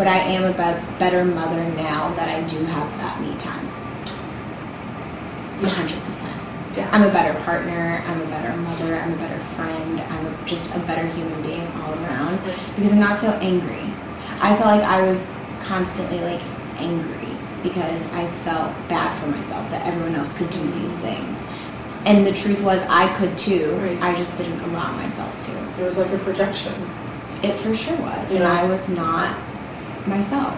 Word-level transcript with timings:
but 0.00 0.08
I 0.08 0.16
am 0.16 0.44
a 0.44 0.52
better 0.98 1.26
mother 1.26 1.62
now 1.76 2.08
that 2.14 2.26
I 2.26 2.40
do 2.48 2.64
have 2.64 2.88
that 2.96 3.20
me 3.20 3.36
time. 3.36 3.68
100%. 5.60 6.74
Yeah. 6.74 6.88
I'm 6.90 7.02
a 7.02 7.12
better 7.12 7.38
partner, 7.44 8.02
I'm 8.06 8.18
a 8.22 8.24
better 8.28 8.56
mother, 8.56 8.96
I'm 8.96 9.12
a 9.12 9.16
better 9.16 9.38
friend, 9.56 10.00
I'm 10.00 10.46
just 10.46 10.64
a 10.74 10.78
better 10.78 11.06
human 11.08 11.42
being 11.42 11.66
all 11.82 11.92
around 11.92 12.40
because 12.76 12.92
I'm 12.92 12.98
not 12.98 13.20
so 13.20 13.28
angry. 13.42 13.92
I 14.40 14.56
felt 14.56 14.68
like 14.68 14.80
I 14.80 15.06
was 15.06 15.26
constantly 15.64 16.20
like 16.20 16.40
angry 16.78 17.36
because 17.62 18.10
I 18.14 18.26
felt 18.40 18.72
bad 18.88 19.12
for 19.20 19.26
myself 19.26 19.68
that 19.68 19.86
everyone 19.86 20.14
else 20.14 20.32
could 20.32 20.50
do 20.50 20.70
these 20.80 20.96
things. 21.00 21.44
And 22.06 22.26
the 22.26 22.32
truth 22.32 22.62
was, 22.62 22.80
I 22.88 23.14
could 23.18 23.36
too. 23.36 23.70
Right. 23.72 24.00
I 24.00 24.14
just 24.14 24.34
didn't 24.38 24.60
allow 24.60 24.92
myself 24.92 25.38
to. 25.42 25.52
It 25.78 25.84
was 25.84 25.98
like 25.98 26.10
a 26.10 26.18
projection. 26.20 26.72
It 27.42 27.58
for 27.58 27.76
sure 27.76 27.98
was. 27.98 28.30
And 28.30 28.44
I 28.44 28.64
was 28.64 28.88
not 28.88 29.36
myself. 30.06 30.56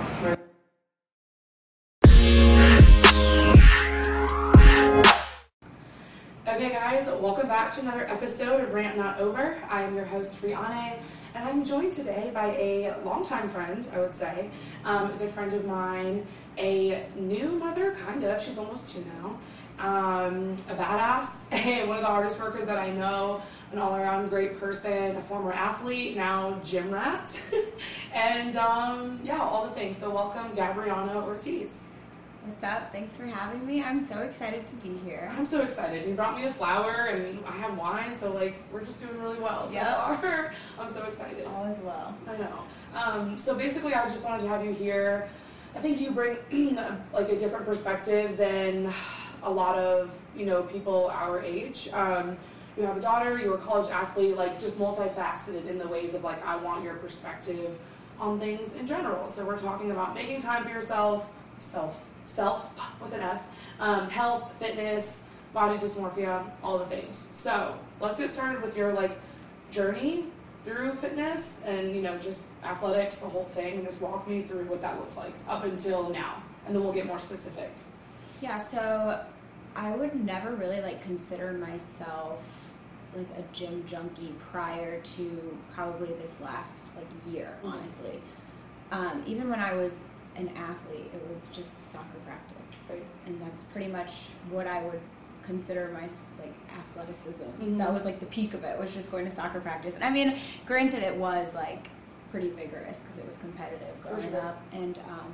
Okay, 6.46 6.70
guys, 6.70 7.06
welcome 7.20 7.48
back 7.48 7.74
to 7.74 7.80
another 7.80 8.06
episode 8.08 8.62
of 8.62 8.74
Rant 8.74 8.96
Not 8.96 9.18
Over. 9.18 9.58
I 9.68 9.82
am 9.82 9.96
your 9.96 10.04
host, 10.04 10.40
Rihanna, 10.42 10.98
and 11.34 11.48
I'm 11.48 11.64
joined 11.64 11.92
today 11.92 12.30
by 12.32 12.48
a 12.48 12.94
longtime 13.04 13.48
friend, 13.48 13.86
I 13.92 13.98
would 13.98 14.14
say, 14.14 14.50
um, 14.84 15.10
a 15.10 15.14
good 15.14 15.30
friend 15.30 15.52
of 15.54 15.64
mine, 15.64 16.26
a 16.58 17.06
new 17.16 17.52
mother, 17.52 17.94
kind 17.94 18.22
of. 18.24 18.40
She's 18.40 18.58
almost 18.58 18.94
two 18.94 19.04
now. 19.20 19.38
Um, 19.82 20.54
a 20.70 20.74
badass, 20.74 21.52
and 21.66 21.88
one 21.88 21.96
of 21.96 22.02
the 22.04 22.08
hardest 22.08 22.38
workers 22.38 22.66
that 22.66 22.78
I 22.78 22.90
know, 22.90 23.42
an 23.72 23.78
all 23.80 23.96
around 23.96 24.28
great 24.28 24.60
person, 24.60 25.16
a 25.16 25.20
former 25.20 25.52
athlete, 25.52 26.16
now 26.16 26.60
gym 26.62 26.92
rat, 26.92 27.36
and 28.14 28.54
um, 28.54 29.18
yeah, 29.24 29.40
all 29.40 29.64
the 29.64 29.72
things. 29.72 29.96
So, 29.98 30.08
welcome, 30.08 30.52
Gabriana 30.54 31.16
Ortiz. 31.24 31.86
What's 32.44 32.62
up? 32.62 32.92
Thanks 32.92 33.16
for 33.16 33.24
having 33.24 33.66
me. 33.66 33.82
I'm 33.82 34.04
so 34.04 34.18
excited 34.18 34.68
to 34.68 34.74
be 34.76 34.96
here. 35.04 35.32
I'm 35.36 35.46
so 35.46 35.62
excited. 35.62 36.08
You 36.08 36.14
brought 36.14 36.36
me 36.36 36.44
a 36.44 36.52
flower 36.52 37.06
and 37.06 37.38
I 37.44 37.52
have 37.52 37.76
wine, 37.76 38.14
so 38.16 38.32
like 38.32 38.56
we're 38.72 38.84
just 38.84 39.00
doing 39.00 39.20
really 39.20 39.38
well 39.38 39.66
so 39.66 39.74
Yep. 39.74 39.96
far. 39.96 40.52
I'm 40.78 40.88
so 40.88 41.02
excited. 41.04 41.44
All 41.46 41.66
is 41.66 41.80
well. 41.80 42.16
I 42.28 42.36
know. 42.38 42.64
Um, 43.00 43.38
so 43.38 43.54
basically, 43.54 43.94
I 43.94 44.04
just 44.08 44.24
wanted 44.24 44.42
to 44.42 44.48
have 44.48 44.64
you 44.64 44.72
here. 44.72 45.28
I 45.74 45.78
think 45.78 46.00
you 46.00 46.10
bring 46.10 46.36
like 47.12 47.28
a 47.30 47.36
different 47.38 47.64
perspective 47.64 48.36
than 48.36 48.92
a 49.42 49.50
lot 49.50 49.78
of 49.78 50.20
you 50.36 50.46
know 50.46 50.62
people 50.62 51.10
our 51.12 51.40
age. 51.40 51.88
Um, 51.92 52.36
you 52.76 52.84
have 52.84 52.96
a 52.96 53.00
daughter. 53.00 53.38
You're 53.38 53.56
a 53.56 53.58
college 53.58 53.90
athlete. 53.90 54.36
Like 54.36 54.58
just 54.58 54.78
multifaceted 54.78 55.66
in 55.66 55.78
the 55.78 55.86
ways 55.86 56.14
of 56.14 56.24
like 56.24 56.44
I 56.46 56.56
want 56.56 56.84
your 56.84 56.94
perspective 56.94 57.78
on 58.18 58.38
things 58.38 58.74
in 58.76 58.86
general. 58.86 59.28
So 59.28 59.44
we're 59.44 59.58
talking 59.58 59.90
about 59.90 60.14
making 60.14 60.40
time 60.40 60.64
for 60.64 60.70
yourself, 60.70 61.28
self, 61.58 62.06
self 62.24 62.70
with 63.02 63.12
an 63.14 63.20
F, 63.20 63.42
um, 63.80 64.08
health, 64.08 64.52
fitness, 64.58 65.28
body 65.52 65.78
dysmorphia, 65.78 66.44
all 66.62 66.78
the 66.78 66.86
things. 66.86 67.28
So 67.32 67.78
let's 68.00 68.18
get 68.18 68.30
started 68.30 68.62
with 68.62 68.76
your 68.76 68.92
like 68.92 69.18
journey 69.70 70.26
through 70.62 70.94
fitness 70.94 71.60
and 71.66 71.94
you 71.94 72.02
know 72.02 72.16
just 72.18 72.44
athletics, 72.64 73.16
the 73.16 73.26
whole 73.26 73.44
thing, 73.44 73.74
and 73.74 73.84
just 73.84 74.00
walk 74.00 74.28
me 74.28 74.42
through 74.42 74.64
what 74.64 74.80
that 74.80 74.98
looks 74.98 75.16
like 75.16 75.32
up 75.48 75.64
until 75.64 76.08
now, 76.10 76.42
and 76.66 76.74
then 76.74 76.82
we'll 76.82 76.92
get 76.92 77.06
more 77.06 77.18
specific. 77.18 77.70
Yeah, 78.40 78.58
so 78.58 79.24
I 79.74 79.94
would 79.96 80.24
never 80.24 80.52
really 80.54 80.80
like 80.80 81.02
consider 81.02 81.52
myself 81.52 82.40
like 83.16 83.26
a 83.38 83.42
gym 83.54 83.84
junkie 83.86 84.34
prior 84.50 85.00
to 85.00 85.58
probably 85.74 86.08
this 86.20 86.40
last 86.40 86.84
like 86.96 87.06
year, 87.34 87.56
Mhm. 87.62 87.72
honestly. 87.72 88.20
Um, 88.90 89.22
even 89.26 89.48
when 89.50 89.60
I 89.60 89.74
was 89.74 90.04
an 90.36 90.48
athlete, 90.56 91.10
it 91.14 91.28
was 91.30 91.48
just 91.52 91.90
soccer 91.92 92.18
practice, 92.26 92.86
Right. 92.90 93.02
and 93.26 93.40
that's 93.42 93.64
pretty 93.64 93.90
much 93.90 94.28
what 94.50 94.66
I 94.66 94.82
would 94.82 95.00
consider 95.44 95.90
my 95.92 96.08
like 96.38 96.54
athleticism. 96.78 97.44
Mhm. 97.60 97.78
That 97.78 97.92
was 97.92 98.04
like 98.04 98.20
the 98.20 98.26
peak 98.26 98.54
of 98.54 98.64
it 98.64 98.78
was 98.78 98.92
just 98.94 99.10
going 99.10 99.24
to 99.26 99.30
soccer 99.34 99.60
practice. 99.60 99.94
And 99.94 100.04
I 100.04 100.10
mean, 100.10 100.38
granted, 100.66 101.02
it 101.02 101.16
was 101.16 101.54
like 101.54 101.88
pretty 102.30 102.48
vigorous 102.50 102.98
because 103.00 103.18
it 103.18 103.26
was 103.26 103.36
competitive 103.38 104.00
growing 104.02 104.30
sure. 104.30 104.40
up, 104.40 104.62
and 104.72 104.98
um, 105.08 105.32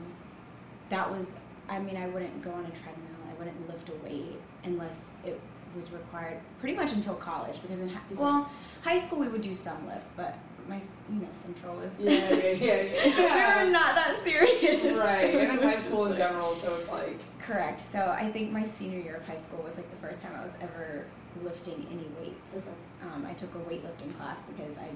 that 0.90 1.10
was. 1.10 1.34
I 1.68 1.78
mean, 1.78 1.96
I 1.98 2.06
wouldn't 2.08 2.42
go 2.42 2.50
on 2.50 2.64
a 2.64 2.70
treadmill. 2.70 3.07
Wouldn't 3.38 3.68
lift 3.68 3.88
a 3.88 3.92
weight 4.04 4.36
unless 4.64 5.10
it 5.24 5.38
was 5.76 5.92
required. 5.92 6.38
Pretty 6.60 6.74
much 6.76 6.92
until 6.92 7.14
college, 7.14 7.60
because 7.62 7.78
in 7.78 7.88
hi- 7.88 8.00
Mhm. 8.12 8.16
well, 8.16 8.50
high 8.82 8.98
school 8.98 9.18
we 9.20 9.28
would 9.28 9.42
do 9.42 9.54
some 9.54 9.86
lifts, 9.86 10.10
but 10.16 10.36
my 10.68 10.76
you 11.08 11.20
know 11.20 11.28
central 11.32 11.76
was 11.76 11.90
Yeah, 11.98 12.12
yeah, 12.34 12.52
yeah, 12.52 12.82
yeah. 13.06 13.62
we 13.62 13.66
were 13.66 13.70
not 13.72 13.94
that 13.94 14.20
serious. 14.24 14.96
right, 14.98 15.34
and 15.34 15.52
was 15.52 15.62
high 15.62 15.76
school 15.76 16.06
in 16.06 16.16
general, 16.24 16.54
so 16.54 16.74
it's 16.76 16.88
like 16.88 17.20
Correct. 17.38 17.80
So 17.80 17.98
I 18.10 18.28
think 18.30 18.50
my 18.52 18.66
senior 18.66 18.98
year 18.98 19.16
of 19.16 19.26
high 19.26 19.36
school 19.36 19.62
was 19.62 19.76
like 19.76 19.88
the 19.90 19.96
first 20.06 20.20
time 20.20 20.32
I 20.38 20.42
was 20.42 20.52
ever 20.60 21.04
lifting 21.42 21.86
any 21.90 22.08
weights. 22.20 22.66
Okay. 22.66 22.76
Um, 23.14 23.24
I 23.24 23.32
took 23.34 23.54
a 23.54 23.58
weightlifting 23.58 24.14
class 24.18 24.40
because 24.48 24.76
I 24.78 24.88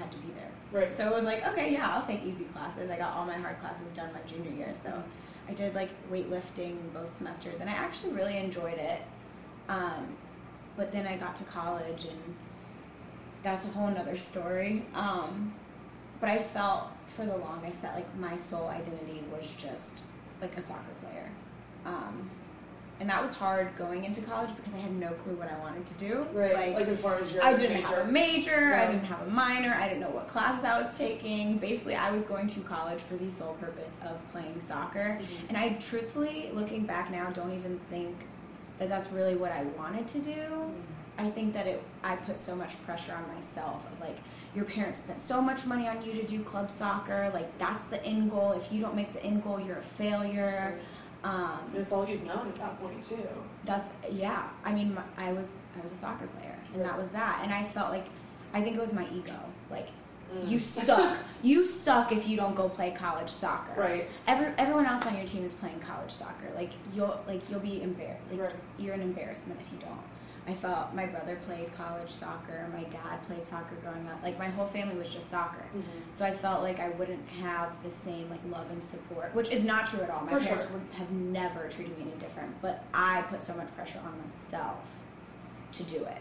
had 0.00 0.10
to 0.10 0.18
be 0.18 0.32
there. 0.34 0.50
right. 0.72 0.96
So 0.96 1.06
it 1.06 1.14
was 1.14 1.24
like, 1.24 1.46
okay, 1.48 1.72
yeah, 1.72 1.94
I'll 1.94 2.04
take 2.06 2.24
easy 2.24 2.44
classes. 2.44 2.90
I 2.90 2.96
got 2.96 3.12
all 3.14 3.26
my 3.26 3.34
hard 3.36 3.60
classes 3.60 3.92
done 3.94 4.10
my 4.12 4.20
junior 4.26 4.50
year. 4.50 4.72
So 4.74 4.90
I 5.50 5.52
did 5.54 5.74
like 5.74 5.90
weightlifting 6.12 6.76
both 6.94 7.12
semesters, 7.12 7.60
and 7.60 7.68
I 7.68 7.72
actually 7.72 8.12
really 8.12 8.36
enjoyed 8.36 8.78
it. 8.78 9.02
Um, 9.68 10.16
but 10.76 10.92
then 10.92 11.08
I 11.08 11.16
got 11.16 11.34
to 11.36 11.44
college, 11.44 12.04
and 12.04 12.36
that's 13.42 13.66
a 13.66 13.68
whole 13.70 13.90
nother 13.90 14.16
story. 14.16 14.86
Um, 14.94 15.52
but 16.20 16.30
I 16.30 16.38
felt 16.38 16.84
for 17.08 17.26
the 17.26 17.36
longest 17.36 17.82
that 17.82 17.96
like 17.96 18.16
my 18.16 18.36
sole 18.36 18.68
identity 18.68 19.24
was 19.32 19.52
just 19.54 20.02
like 20.40 20.56
a 20.56 20.60
soccer 20.60 20.94
player. 21.02 21.28
Um, 21.84 22.30
and 23.00 23.08
that 23.08 23.22
was 23.22 23.32
hard 23.32 23.70
going 23.78 24.04
into 24.04 24.20
college 24.20 24.54
because 24.54 24.74
I 24.74 24.76
had 24.78 24.92
no 24.92 25.08
clue 25.24 25.32
what 25.34 25.50
I 25.50 25.58
wanted 25.58 25.86
to 25.86 25.94
do. 25.94 26.26
Right, 26.34 26.74
like, 26.74 26.86
as 26.86 27.00
far 27.00 27.16
as 27.18 27.32
your 27.32 27.42
I 27.42 27.54
didn't 27.56 27.78
major. 27.78 27.88
have 27.88 28.08
a 28.08 28.12
major, 28.12 28.74
I 28.74 28.86
didn't 28.92 29.04
have 29.06 29.26
a 29.26 29.30
minor, 29.30 29.74
I 29.74 29.88
didn't 29.88 30.00
know 30.00 30.10
what 30.10 30.28
classes 30.28 30.62
I 30.64 30.82
was 30.82 30.96
taking. 30.96 31.56
Basically, 31.56 31.94
I 31.94 32.10
was 32.10 32.26
going 32.26 32.46
to 32.48 32.60
college 32.60 33.00
for 33.00 33.16
the 33.16 33.30
sole 33.30 33.54
purpose 33.54 33.96
of 34.04 34.16
playing 34.32 34.60
soccer. 34.60 35.18
Mhm. 35.22 35.48
And 35.48 35.56
I 35.56 35.70
truthfully, 35.80 36.50
looking 36.52 36.84
back 36.84 37.10
now, 37.10 37.30
don't 37.30 37.52
even 37.52 37.80
think 37.88 38.14
that 38.78 38.90
that's 38.90 39.10
really 39.10 39.34
what 39.34 39.50
I 39.50 39.64
wanted 39.78 40.06
to 40.08 40.18
do. 40.18 40.70
I 41.18 41.30
think 41.30 41.52
that 41.54 41.66
it 41.66 41.82
I 42.04 42.16
put 42.16 42.38
so 42.40 42.54
much 42.54 42.82
pressure 42.84 43.12
on 43.14 43.34
myself 43.34 43.82
of 43.92 44.00
like 44.00 44.16
your 44.54 44.64
parents 44.64 45.00
spent 45.00 45.20
so 45.20 45.40
much 45.40 45.64
money 45.66 45.86
on 45.86 46.02
you 46.04 46.12
to 46.14 46.22
do 46.24 46.42
club 46.42 46.70
soccer, 46.70 47.30
like 47.32 47.56
that's 47.58 47.84
the 47.84 48.02
end 48.04 48.30
goal. 48.30 48.52
If 48.52 48.72
you 48.72 48.80
don't 48.80 48.94
make 48.96 49.12
the 49.12 49.22
end 49.22 49.44
goal, 49.44 49.60
you're 49.60 49.78
a 49.78 49.82
failure. 49.82 50.78
Um, 51.22 51.60
it's 51.74 51.92
all 51.92 52.06
you've 52.08 52.24
known 52.24 52.48
at 52.48 52.56
that 52.56 52.80
point 52.80 53.02
too. 53.02 53.28
that's 53.64 53.90
yeah. 54.10 54.48
I 54.64 54.72
mean, 54.72 54.94
my, 54.94 55.02
I 55.18 55.32
was 55.32 55.58
I 55.78 55.82
was 55.82 55.92
a 55.92 55.96
soccer 55.96 56.26
player, 56.28 56.56
and 56.74 56.82
that 56.84 56.96
was 56.98 57.10
that. 57.10 57.40
And 57.42 57.52
I 57.52 57.64
felt 57.64 57.90
like 57.90 58.06
I 58.54 58.62
think 58.62 58.76
it 58.76 58.80
was 58.80 58.92
my 58.92 59.06
ego. 59.12 59.38
Like 59.70 59.88
Mm. 60.32 60.48
you 60.48 60.60
suck. 60.60 61.18
you 61.42 61.66
suck 61.66 62.12
if 62.12 62.28
you 62.28 62.36
don't 62.36 62.54
go 62.54 62.68
play 62.68 62.92
college 62.92 63.28
soccer. 63.28 63.72
Right. 63.80 64.08
Every, 64.28 64.46
everyone 64.58 64.86
else 64.86 65.04
on 65.04 65.16
your 65.16 65.26
team 65.26 65.42
is 65.44 65.54
playing 65.54 65.80
college 65.80 66.12
soccer. 66.12 66.46
Like 66.54 66.70
you'll 66.94 67.20
like 67.26 67.42
you'll 67.50 67.58
be 67.58 67.82
embarrassed. 67.82 68.30
Like 68.30 68.40
Right. 68.40 68.54
you're 68.78 68.94
an 68.94 69.00
embarrassment 69.02 69.58
if 69.60 69.72
you 69.72 69.80
don't. 69.80 69.98
I 70.46 70.54
felt 70.54 70.94
my 70.94 71.06
brother 71.06 71.36
played 71.46 71.74
college 71.76 72.08
soccer. 72.10 72.68
My 72.72 72.84
dad 72.84 73.22
played 73.26 73.46
soccer 73.46 73.74
growing 73.82 74.08
up. 74.08 74.22
Like 74.22 74.38
my 74.38 74.48
whole 74.48 74.66
family 74.66 74.96
was 74.96 75.12
just 75.12 75.28
soccer. 75.30 75.64
Mhm. 75.74 75.82
So 76.12 76.24
I 76.24 76.32
felt 76.32 76.62
like 76.62 76.80
I 76.80 76.88
wouldn't 76.90 77.28
have 77.28 77.70
the 77.82 77.90
same 77.90 78.28
like 78.30 78.40
love 78.50 78.70
and 78.70 78.82
support, 78.82 79.34
which 79.34 79.50
is 79.50 79.64
not 79.64 79.86
true 79.86 80.00
at 80.00 80.10
all. 80.10 80.22
My 80.22 80.32
For 80.32 80.40
parents 80.40 80.64
sure. 80.64 80.72
would 80.72 80.82
have 80.98 81.10
never 81.10 81.68
treated 81.68 81.96
me 81.98 82.04
any 82.10 82.20
different, 82.20 82.60
but 82.62 82.84
I 82.94 83.22
put 83.22 83.42
so 83.42 83.54
much 83.54 83.74
pressure 83.76 84.00
on 84.04 84.18
myself 84.24 84.78
to 85.72 85.82
do 85.84 86.04
it. 86.04 86.18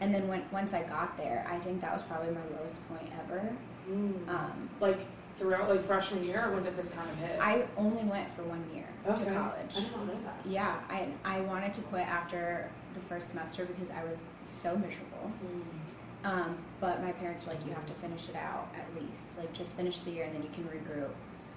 And 0.00 0.14
then 0.14 0.28
when 0.28 0.44
once 0.52 0.72
I 0.72 0.82
got 0.82 1.16
there, 1.16 1.46
I 1.50 1.58
think 1.58 1.80
that 1.80 1.92
was 1.92 2.02
probably 2.04 2.32
my 2.32 2.44
lowest 2.58 2.86
point 2.88 3.10
ever. 3.24 3.50
Mm. 3.90 4.28
Um, 4.28 4.70
like 4.80 5.00
throughout 5.34 5.68
like 5.68 5.82
freshman 5.82 6.24
year, 6.24 6.50
when 6.52 6.62
did 6.62 6.76
this 6.76 6.90
kind 6.90 7.08
of 7.10 7.16
hit? 7.16 7.38
I 7.40 7.64
only 7.76 8.04
went 8.04 8.32
for 8.34 8.42
one 8.44 8.64
year 8.72 8.84
okay. 9.06 9.24
to 9.24 9.30
college 9.32 9.76
I 9.76 9.80
did 9.80 9.92
not 9.92 10.06
know 10.06 10.20
that. 10.22 10.36
Yeah, 10.46 10.78
I 10.88 11.08
I 11.24 11.40
wanted 11.40 11.72
to 11.74 11.80
quit 11.82 12.06
after 12.06 12.70
the 12.94 13.00
first 13.00 13.28
semester 13.28 13.64
because 13.64 13.90
I 13.90 14.02
was 14.04 14.24
so 14.42 14.76
miserable. 14.76 15.30
Mm. 15.44 15.62
Um, 16.24 16.58
but 16.80 17.02
my 17.02 17.12
parents 17.12 17.46
were 17.46 17.52
like, 17.52 17.64
you 17.64 17.72
have 17.72 17.86
to 17.86 17.92
finish 17.94 18.28
it 18.28 18.36
out 18.36 18.68
at 18.76 19.02
least. 19.02 19.38
Like, 19.38 19.52
just 19.52 19.76
finish 19.76 19.98
the 20.00 20.10
year 20.10 20.24
and 20.24 20.34
then 20.34 20.42
you 20.42 20.48
can 20.52 20.64
regroup. 20.64 21.10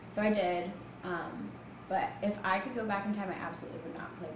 So 0.09 0.21
I 0.21 0.31
did. 0.31 0.71
Um, 1.03 1.49
but 1.89 2.09
if 2.21 2.37
I 2.43 2.59
could 2.59 2.75
go 2.75 2.85
back 2.85 3.05
in 3.05 3.13
time, 3.13 3.29
I 3.29 3.33
absolutely 3.45 3.79
would 3.85 3.97
not 3.97 4.17
play 4.19 4.29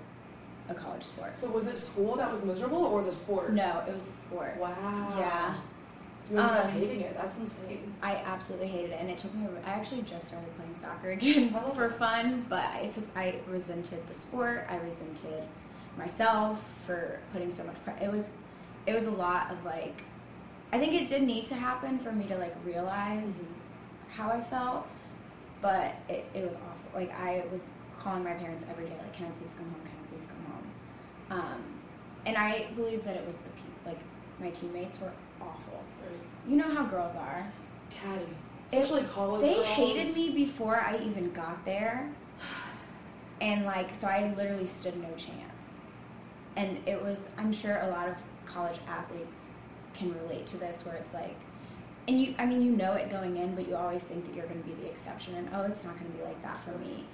a 0.68 0.74
college 0.74 1.04
sport. 1.04 1.38
So 1.38 1.48
was 1.50 1.68
it 1.68 1.78
school 1.78 2.16
that 2.16 2.30
was 2.30 2.44
miserable, 2.44 2.84
or 2.86 3.04
the 3.04 3.12
sport? 3.12 3.54
No, 3.54 3.84
it 3.88 3.94
was 3.94 4.06
the 4.06 4.12
sport. 4.12 4.58
Wow. 4.60 5.14
Yeah, 5.18 5.54
You 6.32 6.40
ended 6.40 6.58
up 6.58 6.66
Um, 6.66 6.72
hating 6.72 7.02
it. 7.02 7.16
That's 7.16 7.36
insane. 7.38 7.94
I 8.02 8.16
absolutely 8.16 8.68
hated 8.70 8.92
it, 8.92 8.98
and 9.00 9.10
it 9.12 9.18
took 9.20 9.34
me. 9.36 9.46
I 9.64 9.70
actually 9.70 10.02
just 10.02 10.28
started 10.30 10.50
playing 10.58 10.74
soccer 10.76 11.12
again 11.12 11.56
for 11.76 11.90
fun, 11.92 12.46
but 12.50 12.66
it 12.82 12.92
took. 12.92 13.06
I 13.16 13.36
resented 13.48 14.06
the 14.08 14.14
sport. 14.16 14.66
I 14.70 14.78
resented 14.78 15.44
myself 15.98 16.60
for 16.86 17.20
putting 17.34 17.52
so 17.52 17.64
much. 17.64 17.76
Pre- 17.84 17.94
it 18.06 18.12
was, 18.12 18.30
it 18.86 18.94
was 18.94 19.06
a 19.06 19.12
lot 19.12 19.52
of 19.52 19.64
like. 19.66 20.04
I 20.74 20.80
think 20.80 20.94
it 20.94 21.08
did 21.08 21.24
need 21.24 21.46
to 21.48 21.56
happen 21.56 22.00
for 22.00 22.12
me 22.12 22.26
to 22.28 22.38
like 22.38 22.56
realize 22.66 23.30
Mhm. 23.44 23.48
how 24.12 24.30
I 24.32 24.42
felt. 24.42 24.88
but 25.62 25.96
it, 26.10 26.26
it 26.36 26.46
was 26.46 26.56
awful. 26.56 26.92
Like 26.94 27.12
I 27.20 27.44
was 27.52 27.62
calling 28.00 28.24
my 28.24 28.34
parents 28.34 28.64
every 28.70 28.86
day, 28.86 28.96
like, 29.02 29.14
"Can 29.14 29.26
I 29.26 29.30
please 29.40 29.54
come 29.58 29.66
home? 29.66 29.82
Can 29.84 29.98
I 30.04 30.08
please 30.16 30.28
come 30.28 30.54
home?" 30.54 31.40
Um, 31.40 31.64
and 32.28 32.38
I 32.38 32.68
believe 32.76 33.04
that 33.06 33.16
it 33.16 33.26
was 33.26 33.38
the 33.40 33.50
people, 33.50 33.72
like 33.86 34.00
my 34.40 34.50
teammates 34.52 35.00
were 35.00 35.12
awful. 35.42 35.82
Right. 36.04 36.20
You 36.48 36.58
know 36.58 36.72
how 36.76 36.84
girls 36.84 37.16
are. 37.16 37.48
Catty. 37.90 38.28
Especially 38.68 39.04
college 39.04 39.42
They 39.42 39.54
girls. 39.56 39.66
They 39.66 39.74
hated 39.74 40.16
me 40.16 40.32
before 40.46 40.76
I 40.80 40.98
even 40.98 41.32
got 41.32 41.64
there. 41.66 42.12
And 43.42 43.66
like, 43.66 43.96
so 43.96 44.08
I 44.08 44.34
literally 44.38 44.68
stood 44.68 44.96
no 45.02 45.10
chance. 45.16 45.55
And 46.56 46.78
it 46.86 47.02
was, 47.02 47.28
I'm 47.38 47.52
sure 47.52 47.80
a 47.80 47.90
lot 47.90 48.08
of 48.08 48.16
college 48.46 48.80
athletes 48.88 49.52
can 49.94 50.14
relate 50.24 50.46
to 50.48 50.58
this 50.58 50.86
where 50.86 50.96
it's 50.96 51.14
like, 51.14 51.36
and 52.08 52.22
you, 52.22 52.36
I 52.38 52.46
mean, 52.46 52.62
you 52.62 52.72
know 52.72 52.94
it 52.94 53.10
going 53.10 53.38
in, 53.38 53.56
but 53.56 53.68
you 53.68 53.76
always 53.76 54.04
think 54.04 54.26
that 54.28 54.36
you're 54.36 54.46
going 54.46 54.62
to 54.62 54.68
be 54.68 54.76
the 54.76 54.88
exception 54.88 55.36
and 55.36 55.50
oh, 55.54 55.64
it's 55.64 55.84
not 55.84 55.98
going 56.00 56.12
to 56.12 56.18
be 56.18 56.24
like 56.24 56.42
that 56.44 56.64
for 56.64 56.78
me. 56.78 57.06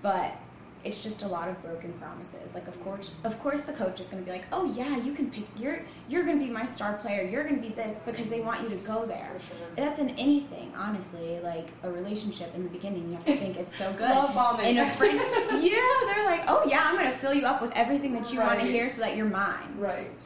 But 0.00 0.36
it's 0.84 1.02
just 1.02 1.22
a 1.22 1.28
lot 1.28 1.48
of 1.48 1.60
broken 1.62 1.92
promises. 1.94 2.54
Like, 2.54 2.68
of 2.68 2.80
course, 2.82 3.16
of 3.24 3.38
course, 3.40 3.62
the 3.62 3.72
coach 3.72 4.00
is 4.00 4.06
going 4.08 4.22
to 4.22 4.26
be 4.26 4.32
like, 4.32 4.46
"Oh 4.52 4.72
yeah, 4.74 4.96
you 4.96 5.12
can 5.12 5.30
pick. 5.30 5.44
You're 5.56 5.80
you're 6.08 6.24
going 6.24 6.38
to 6.38 6.44
be 6.44 6.50
my 6.50 6.64
star 6.64 6.94
player. 6.94 7.22
You're 7.22 7.42
going 7.42 7.56
to 7.56 7.62
be 7.62 7.74
this 7.74 7.98
because 8.00 8.26
they 8.28 8.40
want 8.40 8.62
you 8.62 8.70
to 8.70 8.86
go 8.86 9.04
there." 9.04 9.30
Sure. 9.48 9.66
That's 9.76 9.98
in 9.98 10.10
anything, 10.10 10.72
honestly. 10.76 11.40
Like 11.42 11.68
a 11.82 11.90
relationship 11.90 12.54
in 12.54 12.62
the 12.62 12.68
beginning, 12.70 13.08
you 13.08 13.14
have 13.16 13.24
to 13.24 13.36
think 13.36 13.56
it's 13.56 13.76
so 13.76 13.92
good. 13.98 14.10
Love 14.10 14.34
bombing. 14.34 14.66
In 14.66 14.78
a 14.78 14.90
friend, 14.94 15.18
yeah, 15.62 15.80
they're 16.06 16.24
like, 16.26 16.44
"Oh 16.48 16.62
yeah, 16.66 16.82
I'm 16.84 16.96
going 16.96 17.10
to 17.10 17.18
fill 17.18 17.34
you 17.34 17.46
up 17.46 17.60
with 17.60 17.72
everything 17.72 18.12
that 18.14 18.32
you 18.32 18.40
want 18.40 18.60
to 18.60 18.66
hear, 18.66 18.88
so 18.88 19.00
that 19.00 19.16
you're 19.16 19.26
mine." 19.26 19.74
Right. 19.78 20.22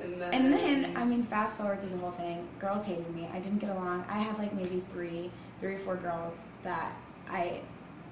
And 0.00 0.20
then, 0.20 0.32
And 0.32 0.52
then, 0.52 0.96
I 0.96 1.04
mean, 1.04 1.24
fast 1.24 1.56
forward 1.56 1.80
through 1.80 1.90
the 1.90 1.98
whole 1.98 2.12
thing. 2.12 2.46
Girls 2.60 2.84
hated 2.84 3.12
me. 3.16 3.28
I 3.32 3.40
didn't 3.40 3.58
get 3.58 3.70
along. 3.70 4.04
I 4.08 4.18
had 4.18 4.38
like 4.38 4.54
maybe 4.54 4.82
three, 4.92 5.28
three 5.60 5.74
or 5.74 5.78
four 5.80 5.96
girls 5.96 6.36
that 6.62 6.92
I 7.28 7.60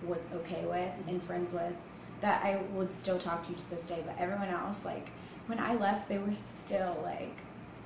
was 0.05 0.27
okay 0.35 0.65
with 0.67 1.09
and 1.09 1.23
friends 1.23 1.53
with, 1.53 1.73
that 2.21 2.45
I 2.45 2.59
would 2.75 2.93
still 2.93 3.19
talk 3.19 3.45
to 3.47 3.51
you 3.53 3.57
to 3.59 3.71
this 3.71 3.89
day. 3.89 4.03
But 4.07 4.17
everyone 4.19 4.49
else, 4.49 4.85
like, 4.85 5.09
when 5.47 5.59
I 5.59 5.75
left, 5.75 6.09
they 6.09 6.19
were 6.19 6.35
still 6.35 6.99
like, 7.03 7.37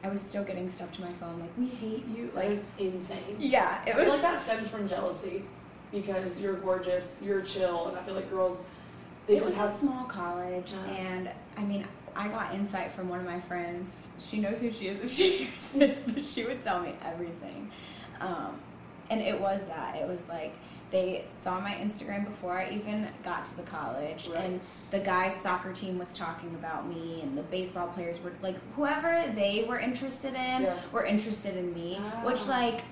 I 0.02 0.08
was 0.08 0.20
still 0.20 0.44
getting 0.44 0.68
stuff 0.68 0.92
to 0.92 1.02
my 1.02 1.12
phone 1.14 1.40
like, 1.40 1.50
"We 1.58 1.66
hate 1.68 2.06
you." 2.08 2.30
Like, 2.34 2.48
is 2.50 2.64
insane. 2.78 3.36
yeah, 3.38 3.82
I 3.84 3.90
it 3.90 3.94
feel 3.96 4.04
was. 4.04 4.12
like 4.14 4.22
that 4.22 4.38
stems 4.38 4.66
from 4.68 4.88
jealousy 4.88 5.44
because 5.92 6.40
you're 6.40 6.54
gorgeous, 6.54 7.18
you're 7.22 7.42
chill, 7.42 7.88
and 7.88 7.98
I 7.98 8.02
feel 8.02 8.14
like 8.14 8.30
girls 8.30 8.64
they 9.26 9.34
it 9.36 9.40
just 9.40 9.46
was 9.50 9.56
have 9.58 9.68
a 9.70 9.72
small 9.78 10.04
college, 10.04 10.72
Yeah. 10.72 10.94
and 10.94 11.30
I 11.58 11.64
mean, 11.64 11.86
I 12.16 12.28
got 12.28 12.54
insight 12.54 12.92
from 12.92 13.10
one 13.10 13.20
of 13.20 13.26
my 13.26 13.40
friends. 13.40 14.08
She 14.18 14.38
knows 14.40 14.58
who 14.60 14.72
she 14.72 14.88
is 14.88 15.00
if 15.00 15.12
she 15.12 15.30
hears 15.44 15.68
this, 15.74 15.98
but 16.06 16.26
she 16.26 16.44
would 16.46 16.62
tell 16.62 16.80
me 16.80 16.94
everything. 17.04 17.70
Um, 18.22 18.58
and 19.10 19.20
it 19.20 19.38
was 19.38 19.64
that. 19.64 19.96
It 19.96 20.08
was 20.08 20.22
like 20.30 20.54
they 20.90 21.24
saw 21.30 21.60
my 21.60 21.72
Instagram 21.74 22.24
before 22.24 22.52
I 22.58 22.70
even 22.70 23.08
got 23.22 23.44
to 23.46 23.56
the 23.56 23.62
college, 23.62 24.28
and 24.34 24.60
the 24.90 24.98
guys' 24.98 25.36
soccer 25.36 25.72
team 25.72 25.98
was 25.98 26.14
talking 26.16 26.50
about 26.54 26.88
me, 26.88 27.20
and 27.22 27.36
the 27.38 27.42
baseball 27.42 27.88
players 27.88 28.20
were 28.22 28.32
like, 28.42 28.56
whoever 28.74 29.30
they 29.34 29.64
were 29.68 29.78
interested 29.78 30.34
in 30.34 30.62
Yeah. 30.62 30.74
were 30.92 31.04
interested 31.04 31.56
in 31.56 31.72
me, 31.74 31.94
which 32.24 32.40
Ah. 32.46 32.50
like. 32.50 32.82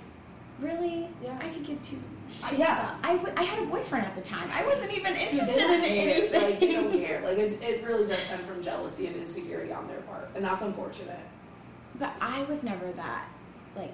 Really? 0.61 1.09
Yeah. 1.23 1.39
I 1.41 1.49
could 1.51 1.65
give 1.65 1.81
two 1.83 1.97
Uh, 2.43 2.49
shits 2.49 2.59
yeah. 2.59 2.97
I, 3.05 3.15
w- 3.17 3.33
I 3.37 3.45
had 3.45 3.63
a 3.63 3.67
boyfriend 3.67 4.05
at 4.07 4.17
the 4.17 4.21
time. 4.23 4.51
I 4.53 4.67
wasn't 4.67 4.93
even 4.93 5.15
interested 5.15 5.57
in 5.71 5.81
hate 5.83 6.09
it. 6.09 6.33
anything. 6.35 6.43
Like 6.51 6.61
they 6.61 6.73
don't 6.73 6.93
care. 7.07 7.21
Like 7.23 7.39
it, 7.39 7.63
it 7.63 7.85
really 7.85 8.09
does 8.09 8.19
stem 8.19 8.41
from 8.41 8.61
jealousy 8.61 9.07
and 9.07 9.15
insecurity 9.15 9.73
on 9.73 9.87
their 9.87 10.01
part, 10.01 10.31
and 10.35 10.45
that's 10.45 10.63
unfortunate. 10.63 11.21
But 11.97 12.13
I 12.21 12.43
was 12.43 12.65
never 12.65 12.91
that, 12.93 13.29
like, 13.77 13.93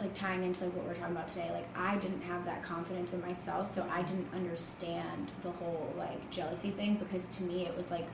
like 0.00 0.12
tying 0.14 0.42
into 0.44 0.64
like 0.64 0.74
what 0.74 0.86
we're 0.86 0.94
talking 0.94 1.14
about 1.14 1.28
today. 1.28 1.50
Like 1.52 1.68
I 1.76 1.96
didn't 1.96 2.22
have 2.22 2.44
that 2.46 2.62
confidence 2.62 3.12
in 3.12 3.20
myself, 3.20 3.72
so 3.72 3.86
I 3.90 4.02
didn't 4.02 4.28
understand 4.34 5.30
the 5.42 5.50
whole 5.50 5.92
like 5.96 6.30
jealousy 6.30 6.70
thing 6.70 6.96
because 6.96 7.28
to 7.36 7.44
me 7.44 7.66
it 7.66 7.76
was 7.76 7.90
like, 7.90 8.06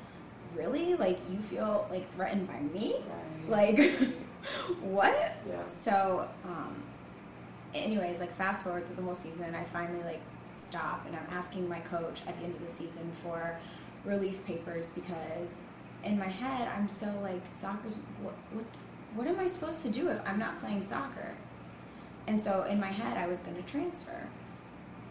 really, 0.55 0.95
like 0.95 1.19
you 1.31 1.39
feel 1.39 1.87
like 1.91 2.13
threatened 2.15 2.47
by 2.49 2.61
me, 2.61 2.97
Right. 3.49 3.79
like, 3.89 3.97
what? 4.83 5.37
yeah. 5.49 5.67
So, 5.69 6.29
um, 6.45 6.83
anyways, 7.75 8.21
like 8.21 8.35
fast 8.37 8.63
forward 8.65 8.87
through 8.87 8.97
the 8.97 9.03
whole 9.03 9.15
season, 9.15 9.55
I 9.55 9.65
finally 9.65 10.03
like 10.05 10.21
stop 10.55 11.07
and 11.07 11.17
I'm 11.17 11.27
asking 11.31 11.69
my 11.69 11.81
coach 11.81 12.21
at 12.27 12.37
the 12.39 12.45
end 12.45 12.55
of 12.57 12.67
the 12.67 12.71
season 12.73 13.11
for 13.23 13.57
release 14.05 14.41
papers 14.41 14.91
because 14.91 15.63
in 16.05 16.19
my 16.19 16.27
head 16.27 16.69
I'm 16.77 16.89
so 16.89 17.07
like 17.23 17.41
soccer's 17.53 17.95
what 18.23 18.35
what 18.53 18.65
what 19.15 19.27
am 19.27 19.39
I 19.39 19.47
supposed 19.47 19.83
to 19.83 19.91
do 19.91 20.09
if 20.09 20.21
I'm 20.27 20.39
not 20.39 20.61
playing 20.61 20.85
soccer? 20.87 21.35
And 22.27 22.43
so 22.43 22.65
in 22.65 22.79
my 22.81 22.91
head 22.91 23.17
I 23.17 23.27
was 23.27 23.41
going 23.41 23.57
to 23.57 23.63
transfer. 23.63 24.27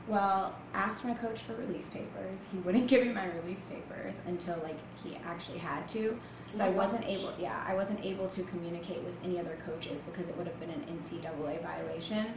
Well, 0.07 0.55
asked 0.73 1.05
my 1.05 1.13
coach 1.13 1.41
for 1.41 1.53
release 1.55 1.87
papers. 1.87 2.47
He 2.51 2.57
wouldn't 2.59 2.87
give 2.91 3.05
me 3.05 3.13
my 3.13 3.27
release 3.27 3.61
papers 3.69 4.15
until 4.27 4.57
like 4.63 4.77
he 5.03 5.17
actually 5.25 5.59
had 5.59 5.87
to. 5.89 6.19
So 6.51 6.63
Oh 6.63 6.67
I 6.67 6.69
wasn't 6.71 7.01
gosh. 7.01 7.11
able, 7.11 7.33
yeah, 7.39 7.63
I 7.67 7.75
wasn't 7.75 8.03
able 8.03 8.27
to 8.27 8.43
communicate 8.43 9.03
with 9.03 9.13
any 9.23 9.39
other 9.39 9.55
coaches 9.65 10.01
because 10.01 10.29
it 10.29 10.37
would 10.37 10.47
have 10.47 10.59
been 10.59 10.71
an 10.71 10.83
NCAA 10.99 11.61
violation. 11.61 12.33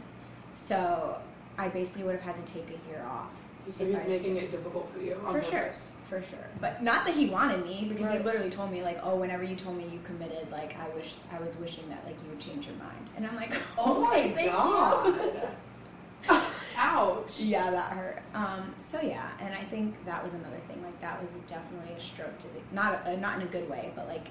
So 0.53 1.17
I 1.57 1.67
basically 1.69 2.03
would 2.03 2.15
have 2.15 2.35
had 2.35 2.45
to 2.45 2.53
take 2.53 2.67
a 2.67 2.89
year 2.89 3.03
off. 3.09 3.31
So 3.69 3.85
he's 3.85 4.05
making 4.05 4.37
it 4.37 4.49
difficult 4.49 4.89
for 4.89 4.99
you. 4.99 5.15
For 5.31 5.43
sure, 5.43 5.71
for 6.09 6.21
sure. 6.21 6.47
But 6.59 6.83
not 6.83 7.05
that 7.05 7.15
he 7.15 7.27
wanted 7.27 7.65
me 7.65 7.85
because 7.87 8.05
Right. 8.05 8.17
he 8.19 8.23
literally 8.23 8.49
told 8.49 8.71
me 8.71 8.83
like, 8.83 8.99
oh, 9.03 9.15
whenever 9.15 9.43
you 9.43 9.55
told 9.55 9.77
me 9.77 9.85
you 9.85 9.99
committed, 10.03 10.51
like 10.51 10.75
I 10.77 10.89
wish 10.95 11.15
I 11.31 11.39
was 11.43 11.55
wishing 11.57 11.87
that 11.89 12.03
like 12.05 12.15
you 12.23 12.29
would 12.29 12.39
change 12.39 12.67
your 12.67 12.75
mind. 12.75 13.07
And 13.15 13.25
I'm 13.25 13.35
like, 13.35 13.53
Oh 13.77 14.01
my 14.01 14.09
okay, 14.09 14.31
thank 14.33 14.45
you." 14.45 14.51
god. 14.51 15.55
Ouch. 16.75 17.39
Yeah, 17.39 17.69
that 17.71 17.91
hurt. 17.91 18.21
Um, 18.33 18.73
so 18.77 18.99
yeah, 19.01 19.29
and 19.39 19.53
I 19.53 19.63
think 19.65 20.03
that 20.05 20.23
was 20.23 20.33
another 20.33 20.59
thing. 20.67 20.81
Like 20.83 20.99
that 21.01 21.21
was 21.21 21.29
definitely 21.47 21.93
a 21.95 21.99
stroke 22.01 22.37
to 22.39 22.47
the 22.47 22.59
not 22.73 23.05
a, 23.07 23.17
not 23.17 23.37
in 23.39 23.47
a 23.47 23.51
good 23.51 23.69
way, 23.69 23.91
but 23.95 24.07
like 24.07 24.27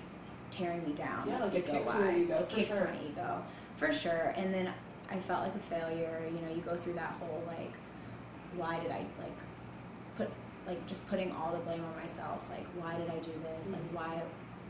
tearing 0.50 0.84
me 0.86 0.92
down. 0.92 1.24
Yeah, 1.26 1.38
like 1.44 1.52
kick 1.52 1.66
to 1.66 1.76
ego-wise. 1.80 2.24
ego, 2.24 2.46
kick 2.50 2.66
sure. 2.68 2.84
my 2.92 3.08
ego, 3.08 3.42
for 3.76 3.92
sure. 3.92 4.34
And 4.36 4.52
then 4.52 4.72
I 5.10 5.18
felt 5.18 5.42
like 5.42 5.54
a 5.54 5.58
failure. 5.58 6.22
You 6.26 6.46
know, 6.46 6.54
you 6.54 6.60
go 6.62 6.76
through 6.76 6.94
that 6.94 7.14
whole 7.20 7.42
like, 7.46 7.72
why 8.56 8.80
did 8.80 8.90
I 8.90 9.04
like 9.20 9.38
put 10.16 10.30
like 10.66 10.86
just 10.86 11.06
putting 11.08 11.32
all 11.32 11.52
the 11.52 11.58
blame 11.58 11.84
on 11.84 11.96
myself? 11.96 12.40
Like, 12.50 12.66
why 12.76 12.96
did 12.96 13.08
I 13.10 13.18
do 13.18 13.32
this? 13.42 13.68
Like, 13.70 13.80
mm-hmm. 13.80 13.96
why 13.96 14.22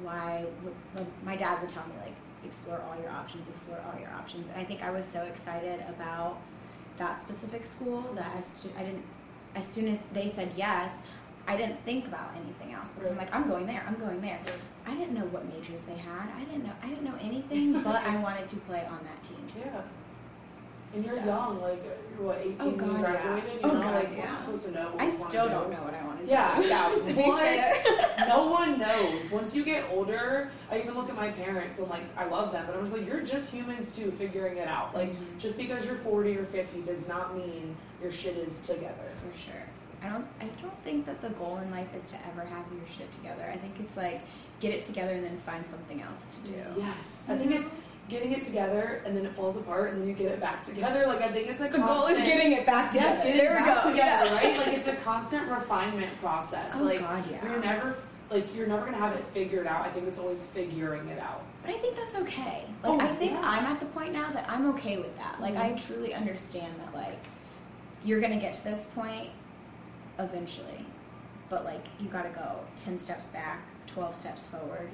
why 0.03 0.45
would, 0.65 0.75
like, 0.97 1.25
my 1.25 1.37
dad 1.37 1.61
would 1.61 1.71
tell 1.71 1.85
me 1.87 1.95
like 2.05 2.15
explore 2.45 2.83
all 2.89 3.01
your 3.01 3.11
options, 3.11 3.49
explore 3.49 3.81
all 3.87 3.99
your 4.01 4.11
options. 4.11 4.49
And 4.49 4.59
I 4.59 4.65
think 4.65 4.83
I 4.83 4.91
was 4.91 5.07
so 5.07 5.23
excited 5.23 5.85
about 5.89 6.41
that 6.99 7.21
specific 7.21 7.65
school 7.65 8.03
that 8.15 8.35
as 8.37 8.67
I 8.77 8.83
didn't 8.83 9.05
as 9.55 9.67
soon 9.67 9.89
as 9.89 9.99
they 10.13 10.29
said 10.29 10.51
yes, 10.57 11.03
I 11.47 11.57
didn't 11.57 11.85
think 11.85 12.07
about 12.07 12.31
anything 12.37 12.73
else 12.73 12.91
because 12.93 13.11
I'm 13.11 13.17
like 13.17 13.35
I'm 13.35 13.49
going 13.49 13.67
there, 13.67 13.85
I'm 13.87 13.99
going 13.99 14.21
there. 14.21 14.41
I 14.87 14.95
didn't 14.95 15.15
know 15.15 15.27
what 15.27 15.45
majors 15.47 15.83
they 15.83 15.97
had. 15.97 16.29
I 16.37 16.45
didn't 16.45 16.65
know 16.65 16.73
I 16.83 16.89
didn't 16.89 17.05
know 17.05 17.19
anything, 17.21 17.83
but 17.85 17.97
I 17.97 18.17
wanted 18.19 18.47
to 18.49 18.57
play 18.57 18.85
on 18.87 19.01
that 19.05 19.23
team. 19.23 19.47
Yeah. 19.59 19.83
And 20.95 21.05
you're 21.07 21.15
So- 21.17 21.25
young, 21.25 21.61
like 21.63 21.83
you're 22.19 22.27
what, 22.27 22.39
18 22.39 22.57
Oh, 22.61 22.67
when 22.69 22.77
God, 22.77 22.87
you 22.87 22.93
yeah. 22.93 23.01
graduated? 23.23 23.53
You 23.53 23.59
Oh, 23.65 23.73
know, 23.73 23.81
God, 23.83 23.95
like 23.95 24.11
we're 24.11 24.17
yeah. 24.19 24.31
not 24.31 24.41
supposed 24.41 24.63
to 24.65 24.71
know 24.73 24.91
what 24.91 25.01
I 25.01 25.11
still 25.11 25.45
do. 25.47 25.51
don't 25.55 25.71
know 25.71 25.77
what 25.83 25.95
I 25.95 26.05
want 26.05 26.21
to 26.21 26.27
Yeah, 26.31 26.61
do. 26.61 26.67
yeah. 26.69 26.95
be 27.07 27.13
What? 27.15 28.19
no 28.29 28.47
one 28.49 28.79
knows. 28.79 29.31
Once 29.31 29.55
you 29.55 29.65
get 29.65 29.85
older, 29.91 30.51
I 30.71 30.79
even 30.81 30.95
look 30.95 31.09
at 31.09 31.17
my 31.17 31.29
parents 31.29 31.79
and 31.79 31.89
like 31.89 32.05
I 32.17 32.27
love 32.27 32.53
them, 32.53 32.65
but 32.67 32.77
I 32.77 32.79
was 32.79 32.93
like, 32.93 33.07
you're 33.07 33.23
just 33.23 33.49
humans 33.51 33.97
too, 33.97 34.11
figuring 34.13 34.59
it 34.59 34.69
out. 34.69 34.95
Like 34.95 35.11
Mhm. 35.17 35.39
just 35.39 35.57
because 35.57 35.85
you're 35.87 35.95
40 35.95 36.37
or 36.37 36.45
50 36.45 36.83
does 36.83 37.07
not 37.09 37.35
mean 37.37 37.75
your 38.03 38.13
shit 38.13 38.37
is 38.37 38.57
together. 38.59 39.09
For 39.33 39.39
sure. 39.39 39.63
I 40.05 40.09
don't 40.09 40.27
I 40.41 40.47
don't 40.61 40.77
think 40.85 41.07
that 41.07 41.23
the 41.23 41.31
goal 41.31 41.59
in 41.59 41.71
life 41.71 41.89
is 41.97 42.11
to 42.11 42.17
ever 42.31 42.43
have 42.47 42.65
your 42.73 42.87
shit 42.87 43.11
together. 43.13 43.49
I 43.53 43.57
think 43.57 43.75
it's 43.81 43.97
like 43.97 44.21
get 44.61 44.73
it 44.75 44.85
together 44.85 45.13
and 45.13 45.25
then 45.25 45.39
find 45.47 45.65
something 45.71 46.03
else 46.03 46.27
to 46.45 46.51
do. 46.51 46.81
Yes, 46.81 47.25
I 47.29 47.37
think 47.37 47.51
it's 47.53 47.69
getting 48.09 48.33
it 48.33 48.43
together 48.43 49.03
and 49.07 49.17
then 49.17 49.25
it 49.25 49.33
falls 49.33 49.57
apart 49.57 49.93
and 49.93 50.01
then 50.01 50.09
you 50.09 50.15
get 50.15 50.31
it 50.31 50.41
back 50.41 50.63
together. 50.63 51.07
Like 51.07 51.23
I 51.23 51.29
think 51.29 51.49
it's 51.49 51.61
a 51.61 51.69
the 51.69 51.79
goal 51.79 52.07
is 52.07 52.19
getting 52.19 52.53
it 52.53 52.67
back 52.67 52.93
together. 52.93 53.15
Yes, 53.25 53.37
there 53.39 53.53
we 53.59 53.65
go. 53.65 53.91
together, 53.91 53.97
yeah. 54.27 54.35
right? 54.35 54.59
Like 54.67 54.77
it's 54.77 54.89
a 54.89 54.97
constant 55.05 55.49
refinement 55.49 56.19
process. 56.21 56.73
Oh 56.77 56.85
like 56.85 57.01
God, 57.01 57.25
yeah. 57.31 57.45
you're 57.45 57.61
never 57.61 57.97
like 58.31 58.55
you're 58.55 58.67
never 58.67 58.85
gonna 58.85 58.99
have 58.99 59.15
it 59.15 59.25
figured 59.27 59.67
out. 59.67 59.87
I 59.87 59.91
think 59.91 60.07
it's 60.09 60.19
always 60.19 60.41
figuring 60.43 61.09
it 61.09 61.19
out. 61.19 61.43
But 61.65 61.75
I 61.75 61.79
think 61.79 61.97
that's 61.97 62.17
okay. 62.17 62.65
Like 62.83 62.93
Oh, 62.93 63.01
I 63.01 63.07
think 63.07 63.33
yeah. 63.33 63.43
I'm 63.45 63.65
at 63.65 63.79
the 63.81 63.87
point 63.87 64.13
now 64.13 64.31
that 64.33 64.47
I'm 64.49 64.69
okay 64.71 64.97
with 64.99 65.17
that. 65.19 65.41
Like 65.41 65.57
I 65.57 65.71
Mhm. 65.73 65.87
truly 65.87 66.13
understand 66.15 66.75
that 66.81 66.95
like 66.95 67.21
you're 68.05 68.21
gonna 68.21 68.41
get 68.41 68.55
to 68.55 68.65
this 68.65 68.85
point 68.95 69.31
eventually. 70.19 70.85
But 71.49 71.65
like 71.65 71.85
you 72.01 72.09
gotta 72.09 72.31
go 72.31 72.61
ten 72.77 72.99
steps 72.99 73.27
back, 73.27 73.63
twelve 73.87 74.17
steps 74.17 74.47
forward, 74.47 74.89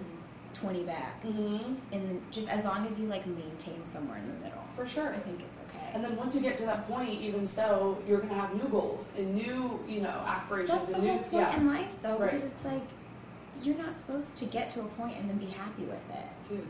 twenty 0.55 0.83
back. 0.85 1.23
Mm-hmm. 1.25 1.75
And 1.93 2.23
just 2.31 2.49
as 2.49 2.65
long 2.65 2.87
as 2.87 2.99
you 2.99 3.07
like 3.07 3.27
maintain 3.27 3.87
somewhere 3.87 4.19
in 4.19 4.27
the 4.27 4.35
middle. 4.45 4.63
For 4.75 4.87
sure. 4.87 5.15
I 5.15 5.19
think 5.19 5.41
it's 5.41 5.57
okay. 5.69 5.91
And 5.95 6.03
then 6.05 6.17
once 6.17 6.35
you 6.35 6.41
get 6.41 6.57
to 6.57 6.65
that 6.65 6.87
point, 6.89 7.21
even 7.21 7.47
so, 7.47 7.99
you're 8.07 8.21
gonna 8.21 8.35
have 8.35 8.55
new 8.55 8.69
goals 8.69 9.13
and 9.17 9.35
new, 9.35 9.81
you 9.89 10.01
know, 10.01 10.09
aspirations 10.27 10.71
That's 10.79 10.89
the 10.91 10.95
and 10.97 11.05
new 11.05 11.11
whole 11.13 11.19
point 11.21 11.33
yeah. 11.49 11.57
in 11.57 11.67
life 11.67 11.97
though, 12.03 12.19
Right. 12.19 12.31
because 12.33 12.45
it's 12.45 12.65
like 12.65 12.83
you're 13.63 13.77
not 13.79 13.95
supposed 13.95 14.39
to 14.39 14.45
get 14.45 14.71
to 14.71 14.81
a 14.81 14.85
point 14.85 15.17
and 15.17 15.29
then 15.29 15.37
be 15.39 15.47
happy 15.47 15.83
with 15.83 16.03
it. 16.11 16.49
Dude. 16.49 16.67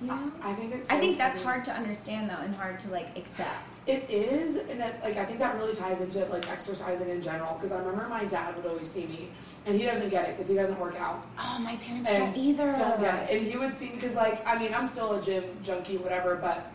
You 0.00 0.08
know? 0.08 0.32
I, 0.42 0.50
I 0.50 0.54
think 0.54 0.74
it's. 0.74 0.90
I 0.90 0.94
so 0.94 1.00
think 1.00 1.18
that's 1.18 1.38
funny. 1.38 1.50
hard 1.50 1.64
to 1.66 1.72
understand 1.72 2.28
though, 2.28 2.42
and 2.42 2.54
hard 2.54 2.78
to 2.80 2.90
like 2.90 3.16
accept. 3.16 3.78
It 3.86 4.08
is, 4.10 4.56
and 4.56 4.80
that, 4.80 5.02
like 5.02 5.16
I 5.16 5.24
think 5.24 5.38
that 5.38 5.54
really 5.56 5.74
ties 5.74 6.00
into 6.00 6.24
like 6.26 6.48
exercising 6.50 7.08
in 7.08 7.22
general. 7.22 7.54
Because 7.54 7.72
I 7.72 7.78
remember 7.78 8.08
my 8.08 8.24
dad 8.24 8.56
would 8.56 8.66
always 8.66 8.90
see 8.90 9.06
me, 9.06 9.30
and 9.66 9.76
he 9.76 9.84
doesn't 9.84 10.08
get 10.08 10.28
it 10.28 10.32
because 10.32 10.48
he 10.48 10.54
doesn't 10.54 10.78
work 10.78 10.96
out. 10.96 11.24
Oh, 11.38 11.58
my 11.58 11.76
parents 11.76 12.08
And 12.10 12.34
don't 12.34 12.42
either. 12.42 12.72
Don't 12.72 13.00
get 13.00 13.30
it, 13.30 13.36
and 13.36 13.46
he 13.46 13.56
would 13.56 13.72
see 13.72 13.90
me 13.90 13.94
because 13.94 14.14
like 14.14 14.46
I 14.46 14.58
mean 14.58 14.74
I'm 14.74 14.86
still 14.86 15.12
a 15.12 15.22
gym 15.22 15.44
junkie, 15.62 15.96
whatever. 15.96 16.36
But 16.36 16.70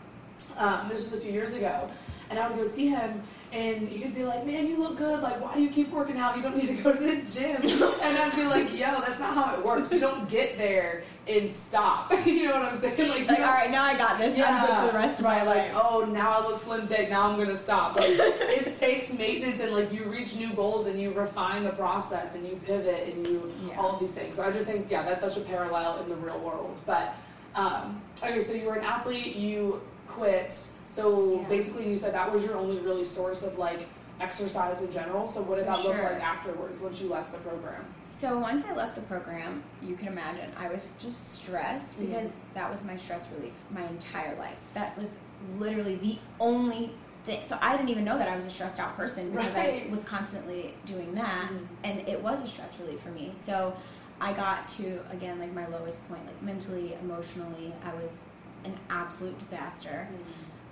um, 0.56 0.88
this 0.88 1.02
was 1.02 1.12
a 1.12 1.22
few 1.22 1.32
years 1.32 1.52
ago, 1.52 1.90
and 2.30 2.38
I 2.38 2.48
would 2.48 2.56
go 2.56 2.64
see 2.64 2.88
him, 2.88 3.22
and 3.52 3.86
he'd 3.86 4.14
be 4.14 4.24
like, 4.24 4.46
"Man, 4.46 4.66
you 4.66 4.78
look 4.78 4.96
good. 4.96 5.20
Like, 5.20 5.42
why 5.42 5.54
do 5.54 5.62
you 5.62 5.70
keep 5.70 5.90
working 5.90 6.16
out? 6.16 6.36
You 6.36 6.42
don't 6.42 6.56
need 6.56 6.68
to 6.68 6.82
go 6.82 6.94
to 6.94 6.98
the 6.98 7.22
gym." 7.30 7.62
and 8.02 8.18
I'd 8.18 8.32
be 8.34 8.46
like, 8.46 8.72
"Yo, 8.72 9.00
that's 9.00 9.20
not 9.20 9.34
how 9.34 9.54
it 9.54 9.64
works. 9.64 9.92
You 9.92 10.00
don't 10.00 10.28
get 10.28 10.56
there 10.56 11.04
and 11.30 11.48
stop. 11.50 12.10
you 12.26 12.44
know 12.48 12.60
what 12.60 12.72
I'm 12.72 12.80
saying? 12.80 13.08
Like, 13.08 13.28
Like, 13.28 13.38
all 13.40 13.46
right, 13.54 13.70
now 13.70 13.84
I 13.84 13.96
got 13.96 14.18
this. 14.18 14.38
I'm 14.40 14.66
good 14.66 14.76
for 14.76 14.86
the 14.92 14.98
rest 14.98 15.18
of 15.20 15.24
my 15.24 15.42
life. 15.42 15.72
like, 15.74 15.84
oh, 15.84 16.04
now 16.04 16.30
I 16.30 16.42
look 16.44 16.56
slim 16.56 16.86
thick. 16.86 17.10
Now 17.10 17.30
I'm 17.30 17.38
gonna 17.38 17.56
stop. 17.56 17.96
Like, 17.96 18.08
it 18.10 18.74
takes 18.74 19.12
maintenance, 19.12 19.60
and 19.60 19.72
like 19.72 19.92
you 19.92 20.04
reach 20.04 20.34
new 20.36 20.52
goals, 20.54 20.86
and 20.86 21.00
you 21.00 21.12
refine 21.12 21.64
the 21.64 21.70
process, 21.70 22.34
and 22.34 22.46
you 22.46 22.56
pivot, 22.66 23.14
and 23.14 23.26
you 23.26 23.52
Yeah. 23.68 23.78
all 23.80 23.90
of 23.94 24.00
these 24.00 24.14
things. 24.14 24.36
So 24.36 24.42
I 24.44 24.50
just 24.50 24.66
think, 24.66 24.90
yeah, 24.90 25.02
that's 25.02 25.20
such 25.20 25.36
a 25.36 25.40
parallel 25.46 25.98
in 26.02 26.08
the 26.08 26.16
real 26.16 26.40
world. 26.40 26.78
But 26.86 27.14
um, 27.54 28.00
okay, 28.22 28.40
so 28.40 28.52
you 28.52 28.66
were 28.66 28.74
an 28.74 28.84
athlete, 28.84 29.36
you 29.36 29.80
quit. 30.06 30.66
So 30.86 31.40
Yeah. 31.42 31.48
basically, 31.48 31.88
you 31.88 31.94
said 31.96 32.14
that 32.14 32.32
was 32.32 32.44
your 32.44 32.56
only 32.56 32.78
really 32.80 33.04
source 33.04 33.42
of 33.42 33.58
like 33.58 33.86
exercise 34.20 34.82
in 34.82 34.90
general. 34.92 35.26
So 35.26 35.42
what 35.42 35.56
did 35.56 35.64
For 35.66 35.70
that 35.72 35.84
look 35.84 35.96
sure. 35.96 36.04
like 36.04 36.22
afterwards 36.22 36.78
once 36.80 37.00
you 37.00 37.08
left 37.08 37.32
the 37.32 37.38
program? 37.38 37.84
So 38.04 38.38
once 38.38 38.64
I 38.64 38.74
left 38.74 38.94
the 38.94 39.00
program, 39.02 39.62
you 39.82 39.96
can 39.96 40.08
imagine 40.08 40.50
I 40.58 40.68
was 40.68 40.94
just 40.98 41.32
stressed 41.34 41.96
Mhm. 41.98 42.06
because 42.08 42.32
that 42.54 42.70
was 42.70 42.84
my 42.84 42.96
stress 42.96 43.28
relief 43.36 43.52
my 43.70 43.82
entire 43.84 44.36
life. 44.36 44.56
That 44.74 44.96
was 44.98 45.16
literally 45.58 45.96
the 45.96 46.18
only 46.38 46.92
thing. 47.24 47.42
So 47.46 47.58
I 47.60 47.76
didn't 47.76 47.88
even 47.88 48.04
know 48.04 48.18
that 48.18 48.28
I 48.28 48.36
was 48.36 48.44
a 48.44 48.50
stressed 48.50 48.78
out 48.78 48.96
person 48.96 49.30
because 49.30 49.54
Right. 49.54 49.86
I 49.86 49.90
was 49.90 50.04
constantly 50.04 50.74
doing 50.86 51.14
that, 51.14 51.48
Mhm. 51.50 51.66
and 51.84 52.08
it 52.08 52.22
was 52.22 52.42
a 52.42 52.46
stress 52.46 52.78
relief 52.78 53.00
for 53.00 53.10
me. 53.10 53.32
So 53.44 53.74
I 54.20 54.32
got 54.34 54.68
to 54.76 55.00
again 55.10 55.38
like 55.38 55.52
my 55.54 55.66
lowest 55.66 56.06
point, 56.08 56.24
like 56.26 56.42
mentally, 56.42 56.94
emotionally, 57.02 57.72
I 57.84 57.94
was 57.94 58.20
an 58.64 58.74
absolute 58.90 59.38
disaster. 59.38 60.06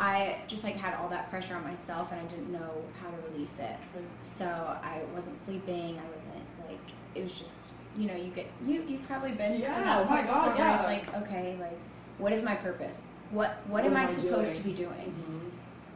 I 0.01 0.39
just 0.47 0.63
like 0.65 0.77
had 0.77 0.95
all 0.95 1.09
that 1.09 1.29
pressure 1.31 1.57
on 1.57 1.65
myself, 1.65 2.13
and 2.13 2.21
I 2.21 2.25
didn't 2.25 2.53
know 2.53 2.83
how 3.03 3.11
to 3.11 3.17
release 3.33 3.59
it. 3.59 3.77
So 4.23 4.45
I 4.47 5.01
wasn't 5.15 5.37
sleeping. 5.45 5.99
I 5.99 6.11
wasn't 6.15 6.45
like 6.69 6.79
it 7.15 7.23
was 7.23 7.35
just 7.35 7.59
you 7.97 8.07
know 8.07 8.15
you 8.15 8.31
get 8.31 8.47
you 8.67 8.85
you've 8.87 9.07
probably 9.09 9.33
been 9.33 9.61
Yeah, 9.61 10.05
oh 10.07 10.09
my 10.11 10.23
God, 10.23 10.57
yeah. 10.57 10.77
it's 10.77 10.85
like 10.87 11.23
okay 11.23 11.57
like 11.61 11.77
what 12.19 12.33
is 12.33 12.43
my 12.43 12.55
purpose? 12.55 13.09
What 13.31 13.59
what, 13.67 13.83
What 13.83 13.85
am 13.91 13.97
am 13.97 14.07
I 14.09 14.13
supposed 14.13 14.53
doing? 14.53 14.55
to 14.57 14.63
be 14.65 14.73
doing? 14.73 15.15
Mhm. 15.31 15.51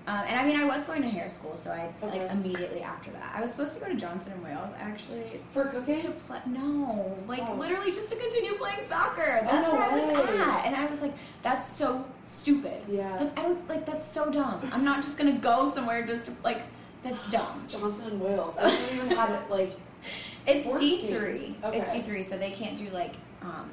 Um, 0.07 0.25
and 0.27 0.39
I 0.41 0.45
mean 0.45 0.57
I 0.59 0.65
was 0.65 0.85
going 0.85 1.01
to 1.03 1.09
hair 1.09 1.31
school, 1.31 1.57
so 1.57 1.71
I 1.71 1.89
Okay. 2.05 2.21
like 2.21 2.31
immediately 2.33 2.83
after 2.83 3.11
that 3.13 3.33
I 3.37 3.41
was 3.41 3.51
supposed 3.53 3.75
to 3.75 3.81
go 3.81 3.87
to 3.87 3.95
Johnson 3.95 4.33
and 4.33 4.43
Wales 4.43 4.71
actually 4.81 5.41
For 5.51 5.65
cooking? 5.67 5.99
to 6.01 6.11
play. 6.11 6.39
No, 6.47 7.17
like 7.29 7.43
Oh. 7.47 7.55
literally 7.55 7.93
just 7.93 8.09
to 8.09 8.17
continue 8.17 8.55
playing 8.55 8.81
soccer. 8.89 9.41
That's 9.45 9.69
no 9.69 9.75
where 9.75 9.83
I 9.85 9.95
was 9.95 10.41
at, 10.41 10.67
and 10.67 10.75
I 10.75 10.87
was 10.87 11.03
like, 11.03 11.15
that's 11.43 11.77
so 11.77 12.05
stupid. 12.25 12.83
Yeah. 12.89 13.17
Like 13.17 13.39
I 13.39 13.43
don't 13.43 13.69
like 13.69 13.87
that's 13.87 14.07
so 14.07 14.31
dumb. 14.31 14.69
I'm 14.73 14.85
not 14.85 15.03
just 15.03 15.17
gonna 15.19 15.39
go 15.39 15.73
somewhere 15.73 16.05
just 16.05 16.25
to 16.27 16.33
like 16.43 16.63
that's 17.05 17.31
dumb. 17.31 17.65
Johnson 17.69 18.07
and 18.07 18.21
Wales. 18.21 18.57
I 18.59 18.71
didn't 18.71 18.97
even 19.07 19.17
had 19.17 19.31
it 19.31 19.51
like 19.51 19.73
It's 20.49 20.81
D 20.81 20.97
three. 21.09 21.57
Okay. 21.65 21.79
It's 21.79 21.93
D 21.93 22.03
three, 22.03 22.25
so 22.25 22.37
they 22.37 22.51
can't 22.51 22.77
do 22.77 22.91
like 22.91 23.15
um, 23.43 23.71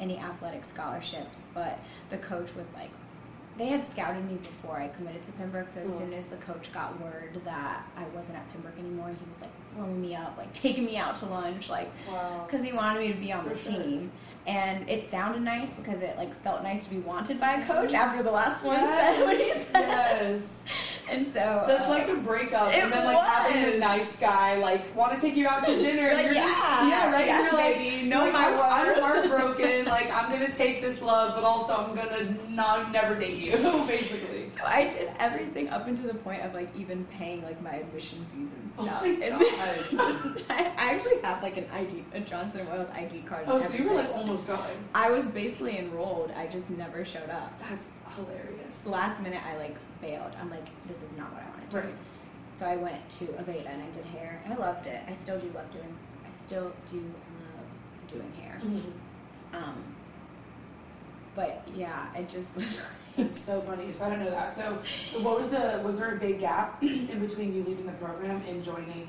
any 0.00 0.16
athletic 0.18 0.64
scholarships. 0.64 1.42
But 1.52 1.78
the 2.08 2.16
coach 2.16 2.54
was 2.56 2.66
like, 2.74 2.88
they 3.58 3.66
had 3.66 3.88
scouted 3.90 4.24
me 4.30 4.36
before 4.36 4.78
I 4.78 4.88
committed 4.88 5.22
to 5.24 5.32
Pembroke. 5.32 5.68
So 5.68 5.80
as 5.80 5.88
Cool. 5.88 5.98
soon 5.98 6.12
as 6.14 6.26
the 6.26 6.36
coach 6.36 6.72
got 6.72 6.98
word 7.00 7.40
that 7.44 7.84
I 7.96 8.04
wasn't 8.14 8.38
at 8.38 8.50
Pembroke 8.52 8.78
anymore, 8.78 9.08
he 9.08 9.28
was 9.28 9.40
like 9.40 9.50
blowing 9.76 10.00
me 10.00 10.14
up, 10.14 10.36
like 10.38 10.52
taking 10.64 10.84
me 10.84 10.96
out 10.96 11.16
to 11.16 11.26
lunch, 11.26 11.68
like 11.68 11.90
wow. 12.08 12.44
because 12.46 12.64
he 12.64 12.72
wanted 12.72 13.00
me 13.00 13.08
to 13.12 13.18
be 13.18 13.32
on 13.32 13.42
For 13.44 13.50
the 13.54 13.56
sure. 13.72 13.82
team. 13.82 14.12
And 14.48 14.88
it 14.88 15.04
sounded 15.06 15.42
nice 15.42 15.74
because 15.74 16.00
it 16.00 16.16
like 16.16 16.34
felt 16.42 16.62
nice 16.62 16.82
to 16.84 16.90
be 16.90 16.96
wanted 17.00 17.38
by 17.38 17.56
a 17.60 17.66
coach 17.66 17.92
after 17.92 18.22
the 18.22 18.30
last 18.30 18.64
one 18.64 18.76
Yes. 18.80 19.16
said 19.18 19.24
what 19.26 19.36
he 19.36 19.50
said. 19.52 19.88
Yes. 19.88 20.64
And 21.10 21.24
so 21.32 21.64
That's 21.66 21.84
uh, 21.86 21.88
like 21.88 22.06
a 22.10 22.16
breakup, 22.16 22.68
and 22.68 22.92
then 22.92 23.06
like 23.06 23.16
having 23.26 23.62
was. 23.62 23.72
the 23.72 23.78
nice 23.78 24.16
guy 24.20 24.56
like 24.56 24.94
want 24.94 25.14
to 25.14 25.18
take 25.18 25.36
you 25.36 25.48
out 25.48 25.64
to 25.64 25.74
dinner. 25.82 26.12
Like, 26.12 26.26
you're 26.26 26.34
just- 26.34 26.46
yeah, 26.58 26.86
yeah, 26.88 27.10
right. 27.10 27.24
yes, 27.24 27.50
you're 27.50 27.60
baby, 27.62 27.96
you're 28.00 28.08
know 28.08 28.24
like, 28.24 28.32
my 28.34 28.44
I'm, 28.48 28.88
I'm 28.88 29.00
heartbroken. 29.00 29.84
like 29.96 30.10
I'm 30.14 30.30
gonna 30.30 30.52
take 30.52 30.82
this 30.82 31.00
love, 31.00 31.34
but 31.34 31.44
also 31.44 31.72
I'm 31.76 31.94
gonna 31.96 32.34
not 32.50 32.92
never 32.92 33.14
date 33.14 33.38
you, 33.38 33.52
basically. 33.52 34.50
So 34.58 34.64
I 34.66 34.88
did 34.90 35.10
everything 35.18 35.70
up 35.70 35.86
until 35.86 36.08
the 36.08 36.14
point 36.18 36.42
of 36.42 36.52
like 36.52 36.68
even 36.76 37.06
paying 37.18 37.42
like 37.42 37.62
my 37.62 37.70
admission 37.76 38.26
fees 38.34 38.50
and 38.78 38.88
Oh 38.88 39.00
my 39.00 39.08
and 39.08 39.38
God. 39.38 40.24
just, 40.36 40.50
I 40.50 40.72
actually 40.76 41.20
have 41.22 41.42
like 41.42 41.56
an 41.56 41.66
ID, 41.72 42.04
a 42.12 42.20
Johnson 42.20 42.68
Wales 42.70 42.88
ID 42.92 43.20
card. 43.20 43.44
Oh, 43.46 43.58
so 43.58 43.72
you 43.72 43.88
were 43.88 43.94
like 43.94 44.10
almost 44.14 44.46
going. 44.46 44.60
I 44.94 45.10
was 45.10 45.26
basically 45.28 45.78
enrolled. 45.78 46.30
I 46.32 46.46
just 46.46 46.70
never 46.70 47.04
showed 47.04 47.30
up. 47.30 47.58
That's 47.68 47.88
hilarious. 48.16 48.86
Last 48.86 49.22
minute, 49.22 49.40
I 49.46 49.56
like 49.56 49.76
bailed. 50.00 50.32
I'm 50.40 50.50
like, 50.50 50.66
this 50.86 51.02
is 51.02 51.16
not 51.16 51.32
what 51.32 51.42
I 51.42 51.50
wanted 51.50 51.70
to 51.70 51.80
do. 51.80 51.86
Right. 51.88 51.96
So 52.56 52.66
I 52.66 52.76
went 52.76 53.08
to 53.18 53.24
Aveda 53.26 53.72
and 53.72 53.82
I 53.82 53.90
did 53.90 54.04
hair, 54.06 54.42
and 54.44 54.52
I 54.54 54.56
loved 54.56 54.86
it. 54.86 55.00
I 55.08 55.12
still 55.14 55.38
do 55.38 55.46
love 55.54 55.70
doing. 55.70 55.96
I 56.26 56.30
still 56.30 56.72
do 56.90 56.98
love 56.98 58.08
doing 58.08 58.32
hair. 58.40 58.60
Mhm. 58.64 58.92
Um, 59.54 59.82
but 61.34 61.62
yeah, 61.74 62.12
it 62.16 62.28
just 62.28 62.54
was. 62.56 62.82
So 63.32 63.60
funny. 63.62 63.90
So 63.92 64.04
I 64.06 64.10
don't 64.10 64.20
know 64.20 64.30
that. 64.30 64.50
So 64.50 64.78
what 65.20 65.38
was 65.38 65.48
the 65.48 65.80
was 65.84 65.98
there 65.98 66.14
a 66.14 66.18
big 66.18 66.38
gap 66.40 66.82
in 66.82 67.18
between 67.20 67.54
you 67.54 67.64
leaving 67.64 67.86
the 67.86 67.92
program 67.92 68.42
and 68.48 68.62
joining 68.62 69.08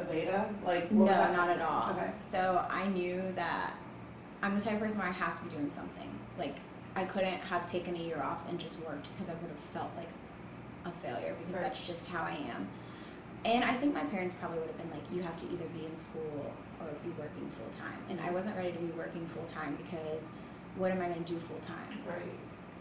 Aveda? 0.00 0.52
Like 0.64 0.90
No, 0.92 1.00
what 1.04 1.08
was 1.08 1.16
that 1.16 1.32
not 1.34 1.50
at 1.50 1.60
all. 1.60 1.90
Okay. 1.90 2.10
So 2.18 2.64
I 2.70 2.86
knew 2.88 3.22
that 3.34 3.74
I'm 4.42 4.56
the 4.56 4.62
type 4.64 4.74
of 4.74 4.80
person 4.80 4.98
where 4.98 5.08
I 5.08 5.12
have 5.12 5.36
to 5.38 5.44
be 5.44 5.50
doing 5.50 5.70
something. 5.70 6.08
Like 6.38 6.56
I 6.96 7.04
couldn't 7.04 7.40
have 7.40 7.70
taken 7.70 7.96
a 7.96 7.98
year 7.98 8.22
off 8.22 8.48
and 8.48 8.58
just 8.58 8.78
worked 8.80 9.08
because 9.12 9.28
I 9.28 9.34
would 9.34 9.50
have 9.50 9.58
felt 9.72 9.90
like 9.96 10.08
a 10.84 10.90
failure 11.04 11.34
because 11.38 11.54
Right. 11.54 11.62
that's 11.64 11.86
just 11.86 12.08
how 12.08 12.22
I 12.22 12.36
am. 12.54 12.68
And 13.44 13.64
I 13.64 13.74
think 13.74 13.94
my 13.94 14.04
parents 14.04 14.34
probably 14.38 14.58
would 14.58 14.68
have 14.68 14.78
been 14.78 14.90
like, 14.90 15.02
you 15.12 15.22
have 15.22 15.36
to 15.38 15.46
either 15.46 15.64
be 15.78 15.86
in 15.86 15.96
school 15.96 16.52
or 16.80 16.86
be 17.04 17.10
working 17.10 17.48
full 17.50 17.70
time. 17.72 17.98
And 18.10 18.20
I 18.20 18.30
wasn't 18.30 18.56
ready 18.56 18.72
to 18.72 18.78
be 18.78 18.90
working 18.98 19.26
full 19.34 19.44
time 19.46 19.76
because 19.76 20.30
what 20.76 20.90
am 20.90 21.00
I 21.00 21.06
going 21.08 21.24
to 21.24 21.32
do 21.32 21.38
full 21.38 21.58
time 21.60 21.98
Right. 22.06 22.22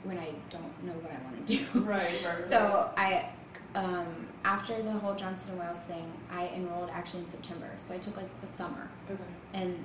When 0.04 0.18
I 0.18 0.30
don't 0.50 0.84
know 0.84 0.94
what 0.94 1.12
I 1.12 1.24
want 1.24 1.48
to 1.48 1.58
do? 1.58 1.66
Right. 1.82 2.24
Right. 2.26 2.40
So 2.40 2.90
I, 2.98 3.30
um, 3.76 4.28
after 4.46 4.82
the 4.82 4.92
whole 4.92 5.16
Johnson 5.16 5.52
and 5.52 5.60
Wales 5.60 5.80
thing, 5.82 6.12
I 6.32 6.48
enrolled 6.50 6.90
actually 6.92 7.22
in 7.22 7.28
September. 7.28 7.70
So 7.80 7.94
I 7.94 7.98
took 7.98 8.16
like 8.18 8.42
the 8.42 8.48
summer, 8.48 8.90
Okay. 9.10 9.22
and 9.54 9.78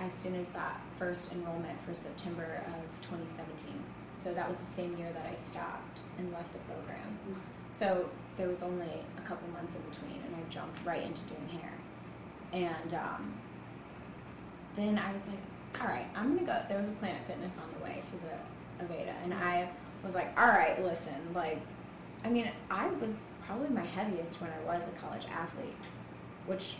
as 0.00 0.12
soon 0.12 0.34
as 0.34 0.48
that 0.48 0.80
first 0.98 1.32
enrollment 1.32 1.80
for 1.84 1.94
September 1.94 2.62
of 2.66 3.08
2017, 3.10 3.74
so 4.22 4.32
that 4.34 4.48
was 4.48 4.56
the 4.56 4.64
same 4.64 4.96
year 4.96 5.10
that 5.12 5.26
I 5.30 5.36
stopped 5.36 6.00
and 6.18 6.32
left 6.32 6.52
the 6.52 6.58
program. 6.60 7.18
So 7.74 8.08
there 8.36 8.48
was 8.48 8.62
only 8.62 8.88
a 9.18 9.20
couple 9.22 9.48
months 9.50 9.74
in 9.74 9.82
between, 9.90 10.22
and 10.26 10.34
I 10.34 10.48
jumped 10.48 10.84
right 10.84 11.02
into 11.02 11.20
doing 11.22 11.60
hair. 11.60 11.72
And 12.52 12.94
um, 12.94 13.34
then 14.76 14.98
I 14.98 15.12
was 15.12 15.26
like, 15.26 15.38
all 15.82 15.88
right, 15.88 16.06
I'm 16.16 16.34
gonna 16.34 16.46
go. 16.46 16.58
There 16.68 16.78
was 16.78 16.88
a 16.88 16.92
Planet 16.92 17.20
Fitness 17.26 17.52
on 17.58 17.68
the 17.78 17.84
way 17.84 18.02
to 18.06 18.12
the 18.12 18.34
Aveda, 18.80 19.14
and 19.22 19.34
I 19.34 19.68
was 20.04 20.14
like, 20.14 20.38
all 20.38 20.48
right, 20.48 20.82
listen, 20.84 21.14
like, 21.34 21.60
I 22.24 22.28
mean, 22.28 22.50
I 22.70 22.88
was 22.88 23.22
probably 23.46 23.68
my 23.68 23.84
heaviest 23.84 24.40
when 24.40 24.50
I 24.50 24.64
was 24.64 24.86
a 24.86 24.90
college 25.00 25.24
athlete, 25.30 25.74
which, 26.46 26.76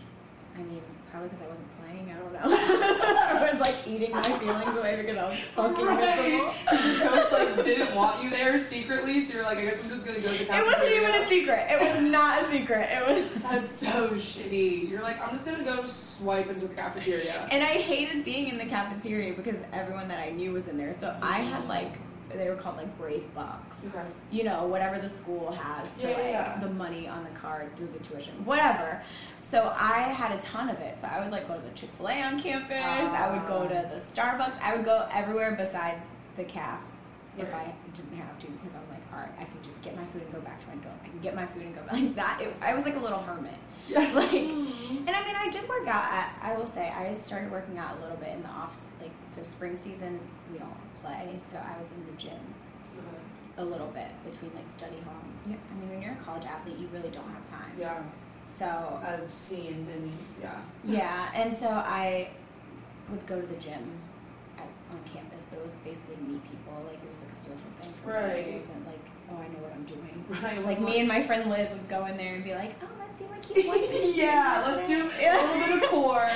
I 0.57 0.59
mean, 0.63 0.83
probably 1.11 1.29
because 1.29 1.45
I 1.45 1.49
wasn't 1.49 1.69
playing. 1.81 2.11
I 2.11 2.19
don't 2.19 2.33
know. 2.33 2.41
I 2.45 3.51
was 3.51 3.61
like 3.61 3.75
eating 3.87 4.13
my 4.13 4.23
feelings 4.23 4.79
away 4.79 4.97
because 4.97 5.17
I 5.17 5.25
was 5.25 5.39
fucking 5.41 5.85
miserable. 5.85 6.47
Right. 6.47 6.99
Your 6.99 7.09
coach 7.09 7.33
like 7.33 7.65
didn't 7.65 7.95
want 7.95 8.23
you 8.23 8.31
there 8.31 8.59
secretly, 8.59 9.25
so 9.25 9.35
you're 9.35 9.43
like, 9.43 9.59
I 9.59 9.65
guess 9.65 9.81
I'm 9.81 9.91
just 9.91 10.07
gonna 10.07 10.21
go 10.21 10.29
to 10.33 10.45
the 10.45 10.57
It 10.57 10.65
wasn't 10.65 10.93
even 10.93 11.15
a 11.15 11.29
secret. 11.29 11.67
It 11.71 11.81
was 11.81 12.11
not 12.11 12.45
a 12.45 12.51
secret. 12.51 12.89
It 12.91 13.07
was. 13.07 13.43
That's 13.43 13.71
so 13.71 14.11
shitty. 14.11 14.89
You're 14.89 15.03
like, 15.03 15.21
I'm 15.21 15.31
just 15.31 15.45
gonna 15.45 15.65
go 15.65 15.85
swipe 15.87 16.49
into 16.49 16.67
the 16.69 16.75
cafeteria. 16.75 17.49
And 17.51 17.63
I 17.63 17.75
hated 17.79 18.25
being 18.25 18.49
in 18.49 18.59
the 18.59 18.67
cafeteria 18.67 19.35
because 19.35 19.59
everyone 19.73 20.09
that 20.09 20.19
I 20.19 20.31
knew 20.31 20.53
was 20.53 20.69
in 20.69 20.79
there. 20.79 20.97
So 20.97 21.17
I 21.23 21.39
had 21.39 21.67
like 21.69 21.95
they 22.37 22.49
were 22.49 22.57
called 22.57 22.77
like 22.77 22.99
brave 22.99 23.25
bucks. 23.35 23.87
Okay. 23.87 24.05
You 24.31 24.45
know, 24.45 24.67
whatever 24.67 24.99
the 24.99 25.09
school 25.09 25.53
has 25.53 25.95
to 25.97 26.09
Yeah, 26.09 26.17
like 26.17 26.25
yeah. 26.25 26.61
the 26.61 26.69
money 26.71 27.09
on 27.09 27.25
the 27.25 27.31
card 27.39 27.75
through 27.77 27.89
the 27.89 27.99
tuition, 28.01 28.33
whatever. 28.45 29.03
So 29.43 29.75
I 29.79 30.01
had 30.01 30.33
a 30.33 30.41
ton 30.41 30.69
of 30.69 30.79
it. 30.81 30.99
So 31.01 31.07
I 31.07 31.21
would 31.21 31.31
like 31.31 31.49
go 31.49 31.55
to 31.55 31.61
the 31.61 31.75
Chick 31.75 31.91
Fil 31.97 32.09
A 32.09 32.23
on 32.23 32.41
campus. 32.41 32.77
I 32.79 33.37
would 33.37 33.47
go 33.47 33.69
to 33.69 33.87
ah. 33.87 33.89
the 33.89 34.01
Starbucks. 34.01 34.61
I 34.61 34.77
would 34.77 34.85
go 34.85 35.07
everywhere 35.13 35.55
besides 35.57 36.05
the 36.37 36.45
caf 36.45 36.81
if 37.39 37.53
Right. 37.53 37.75
I 37.75 37.97
didn't 37.97 38.17
have 38.17 38.39
to 38.39 38.47
because 38.47 38.73
I'm 38.75 38.89
like, 38.91 39.03
all 39.13 39.21
right, 39.21 39.33
I 39.39 39.45
can 39.45 39.63
just 39.63 39.81
get 39.83 39.97
my 39.97 40.05
food 40.07 40.23
and 40.23 40.33
go 40.33 40.41
back 40.41 40.61
to 40.61 40.69
my 40.69 40.75
dorm. 40.77 40.95
I 41.05 41.09
can 41.09 41.21
get 41.21 41.35
my 41.35 41.47
food 41.47 41.63
and 41.63 41.75
go 41.75 41.83
back 41.83 41.93
like 41.93 42.15
that. 42.17 42.41
It, 42.41 42.55
I 42.61 42.75
was 42.75 42.85
like 42.85 42.97
a 42.97 43.01
little 43.01 43.21
hermit. 43.21 43.55
Yeah. 43.89 44.13
Like, 44.15 44.31
mm-hmm. 44.31 45.07
and 45.07 45.11
I 45.11 45.23
mean, 45.27 45.37
I 45.37 45.45
I 45.45 45.51
did 45.51 45.69
work 45.69 45.87
out. 45.87 46.11
At, 46.11 46.39
I 46.41 46.57
will 46.57 46.67
say 46.67 46.89
I 46.89 47.15
started 47.15 47.51
working 47.53 47.77
out 47.77 47.99
a 47.99 48.01
little 48.01 48.17
bit 48.17 48.31
in 48.31 48.43
the 48.43 48.49
off 48.49 48.87
like 49.01 49.11
so 49.27 49.43
spring 49.43 49.77
season 49.77 50.19
we 50.51 50.59
don't 50.59 50.73
play, 51.05 51.37
so 51.39 51.57
I 51.59 51.79
was 51.79 51.91
in 51.91 52.05
the 52.07 52.17
gym 52.21 52.41
Okay. 52.99 53.23
a 53.59 53.65
little 53.65 53.89
bit 53.89 54.09
between 54.25 54.53
like 54.55 54.69
study 54.69 55.01
hall. 55.05 55.21
and- 55.23 55.53
you- 55.53 55.59
I 55.71 55.75
mean, 55.81 55.91
when 55.91 56.03
you're 56.03 56.13
a 56.13 56.25
college 56.25 56.45
athlete, 56.47 56.79
you 56.79 56.89
really 56.93 57.11
don't 57.11 57.29
have 57.29 57.45
time. 57.51 57.73
Yeah, 57.79 58.03
So 58.47 59.01
I've 59.05 59.33
seen 59.33 59.87
and 59.93 60.13
yeah. 60.41 60.61
yeah, 60.85 61.31
and 61.35 61.55
so 61.55 61.69
I 61.69 62.31
would 63.11 63.27
go 63.27 63.41
to 63.41 63.47
the 63.47 63.57
gym 63.57 63.85
at, 64.59 64.69
on 64.93 65.01
campus, 65.13 65.45
but 65.51 65.59
it 65.59 65.63
was 65.63 65.73
basically 65.85 66.17
to 66.17 66.23
meet 66.23 66.43
people. 66.45 66.73
Like 66.87 67.01
it 67.03 67.09
was 67.13 67.21
like 67.25 67.33
a 67.33 67.37
social 67.37 67.71
thing 67.81 67.93
for 68.03 68.09
me. 68.11 68.15
Right. 68.15 68.49
It 68.49 68.55
wasn't 68.55 68.87
like 68.87 69.01
oh 69.31 69.37
I 69.37 69.49
know 69.49 69.61
what 69.65 69.73
I'm 69.75 69.85
doing. 69.85 70.25
Right. 70.43 70.65
Like 70.65 70.81
me 70.81 71.01
and 71.01 71.09
my 71.09 71.23
friend 71.23 71.51
Liz 71.51 71.71
would 71.73 71.89
go 71.89 72.07
in 72.07 72.17
there 72.17 72.35
and 72.37 72.45
be 72.45 72.55
like, 72.55 72.75
oh 72.83 72.89
let's 73.21 73.57
see 73.57 73.69
what 73.69 73.81
keeps 73.83 73.95
one 74.03 74.15
yeah, 74.15 74.65
let's 74.67 74.87
do 74.89 75.05
a 75.07 75.37
little 75.37 75.77
bit 75.77 75.85
of 75.85 75.91
core. 75.91 76.29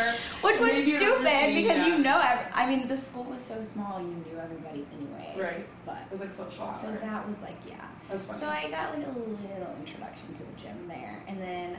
Which 0.42 0.60
was 0.60 0.70
Maybe 0.72 0.96
stupid 0.96 1.54
because 1.54 1.86
you 1.86 1.98
know, 1.98 2.20
every, 2.24 2.46
I 2.54 2.68
mean, 2.68 2.88
the 2.88 2.96
school 2.96 3.24
was 3.24 3.40
so 3.40 3.62
small, 3.62 4.00
you 4.00 4.06
knew 4.06 4.38
everybody 4.40 4.86
anyways. 4.96 5.38
Right. 5.42 5.66
But 5.86 5.98
It 6.06 6.10
was 6.10 6.20
like 6.20 6.30
social 6.30 6.64
hour. 6.64 6.78
so 6.80 6.92
that 6.92 7.28
was 7.28 7.40
like, 7.42 7.56
yeah. 7.68 7.76
That's 8.10 8.24
funny. 8.24 8.38
So 8.40 8.46
I 8.48 8.70
got 8.70 8.96
like 8.96 9.06
a 9.06 9.10
little 9.10 9.74
introduction 9.80 10.32
to 10.34 10.42
the 10.42 10.52
gym 10.60 10.86
there, 10.88 11.22
and 11.28 11.40
then, 11.40 11.76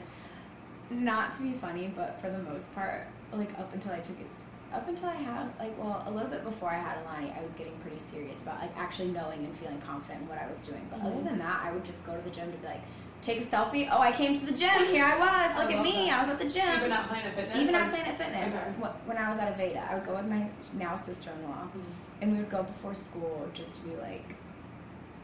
not 0.89 1.33
to 1.35 1.41
be 1.41 1.53
funny, 1.53 1.91
but 1.95 2.19
for 2.21 2.29
the 2.29 2.39
most 2.39 2.73
part, 2.75 3.07
like 3.33 3.49
up 3.59 3.73
until 3.73 3.91
I 3.93 3.99
took 3.99 4.19
it, 4.19 4.27
up 4.73 4.87
until 4.87 5.07
I 5.09 5.15
had 5.15 5.47
like, 5.59 5.77
well, 5.81 6.03
a 6.07 6.11
little 6.11 6.29
bit 6.29 6.43
before 6.43 6.69
I 6.69 6.77
had 6.77 6.97
Alani, 7.03 7.33
I 7.37 7.41
was 7.41 7.51
getting 7.55 7.73
pretty 7.79 7.99
serious 7.99 8.41
about 8.43 8.59
like 8.59 8.71
actually 8.77 9.09
knowing 9.09 9.39
and 9.45 9.55
feeling 9.57 9.79
confident 9.81 10.21
in 10.23 10.27
what 10.27 10.37
I 10.39 10.47
was 10.47 10.61
doing. 10.63 10.85
But 10.91 11.01
other 11.01 11.11
Mhm. 11.15 11.23
than 11.25 11.39
that, 11.39 11.61
I 11.65 11.71
would 11.71 11.83
just 11.85 12.03
go 12.05 12.15
to 12.15 12.21
the 12.21 12.29
gym 12.29 12.51
to 12.51 12.57
be 12.57 12.67
like, 12.67 12.81
take 13.21 13.41
a 13.41 13.45
selfie. 13.45 13.87
Oh, 13.91 13.99
I 14.01 14.11
came 14.11 14.37
to 14.39 14.45
the 14.45 14.51
gym. 14.51 14.69
Here 14.87 15.03
I 15.05 15.17
was. 15.17 15.51
I 15.57 15.61
Look 15.63 15.71
at 15.71 15.83
me. 15.83 15.91
that. 16.07 16.19
I 16.19 16.21
was 16.21 16.29
at 16.31 16.39
the 16.39 16.49
gym. 16.49 16.69
Even 16.77 16.91
at 16.91 17.07
Planet 17.07 17.33
Fitness. 17.33 17.57
Even 17.57 17.75
at 17.75 17.89
Planet 17.89 18.17
Fitness, 18.17 18.53
Okay. 18.55 18.89
when 19.05 19.17
I 19.17 19.29
was 19.29 19.39
at 19.39 19.57
Aveda, 19.57 19.89
I 19.89 19.95
would 19.95 20.05
go 20.05 20.15
with 20.15 20.25
my 20.25 20.49
now 20.73 20.95
sister-in-law, 20.95 21.63
Mhm. 21.75 21.81
and 22.21 22.31
we 22.33 22.37
would 22.39 22.49
go 22.49 22.63
before 22.63 22.95
school 22.95 23.47
just 23.53 23.75
to 23.75 23.81
be 23.81 23.95
like, 23.97 24.35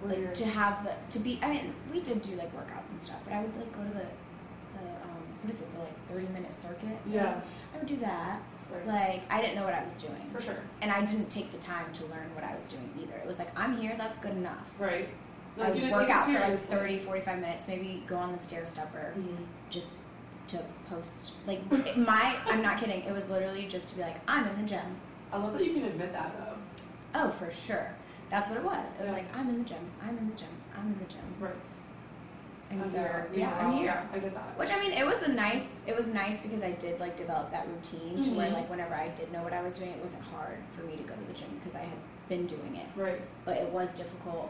Where 0.02 0.14
like 0.26 0.34
to 0.36 0.46
have 0.46 0.84
the 0.84 0.92
to 1.12 1.20
be. 1.20 1.40
I 1.42 1.50
mean, 1.50 1.74
we 1.92 2.02
did 2.02 2.22
do 2.22 2.36
like 2.36 2.52
workouts 2.56 2.90
and 2.92 3.02
stuff, 3.02 3.18
but 3.24 3.34
I 3.34 3.42
would 3.42 3.56
like 3.58 3.72
go 3.76 3.82
to 3.84 3.90
the 3.90 4.06
the 4.78 4.86
um, 5.08 5.24
what 5.44 5.54
is 5.56 5.62
it, 5.62 5.74
the 5.74 5.80
like 5.80 6.08
thirty-minute 6.10 6.54
circuit. 6.54 6.98
Yeah. 7.06 7.40
I 7.74 7.78
would 7.78 7.88
do 7.88 7.98
that. 7.98 8.40
Right. 8.72 8.88
Like 8.88 9.22
I 9.30 9.42
didn't 9.42 9.56
know 9.56 9.64
what 9.64 9.74
I 9.74 9.84
was 9.86 10.02
doing, 10.02 10.28
For 10.34 10.42
sure. 10.42 10.58
and 10.82 10.92
I 10.92 11.06
didn't 11.06 11.30
take 11.30 11.52
the 11.52 11.60
time 11.60 11.86
to 11.94 12.04
learn 12.08 12.30
what 12.36 12.44
I 12.44 12.54
was 12.54 12.68
doing 12.68 12.90
either. 13.02 13.16
It 13.16 13.26
was 13.28 13.38
like 13.40 13.58
I'm 13.58 13.78
here, 13.78 13.96
that's 13.98 14.18
good 14.18 14.32
enough. 14.36 14.66
Right. 14.80 15.08
I 15.60 15.72
would 15.72 15.92
work 15.92 16.10
out 16.10 16.26
for 16.26 16.32
like 16.34 16.44
seriously. 16.58 16.76
30, 16.76 17.00
45 17.00 17.40
minutes, 17.40 17.68
maybe 17.68 18.04
go 18.08 18.16
on 18.18 18.34
the 18.34 18.40
stair 18.40 18.66
stepper 18.66 19.14
Mhm. 19.18 19.38
just 19.70 19.98
to 20.50 20.60
post. 20.90 21.32
Like 21.48 21.60
my, 21.98 22.38
I'm 22.46 22.62
not 22.62 22.78
kidding. 22.80 23.02
It 23.04 23.14
was 23.14 23.28
literally 23.30 23.68
just 23.68 23.90
to 23.90 23.96
be 23.96 24.02
like, 24.02 24.18
I'm 24.28 24.48
in 24.48 24.62
the 24.62 24.68
gym. 24.68 24.98
I 25.32 25.38
love 25.38 25.54
that 25.58 25.66
you 25.66 25.74
can 25.74 25.86
admit 25.86 26.12
that 26.14 26.34
though. 26.38 26.56
Oh, 27.16 27.32
for 27.32 27.52
sure. 27.52 27.90
That's 28.30 28.50
what 28.50 28.58
it 28.60 28.64
was. 28.66 28.90
It 29.00 29.02
was 29.02 29.08
Yeah. 29.10 29.14
like, 29.14 29.36
I'm 29.36 29.50
in 29.50 29.60
the 29.60 29.66
gym. 29.70 29.78
I'm 30.04 30.18
in 30.18 30.30
the 30.30 30.36
gym. 30.36 30.50
I'm 30.78 30.88
in 30.88 31.00
the 31.00 31.06
gym. 31.06 31.22
Right. 31.40 31.54
And 32.72 32.82
I'm 32.82 32.92
so. 32.92 33.24
Yeah, 33.34 33.56
I'm 33.60 33.74
here. 33.74 33.86
Yeah, 33.86 34.04
I 34.12 34.18
get 34.20 34.34
that. 34.34 34.58
Which 34.58 34.72
I 34.72 34.80
mean, 34.80 34.92
it 34.92 35.06
was 35.06 35.22
a 35.22 35.32
nice. 35.32 35.68
It 35.86 35.96
was 35.96 36.08
nice 36.08 36.42
because 36.42 36.64
I 36.64 36.72
did 36.72 37.00
like 37.00 37.16
develop 37.16 37.52
that 37.52 37.68
routine 37.68 38.22
to 38.24 38.30
where 38.32 38.50
Mhm. 38.50 38.54
like 38.54 38.70
whenever 38.70 38.96
I 38.96 39.10
did 39.10 39.32
know 39.32 39.44
what 39.44 39.54
I 39.54 39.62
was 39.62 39.78
doing, 39.78 39.92
it 39.92 40.00
wasn't 40.02 40.24
hard 40.24 40.58
for 40.76 40.82
me 40.84 40.96
to 40.98 41.04
go 41.04 41.14
to 41.14 41.24
the 41.28 41.34
gym 41.34 41.48
because 41.60 41.76
I 41.76 41.82
had 41.82 41.98
been 42.28 42.48
doing 42.48 42.76
it. 42.76 42.88
Right. 43.00 43.22
But 43.46 43.58
it 43.58 43.70
was 43.70 43.94
difficult 43.94 44.50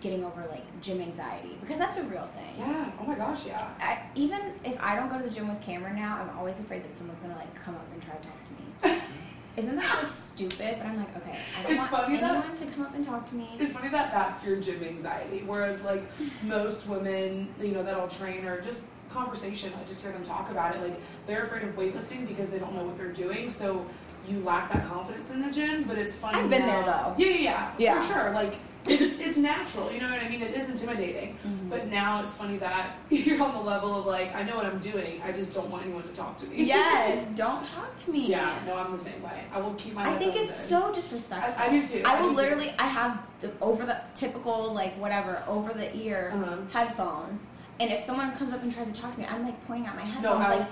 getting 0.00 0.24
over 0.24 0.46
like 0.50 0.64
gym 0.80 1.00
anxiety 1.00 1.56
because 1.60 1.78
that's 1.78 1.98
a 1.98 2.02
real 2.04 2.26
thing. 2.26 2.54
Yeah. 2.58 2.90
Oh 3.00 3.04
my 3.04 3.14
gosh. 3.14 3.44
Yeah. 3.46 3.68
I, 3.80 4.00
even 4.14 4.40
if 4.64 4.80
I 4.80 4.94
don't 4.96 5.08
go 5.08 5.18
to 5.18 5.24
the 5.24 5.30
gym 5.30 5.48
with 5.48 5.60
Cameron 5.60 5.96
now, 5.96 6.18
I'm 6.22 6.38
always 6.38 6.60
afraid 6.60 6.84
that 6.84 6.96
someone's 6.96 7.18
gonna 7.20 7.36
like 7.36 7.52
come 7.54 7.74
up 7.74 7.86
and 7.92 8.02
try 8.02 8.14
to 8.14 8.22
talk 8.22 8.44
to 8.44 8.52
me. 8.94 9.00
Isn't 9.56 9.74
that 9.74 10.02
like 10.02 10.10
stupid? 10.10 10.76
But 10.78 10.86
I'm 10.86 10.98
like, 10.98 11.16
okay, 11.16 11.36
I 11.58 11.62
don't 11.62 11.72
It's 11.72 11.78
want 11.78 11.90
funny 11.90 12.16
that- 12.18 12.30
anyone 12.44 12.56
to 12.56 12.66
come 12.66 12.82
up 12.86 12.94
and 12.94 13.04
talk 13.04 13.26
to 13.26 13.34
me. 13.34 13.48
It's 13.58 13.72
funny 13.72 13.88
that 13.88 14.12
that's 14.12 14.44
your 14.44 14.56
gym 14.60 14.84
anxiety, 14.84 15.42
whereas 15.44 15.82
like 15.82 16.04
most 16.44 16.86
women, 16.86 17.52
you 17.60 17.72
know, 17.72 17.82
that 17.82 17.94
I'll 17.94 18.06
train 18.08 18.44
or 18.44 18.60
just 18.60 18.86
conversation, 19.08 19.72
I 19.80 19.84
just 19.88 20.00
hear 20.02 20.12
them 20.12 20.22
talk 20.22 20.50
about 20.52 20.76
it. 20.76 20.82
Like 20.82 21.00
they're 21.26 21.42
afraid 21.44 21.64
of 21.64 21.74
weightlifting 21.74 22.28
because 22.28 22.50
they 22.50 22.58
don't 22.60 22.74
know 22.74 22.84
what 22.84 22.96
they're 22.96 23.12
doing. 23.12 23.50
So 23.50 23.84
you 24.28 24.38
lack 24.44 24.70
that 24.72 24.84
confidence 24.86 25.30
in 25.30 25.42
the 25.42 25.50
gym. 25.50 25.84
But 25.84 25.98
it's 25.98 26.14
funny. 26.14 26.38
I've 26.38 26.50
been 26.50 26.62
there, 26.66 26.84
though. 26.84 27.14
Yeah, 27.18 27.26
yeah, 27.26 27.34
yeah, 27.40 27.72
Yeah. 27.78 28.00
for 28.00 28.12
sure. 28.12 28.30
Like 28.30 28.54
it's 28.88 29.20
it's 29.26 29.36
natural. 29.36 29.90
You 29.92 30.00
know 30.00 30.10
what 30.10 30.20
I 30.22 30.28
mean? 30.28 30.42
It 30.42 30.54
is 30.54 30.68
intimidating. 30.68 31.36
Mhm. 31.46 31.70
But 31.70 31.88
now 31.88 32.22
it's 32.22 32.34
funny 32.34 32.56
that 32.58 32.96
you're 33.10 33.42
on 33.42 33.52
the 33.52 33.60
level 33.60 33.98
of 33.98 34.06
like 34.06 34.34
I 34.34 34.42
know 34.42 34.56
what 34.56 34.66
I'm 34.66 34.78
doing. 34.78 35.20
I 35.22 35.32
just 35.32 35.54
don't 35.54 35.70
want 35.70 35.84
anyone 35.84 36.02
to 36.04 36.08
talk 36.10 36.36
to 36.38 36.46
me. 36.46 36.64
yes, 36.64 37.24
don't 37.36 37.64
talk 37.64 37.96
to 38.04 38.10
me. 38.10 38.26
yeah. 38.26 38.58
No, 38.66 38.74
I'm 38.76 38.92
the 38.92 38.98
same 38.98 39.22
way. 39.22 39.44
I 39.52 39.60
will 39.60 39.74
keep 39.74 39.94
my. 39.94 40.08
I 40.10 40.16
think 40.16 40.36
it's 40.36 40.58
in. 40.62 40.68
so 40.68 40.92
disrespectful. 40.94 41.54
I, 41.62 41.66
I 41.66 41.70
do 41.70 41.86
too. 41.86 42.02
I 42.04 42.20
will 42.20 42.30
do 42.30 42.34
too. 42.36 42.42
literally. 42.42 42.74
I 42.78 42.86
have 42.86 43.20
the 43.40 43.50
over 43.60 43.84
the 43.86 44.00
typical 44.14 44.72
like 44.72 44.94
whatever 44.98 45.42
over 45.46 45.72
the 45.72 45.94
ear 45.96 46.32
Uh-huh. 46.34 46.56
headphones, 46.72 47.46
and 47.80 47.90
if 47.92 48.00
someone 48.04 48.32
comes 48.36 48.52
up 48.52 48.62
and 48.62 48.72
tries 48.72 48.86
to 48.90 49.00
talk 49.00 49.12
to 49.14 49.20
me, 49.20 49.26
I'm 49.26 49.44
like 49.44 49.64
pointing 49.66 49.86
out 49.86 49.96
my 49.96 50.04
No, 50.04 50.10
headphones, 50.38 50.44
I- 50.46 50.56
like, 50.58 50.68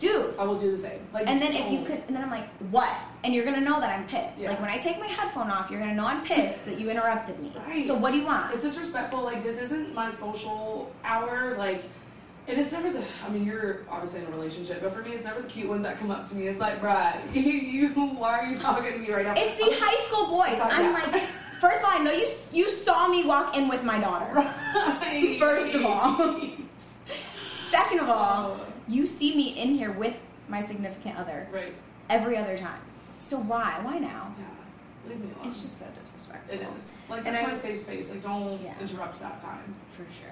dude. 0.00 0.34
I 0.38 0.44
will 0.44 0.58
do 0.58 0.70
the 0.70 0.76
same. 0.76 1.00
Like, 1.12 1.28
And 1.28 1.40
then 1.40 1.52
if 1.54 1.70
you 1.70 1.84
could, 1.84 2.02
and 2.08 2.16
then 2.16 2.24
I'm 2.24 2.30
like, 2.30 2.48
what? 2.70 2.90
And 3.22 3.34
you're 3.34 3.44
gonna 3.44 3.60
know 3.60 3.78
that 3.80 3.90
I'm 3.96 4.06
pissed. 4.08 4.38
Yeah. 4.38 4.48
Like 4.50 4.60
when 4.60 4.70
I 4.70 4.78
take 4.78 4.98
my 4.98 5.06
headphone 5.06 5.50
off, 5.50 5.70
you're 5.70 5.78
gonna 5.80 5.94
know 5.94 6.06
I'm 6.06 6.24
pissed 6.24 6.64
that 6.64 6.80
you 6.80 6.90
interrupted 6.90 7.38
me. 7.38 7.52
Right. 7.54 7.86
So 7.86 7.94
what 7.94 8.12
do 8.12 8.18
you 8.18 8.24
want? 8.24 8.52
It's 8.52 8.62
disrespectful. 8.62 9.22
Like 9.22 9.42
this 9.42 9.58
isn't 9.58 9.94
my 9.94 10.08
social 10.08 10.90
hour. 11.04 11.54
Like, 11.58 11.84
and 12.48 12.58
it's 12.58 12.72
never 12.72 12.90
the. 12.90 13.04
I 13.24 13.28
mean, 13.28 13.44
you're 13.44 13.80
obviously 13.90 14.20
in 14.20 14.26
a 14.26 14.30
relationship, 14.30 14.82
but 14.82 14.92
for 14.92 15.02
me, 15.02 15.10
it's 15.12 15.24
never 15.24 15.42
the 15.42 15.48
cute 15.48 15.68
ones 15.68 15.84
that 15.84 15.98
come 15.98 16.10
up 16.10 16.26
to 16.30 16.34
me. 16.34 16.48
It's 16.48 16.58
like, 16.60 16.80
bruh, 16.80 17.14
you, 17.34 17.88
why 17.90 18.38
are 18.40 18.46
you 18.46 18.56
talking 18.58 18.92
to 18.92 18.98
me 18.98 19.12
right 19.12 19.24
now? 19.26 19.34
It's 19.36 19.58
the 19.62 19.84
high 19.84 20.02
school 20.06 20.26
boys. 20.28 20.58
I'm 20.60 20.92
like, 20.94 21.22
first 21.60 21.80
of 21.80 21.84
all, 21.84 21.92
I 21.92 22.02
know 22.02 22.12
you 22.12 22.28
you 22.52 22.70
saw 22.70 23.06
me 23.08 23.24
walk 23.24 23.56
in 23.56 23.68
with 23.68 23.84
my 23.84 23.98
daughter. 24.00 24.32
Right. 24.72 25.36
First 25.40 25.74
of 25.74 25.84
all. 25.84 26.16
Second 27.70 28.00
of 28.00 28.08
all, 28.08 28.56
Oh, 28.60 28.66
you 28.90 29.06
see 29.06 29.34
me 29.36 29.58
in 29.60 29.74
here 29.74 29.92
with 29.92 30.20
my 30.48 30.60
significant 30.60 31.16
other 31.16 31.48
right. 31.52 31.72
every 32.08 32.36
other 32.36 32.58
time. 32.58 32.80
So 33.20 33.38
why? 33.38 33.78
Why 33.82 33.98
now? 33.98 34.34
Yeah. 34.38 35.08
Leave 35.08 35.20
me 35.20 35.30
alone. 35.34 35.46
It's 35.46 35.62
just 35.62 35.78
so 35.78 35.86
disrespectful. 35.98 36.54
It 36.54 36.66
is. 36.74 37.00
Like 37.08 37.18
And 37.26 37.36
that's 37.36 37.46
I- 37.46 37.52
my 37.52 37.54
safe 37.54 37.78
space. 37.78 38.10
Like 38.10 38.22
don't 38.22 38.60
Yeah. 38.62 38.74
interrupt 38.80 39.20
that 39.20 39.38
time. 39.38 39.74
for 39.96 40.04
sure. 40.12 40.30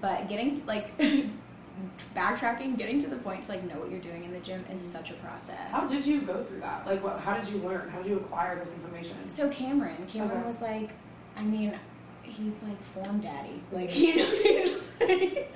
But 0.00 0.28
getting 0.28 0.60
to, 0.60 0.66
like 0.66 0.96
backtracking, 2.16 2.76
getting 2.76 2.98
to 3.00 3.08
the 3.08 3.16
point 3.16 3.44
to 3.44 3.52
like 3.52 3.64
know 3.64 3.78
what 3.78 3.90
you're 3.90 4.00
doing 4.00 4.24
in 4.24 4.32
the 4.32 4.40
gym 4.40 4.64
is 4.72 4.80
mm-hmm. 4.80 4.90
such 4.90 5.10
a 5.10 5.14
process. 5.14 5.70
How 5.70 5.86
did 5.86 6.04
you 6.04 6.20
go 6.22 6.42
through 6.42 6.60
that? 6.60 6.86
Like, 6.86 7.02
what? 7.02 7.20
How 7.20 7.36
did 7.36 7.48
you 7.48 7.58
learn? 7.58 7.88
How 7.88 7.98
did 7.98 8.08
you 8.08 8.16
acquire 8.16 8.58
this 8.58 8.72
information? 8.72 9.16
So 9.28 9.48
Cameron, 9.48 10.06
Cameron 10.08 10.38
Okay. 10.38 10.46
was 10.46 10.60
like, 10.60 10.90
I 11.36 11.42
mean, 11.42 11.78
he's 12.22 12.54
like 12.62 12.82
form 12.82 13.20
daddy. 13.20 13.62
Like 13.70 13.90
mm-hmm. 13.90 14.00
he, 14.00 15.06
he's 15.06 15.36
like, 15.36 15.52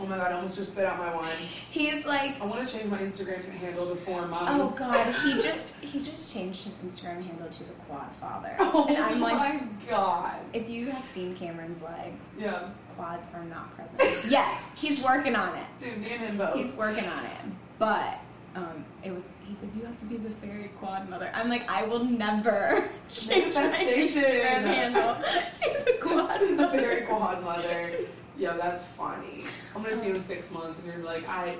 Oh 0.00 0.06
my 0.06 0.16
god! 0.16 0.32
I 0.32 0.34
almost 0.36 0.56
just 0.56 0.72
spit 0.72 0.84
out 0.84 0.98
my 0.98 1.14
wine. 1.14 1.28
he's 1.70 2.04
like, 2.06 2.40
I 2.40 2.46
want 2.46 2.66
to 2.66 2.72
change 2.72 2.90
my 2.90 2.98
Instagram 2.98 3.48
handle 3.50 3.86
to 3.88 3.94
form 3.94 4.30
mom. 4.30 4.60
oh 4.60 4.70
god, 4.70 5.14
he 5.22 5.34
just 5.34 5.76
he 5.80 6.00
just 6.02 6.32
changed 6.32 6.64
his 6.64 6.74
Instagram 6.74 7.22
handle 7.22 7.48
to 7.50 7.64
the 7.64 7.74
Quad 7.86 8.10
Father, 8.20 8.54
Oh 8.60 8.86
and 8.88 8.96
I'm 8.98 9.20
my 9.20 9.32
like, 9.32 9.88
god. 9.88 10.36
if 10.54 10.70
you 10.70 10.86
have 10.90 11.04
seen 11.04 11.34
Cameron's 11.36 11.82
legs, 11.82 12.24
Yeah. 12.38 12.70
quads 12.96 13.28
are 13.34 13.44
not 13.44 13.74
present 13.76 14.30
yet. 14.30 14.60
He's 14.76 15.02
working 15.04 15.36
on 15.36 15.54
it. 15.56 15.66
Dude, 15.78 15.98
me 15.98 16.10
and 16.12 16.20
him 16.20 16.36
both. 16.38 16.54
He's 16.56 16.72
working 16.74 17.04
on 17.06 17.24
it, 17.26 17.38
but. 17.78 18.18
Um, 18.56 18.84
it 19.04 19.12
was. 19.14 19.22
He's 19.46 19.62
like, 19.62 19.70
you 19.76 19.84
have 19.86 19.96
to 20.00 20.04
be 20.06 20.16
the 20.16 20.30
fairy 20.30 20.72
quad 20.80 21.08
mother. 21.08 21.30
I'm 21.34 21.48
like, 21.48 21.70
I 21.70 21.84
will 21.84 22.02
never 22.04 22.88
change 23.12 23.54
my. 23.54 23.60
Instagram 23.62 24.62
handle 24.64 25.14
to 25.14 25.84
the 25.84 25.96
quad 26.00 26.40
the 26.40 26.46
mother. 26.56 26.78
fairy 26.80 27.06
godmother. 27.06 27.92
Yo, 28.40 28.56
that's 28.56 28.82
funny. 28.82 29.44
I'm 29.76 29.82
gonna 29.82 29.94
see 29.94 30.08
you 30.08 30.14
in 30.14 30.20
six 30.20 30.50
months, 30.50 30.78
and 30.78 30.86
you're 30.86 30.96
gonna 30.96 31.06
be 31.06 31.20
like, 31.20 31.28
I. 31.28 31.58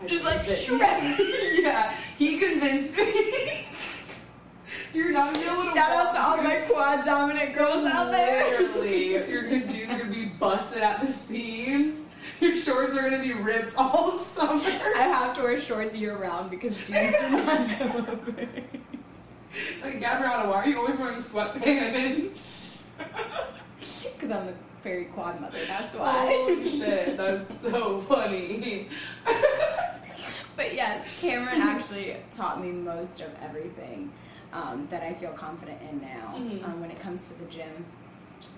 I 0.00 0.06
Just 0.06 0.24
like. 0.24 0.38
Shrek. 0.38 1.58
yeah, 1.60 1.92
he 2.16 2.38
convinced 2.38 2.96
me. 2.96 3.66
you're 4.94 5.10
not 5.10 5.34
gonna 5.34 5.44
be 5.44 5.52
able 5.52 5.64
to. 5.64 5.72
Shout 5.72 5.90
out 5.90 6.14
to 6.14 6.22
all 6.22 6.36
my 6.36 6.64
quad 6.70 7.04
dominant 7.04 7.56
girls 7.56 7.84
out 7.86 8.12
there. 8.12 8.60
Literally, 8.60 9.14
your 9.14 9.48
jeans 9.48 9.90
are 9.92 9.98
gonna 9.98 10.14
be 10.14 10.26
busted 10.26 10.84
at 10.84 11.00
the 11.00 11.08
seams. 11.08 12.02
Your 12.40 12.54
shorts 12.54 12.96
are 12.96 13.02
gonna 13.02 13.20
be 13.20 13.32
ripped 13.32 13.76
all 13.76 14.12
summer. 14.12 14.62
I 14.62 15.02
have 15.02 15.36
to 15.38 15.42
wear 15.42 15.58
shorts 15.58 15.96
year 15.96 16.16
round 16.16 16.50
because 16.50 16.86
jeans 16.86 17.16
are 17.16 17.30
not 17.30 17.78
gonna 17.80 18.36
Like 19.82 20.00
Gabriella, 20.00 20.48
why 20.48 20.54
are 20.54 20.68
you 20.68 20.78
always 20.78 20.96
wearing 20.96 21.18
sweatpants? 21.18 22.90
Because 24.02 24.30
I'm 24.30 24.46
the 24.46 24.54
fairy 24.82 25.06
quad 25.06 25.40
mother. 25.40 25.58
That's 25.66 25.94
why. 25.94 26.26
Holy 26.28 26.70
shit, 26.78 27.16
that's 27.16 27.58
so 27.58 28.00
funny. 28.00 28.88
But 30.54 30.74
yes, 30.74 31.20
Cameron 31.22 31.62
actually 31.62 32.14
taught 32.30 32.60
me 32.62 32.70
most 32.70 33.20
of 33.22 33.30
everything 33.42 34.12
um, 34.52 34.86
that 34.90 35.02
I 35.02 35.14
feel 35.14 35.30
confident 35.32 35.78
in 35.90 36.02
now 36.02 36.34
Mhm. 36.36 36.62
um, 36.64 36.80
when 36.82 36.90
it 36.90 37.00
comes 37.00 37.28
to 37.30 37.38
the 37.38 37.46
gym. 37.46 37.86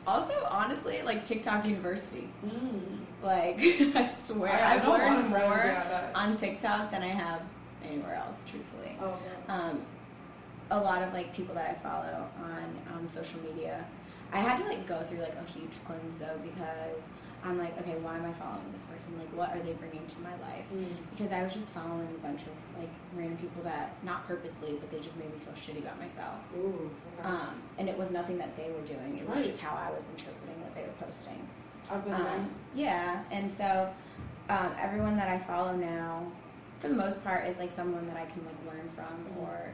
also, 0.07 0.35
honestly, 0.51 1.03
like 1.03 1.25
TikTok 1.25 1.67
University. 1.67 2.29
Mm. 2.45 2.81
Like, 3.23 3.59
I 3.95 4.13
swear, 4.21 4.53
I- 4.53 4.73
I 4.73 4.75
I've 4.75 4.83
know 4.83 4.89
a 4.89 4.91
lot 4.91 5.01
of 5.03 5.31
learned 5.31 5.31
more 5.31 5.57
yeah, 5.67 6.11
on 6.17 6.37
TikTok 6.37 6.91
than 6.91 7.03
I 7.03 7.09
have 7.09 7.43
anywhere 7.89 8.17
else, 8.17 8.43
truthfully. 8.47 8.97
Oh, 9.01 9.17
Um, 9.49 9.81
a 10.73 10.79
lot 10.79 11.03
of 11.03 11.13
like 11.13 11.33
people 11.35 11.55
that 11.55 11.71
I 11.71 11.75
follow 11.89 12.27
on 12.43 12.65
um, 12.93 13.09
social 13.09 13.41
media, 13.43 13.85
I 14.33 14.39
had 14.39 14.59
to 14.59 14.65
like 14.65 14.87
go 14.87 15.01
through 15.03 15.21
like 15.21 15.37
a 15.37 15.51
huge 15.51 15.73
cleanse 15.85 16.17
though 16.19 16.39
because 16.43 17.09
I'm 17.45 17.59
like, 17.59 17.79
okay, 17.81 17.97
why 18.01 18.17
am 18.17 18.25
I 18.25 18.33
following 18.33 18.65
this 18.73 18.83
person? 18.85 19.19
Like, 19.19 19.29
what 19.37 19.51
are 19.55 19.61
they 19.63 19.75
bringing 19.75 20.07
to 20.07 20.21
my 20.21 20.33
life? 20.41 20.65
Mm. 20.75 20.87
Because 21.11 21.31
I 21.31 21.43
was 21.43 21.53
just 21.53 21.71
following 21.73 22.09
a 22.09 22.27
bunch 22.27 22.41
of 22.43 22.55
like 22.81 22.89
random 23.15 23.37
people 23.37 23.63
that 23.65 23.93
not 24.03 24.27
purposely, 24.27 24.77
but 24.81 24.91
they 24.91 24.99
just 24.99 25.17
made 25.19 25.31
me 25.31 25.39
feel 25.39 25.53
shitty 25.53 25.83
about 25.85 26.01
myself. 26.01 26.35
Ooh, 26.57 26.91
okay. 27.19 27.29
Um, 27.29 27.61
and 27.79 27.89
it 27.89 27.99
was 27.99 28.11
nothing 28.11 28.39
that 28.39 28.57
they 28.57 28.71
were 28.71 28.87
doing. 28.87 29.19
It 29.19 29.29
was 29.29 29.37
Right. 29.37 29.45
just 29.47 29.61
how 29.61 29.77
I 29.77 29.91
was 29.91 30.09
interpreting 30.09 30.57
what 30.63 30.75
they 30.75 30.83
were 30.83 30.97
posting. 31.07 31.47
I've 31.93 32.03
been. 32.05 32.15
Um, 32.15 32.51
yeah, 32.75 33.23
and 33.31 33.53
so 33.53 33.93
um, 34.49 34.71
everyone 34.81 35.17
that 35.17 35.29
I 35.29 35.39
follow 35.39 35.77
now, 35.77 36.27
for 36.81 36.89
the 36.89 36.95
most 36.95 37.23
part, 37.23 37.47
is 37.47 37.59
like 37.59 37.73
someone 37.73 38.07
that 38.09 38.17
I 38.17 38.25
can 38.25 38.43
like 38.47 38.75
learn 38.75 38.89
from, 38.97 39.05
Mhm. 39.05 39.43
or 39.47 39.69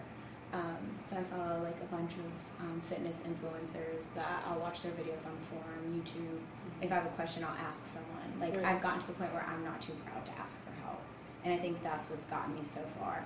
um, 0.53 0.77
so 1.07 1.17
I 1.17 1.23
follow 1.25 1.63
like 1.63 1.77
a 1.81 1.95
bunch 1.95 2.13
of 2.15 2.27
um, 2.61 2.81
fitness 2.89 3.19
influencers 3.29 4.13
that 4.15 4.43
I'll 4.49 4.59
watch 4.59 4.83
their 4.83 4.93
videos 4.93 5.25
on 5.27 5.37
forum, 5.49 5.81
YouTube. 5.95 6.39
If 6.83 6.91
I 6.91 6.97
have 6.97 7.07
a 7.07 7.11
question, 7.11 7.45
I'll 7.45 7.57
ask 7.67 7.87
someone. 7.87 8.41
Like 8.41 8.57
Right. 8.57 8.75
I've 8.75 8.83
gotten 8.83 9.01
to 9.01 9.07
the 9.07 9.13
point 9.15 9.33
where 9.33 9.45
I'm 9.47 9.65
not 9.65 9.81
too 9.81 9.93
proud 10.07 10.25
to 10.27 10.33
ask 10.41 10.59
for 10.65 10.73
help, 10.85 11.01
and 11.45 11.53
I 11.55 11.59
think 11.59 11.83
that's 11.83 12.09
what's 12.11 12.25
gotten 12.25 12.55
me 12.55 12.61
so 12.65 12.81
far. 12.99 13.25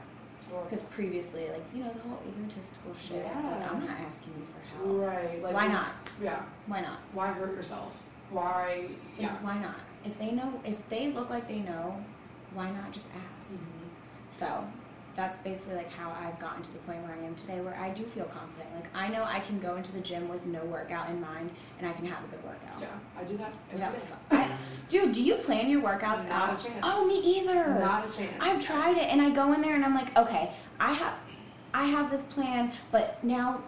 Well, 0.52 0.64
Because 0.64 0.82
previously, 0.84 1.48
like 1.48 1.64
you 1.74 1.82
know, 1.84 1.92
the 1.94 2.00
whole 2.00 2.20
egotistical 2.28 2.94
shit. 2.94 3.24
Like, 3.24 3.32
Yeah. 3.34 3.68
I'm 3.72 3.80
not 3.80 3.96
asking 4.06 4.34
you 4.38 4.46
for 4.52 4.76
help. 4.76 5.08
right. 5.08 5.42
Like, 5.42 5.54
Why 5.54 5.66
not? 5.68 5.92
Yeah. 6.22 6.42
Why 6.66 6.80
not? 6.82 6.98
Why 7.14 7.28
hurt 7.28 7.54
yourself? 7.54 7.98
Why? 8.30 8.88
Like, 8.88 8.98
Yeah. 9.18 9.36
why 9.40 9.56
not? 9.58 9.76
If 10.04 10.18
they 10.18 10.32
know, 10.32 10.60
if 10.64 10.86
they 10.90 11.10
look 11.12 11.30
like 11.30 11.48
they 11.48 11.60
know, 11.60 12.04
why 12.52 12.70
not 12.70 12.92
just 12.92 13.08
ask? 13.08 13.52
Mhm. 13.54 13.88
So 14.32 14.64
that's 15.14 15.38
basically 15.38 15.76
like 15.76 15.90
how 15.90 16.10
I've 16.10 16.38
gotten 16.38 16.62
to 16.62 16.72
the 16.72 16.78
point 16.80 17.02
where 17.02 17.12
I 17.12 17.24
am 17.24 17.34
today, 17.34 17.60
where 17.60 17.76
I 17.76 17.90
do 17.90 18.04
feel 18.04 18.24
confident. 18.24 18.74
Like 18.74 18.86
I 18.94 19.08
know 19.08 19.24
I 19.24 19.40
can 19.40 19.60
go 19.60 19.76
into 19.76 19.92
the 19.92 20.00
gym 20.00 20.28
with 20.28 20.44
no 20.46 20.64
workout 20.64 21.08
in 21.08 21.20
mind, 21.20 21.50
and 21.78 21.88
I 21.88 21.92
can 21.92 22.06
have 22.06 22.24
a 22.24 22.28
good 22.28 22.44
workout. 22.44 22.80
Yeah, 22.80 22.88
I 23.18 23.24
do 23.24 23.36
that 23.36 23.52
Without 23.72 23.94
I, 24.30 24.50
dude, 24.88 25.12
do 25.12 25.22
you 25.22 25.36
plan 25.36 25.70
your 25.70 25.82
workouts 25.82 26.28
Not 26.28 26.50
out? 26.50 26.60
a 26.60 26.64
chance. 26.64 26.80
Oh, 26.82 27.06
me 27.06 27.38
either. 27.38 27.78
Not 27.78 28.10
a 28.10 28.16
chance. 28.16 28.34
I've 28.40 28.64
tried 28.64 28.96
it, 28.96 29.04
and 29.04 29.22
I 29.22 29.30
go 29.30 29.52
in 29.52 29.60
there, 29.62 29.74
and 29.74 29.84
I'm 29.84 29.94
like, 29.94 30.16
okay, 30.18 30.52
I 30.80 30.92
have, 30.92 31.14
I 31.72 31.84
have 31.86 32.10
this 32.10 32.22
plan, 32.26 32.72
but 32.90 33.22
now 33.22 33.62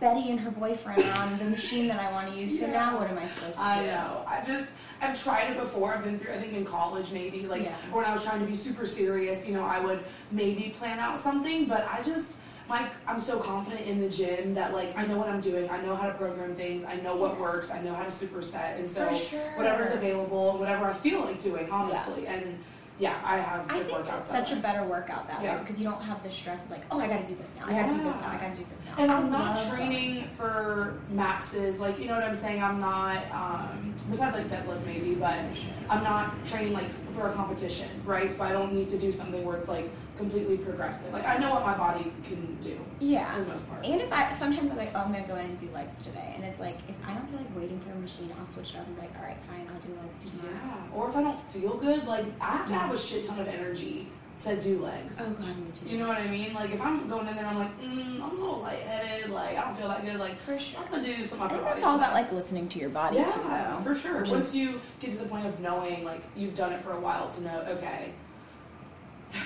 Betty 0.00 0.30
and 0.30 0.40
her 0.40 0.50
boyfriend 0.50 0.98
are 0.98 1.22
on 1.22 1.38
the 1.38 1.44
machine 1.46 1.86
that 1.88 2.00
I 2.00 2.10
want 2.12 2.30
to 2.32 2.38
use. 2.38 2.58
So 2.58 2.66
now 2.66 2.98
what 2.98 3.08
am 3.08 3.18
I 3.18 3.26
supposed 3.26 3.54
to 3.54 3.60
I 3.62 3.76
do? 3.76 3.82
I 3.84 3.86
know. 3.86 4.24
I 4.26 4.44
just 4.44 4.70
I've 5.04 5.22
tried 5.22 5.50
it 5.50 5.58
before. 5.58 5.94
I've 5.94 6.04
been 6.04 6.18
through. 6.18 6.32
I 6.32 6.38
think 6.38 6.54
in 6.54 6.64
college 6.64 7.12
maybe 7.12 7.46
like 7.46 7.62
Yeah. 7.64 7.74
when 7.92 8.04
I 8.04 8.12
was 8.12 8.24
trying 8.24 8.40
to 8.40 8.46
be 8.46 8.56
super 8.56 8.86
serious. 8.86 9.46
You 9.46 9.54
know, 9.54 9.64
I 9.64 9.78
would 9.78 10.00
maybe 10.30 10.74
plan 10.78 10.98
out 10.98 11.18
something, 11.18 11.66
but 11.66 11.86
I 11.90 12.02
just 12.02 12.36
like 12.68 12.90
I'm 13.06 13.20
so 13.20 13.38
confident 13.38 13.86
in 13.86 14.00
the 14.00 14.08
gym 14.08 14.54
that 14.54 14.72
like 14.72 14.96
I 14.96 15.04
know 15.04 15.18
what 15.18 15.28
I'm 15.28 15.40
doing. 15.40 15.68
I 15.70 15.80
know 15.82 15.94
how 15.94 16.06
to 16.08 16.14
program 16.14 16.54
things. 16.54 16.82
I 16.84 16.96
know 16.96 17.14
what 17.14 17.34
Yeah. 17.34 17.40
works. 17.42 17.70
I 17.70 17.80
know 17.82 17.92
how 17.92 18.04
to 18.04 18.10
superset, 18.10 18.78
and 18.78 18.90
so 18.90 19.12
sure. 19.14 19.40
whatever's 19.56 19.92
available, 19.92 20.58
whatever 20.58 20.86
I 20.86 20.94
feel 20.94 21.20
like 21.20 21.42
doing, 21.42 21.70
honestly. 21.70 22.26
And 22.26 22.58
yeah, 22.98 23.20
I 23.24 23.38
have 23.38 23.68
I 23.68 23.80
think 23.82 23.98
it's 23.98 24.08
that 24.08 24.24
such 24.26 24.52
a 24.52 24.56
better 24.56 24.84
workout 24.84 25.26
that 25.28 25.42
Yeah. 25.42 25.54
way 25.56 25.60
because 25.60 25.80
you 25.80 25.88
don't 25.88 26.00
have 26.02 26.22
the 26.22 26.30
stress 26.30 26.64
of 26.64 26.70
like, 26.70 26.82
oh, 26.90 27.00
I 27.00 27.08
got 27.08 27.26
to 27.26 27.26
do 27.26 27.34
this 27.34 27.52
now. 27.58 27.66
I 27.66 27.72
got 27.82 27.90
to 27.90 27.96
do 27.96 28.02
this 28.04 28.20
now. 28.20 28.28
I 28.28 28.36
got 28.36 28.52
to 28.54 28.58
do 28.60 28.66
this 28.76 28.86
now. 28.86 29.02
And 29.02 29.10
I'm 29.10 29.30
not 29.30 29.56
training 29.70 30.28
for 30.28 31.00
maxes, 31.10 31.80
like 31.80 31.98
you 31.98 32.06
know 32.06 32.14
what 32.14 32.22
I'm 32.22 32.34
saying. 32.34 32.62
I'm 32.62 32.80
not, 32.80 33.18
um, 33.32 33.94
besides 34.10 34.36
like 34.36 34.48
deadlift 34.48 34.84
maybe, 34.86 35.14
but 35.14 35.34
going. 35.34 35.50
For 35.54 35.60
sure. 35.60 35.70
I'm 35.90 36.04
not 36.04 36.46
training 36.46 36.72
like 36.72 36.90
for 37.12 37.28
a 37.28 37.32
competition, 37.32 37.88
right? 38.04 38.30
So 38.30 38.44
I 38.44 38.52
don't 38.52 38.72
need 38.72 38.88
to 38.88 38.98
do 38.98 39.10
something 39.10 39.44
where 39.44 39.56
it's 39.56 39.68
like 39.68 39.90
completely 40.16 40.56
progressive. 40.56 41.12
Like 41.12 41.26
I 41.26 41.38
know 41.38 41.50
what 41.50 41.62
my 41.66 41.76
body 41.76 42.12
can 42.24 42.56
do 42.62 42.78
Yeah. 43.00 43.34
for 43.34 43.40
the 43.40 43.46
most 43.46 43.68
part. 43.68 43.84
And 43.84 44.00
if 44.00 44.12
I 44.12 44.30
sometimes 44.30 44.70
I'm 44.70 44.76
like, 44.76 44.90
oh, 44.94 45.00
I'm 45.00 45.12
gonna 45.12 45.26
go 45.26 45.34
in 45.36 45.46
and 45.46 45.58
do 45.58 45.68
legs 45.74 46.04
today, 46.04 46.32
and 46.36 46.44
it's 46.44 46.60
like 46.60 46.78
if 46.88 46.94
I 47.06 47.14
don't 47.14 47.28
feel 47.28 47.38
like 47.38 47.56
waiting 47.56 47.80
for 47.80 47.90
a 47.92 47.96
machine, 47.96 48.32
I'll 48.38 48.44
switch 48.44 48.70
it 48.74 48.76
up 48.78 48.86
and 48.86 48.96
be 48.96 49.02
like, 49.02 49.16
all 49.18 49.24
right, 49.24 49.38
fine, 49.44 49.68
I'll 49.72 49.80
do 49.80 49.96
legs 50.02 50.30
tomorrow. 50.30 50.54
Yeah. 50.64 50.96
Or 50.96 51.08
if 51.08 51.16
I 51.16 51.22
don't 51.22 51.40
feel 51.50 51.74
good, 51.76 52.06
like 52.06 52.26
I 52.40 52.56
have 52.56 52.68
to 52.68 52.74
have 52.74 52.92
a 52.94 52.98
shit 52.98 53.24
ton 53.24 53.40
of 53.40 53.48
energy 53.48 54.08
to 54.40 54.56
do 54.60 54.82
legs. 54.82 55.18
Oh 55.20 55.32
god, 55.34 55.56
me 55.56 55.66
too. 55.72 55.88
You 55.88 55.98
know 55.98 56.08
what 56.08 56.18
I 56.18 56.26
mean? 56.26 56.54
Like 56.54 56.70
if 56.72 56.80
I'm 56.80 57.08
going 57.08 57.26
in 57.28 57.36
there, 57.36 57.46
I'm 57.46 57.58
like, 57.58 57.80
mm, 57.80 58.14
I'm 58.16 58.22
a 58.22 58.34
little 58.34 58.60
lightheaded. 58.60 59.30
Like 59.30 59.56
I 59.56 59.64
don't 59.64 59.76
feel 59.76 59.88
that 59.88 60.04
good. 60.04 60.18
Like 60.18 60.38
for 60.40 60.58
sure. 60.58 60.80
I'm 60.84 60.90
gonna 60.90 61.04
do 61.04 61.24
some 61.24 61.40
I 61.42 61.48
think 61.48 61.62
body. 61.62 61.74
that's 61.74 61.84
all 61.84 61.96
about 61.96 62.12
like 62.12 62.30
listening 62.32 62.68
to 62.68 62.78
your 62.78 62.90
body 62.90 63.16
yeah, 63.16 63.26
too, 63.26 63.40
though. 63.48 63.80
for 63.82 63.94
sure. 63.94 64.22
Once 64.24 64.54
you 64.54 64.80
get 65.00 65.10
to 65.10 65.18
the 65.18 65.26
point 65.26 65.46
of 65.46 65.58
knowing, 65.60 66.04
like 66.04 66.22
you've 66.36 66.56
done 66.56 66.72
it 66.72 66.82
for 66.82 66.92
a 66.92 67.00
while, 67.00 67.28
to 67.28 67.40
know, 67.42 67.60
okay, 67.68 68.12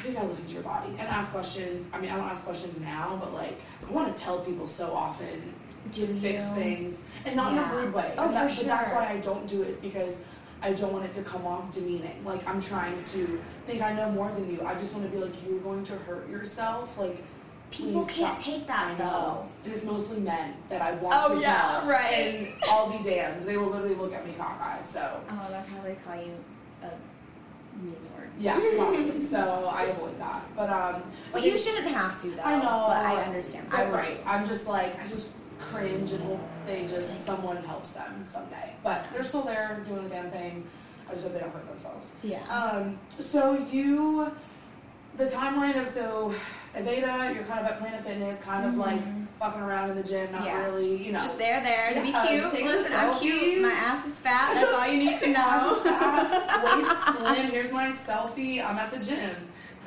you 0.07 0.13
gotta 0.13 0.27
listen 0.29 0.47
to 0.47 0.53
your 0.55 0.63
body 0.63 0.89
and 0.99 1.09
ask 1.09 1.31
questions. 1.33 1.87
I 1.93 2.01
mean, 2.01 2.11
I 2.11 2.17
don't 2.17 2.29
ask 2.29 2.45
questions 2.45 2.79
now, 2.81 3.17
but 3.21 3.33
like 3.35 3.61
I 3.89 3.91
want 3.93 4.15
to 4.15 4.21
tell 4.21 4.41
people 4.41 4.67
so 4.67 4.93
often 4.93 5.55
to 5.93 6.07
Do 6.07 6.15
fix 6.21 6.47
you? 6.49 6.55
things 6.55 7.03
and 7.25 7.37
not 7.37 7.55
Yeah. 7.55 7.65
in 7.65 7.71
a 7.71 7.75
rude 7.81 7.95
way. 7.95 8.15
Oh, 8.19 8.25
and 8.27 8.35
that, 8.35 8.51
for 8.51 8.57
But 8.61 8.67
that's 8.67 8.91
why 8.91 9.07
I 9.09 9.17
don't 9.19 9.47
do 9.47 9.63
it. 9.63 9.69
Is 9.69 9.77
because 9.79 10.23
I 10.61 10.73
don't 10.73 10.93
want 10.93 11.05
it 11.05 11.13
to 11.13 11.23
come 11.23 11.47
off 11.47 11.71
demeaning. 11.71 12.23
Like 12.25 12.47
I'm 12.49 12.61
trying 12.61 13.01
to 13.03 13.41
think 13.67 13.81
I 13.83 13.93
know 13.93 14.11
more 14.11 14.31
than 14.33 14.51
you. 14.51 14.63
I 14.67 14.75
just 14.75 14.93
want 14.95 15.05
to 15.11 15.11
be 15.17 15.23
like 15.23 15.33
you're 15.47 15.61
going 15.61 15.85
to 15.85 15.93
hurt 15.97 16.29
yourself. 16.29 16.99
Like 16.99 17.23
People 17.71 18.01
can't 18.07 18.39
stop. 18.39 18.39
take 18.39 18.67
that 18.67 18.97
though. 18.97 19.05
know. 19.05 19.49
And 19.63 19.73
it's 19.75 19.85
mostly 19.85 20.21
men 20.21 20.55
that 20.71 20.81
I 20.81 20.93
want 20.93 21.15
Oh, 21.31 21.35
to 21.35 21.41
yeah, 21.41 21.61
tell. 21.81 21.87
right. 21.87 22.13
And 22.15 22.49
I'll 22.67 22.91
be 22.91 22.99
damned. 23.03 23.43
They 23.43 23.59
will 23.59 23.69
literally 23.69 23.95
look 23.95 24.15
at 24.15 24.27
me 24.27 24.33
cockeyed. 24.39 24.89
So 24.89 25.21
Oh, 25.31 25.47
they'll 25.51 25.63
probably 25.63 25.97
call 26.05 26.17
you 26.17 26.33
a 26.83 26.87
mean 27.85 27.95
word. 28.17 28.18
Yeah, 28.39 28.59
probably. 28.77 29.19
so 29.21 29.71
I 29.73 29.85
avoid 29.85 30.19
that. 30.21 30.43
But 30.57 30.71
um 30.71 31.03
you 31.43 31.59
shouldn't 31.59 31.89
have 31.89 32.21
to 32.23 32.31
though. 32.31 32.43
I 32.43 32.55
know. 32.57 32.85
But 32.89 32.97
I 33.07 33.23
understand. 33.25 33.69
I 33.71 33.85
right. 33.87 34.19
I'm 34.27 34.47
just 34.47 34.67
like 34.69 34.99
I 35.01 35.07
just 35.09 35.33
cringe 35.59 36.13
and 36.13 36.23
hope 36.25 36.41
they 36.67 36.87
just 36.87 37.25
someone 37.25 37.57
helps 37.59 37.93
them 37.93 38.25
someday. 38.25 38.73
But 38.83 39.07
they're 39.13 39.25
still 39.25 39.43
there 39.43 39.83
doing 39.87 40.05
the 40.05 40.09
damn 40.11 40.31
thing. 40.31 40.65
I 41.09 41.13
just 41.13 41.25
hope 41.25 41.33
they 41.35 41.41
don't 41.41 41.53
hurt 41.53 41.67
themselves. 41.69 42.13
Yeah. 42.23 42.43
Um, 42.55 42.99
so 43.19 43.67
you, 43.73 44.31
the 45.17 45.25
timeline 45.25 45.81
of 45.81 45.89
so, 45.89 46.35
Aveda, 46.77 47.35
you're 47.35 47.45
kind 47.45 47.61
of 47.61 47.67
at 47.67 47.79
Planet 47.79 48.05
Fitness, 48.05 48.41
kind 48.43 48.67
of 48.67 48.77
like 48.77 49.01
Mhm. 49.03 49.27
Fucking 49.39 49.61
around 49.61 49.91
in 49.91 49.97
the 49.97 50.03
gym, 50.03 50.31
not 50.33 50.45
Yeah. 50.45 50.65
really, 50.67 50.97
you 51.05 51.13
know. 51.13 51.21
Just 51.21 51.39
there, 51.39 51.61
there 51.63 51.95
to 51.95 52.01
be 52.03 52.13
cute. 52.29 52.65
Listen, 52.65 52.93
I'm 52.97 53.19
cute. 53.21 53.63
My 53.63 53.71
ass 53.71 54.07
is 54.07 54.19
fat. 54.21 54.53
That's 54.55 54.73
all 54.75 54.87
you 54.93 55.11
need 55.11 55.19
to 55.21 55.29
know. 55.31 55.81
Waist 56.77 57.05
slim. 57.19 57.51
Here's 57.51 57.71
my 57.73 57.89
selfie. 57.89 58.65
I'm 58.65 58.77
at 58.79 58.91
the 58.91 58.99
gym. 59.05 59.37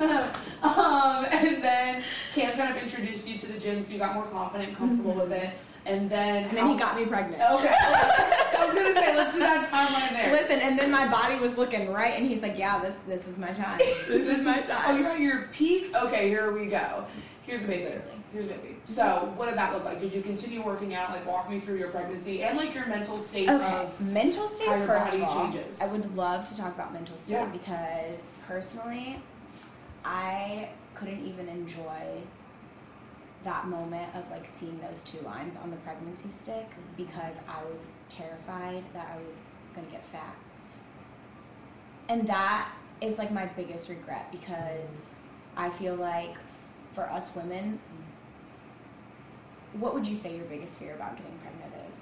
um, 0.62 1.26
and 1.30 1.62
then 1.62 2.02
Cam 2.34 2.56
kind 2.56 2.74
of 2.76 2.82
introduced 2.82 3.28
you 3.28 3.38
to 3.38 3.46
the 3.46 3.58
gym, 3.58 3.80
so 3.82 3.92
you 3.92 3.98
got 3.98 4.14
more 4.14 4.24
confident, 4.26 4.76
comfortable 4.76 5.12
Mhm. 5.14 5.20
with 5.22 5.32
it. 5.32 5.50
And 5.84 6.08
then, 6.08 6.44
And 6.44 6.56
then 6.56 6.68
he 6.68 6.76
got 6.76 6.96
me 6.96 7.04
pregnant. 7.06 7.42
Okay. 7.42 7.74
so 8.52 8.58
I 8.60 8.66
was 8.66 8.74
gonna 8.74 8.94
say, 8.94 9.16
let's 9.16 9.34
do 9.34 9.40
that 9.40 9.68
timeline 9.68 10.12
there. 10.12 10.32
Listen, 10.32 10.60
and 10.60 10.78
then 10.78 10.90
my 10.92 11.08
body 11.08 11.34
was 11.40 11.56
looking 11.58 11.92
right, 11.92 12.14
and 12.16 12.26
he's 12.26 12.40
like, 12.40 12.56
"Yeah, 12.56 12.78
this, 12.80 12.94
this 13.08 13.26
is 13.26 13.36
my 13.36 13.48
time. 13.48 13.78
This 13.78 14.08
is 14.08 14.44
my 14.44 14.60
time." 14.60 14.82
Oh, 14.86 14.96
you're 14.96 15.08
at 15.10 15.18
your 15.20 15.48
peak? 15.52 15.92
Okay, 15.94 16.28
here 16.28 16.52
we 16.52 16.66
go. 16.66 17.04
Here's 17.42 17.62
the 17.62 17.66
baby. 17.66 17.82
Here's 17.82 18.02
baby. 18.32 18.76
So, 18.84 19.32
what 19.36 19.46
did 19.46 19.56
that 19.58 19.72
look 19.72 19.84
like? 19.84 20.00
Did 20.00 20.12
you 20.12 20.22
continue 20.22 20.62
working 20.62 20.94
out? 20.94 21.10
Like, 21.10 21.26
walk 21.26 21.50
me 21.50 21.60
through 21.60 21.76
your 21.78 21.88
pregnancy 21.90 22.42
and 22.42 22.56
like 22.56 22.74
your 22.74 22.86
mental 22.86 23.18
state 23.18 23.48
Okay, 23.50 23.64
of. 23.64 24.00
mental 24.00 24.48
state 24.48 24.68
how 24.68 24.76
your 24.76 24.86
first 24.86 25.10
body 25.10 25.22
of 25.22 25.28
all. 25.28 25.50
changes. 25.50 25.80
I 25.80 25.90
would 25.92 26.16
love 26.16 26.48
to 26.48 26.56
talk 26.56 26.74
about 26.74 26.92
mental 26.92 27.16
state 27.16 27.32
Yeah. 27.34 27.46
because 27.46 28.28
personally, 28.46 29.22
I 30.04 30.68
couldn't 30.94 31.24
even 31.26 31.48
enjoy 31.48 32.22
that 33.44 33.66
moment 33.66 34.14
of 34.14 34.30
like 34.30 34.46
seeing 34.46 34.78
those 34.80 35.02
two 35.02 35.18
lines 35.24 35.56
on 35.62 35.70
the 35.70 35.76
pregnancy 35.78 36.30
stick 36.30 36.66
because 36.96 37.34
I 37.48 37.62
was 37.70 37.86
terrified 38.08 38.84
that 38.94 39.10
I 39.16 39.26
was 39.26 39.44
gonna 39.74 39.88
get 39.88 40.04
fat. 40.06 40.34
And 42.08 42.26
that 42.28 42.68
is 43.00 43.18
like 43.18 43.32
my 43.32 43.46
biggest 43.46 43.88
regret 43.88 44.30
because 44.30 44.90
I 45.56 45.70
feel 45.70 45.96
like 45.96 46.36
for 46.94 47.02
us 47.10 47.30
women, 47.34 47.80
what 49.78 49.94
would 49.94 50.06
you 50.06 50.16
say 50.16 50.36
your 50.36 50.44
biggest 50.46 50.78
fear 50.78 50.94
about 50.94 51.16
getting 51.16 51.38
pregnant 51.38 51.72
is? 51.88 51.96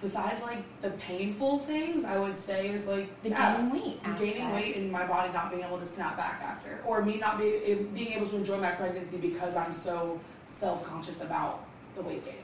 Besides 0.00 0.40
like 0.42 0.64
the 0.80 0.90
painful 0.90 1.58
things, 1.60 2.04
I 2.04 2.18
would 2.18 2.36
say 2.36 2.68
is 2.70 2.86
like 2.86 3.22
The 3.22 3.30
yeah, 3.30 3.56
gaining 3.56 3.72
weight. 3.72 4.16
gaining 4.18 4.52
weight 4.52 4.76
and 4.76 4.90
my 4.90 5.06
body 5.06 5.32
not 5.32 5.50
being 5.50 5.62
able 5.62 5.78
to 5.78 5.86
snap 5.86 6.16
back 6.16 6.40
after, 6.42 6.80
or 6.86 7.04
me 7.04 7.18
not 7.18 7.38
be, 7.38 7.74
being 7.94 8.12
able 8.12 8.26
to 8.28 8.36
enjoy 8.36 8.58
my 8.58 8.70
pregnancy 8.70 9.18
because 9.18 9.56
I'm 9.56 9.72
so 9.72 10.18
self 10.44 10.82
conscious 10.82 11.20
about 11.20 11.64
the 11.94 12.02
weight 12.02 12.24
gain. 12.24 12.34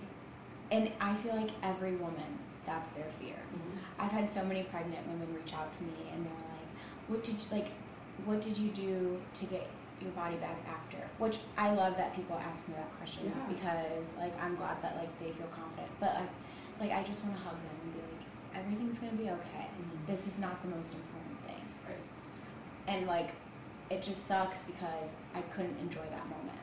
And 0.71 0.91
I 1.01 1.15
feel 1.15 1.35
like 1.35 1.51
every 1.63 1.97
woman, 1.97 2.39
that's 2.67 2.91
their 2.91 3.07
fear. 3.21 3.37
Mm-hmm. 3.37 3.79
I've 3.99 4.13
had 4.13 4.31
so 4.31 4.45
many 4.45 4.65
pregnant 4.65 5.07
women 5.07 5.29
reach 5.35 5.55
out 5.55 5.73
to 5.73 5.83
me 5.83 5.95
and 6.13 6.27
they're 6.27 6.33
like, 6.33 7.09
"What 7.09 7.25
did 7.25 7.35
you 7.35 7.47
like? 7.51 7.69
What 8.25 8.41
did 8.43 8.59
you 8.59 8.71
do 8.71 9.21
to 9.35 9.45
get 9.47 9.67
your 10.01 10.11
body 10.13 10.37
back 10.37 10.57
after?" 10.69 10.99
Which 11.19 11.39
I 11.57 11.71
love 11.73 11.97
that 11.97 12.15
people 12.15 12.37
ask 12.39 12.69
me 12.69 12.75
that 12.75 12.91
question 12.99 13.33
Yeah. 13.35 13.53
because 13.55 14.07
like 14.19 14.33
I'm 14.43 14.55
glad 14.57 14.81
that 14.83 14.97
like 14.97 15.11
they 15.21 15.31
feel 15.33 15.49
confident. 15.49 15.91
But 16.01 16.15
like 16.15 16.31
like 16.81 16.93
I 16.93 17.03
just 17.03 17.25
want 17.25 17.37
to 17.37 17.43
hug 17.43 17.55
them 17.57 17.77
and 17.85 17.93
be 17.95 18.01
like, 18.01 18.63
everything's 18.63 18.99
gonna 18.99 19.13
be 19.13 19.31
okay. 19.31 19.67
Mhm. 19.81 20.07
This 20.07 20.27
is 20.27 20.39
not 20.39 20.61
the 20.63 20.69
most 20.69 20.93
important 20.95 21.41
thing. 21.47 21.63
Right. 21.89 21.97
And 22.95 23.07
like, 23.07 23.31
it 23.91 24.03
just 24.03 24.27
sucks 24.27 24.63
because 24.63 25.09
I 25.35 25.41
couldn't 25.43 25.79
enjoy 25.79 26.05
that 26.11 26.25
moment 26.29 26.59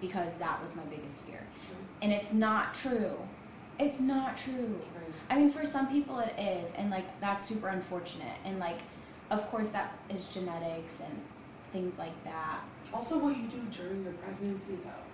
because 0.00 0.34
that 0.34 0.60
was 0.60 0.74
my 0.76 0.82
biggest 0.84 1.22
fear. 1.22 1.40
And 2.02 2.12
it's 2.12 2.32
not 2.32 2.74
true. 2.74 3.16
It's 3.78 4.00
not 4.00 4.36
true. 4.36 4.80
Right. 4.94 5.10
I 5.30 5.36
mean, 5.38 5.50
for 5.50 5.64
some 5.64 5.88
people 5.88 6.18
it 6.18 6.34
is, 6.38 6.70
and 6.76 6.90
like 6.90 7.06
that's 7.20 7.46
super 7.46 7.68
unfortunate. 7.68 8.36
And 8.44 8.58
like, 8.58 8.78
of 9.30 9.48
course, 9.50 9.68
that 9.70 9.94
is 10.10 10.28
genetics 10.28 11.00
and 11.00 11.20
things 11.76 11.98
like 11.98 12.24
that. 12.24 12.60
Also, 12.92 13.18
what 13.18 13.36
you 13.36 13.48
do 13.48 13.60
during 13.70 14.02
your 14.02 14.14
pregnancy, 14.14 14.78
though. 14.82 15.04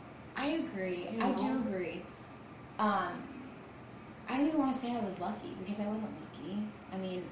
I 0.40 0.46
agree. 0.62 1.08
You 1.12 1.22
I 1.22 1.32
do 1.32 1.56
agree. 1.56 2.02
Um, 2.78 3.12
I 4.28 4.36
don't 4.36 4.46
even 4.46 4.58
want 4.60 4.72
to 4.72 4.78
say 4.78 4.92
I 4.94 5.00
was 5.00 5.18
lucky 5.18 5.56
because 5.58 5.80
I 5.80 5.86
wasn't 5.88 6.12
lucky. 6.22 6.58
I 6.92 6.96
mean, 6.96 7.24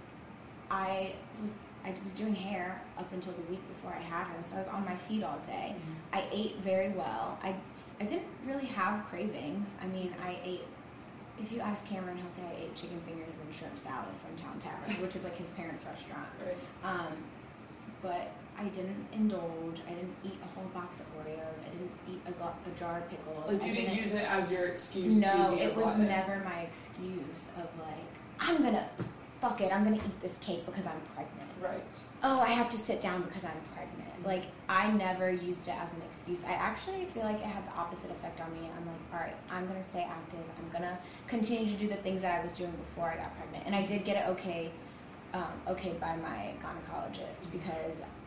I 0.70 1.12
was 1.40 1.60
I 1.84 1.94
was 2.02 2.12
doing 2.12 2.34
hair 2.34 2.82
up 2.98 3.10
until 3.12 3.32
the 3.32 3.42
week 3.42 3.66
before 3.68 3.92
I 3.92 4.02
had 4.02 4.24
her, 4.24 4.42
so 4.42 4.56
I 4.56 4.58
was 4.58 4.68
on 4.68 4.84
my 4.84 4.96
feet 4.96 5.22
all 5.22 5.38
day. 5.46 5.76
I 6.12 6.24
ate 6.32 6.56
very 6.58 6.90
well. 6.90 7.38
I 7.42 7.54
I 8.00 8.04
didn't 8.04 8.26
really 8.46 8.66
have 8.66 9.06
cravings. 9.08 9.70
I 9.82 9.86
mean, 9.86 10.12
I 10.24 10.38
ate. 10.44 10.64
If 11.40 11.52
you 11.52 11.60
ask 11.60 11.86
Cameron, 11.88 12.18
he'll 12.18 12.30
say 12.30 12.42
I 12.42 12.64
ate 12.64 12.74
chicken 12.74 13.00
fingers 13.06 13.34
and 13.42 13.54
shrimp 13.54 13.78
salad 13.78 14.14
from 14.22 14.36
Town 14.44 14.58
Tavern, 14.58 15.00
which 15.02 15.16
is 15.16 15.24
like 15.24 15.36
his 15.36 15.50
parents' 15.50 15.84
restaurant. 15.84 16.28
Right. 16.44 16.56
Um, 16.84 17.12
but 18.02 18.32
I 18.60 18.64
didn't 18.68 19.06
indulge. 19.12 19.80
I 19.88 19.92
didn't 19.94 20.14
eat 20.22 20.38
a 20.44 20.48
whole 20.54 20.68
box 20.74 21.00
of 21.00 21.06
Oreos. 21.18 21.60
I 21.64 21.70
didn't 21.70 21.92
eat 22.08 22.20
a, 22.26 22.32
glo- 22.32 22.52
a 22.66 22.78
jar 22.78 22.98
of 22.98 23.08
pickles. 23.08 23.50
Like 23.50 23.62
I 23.62 23.66
you 23.66 23.74
didn't 23.74 23.96
use 23.96 24.12
it 24.12 24.30
as 24.30 24.50
your 24.50 24.66
excuse 24.66 25.16
no, 25.16 25.50
to 25.50 25.56
be 25.56 25.62
a 25.62 25.68
it 25.68 25.76
was 25.76 25.84
glutton. 25.86 26.08
never 26.08 26.42
my 26.44 26.60
excuse 26.60 27.48
of 27.56 27.68
like 27.80 28.04
I'm 28.38 28.62
gonna 28.62 28.86
fuck 29.40 29.60
it. 29.62 29.72
I'm 29.72 29.82
gonna 29.84 29.96
eat 29.96 30.20
this 30.20 30.34
cake 30.42 30.66
because 30.66 30.86
I'm 30.86 31.00
pregnant. 31.14 31.50
Right. 31.62 31.82
Oh, 32.22 32.40
I 32.40 32.48
have 32.48 32.68
to 32.70 32.78
sit 32.78 33.00
down 33.00 33.22
because 33.22 33.44
I'm 33.44 33.60
pregnant. 33.74 34.26
Like 34.26 34.44
I 34.68 34.90
never 34.90 35.30
used 35.30 35.66
it 35.68 35.74
as 35.76 35.94
an 35.94 36.02
excuse. 36.06 36.44
I 36.44 36.52
actually 36.52 37.06
feel 37.06 37.22
like 37.22 37.36
it 37.36 37.46
had 37.46 37.66
the 37.66 37.72
opposite 37.72 38.10
effect 38.10 38.40
on 38.42 38.52
me. 38.52 38.68
I'm 38.76 38.86
like, 38.86 39.00
all 39.14 39.20
right, 39.20 39.36
I'm 39.50 39.66
gonna 39.66 39.82
stay 39.82 40.06
active. 40.08 40.44
I'm 40.58 40.70
gonna 40.70 40.98
continue 41.26 41.72
to 41.72 41.78
do 41.78 41.88
the 41.88 41.96
things 41.96 42.20
that 42.20 42.38
I 42.38 42.42
was 42.42 42.52
doing 42.58 42.72
before 42.72 43.10
I 43.10 43.16
got 43.16 43.34
pregnant, 43.38 43.64
and 43.64 43.74
I 43.74 43.86
did 43.86 44.04
get 44.04 44.18
it 44.18 44.28
okay, 44.30 44.70
um, 45.32 45.52
okay 45.68 45.94
by 45.98 46.16
my 46.16 46.52
gynecologist 46.62 47.50
because 47.50 48.02
I 48.02 48.19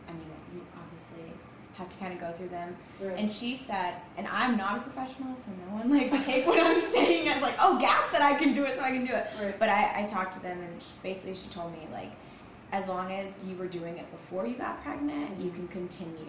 obviously 0.94 1.32
have 1.74 1.88
to 1.88 1.96
kind 1.96 2.12
of 2.12 2.20
go 2.20 2.30
through 2.32 2.48
them. 2.48 2.76
Right. 3.00 3.18
And 3.18 3.28
she 3.28 3.56
said, 3.56 3.94
and 4.16 4.28
I'm 4.28 4.56
not 4.56 4.78
a 4.78 4.80
professional, 4.82 5.34
so 5.36 5.50
no 5.66 5.76
one 5.76 5.90
like 5.90 6.10
take 6.24 6.46
what 6.46 6.64
I'm 6.64 6.88
saying 6.90 7.28
as 7.28 7.42
like, 7.42 7.56
oh, 7.58 7.78
Gab 7.80 8.10
said 8.12 8.22
I 8.22 8.34
can 8.34 8.52
do 8.52 8.64
it, 8.64 8.76
so 8.76 8.84
I 8.84 8.90
can 8.90 9.04
do 9.04 9.12
it. 9.12 9.26
right. 9.40 9.58
But 9.58 9.68
I, 9.70 10.02
I 10.02 10.06
talked 10.06 10.34
to 10.34 10.42
them, 10.42 10.60
and 10.60 10.80
she, 10.80 10.90
basically 11.02 11.34
she 11.34 11.48
told 11.48 11.72
me 11.72 11.88
like, 11.92 12.12
as 12.72 12.86
long 12.88 13.12
as 13.12 13.40
you 13.44 13.56
were 13.56 13.66
doing 13.66 13.98
it 13.98 14.10
before 14.12 14.46
you 14.46 14.54
got 14.54 14.82
pregnant, 14.82 15.38
you 15.40 15.50
mm-hmm. 15.50 15.66
can 15.66 15.68
continue 15.68 16.26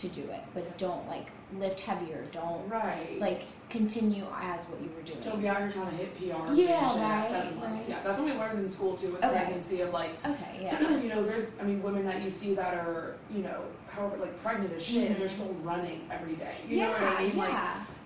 to 0.00 0.08
do 0.08 0.22
it, 0.22 0.40
but 0.54 0.78
don't 0.78 1.06
like 1.08 1.26
lift 1.58 1.80
heavier. 1.80 2.24
Don't 2.32 2.66
Right. 2.70 3.18
like 3.20 3.42
continue 3.68 4.24
as 4.40 4.64
what 4.66 4.80
you 4.80 4.88
were 4.96 5.02
doing. 5.02 5.20
Don't 5.20 5.40
be 5.40 5.48
out 5.48 5.58
here 5.58 5.70
trying 5.70 5.90
to 5.90 5.96
hit 5.96 6.14
PRs 6.18 6.56
Yeah, 6.56 6.92
and 6.92 7.02
right, 7.02 7.24
seven 7.24 7.58
months. 7.60 7.82
right. 7.84 7.88
Yeah, 7.90 8.02
that's 8.04 8.18
what 8.18 8.24
we 8.26 8.32
learned 8.34 8.58
in 8.60 8.68
school 8.68 8.96
too 8.96 9.12
with 9.12 9.24
Okay. 9.24 9.34
pregnancy 9.34 9.80
of 9.82 9.92
like, 9.92 10.10
Okay, 10.24 10.60
yeah. 10.62 10.80
you 11.02 11.08
know, 11.08 11.22
there's, 11.22 11.46
I 11.60 11.64
mean, 11.64 11.82
women 11.82 12.04
that 12.06 12.22
you 12.22 12.30
see 12.30 12.54
that 12.54 12.74
are, 12.74 13.16
you 13.30 13.42
know, 13.42 13.62
however, 13.90 14.16
like 14.18 14.40
pregnant 14.42 14.72
as 14.74 14.82
shit, 14.82 15.10
and 15.10 15.16
they're 15.20 15.28
Mhm. 15.28 15.30
still 15.32 15.54
running 15.62 16.08
every 16.10 16.34
day. 16.34 16.54
You 16.66 16.78
yeah, 16.78 16.86
know 16.86 16.92
what 16.92 17.02
I 17.02 17.22
mean? 17.24 17.36
Like, 17.36 17.54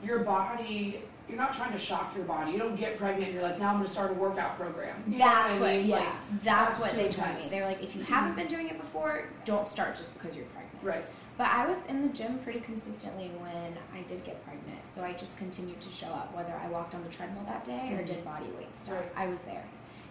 your 0.02 0.18
body, 0.20 1.02
you're 1.28 1.38
not 1.38 1.52
trying 1.52 1.72
to 1.72 1.78
shock 1.78 2.12
your 2.16 2.24
body. 2.24 2.50
You 2.52 2.58
don't 2.58 2.76
get 2.76 2.96
pregnant 2.98 3.24
and 3.26 3.34
you're 3.34 3.42
like, 3.42 3.58
now 3.58 3.68
I'm 3.68 3.74
going 3.76 3.86
to 3.86 3.90
start 3.90 4.10
a 4.10 4.14
workout 4.14 4.56
program. 4.58 5.02
You 5.06 5.18
That's 5.18 5.58
what, 5.60 5.68
I 5.70 5.76
mean? 5.78 5.86
yeah. 5.86 5.96
Like, 5.96 6.08
that's, 6.42 6.78
that's 6.78 6.80
what 6.80 6.92
they 6.92 7.08
told 7.10 7.34
me. 7.38 7.46
They're 7.48 7.66
like, 7.66 7.82
if 7.82 7.94
you 7.96 8.02
haven't 8.04 8.36
been 8.36 8.46
doing 8.48 8.68
it 8.68 8.78
before, 8.80 9.24
don't 9.44 9.70
start 9.70 9.96
just 9.96 10.12
because 10.14 10.34
you're 10.36 10.44
pregnant. 10.46 10.82
right. 10.82 11.04
But 11.36 11.48
I 11.48 11.66
was 11.66 11.84
in 11.86 12.02
the 12.02 12.12
gym 12.12 12.38
pretty 12.38 12.60
consistently 12.60 13.30
when 13.38 13.76
I 13.92 14.02
did 14.06 14.24
get 14.24 14.44
pregnant, 14.44 14.86
so 14.86 15.02
I 15.02 15.12
just 15.12 15.36
continued 15.36 15.80
to 15.80 15.90
show 15.90 16.06
up, 16.06 16.34
whether 16.34 16.54
I 16.54 16.68
walked 16.68 16.94
on 16.94 17.02
the 17.02 17.08
treadmill 17.08 17.44
that 17.46 17.64
day 17.64 17.92
or 17.92 18.04
did 18.04 18.24
body 18.24 18.46
weight 18.56 18.78
stuff. 18.78 18.94
Right. 18.94 19.12
I 19.16 19.26
was 19.26 19.42
there. 19.42 19.64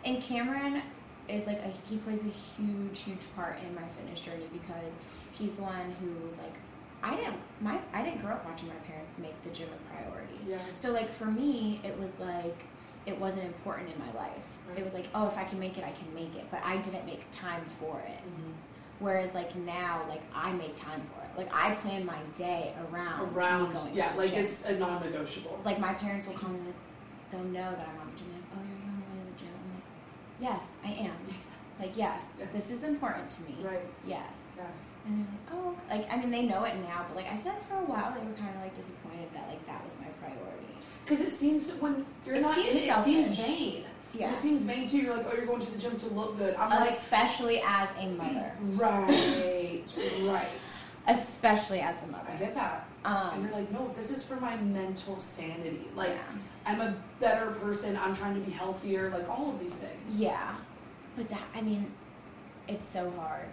And 0.04 0.22
Cameron 0.22 0.82
is 1.30 1.48
like 1.48 1.60
a, 1.60 1.72
he 1.90 1.98
plays 1.98 2.24
a 2.24 2.62
huge, 2.62 3.00
huge 3.00 3.34
part 3.36 3.58
in 3.66 3.74
my 3.74 3.88
fitness 3.96 4.20
journey 4.20 4.50
because 4.52 4.92
he's 5.32 5.54
the 5.54 5.62
one 5.62 5.96
who 6.02 6.26
was 6.26 6.38
like, 6.38 6.54
I 7.02 7.16
didn't 7.18 7.36
my 7.60 7.80
I 7.94 8.02
didn't 8.02 8.22
grow 8.22 8.32
up 8.32 8.46
watching 8.46 8.70
my 8.70 8.76
parents 8.88 9.18
make 9.18 9.42
the 9.44 9.50
gym 9.50 9.68
a 9.68 9.94
priority. 9.94 10.40
Yeah. 10.48 10.60
So 10.80 10.92
like 10.92 11.12
for 11.12 11.26
me, 11.26 11.82
it 11.84 12.00
was 12.00 12.12
like 12.20 12.64
it 13.06 13.20
wasn't 13.20 13.46
important 13.46 13.90
in 13.90 14.00
my 14.00 14.12
life. 14.20 14.32
Right. 14.70 14.80
It 14.80 14.84
was 14.84 14.94
like, 14.94 15.08
oh, 15.14 15.28
if 15.28 15.38
I 15.38 15.44
can 15.44 15.60
make 15.60 15.78
it, 15.78 15.84
I 15.84 15.92
can 15.92 16.14
make 16.16 16.36
it. 16.36 16.46
But 16.50 16.62
I 16.64 16.78
didn't 16.78 17.06
make 17.06 17.24
time 17.32 17.66
for 17.80 18.00
it. 18.00 18.18
Mm-hmm. 18.18 18.52
Whereas 19.04 19.34
like 19.34 19.54
now, 19.58 20.02
like 20.08 20.22
I 20.34 20.54
make 20.54 20.78
time 20.78 21.02
for 21.14 21.22
it. 21.26 21.38
Like 21.38 21.54
I 21.54 21.76
plan 21.76 22.06
my 22.06 22.20
day 22.38 22.74
around, 22.90 23.28
me 23.34 23.36
Around, 23.38 23.74
going 23.74 23.94
yeah, 23.94 24.08
to 24.08 24.14
the 24.14 24.18
like 24.22 24.32
gym. 24.32 24.46
it's 24.46 24.64
a 24.66 24.74
non-negotiable. 24.78 25.60
like 25.66 25.78
my 25.78 25.94
parents 25.94 26.26
will 26.26 26.36
come 26.36 26.56
and 26.56 26.74
they'll 27.30 27.44
know 27.44 27.70
that 27.72 27.90
I'm 27.90 28.00
on 28.00 28.12
the 28.14 28.18
gym. 28.18 28.28
Like, 28.32 28.44
oh, 28.56 28.64
you're 28.64 28.90
on 28.94 29.04
the 29.04 29.20
way 29.20 29.26
to 29.26 29.32
the 29.34 29.40
gym. 29.40 29.54
I'm 29.60 29.74
like, 29.76 29.84
yes, 30.40 30.66
I 30.86 30.92
am. 31.10 31.18
Like 31.80 31.98
yes, 31.98 32.36
Yes. 32.40 32.48
this 32.54 32.70
is 32.72 32.84
important 32.84 33.30
to 33.32 33.42
me. 33.42 33.56
Right. 33.62 33.82
Yes. 34.08 34.38
Yeah. 34.56 34.64
And 35.08 35.26
they're 35.26 35.34
like, 35.34 35.52
oh, 35.52 35.76
like 35.90 36.14
I 36.14 36.18
mean, 36.18 36.30
they 36.32 36.44
know 36.44 36.64
it 36.64 36.76
now, 36.88 37.04
but 37.10 37.16
like 37.18 37.26
I 37.30 37.36
feel 37.36 37.52
like 37.52 37.68
for 37.68 37.76
a 37.76 37.84
while 37.94 38.14
they 38.14 38.24
were 38.26 38.38
kind 38.38 38.56
of 38.56 38.62
like 38.62 38.76
disappointed 38.76 39.28
that 39.34 39.48
like 39.50 39.66
that 39.66 39.84
was 39.84 39.98
my 40.00 40.08
priority. 40.22 40.78
Because 41.04 41.20
it 41.20 41.32
seems 41.32 41.72
when 41.82 42.06
you're 42.26 42.36
It 42.36 42.42
not 42.44 42.56
seems 42.56 42.78
it, 42.78 42.84
it 42.90 43.04
seems 43.04 43.30
vain. 43.38 43.84
Yeah. 44.14 44.32
It 44.32 44.38
seems 44.38 44.64
vain 44.64 44.88
too. 44.88 44.98
You're 44.98 45.16
like, 45.18 45.26
oh, 45.30 45.36
you're 45.36 45.46
going 45.46 45.62
to 45.62 45.72
the 45.72 45.78
gym 45.80 45.96
to 45.98 46.08
look 46.10 46.38
good. 46.38 46.56
I'm 46.56 46.70
like, 46.70 46.92
Especially 46.92 47.62
as 47.66 47.90
a 48.00 48.08
mother. 48.10 48.52
right, 48.62 49.84
right. 50.22 50.48
Especially 51.08 51.80
as 51.82 51.96
a 52.04 52.08
mother. 52.08 52.30
I 52.32 52.36
get 52.38 52.56
that. 52.56 52.88
Um, 53.06 53.32
and 53.34 53.44
you're 53.44 53.52
like, 53.54 53.72
no, 53.72 53.92
this 53.98 54.12
is 54.12 54.24
for 54.24 54.36
my 54.36 54.56
mental 54.58 55.20
sanity. 55.20 55.88
Like, 55.96 56.12
yeah. 56.12 56.22
I'm 56.66 56.80
a 56.82 56.96
better 57.20 57.52
person. 57.52 57.98
I'm 57.98 58.14
trying 58.16 58.36
to 58.36 58.40
be 58.42 58.52
healthier. 58.52 59.10
Like 59.10 59.28
all 59.30 59.50
of 59.50 59.60
these 59.60 59.76
things. 59.76 60.22
Yeah, 60.22 60.56
but 61.18 61.28
that 61.30 61.44
I 61.54 61.62
mean, 61.62 61.92
it's 62.68 62.88
so 62.88 63.12
hard. 63.18 63.48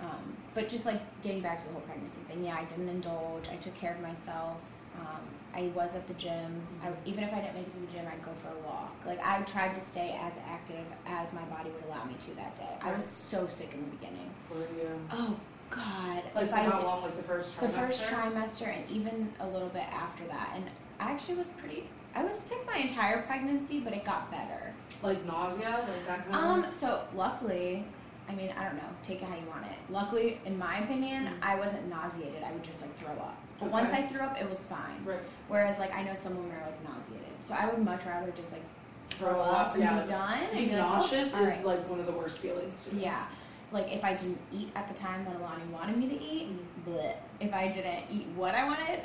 Um, 0.00 0.36
but 0.54 0.68
just 0.68 0.86
like 0.86 1.00
getting 1.22 1.40
back 1.42 1.60
to 1.60 1.66
the 1.66 1.72
whole 1.72 1.82
pregnancy 1.82 2.18
thing, 2.28 2.44
yeah, 2.44 2.56
I 2.56 2.64
didn't 2.64 2.88
indulge. 2.88 3.48
I 3.52 3.56
took 3.56 3.74
care 3.74 3.94
of 3.94 4.00
myself. 4.00 4.56
Um, 4.98 5.20
I 5.54 5.62
was 5.74 5.94
at 5.96 6.06
the 6.06 6.14
gym. 6.14 6.60
I, 6.82 6.88
even 7.06 7.24
if 7.24 7.32
I 7.32 7.40
didn't 7.40 7.54
make 7.54 7.66
it 7.66 7.72
to 7.74 7.80
the 7.80 7.86
gym, 7.92 8.06
I'd 8.10 8.24
go 8.24 8.30
for 8.42 8.48
a 8.48 8.66
walk. 8.66 8.94
Like 9.06 9.20
I 9.24 9.40
tried 9.42 9.74
to 9.74 9.80
stay 9.80 10.18
as 10.22 10.34
active 10.48 10.84
as 11.06 11.32
my 11.32 11.42
body 11.42 11.70
would 11.70 11.84
allow 11.88 12.04
me 12.04 12.14
to 12.20 12.34
that 12.36 12.56
day. 12.56 12.76
I 12.82 12.92
was 12.94 13.04
so 13.04 13.46
sick 13.48 13.72
in 13.72 13.80
the 13.80 13.96
beginning. 13.96 14.30
Were 14.50 14.60
you? 14.60 14.90
Oh 15.12 15.36
God! 15.70 16.22
Like 16.34 16.44
if 16.44 16.50
for 16.50 16.56
I 16.56 16.62
how 16.62 16.76
did- 16.76 16.84
long? 16.84 17.02
Like 17.02 17.16
the 17.16 17.22
first 17.22 17.56
trimester. 17.56 17.60
the 17.60 17.68
first 17.68 18.02
trimester 18.10 18.68
and 18.68 18.90
even 18.90 19.32
a 19.40 19.46
little 19.48 19.68
bit 19.68 19.84
after 19.92 20.24
that, 20.26 20.52
and 20.54 20.64
I 21.00 21.10
actually 21.12 21.36
was 21.36 21.48
pretty. 21.48 21.88
I 22.14 22.24
was 22.24 22.38
sick 22.38 22.58
my 22.66 22.78
entire 22.78 23.22
pregnancy, 23.22 23.80
but 23.80 23.92
it 23.92 24.04
got 24.04 24.30
better. 24.30 24.72
Like 25.02 25.24
nausea, 25.26 25.84
like 25.88 26.06
that 26.06 26.24
kind 26.24 26.34
Um, 26.34 26.58
of. 26.60 26.64
Um. 26.66 26.72
So 26.74 27.02
luckily, 27.14 27.84
I 28.28 28.34
mean, 28.34 28.52
I 28.58 28.64
don't 28.64 28.76
know, 28.76 28.88
take 29.02 29.22
it 29.22 29.28
how 29.28 29.34
you 29.36 29.46
want 29.48 29.64
it. 29.64 29.72
Luckily, 29.90 30.40
in 30.44 30.58
my 30.58 30.78
opinion, 30.78 31.24
Mm. 31.26 31.32
I 31.42 31.54
wasn't 31.56 31.88
nauseated. 31.88 32.42
I 32.44 32.52
would 32.52 32.62
just 32.62 32.82
like 32.82 32.94
throw 32.98 33.12
up. 33.12 33.36
But 33.58 33.70
once 33.70 33.92
I 33.92 34.02
threw 34.02 34.20
up, 34.20 34.40
it 34.40 34.48
was 34.48 34.66
fine. 34.66 35.02
Right. 35.04 35.18
Whereas, 35.48 35.78
like, 35.78 35.92
I 35.94 36.02
know 36.02 36.14
some 36.14 36.36
women 36.36 36.52
are 36.56 36.64
like 36.66 36.84
nauseated. 36.84 37.26
So 37.42 37.54
I 37.54 37.66
would 37.66 37.82
much 37.84 38.04
rather 38.04 38.30
just 38.32 38.52
like 38.52 38.62
throw, 39.10 39.30
Throw 39.30 39.40
up, 39.40 39.74
and 39.74 39.82
yeah. 39.82 40.00
be 40.02 40.08
done. 40.08 40.38
And 40.42 40.52
Being 40.52 40.68
be 40.68 40.74
like, 40.76 40.84
oh, 40.84 40.88
nauseous 40.96 41.28
is 41.28 41.34
right. 41.34 41.64
like 41.64 41.88
one 41.88 41.98
of 42.00 42.06
the 42.06 42.12
worst 42.12 42.38
feelings 42.38 42.84
to 42.84 42.94
me. 42.94 43.02
Yeah. 43.04 43.24
Like 43.72 43.90
if 43.92 44.04
I 44.04 44.14
didn't 44.14 44.38
eat 44.52 44.70
at 44.76 44.86
the 44.88 44.94
time 44.94 45.24
that 45.24 45.36
Alani 45.36 45.64
wanted 45.72 45.96
me 45.96 46.08
to 46.08 46.22
eat, 46.22 46.48
Mm. 46.50 46.92
bleh. 46.92 47.14
If 47.40 47.52
I 47.54 47.68
didn't 47.68 48.04
eat 48.12 48.26
what 48.36 48.54
I 48.54 48.64
wanted, 48.64 49.00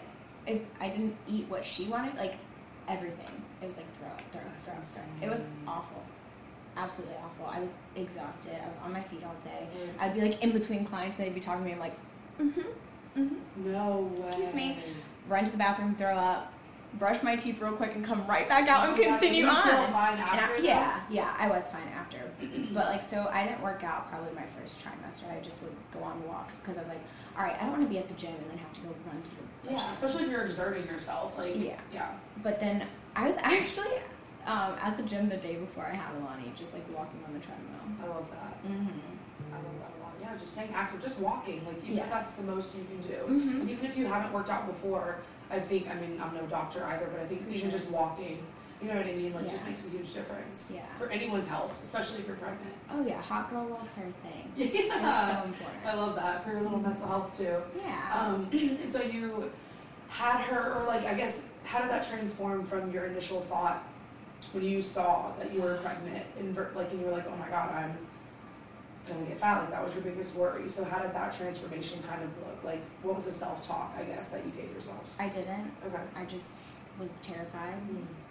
if 0.45 0.61
I 0.81 0.89
didn't 0.89 1.15
eat 1.27 1.47
what 1.49 1.65
she 1.65 1.85
wanted, 1.85 2.15
like 2.17 2.35
everything. 2.87 3.31
It 3.61 3.65
was 3.65 3.77
like 3.77 3.85
throw 3.97 4.09
up, 4.09 4.21
throw 4.31 4.41
up, 4.41 4.57
throw 4.57 4.73
up. 4.73 5.07
It 5.21 5.29
was 5.29 5.41
awful. 5.67 6.03
Absolutely 6.75 7.15
awful. 7.23 7.45
I 7.53 7.59
was 7.59 7.75
exhausted. 7.95 8.53
I 8.63 8.67
was 8.67 8.77
on 8.83 8.91
my 8.93 9.01
feet 9.01 9.23
all 9.23 9.35
day. 9.43 9.67
Right. 9.79 9.93
I'd 9.99 10.13
be 10.15 10.21
like 10.21 10.41
in 10.43 10.51
between 10.51 10.85
clients 10.85 11.17
and 11.17 11.27
they'd 11.27 11.33
be 11.35 11.39
talking 11.41 11.61
to 11.63 11.67
me. 11.67 11.73
I'm 11.73 11.79
like, 11.79 11.95
mm-hmm, 12.39 13.19
mm-hmm. 13.19 13.71
No 13.71 14.11
way. 14.17 14.27
Excuse 14.27 14.53
me. 14.53 14.77
Run 15.27 15.45
to 15.45 15.51
the 15.51 15.57
bathroom, 15.57 15.95
throw 15.95 16.15
up, 16.17 16.51
brush 16.95 17.21
my 17.23 17.35
teeth 17.35 17.61
real 17.61 17.71
quick, 17.73 17.95
and 17.95 18.03
come 18.03 18.25
right 18.27 18.47
back 18.49 18.67
out 18.67 18.89
and 18.89 18.93
Oh 18.99 19.03
God, 19.03 19.19
continue 19.19 19.43
you 19.43 19.49
on. 19.49 19.55
Fine 19.91 20.13
And 20.13 20.21
after 20.21 20.55
I, 20.55 20.57
yeah, 20.61 20.99
yeah, 21.09 21.33
I 21.37 21.47
was 21.47 21.63
fine 21.63 21.87
after. 21.95 22.19
but 22.73 22.87
like, 22.87 23.03
so 23.03 23.29
I 23.31 23.43
didn't 23.45 23.61
work 23.61 23.83
out 23.83 24.09
probably 24.09 24.33
my 24.35 24.45
first 24.59 24.79
trimester. 24.83 25.31
I 25.31 25.39
just 25.41 25.61
would 25.61 25.73
go 25.93 26.03
on 26.03 26.25
walks 26.27 26.55
because 26.55 26.77
I 26.77 26.81
was 26.81 26.89
like, 26.89 27.01
all 27.37 27.43
right, 27.43 27.55
I 27.59 27.61
don't 27.63 27.71
want 27.71 27.83
to 27.83 27.89
be 27.89 27.97
at 27.97 28.07
the 28.07 28.13
gym 28.15 28.31
and 28.33 28.49
then 28.49 28.57
have 28.57 28.73
to 28.73 28.81
go 28.81 28.89
run 29.07 29.21
to 29.21 29.31
the 29.67 29.73
Yeah, 29.73 29.93
especially 29.93 30.23
if 30.25 30.29
you're 30.29 30.43
exerting 30.43 30.85
yourself. 30.85 31.37
Like, 31.37 31.55
Yeah. 31.55 31.79
yeah. 31.93 32.09
But 32.43 32.59
then 32.59 32.85
I 33.15 33.27
was 33.27 33.35
actually 33.41 33.87
um, 34.45 34.75
at 34.81 34.97
the 34.97 35.03
gym 35.03 35.29
the 35.29 35.37
day 35.37 35.55
before 35.55 35.85
I 35.85 35.95
had 35.95 36.15
Alani, 36.21 36.51
just 36.57 36.73
like 36.73 36.83
walking 36.95 37.19
on 37.27 37.33
the 37.33 37.39
treadmill. 37.39 37.79
I 38.03 38.07
love 38.07 38.25
that. 38.31 38.63
Mm-hmm. 38.65 39.53
I 39.53 39.57
love 39.57 39.65
that 39.79 39.91
a 39.99 40.03
lot. 40.03 40.13
Yeah, 40.21 40.37
just 40.37 40.53
staying 40.53 40.71
active, 40.73 41.01
just 41.01 41.19
walking. 41.19 41.65
Like, 41.65 41.77
even 41.83 41.97
Yeah. 41.97 42.03
if 42.03 42.09
that's 42.09 42.31
the 42.31 42.43
most 42.43 42.75
you 42.75 42.83
can 42.85 43.01
do. 43.01 43.15
Mm-hmm. 43.15 43.61
And 43.61 43.69
even 43.69 43.85
if 43.85 43.97
you 43.97 44.05
haven't 44.05 44.33
worked 44.33 44.49
out 44.49 44.67
before, 44.67 45.17
I 45.51 45.59
think, 45.59 45.89
I 45.89 45.93
mean, 45.95 46.19
I'm 46.21 46.33
no 46.33 46.45
doctor 46.47 46.83
either, 46.85 47.07
but 47.11 47.19
I 47.21 47.25
think 47.25 47.41
even 47.49 47.61
sure. 47.61 47.71
just 47.71 47.89
walking 47.91 48.39
You 48.81 48.89
know 48.89 48.97
what 48.97 49.05
I 49.07 49.13
mean? 49.13 49.33
Like, 49.33 49.49
just 49.49 49.65
makes 49.65 49.85
a 49.85 49.89
huge 49.89 50.13
difference 50.13 50.69
Yeah. 50.73 50.81
for 50.97 51.09
anyone's 51.09 51.47
health, 51.47 51.79
especially 51.81 52.19
if 52.19 52.27
you're 52.27 52.35
pregnant. 52.35 52.73
Oh 52.91 53.05
yeah, 53.07 53.21
hot 53.21 53.49
girl 53.49 53.63
walks 53.65 53.97
are 53.97 54.01
a 54.01 54.27
thing. 54.27 54.51
Yeah, 54.57 54.99
They're 54.99 55.37
so 55.37 55.43
important. 55.45 55.85
I 55.85 55.93
love 55.93 56.15
that 56.15 56.43
for 56.43 56.51
your 56.51 56.61
little 56.63 56.79
mental 56.79 57.07
health 57.07 57.37
too. 57.37 57.57
Yeah. 57.77 58.19
Um, 58.19 58.49
and 58.81 58.91
so 58.91 59.01
you 59.01 59.49
had 60.09 60.41
her, 60.47 60.73
or 60.81 60.85
like, 60.85 61.05
I 61.05 61.13
guess, 61.13 61.45
how 61.63 61.79
did 61.79 61.89
that 61.91 62.03
transform 62.05 62.65
from 62.65 62.91
your 62.91 63.05
initial 63.05 63.39
thought 63.39 63.83
when 64.53 64.63
you 64.63 64.81
saw 64.81 65.31
that 65.39 65.53
you 65.53 65.61
were 65.61 65.75
pregnant, 65.77 66.25
and 66.37 66.55
like, 66.75 66.91
and 66.91 66.99
you 66.99 67.05
were 67.05 67.11
like, 67.11 67.25
oh 67.27 67.35
my 67.35 67.49
god, 67.49 67.73
I'm 67.75 67.97
gonna 69.07 69.25
get 69.25 69.37
fat? 69.37 69.59
Like 69.61 69.71
that 69.71 69.83
was 69.83 69.93
your 69.93 70.03
biggest 70.03 70.35
worry. 70.35 70.69
So 70.69 70.83
how 70.83 70.99
did 70.99 71.13
that 71.13 71.35
transformation 71.35 72.01
kind 72.09 72.23
of 72.23 72.29
look? 72.39 72.63
Like, 72.63 72.81
what 73.01 73.15
was 73.15 73.25
the 73.25 73.31
self-talk, 73.31 73.93
I 73.97 74.03
guess, 74.03 74.29
that 74.29 74.45
you 74.45 74.51
gave 74.51 74.71
yourself? 74.73 75.03
I 75.19 75.27
didn't. 75.29 75.71
Okay. 75.85 76.01
I 76.15 76.25
just 76.25 76.61
was 76.99 77.17
terrified. 77.23 77.75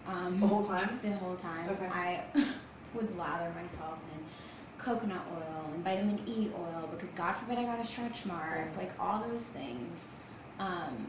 Um, 0.07 0.41
The 0.41 0.47
whole 0.47 0.65
time. 0.65 1.01
the 1.03 1.13
whole 1.13 1.37
time. 1.37 1.69
Okay. 1.71 1.87
I 1.87 2.23
would 2.95 3.17
lather 3.19 3.53
myself 3.61 3.99
in 4.15 4.23
coconut 4.79 5.23
oil 5.37 5.71
and 5.75 5.85
vitamin 5.85 6.21
E 6.27 6.51
oil 6.59 6.89
because 6.93 7.09
God 7.15 7.33
forbid 7.33 7.59
I 7.59 7.65
got 7.65 7.81
a 7.81 7.85
stretch 7.87 8.27
mark, 8.27 8.59
Right. 8.59 8.77
like 8.79 8.93
all 9.01 9.25
those 9.29 9.47
things. 9.47 9.99
Um, 10.59 11.07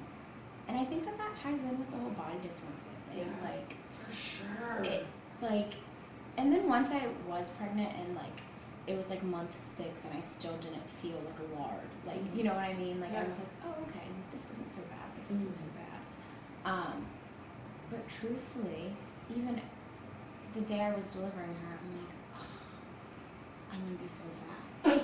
and 0.67 0.77
I 0.77 0.85
think 0.85 1.05
that 1.05 1.17
that 1.17 1.35
ties 1.35 1.59
in 1.59 1.77
with 1.77 1.89
the 1.91 1.97
whole 1.97 2.11
body 2.11 2.37
dysmorphia 2.37 3.13
thing. 3.15 3.19
Yeah. 3.41 3.49
Like, 3.49 3.75
sure. 4.13 4.83
it, 4.83 5.05
like, 5.41 5.73
and 6.37 6.51
then 6.51 6.67
once 6.67 6.91
I 6.91 7.07
was 7.27 7.49
pregnant 7.49 7.91
and 7.97 8.15
like 8.15 8.41
it 8.87 8.97
was 8.97 9.09
like 9.09 9.23
month 9.23 9.55
six 9.55 10.03
and 10.03 10.17
I 10.17 10.21
still 10.21 10.55
didn't 10.57 10.87
feel 11.01 11.15
like 11.25 11.39
a 11.39 11.59
lard. 11.61 11.79
Like, 12.05 12.17
Mhm. 12.25 12.37
you 12.37 12.43
know 12.43 12.53
what 12.53 12.63
I 12.65 12.73
mean? 12.73 12.99
Like 12.99 13.15
I 13.15 13.23
was 13.23 13.37
like, 13.37 13.47
oh 13.65 13.71
okay, 13.89 14.07
this 14.33 14.41
isn't 14.51 14.71
so 14.71 14.81
bad. 14.89 15.07
This 15.17 15.37
isn't 15.37 15.51
Mhm. 15.53 15.57
so 15.57 15.63
bad. 15.75 16.71
Um, 16.73 17.05
but 17.89 18.07
truthfully, 18.09 18.93
even 19.35 19.61
the 20.55 20.61
day 20.61 20.81
I 20.81 20.93
was 20.93 21.07
delivering 21.07 21.55
her, 21.55 21.77
I'm 21.79 21.97
like, 21.97 22.15
oh, 22.39 22.45
I'm 23.73 23.79
gonna 23.85 23.95
be 23.97 24.07
so 24.09 24.23
fat. 24.83 24.91
Like, 24.97 25.03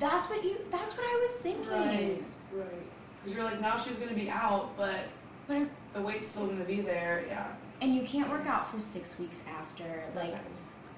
that's 0.00 0.28
what 0.28 0.42
you. 0.44 0.56
That's 0.70 0.96
what 0.96 1.04
I 1.06 1.18
was 1.22 1.30
thinking. 1.42 1.68
Right. 1.70 2.22
Right. 2.52 2.66
Because 3.22 3.36
you're 3.36 3.44
like, 3.44 3.60
now 3.60 3.78
she's 3.78 3.94
gonna 3.96 4.14
be 4.14 4.28
out, 4.30 4.76
but 4.76 4.98
But 5.46 5.56
I'm, 5.56 5.70
the 5.92 6.00
weight's 6.00 6.28
still 6.28 6.46
gonna 6.48 6.64
be 6.64 6.80
there. 6.80 7.24
Yeah. 7.28 7.46
And 7.82 7.94
you 7.94 8.02
can't 8.02 8.30
work 8.30 8.46
out 8.46 8.70
for 8.70 8.80
six 8.80 9.18
weeks 9.18 9.42
after. 9.58 10.04
Like 10.14 10.28
Okay. 10.30 10.38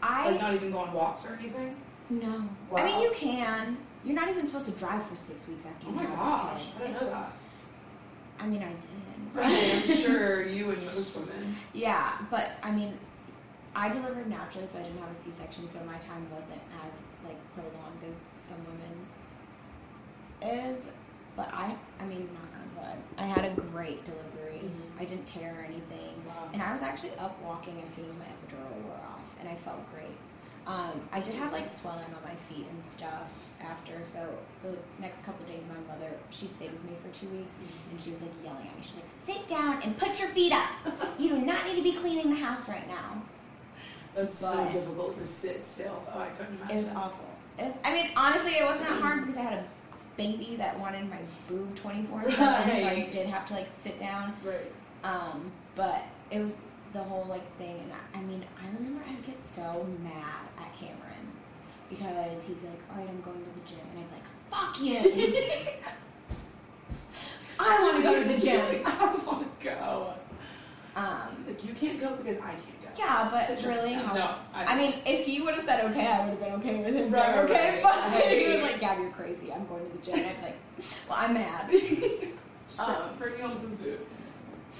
I 0.03 0.31
like 0.31 0.41
not 0.41 0.55
even 0.55 0.71
go 0.71 0.79
on 0.79 0.93
walks 0.93 1.25
or 1.27 1.37
anything. 1.41 1.75
no. 2.11 2.45
Wow. 2.71 2.83
I 2.83 2.85
mean, 2.85 3.01
you 3.01 3.11
can. 3.15 3.79
You're 4.05 4.15
not 4.15 4.29
even 4.29 4.45
supposed 4.45 4.67
to 4.67 4.73
drive 4.73 5.03
for 5.07 5.17
six 5.17 5.49
weeks 5.49 5.65
after 5.65 5.87
Oh 5.89 5.93
my 5.93 6.05
gosh. 6.05 6.65
I 6.77 6.79
didn't 6.87 7.01
know 7.01 7.11
that. 7.11 7.33
I 8.39 8.47
mean, 8.47 8.63
I 8.63 8.69
did. 8.69 8.79
Right, 9.35 9.83
I'm 9.89 9.97
sure 9.97 10.47
you 10.47 10.71
and 10.71 10.85
most 10.85 11.17
women. 11.17 11.57
Yeah, 11.73 12.13
but 12.31 12.53
I 12.63 12.71
mean, 12.71 12.93
I 13.75 13.89
delivered 13.89 14.29
naturally, 14.29 14.67
so 14.67 14.79
I 14.79 14.83
didn't 14.83 15.01
have 15.01 15.11
a 15.11 15.15
C-section, 15.15 15.69
so 15.71 15.79
my 15.87 15.97
time 15.99 16.27
wasn't 16.33 16.61
as 16.87 16.99
like 17.25 17.37
prolonged 17.55 17.99
as 18.13 18.29
some 18.37 18.59
women's 18.67 19.17
is. 20.43 20.89
But 21.37 21.49
I, 21.53 21.75
I 21.99 22.05
mean, 22.05 22.29
knock 22.33 22.53
on 22.61 22.85
wood, 22.91 22.99
I 23.19 23.27
had 23.27 23.45
a 23.45 23.61
great 23.61 24.05
delivery. 24.05 24.61
Mhm. 24.63 25.01
I 25.01 25.05
didn't 25.05 25.27
tear 25.27 25.57
or 25.59 25.65
anything. 25.65 25.94
And 26.55 26.63
I 26.63 26.71
was 26.73 26.83
actually 26.83 27.11
up 27.19 27.37
walking 27.43 27.83
as 27.83 27.91
soon 27.91 28.05
as 28.05 28.15
my 28.15 28.25
epidural 28.25 28.71
wore 28.85 28.95
off, 28.95 29.21
and 29.41 29.49
I 29.49 29.57
felt 29.57 29.81
great. 29.93 30.17
Um, 30.67 31.03
I 31.13 31.21
did 31.21 31.35
have 31.35 31.53
like 31.53 31.67
swelling 31.67 32.05
on 32.05 32.23
my 32.25 32.35
feet 32.49 32.67
and 32.71 32.83
stuff 32.83 33.29
after, 33.61 34.03
so 34.05 34.21
the 34.63 34.71
next 35.01 35.25
couple 35.25 35.45
days, 35.47 35.65
my 35.69 35.93
mother 35.93 36.11
she 36.31 36.47
stayed 36.47 36.71
with 36.71 36.85
me 36.85 36.93
for 37.03 37.13
two 37.13 37.29
weeks, 37.29 37.57
and 37.91 38.01
she 38.01 38.13
was 38.13 38.23
like 38.23 38.31
yelling 38.43 38.67
at 38.69 38.77
me. 38.77 38.83
She's 38.83 38.95
like, 38.95 39.05
"Sit 39.23 39.49
down 39.49 39.83
and 39.83 39.99
put 39.99 40.19
your 40.19 40.29
feet 40.29 40.53
up. 40.53 40.71
You 41.19 41.31
do 41.31 41.39
not 41.43 41.67
need 41.67 41.77
to 41.77 41.83
be 41.83 41.93
cleaning 41.93 42.31
the 42.31 42.41
house 42.41 42.69
right 42.69 42.87
now." 42.89 43.23
That's 44.15 44.39
so 44.39 44.65
difficult 44.71 45.19
to 45.19 45.27
sit 45.27 45.63
still. 45.63 46.03
Oh, 46.15 46.21
I 46.21 46.29
couldn't 46.29 46.55
imagine. 46.55 46.77
It 46.77 46.81
was 46.81 46.89
awful. 46.95 47.27
It 47.59 47.65
was. 47.65 47.75
I 47.85 47.93
mean, 47.93 48.11
honestly, 48.17 48.53
it 48.53 48.65
wasn't 48.65 48.91
hard 49.03 49.21
because 49.21 49.37
I 49.37 49.43
had 49.43 49.53
a 49.55 49.65
baby 50.17 50.55
that 50.57 50.79
wanted 50.79 51.11
my 51.11 51.19
boob 51.49 51.75
twenty 51.75 52.05
four 52.05 52.23
seven, 52.23 52.37
so 52.39 52.89
I 52.89 53.09
did 53.11 53.27
have 53.27 53.47
to 53.49 53.55
like 53.55 53.69
sit 53.77 53.99
down. 53.99 54.35
Right. 54.45 54.71
Um, 55.03 55.51
but 55.75 56.05
it 56.35 56.41
was 56.43 56.63
the 56.93 57.03
whole 57.03 57.25
like 57.29 57.57
thing, 57.59 57.81
and 57.81 57.93
I, 57.93 58.19
I 58.19 58.23
mean, 58.23 58.45
I 58.61 58.67
remember 58.77 59.03
I'd 59.09 59.25
get 59.27 59.41
so 59.41 59.87
mad 60.03 60.49
at 60.59 60.73
Cameron 60.79 61.33
because 61.89 62.43
he'd 62.45 62.61
be 62.61 62.67
like, 62.69 62.81
"All 62.91 62.97
right, 62.99 63.09
I'm 63.09 63.21
going 63.23 63.39
to 63.39 63.61
the 63.61 63.67
gym," 63.67 63.79
and 63.93 64.01
I'd 64.01 64.09
be 64.11 64.17
like, 64.17 64.27
"Fuck 64.51 64.81
you! 64.81 64.99
I 67.59 67.81
want 67.83 67.97
to 67.99 68.03
go 68.03 68.23
to 68.23 68.29
the 68.29 68.39
gym." 68.41 68.83
I 68.85 69.17
want 69.27 69.61
to 69.61 69.65
go. 69.65 70.15
Um, 70.97 71.45
Like 71.47 71.65
you 71.65 71.73
can't 71.75 71.99
go 72.01 72.15
because 72.17 72.39
I 72.39 72.51
can't 72.53 72.83
go. 72.83 72.89
Yeah, 72.99 73.29
but 73.31 73.61
your 73.63 73.73
really, 73.73 73.93
how- 73.95 74.15
no. 74.15 74.35
I, 74.53 74.65
I 74.75 74.79
mean, 74.79 74.95
if 75.05 75.25
he 75.27 75.41
would 75.41 75.55
have 75.55 75.65
said 75.65 75.85
okay, 75.91 76.07
I 76.07 76.21
would 76.21 76.31
have 76.31 76.41
been 76.41 76.53
okay 76.55 76.77
with 76.85 76.95
him 76.95 77.11
saying 77.11 77.13
Right, 77.13 77.39
okay. 77.51 77.71
right, 77.75 77.83
But 77.83 78.23
he 78.31 78.47
was 78.49 78.63
like, 78.63 78.81
"Gab, 78.81 78.99
you're 79.01 79.11
crazy. 79.11 79.53
I'm 79.53 79.67
going 79.67 79.85
to 79.89 79.93
the 79.97 80.03
gym." 80.03 80.15
I'm 80.27 80.43
like, 80.43 80.57
"Well, 81.09 81.19
I'm 81.21 81.35
mad." 81.35 81.71
um, 82.79 83.17
bring 83.19 83.41
home 83.41 83.57
some 83.57 83.77
food. 83.79 84.01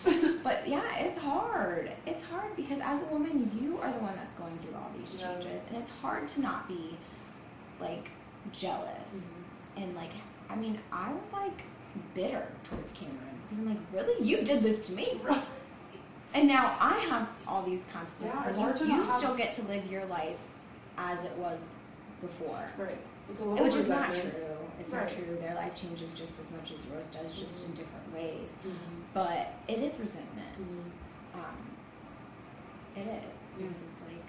But 0.43 0.69
yeah, 0.69 0.97
it's 0.99 1.17
hard. 1.19 1.91
It's 2.07 2.23
hard 2.23 2.55
because 2.57 2.81
as 2.81 3.01
a 3.03 3.07
woman, 3.07 3.51
you 3.61 3.79
are 3.81 3.91
the 3.91 3.99
one 3.99 4.15
that's 4.17 4.35
going 4.35 4.59
through 4.59 4.75
all 4.75 4.91
these 4.99 5.15
Yeah. 5.19 5.29
changes, 5.33 5.63
and 5.69 5.79
it's 5.79 5.91
hard 6.03 6.29
to 6.29 6.41
not 6.41 6.69
be 6.69 6.97
like 7.81 8.11
jealous 8.53 9.11
Mm-hmm. 9.15 9.83
and 9.83 9.97
like. 9.97 10.11
I 10.51 10.57
mean, 10.57 10.79
I 10.93 11.11
was 11.13 11.25
like 11.33 11.63
bitter 12.15 12.47
towards 12.65 12.93
Cameron 12.93 13.39
because 13.49 13.59
I'm 13.63 13.69
like, 13.71 13.79
"Really, 13.93 14.23
you 14.23 14.43
did 14.43 14.63
this 14.63 14.87
to 14.89 14.93
me?" 14.93 15.21
Right. 15.23 15.43
And 16.35 16.49
now 16.49 16.77
I 16.81 16.95
have 17.11 17.29
all 17.47 17.63
these 17.63 17.83
consequences. 17.93 18.41
Yeah, 18.41 18.49
it's 18.49 18.57
but 18.57 18.63
hard 18.63 18.77
to 18.79 18.87
you, 18.87 18.97
you 18.97 19.13
still 19.15 19.37
get 19.37 19.53
to 19.53 19.63
live 19.67 19.89
your 19.91 20.05
life 20.07 20.41
as 20.99 21.23
it 21.23 21.31
was 21.37 21.69
before. 22.21 22.65
Right. 22.77 22.99
It's 23.31 23.39
a 23.41 23.45
little 23.45 23.65
Which 23.65 23.77
is 23.77 23.89
not 23.89 24.13
true. 24.13 24.33
It's 24.81 24.91
Right. 24.91 25.03
not 25.03 25.09
true. 25.09 25.37
Their 25.41 25.55
life 25.55 25.75
changes 25.77 26.13
just 26.13 26.41
as 26.41 26.51
much 26.51 26.73
as 26.73 26.85
yours 26.87 27.09
does, 27.11 27.39
just 27.39 27.65
in 27.65 27.71
Mhm. 27.73 27.77
different 27.77 28.13
ways. 28.13 28.57
Mhm. 28.67 29.04
But 29.15 29.55
it 29.69 29.79
is 29.79 29.99
resentment. 29.99 30.59
Mhm. 30.59 31.39
Um, 31.39 31.57
it 32.97 33.07
is 33.07 33.49
because 33.57 33.83
it's 33.83 34.01
like 34.07 34.27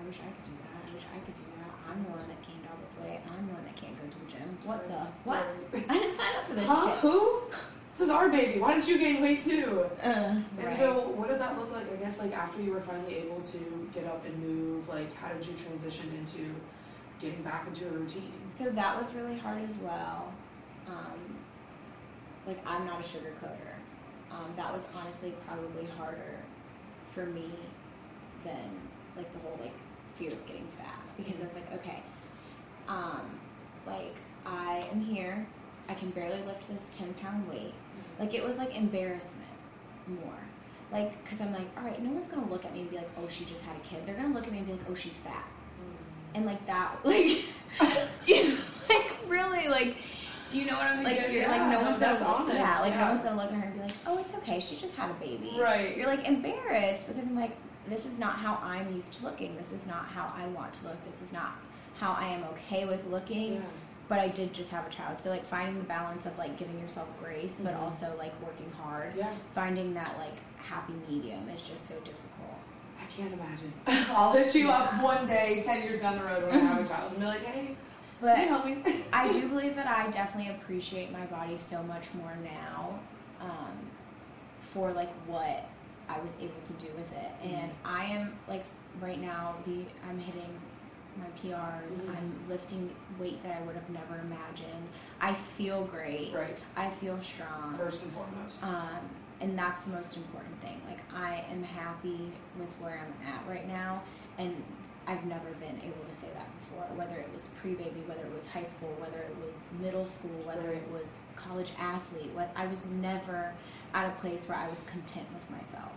I 0.00 0.06
wish 0.06 0.18
I 0.20 0.30
could 0.30 0.46
do 0.46 0.56
that. 0.62 0.88
I 0.88 0.94
wish 0.94 1.04
I 1.12 1.18
could 1.26 1.34
do 1.34 1.42
that. 1.58 1.70
I'm 1.90 2.04
the 2.04 2.10
one 2.10 2.28
that 2.28 2.40
gained 2.46 2.62
all 2.70 2.78
this 2.84 2.94
weight. 3.02 3.20
I'm 3.26 3.46
the 3.48 3.54
one 3.54 3.64
that 3.64 3.74
can't 3.76 4.00
go 4.00 4.06
to 4.08 4.18
the 4.24 4.30
gym. 4.30 4.58
What 4.64 4.86
the 4.88 5.00
what? 5.24 5.42
I 5.90 5.92
didn't 5.98 6.16
sign 6.16 6.34
up 6.36 6.44
for 6.46 6.54
this 6.54 6.66
Huh? 6.68 6.86
shit. 6.86 6.98
Who? 7.00 7.40
This 7.92 8.00
is 8.06 8.10
our 8.10 8.28
baby. 8.28 8.60
Why 8.60 8.74
didn't 8.74 8.86
you 8.88 8.96
gain 8.98 9.20
weight 9.20 9.42
too? 9.42 9.84
Uh, 10.00 10.06
And 10.06 10.44
right. 10.56 10.76
so, 10.76 11.08
what 11.08 11.28
did 11.28 11.40
that 11.40 11.58
look 11.58 11.72
like? 11.72 11.90
I 11.92 11.96
guess 11.96 12.20
like 12.20 12.32
after 12.32 12.62
you 12.62 12.72
were 12.72 12.80
finally 12.80 13.16
able 13.16 13.40
to 13.40 13.90
get 13.92 14.06
up 14.06 14.24
and 14.24 14.38
move, 14.40 14.88
like 14.88 15.12
how 15.16 15.28
did 15.32 15.44
you 15.44 15.54
transition 15.54 16.08
into 16.16 16.54
getting 17.20 17.42
back 17.42 17.66
into 17.66 17.88
a 17.88 17.90
routine? 17.90 18.32
So 18.48 18.70
that 18.70 18.96
was 19.00 19.12
really 19.14 19.36
hard 19.36 19.62
as 19.64 19.76
well. 19.78 20.32
Um, 20.86 21.18
like 22.46 22.60
I'm 22.64 22.86
not 22.86 23.00
a 23.00 23.02
sugarcoater. 23.02 23.67
Um, 24.30 24.52
that 24.56 24.72
was 24.72 24.86
honestly 24.96 25.32
probably 25.46 25.86
harder 25.96 26.36
for 27.12 27.26
me 27.26 27.50
than 28.44 28.70
like 29.16 29.32
the 29.32 29.38
whole 29.40 29.58
like 29.60 29.72
fear 30.16 30.30
of 30.32 30.46
getting 30.46 30.66
fat 30.76 31.00
because 31.16 31.40
I 31.40 31.44
was 31.44 31.54
like, 31.54 31.72
okay, 31.74 32.02
um, 32.88 33.22
like 33.86 34.14
I 34.46 34.86
am 34.92 35.00
here. 35.00 35.46
I 35.88 35.94
can 35.94 36.10
barely 36.10 36.42
lift 36.42 36.68
this 36.68 36.88
ten 36.92 37.14
pound 37.14 37.48
weight. 37.48 37.74
Like 38.18 38.34
it 38.34 38.44
was 38.44 38.58
like 38.58 38.76
embarrassment 38.76 39.44
more. 40.06 40.38
Like, 40.90 41.22
cause 41.28 41.40
I'm 41.40 41.52
like, 41.52 41.68
all 41.76 41.84
right, 41.84 42.02
no 42.02 42.10
one's 42.10 42.28
gonna 42.28 42.50
look 42.50 42.64
at 42.64 42.72
me 42.72 42.80
and 42.80 42.90
be 42.90 42.96
like, 42.96 43.10
oh, 43.18 43.28
she 43.28 43.44
just 43.44 43.64
had 43.64 43.76
a 43.76 43.80
kid. 43.80 44.06
They're 44.06 44.14
gonna 44.14 44.34
look 44.34 44.46
at 44.46 44.52
me 44.52 44.58
and 44.58 44.66
be 44.66 44.72
like, 44.72 44.82
oh, 44.90 44.94
she's 44.94 45.14
fat 45.14 45.44
and 46.34 46.46
like 46.46 46.64
that 46.66 46.96
like 47.04 47.44
like 48.88 49.12
really 49.26 49.68
like 49.68 49.96
do 50.50 50.58
you 50.58 50.66
know 50.66 50.74
what 50.74 50.86
I'm 50.86 51.02
like 51.04 51.20
you're 51.20 51.30
yeah, 51.30 51.50
like 51.50 51.70
no 51.70 51.80
one's 51.82 51.98
gonna 51.98 52.18
look, 52.18 52.28
honest, 52.40 52.54
yeah 52.56 52.80
like 52.80 52.92
yeah. 52.94 53.04
no 53.04 53.10
one's 53.10 53.22
gonna 53.22 53.36
look 53.36 53.52
at 53.52 53.58
her 53.58 53.64
and 53.66 53.74
be 53.74 53.80
like 53.80 53.92
oh 54.06 54.18
it's 54.18 54.34
okay 54.34 54.60
she 54.60 54.76
just 54.76 54.96
had 54.96 55.10
a 55.10 55.14
baby 55.14 55.52
Right. 55.60 55.96
you're 55.96 56.06
like 56.06 56.24
embarrassed 56.26 57.06
because 57.06 57.24
I'm 57.26 57.36
like 57.36 57.56
this 57.88 58.04
is 58.06 58.18
not 58.18 58.36
how 58.36 58.58
I'm 58.62 58.94
used 58.94 59.12
to 59.14 59.24
looking 59.24 59.56
this 59.56 59.72
is 59.72 59.86
not 59.86 60.06
how 60.06 60.32
I 60.36 60.46
want 60.48 60.72
to 60.74 60.84
look 60.84 60.96
this 61.10 61.22
is 61.22 61.32
not 61.32 61.52
how 61.98 62.12
I 62.12 62.28
am 62.28 62.44
okay 62.54 62.84
with 62.86 63.06
looking 63.06 63.54
Yeah. 63.54 63.60
but 64.08 64.18
I 64.18 64.28
did 64.28 64.52
just 64.52 64.70
have 64.70 64.86
a 64.86 64.90
child 64.90 65.20
so 65.20 65.30
like 65.30 65.44
finding 65.44 65.78
the 65.78 65.84
balance 65.84 66.26
of 66.26 66.36
like 66.38 66.56
giving 66.58 66.78
yourself 66.80 67.08
grace 67.22 67.58
but 67.62 67.74
Mhm. 67.74 67.80
also 67.82 68.14
like 68.18 68.32
working 68.42 68.70
hard 68.82 69.14
Yeah. 69.16 69.32
finding 69.54 69.94
that 69.94 70.14
like 70.18 70.36
happy 70.56 70.94
medium 71.08 71.48
is 71.54 71.62
just 71.62 71.86
so 71.88 71.94
difficult 71.96 72.24
I 73.00 73.06
can't 73.16 73.32
imagine. 73.32 73.72
I'll 74.10 74.32
hit 74.32 74.52
you 74.56 74.70
up 74.70 75.00
one 75.00 75.24
day, 75.26 75.62
ten 75.64 75.82
years 75.84 76.00
down 76.00 76.18
the 76.18 76.24
road 76.24 76.42
when 76.50 76.54
I 76.60 76.64
have 76.64 76.84
a 76.84 76.86
child, 76.88 77.12
and 77.12 77.20
be 77.20 77.26
like, 77.26 77.44
"Hey, 77.44 77.76
but 78.20 78.34
can 78.36 78.42
you 78.44 78.48
help 78.48 78.64
me?" 78.66 79.04
I 79.12 79.32
do 79.32 79.48
believe 79.48 79.74
that 79.76 79.86
I 79.86 80.08
definitely 80.10 80.52
appreciate 80.52 81.10
my 81.12 81.26
body 81.26 81.58
so 81.58 81.82
much 81.82 82.12
more 82.14 82.36
now 82.44 82.98
um, 83.40 83.76
for 84.72 84.92
like 84.92 85.12
what 85.26 85.66
I 86.08 86.18
was 86.20 86.32
able 86.40 86.60
to 86.66 86.72
do 86.86 86.90
with 86.96 87.12
it, 87.12 87.30
and 87.42 87.70
I 87.84 88.04
am 88.04 88.32
like 88.48 88.64
right 89.00 89.20
now 89.20 89.54
the 89.66 89.84
I'm 90.08 90.18
hitting 90.18 90.58
my 91.16 91.26
PRs. 91.42 91.94
Mhm. 91.98 92.16
I'm 92.16 92.32
lifting 92.48 92.94
weight 93.18 93.42
that 93.42 93.58
I 93.60 93.62
would 93.66 93.74
have 93.74 93.90
never 93.90 94.20
imagined. 94.20 94.88
I 95.20 95.34
feel 95.34 95.82
great. 95.84 96.32
right. 96.32 96.56
I 96.76 96.90
feel 96.90 97.20
strong. 97.20 97.74
First 97.76 98.04
and 98.04 98.12
foremost. 98.12 98.62
Um, 98.64 99.00
and 99.40 99.58
that's 99.58 99.82
the 99.84 99.90
most 99.90 100.16
important 100.16 100.60
thing. 100.60 100.80
Like 100.88 101.00
I 101.14 101.44
am 101.50 101.62
happy 101.62 102.32
with 102.58 102.68
where 102.80 103.00
I'm 103.04 103.26
at 103.32 103.42
right 103.48 103.66
now, 103.66 104.02
and 104.38 104.62
I've 105.08 105.24
never 105.24 105.50
been 105.58 105.80
able 105.82 106.04
to 106.06 106.14
say 106.14 106.26
that 106.34 106.46
before. 106.60 106.84
Whether 106.94 107.18
it 107.18 107.28
was 107.32 107.48
pre-baby, 107.60 108.02
whether 108.06 108.20
it 108.20 108.34
was 108.34 108.46
high 108.46 108.62
school, 108.62 108.94
whether 108.98 109.18
it 109.18 109.34
was 109.44 109.64
middle 109.80 110.04
school, 110.04 110.38
whether 110.44 110.68
it 110.70 110.86
was 110.92 111.20
college 111.34 111.72
athlete, 111.78 112.30
what 112.34 112.52
I 112.54 112.66
was 112.66 112.84
never 113.00 113.54
at 113.94 114.06
a 114.06 114.20
place 114.20 114.46
where 114.46 114.58
I 114.58 114.68
was 114.68 114.82
content 114.82 115.26
with 115.32 115.58
myself 115.58 115.92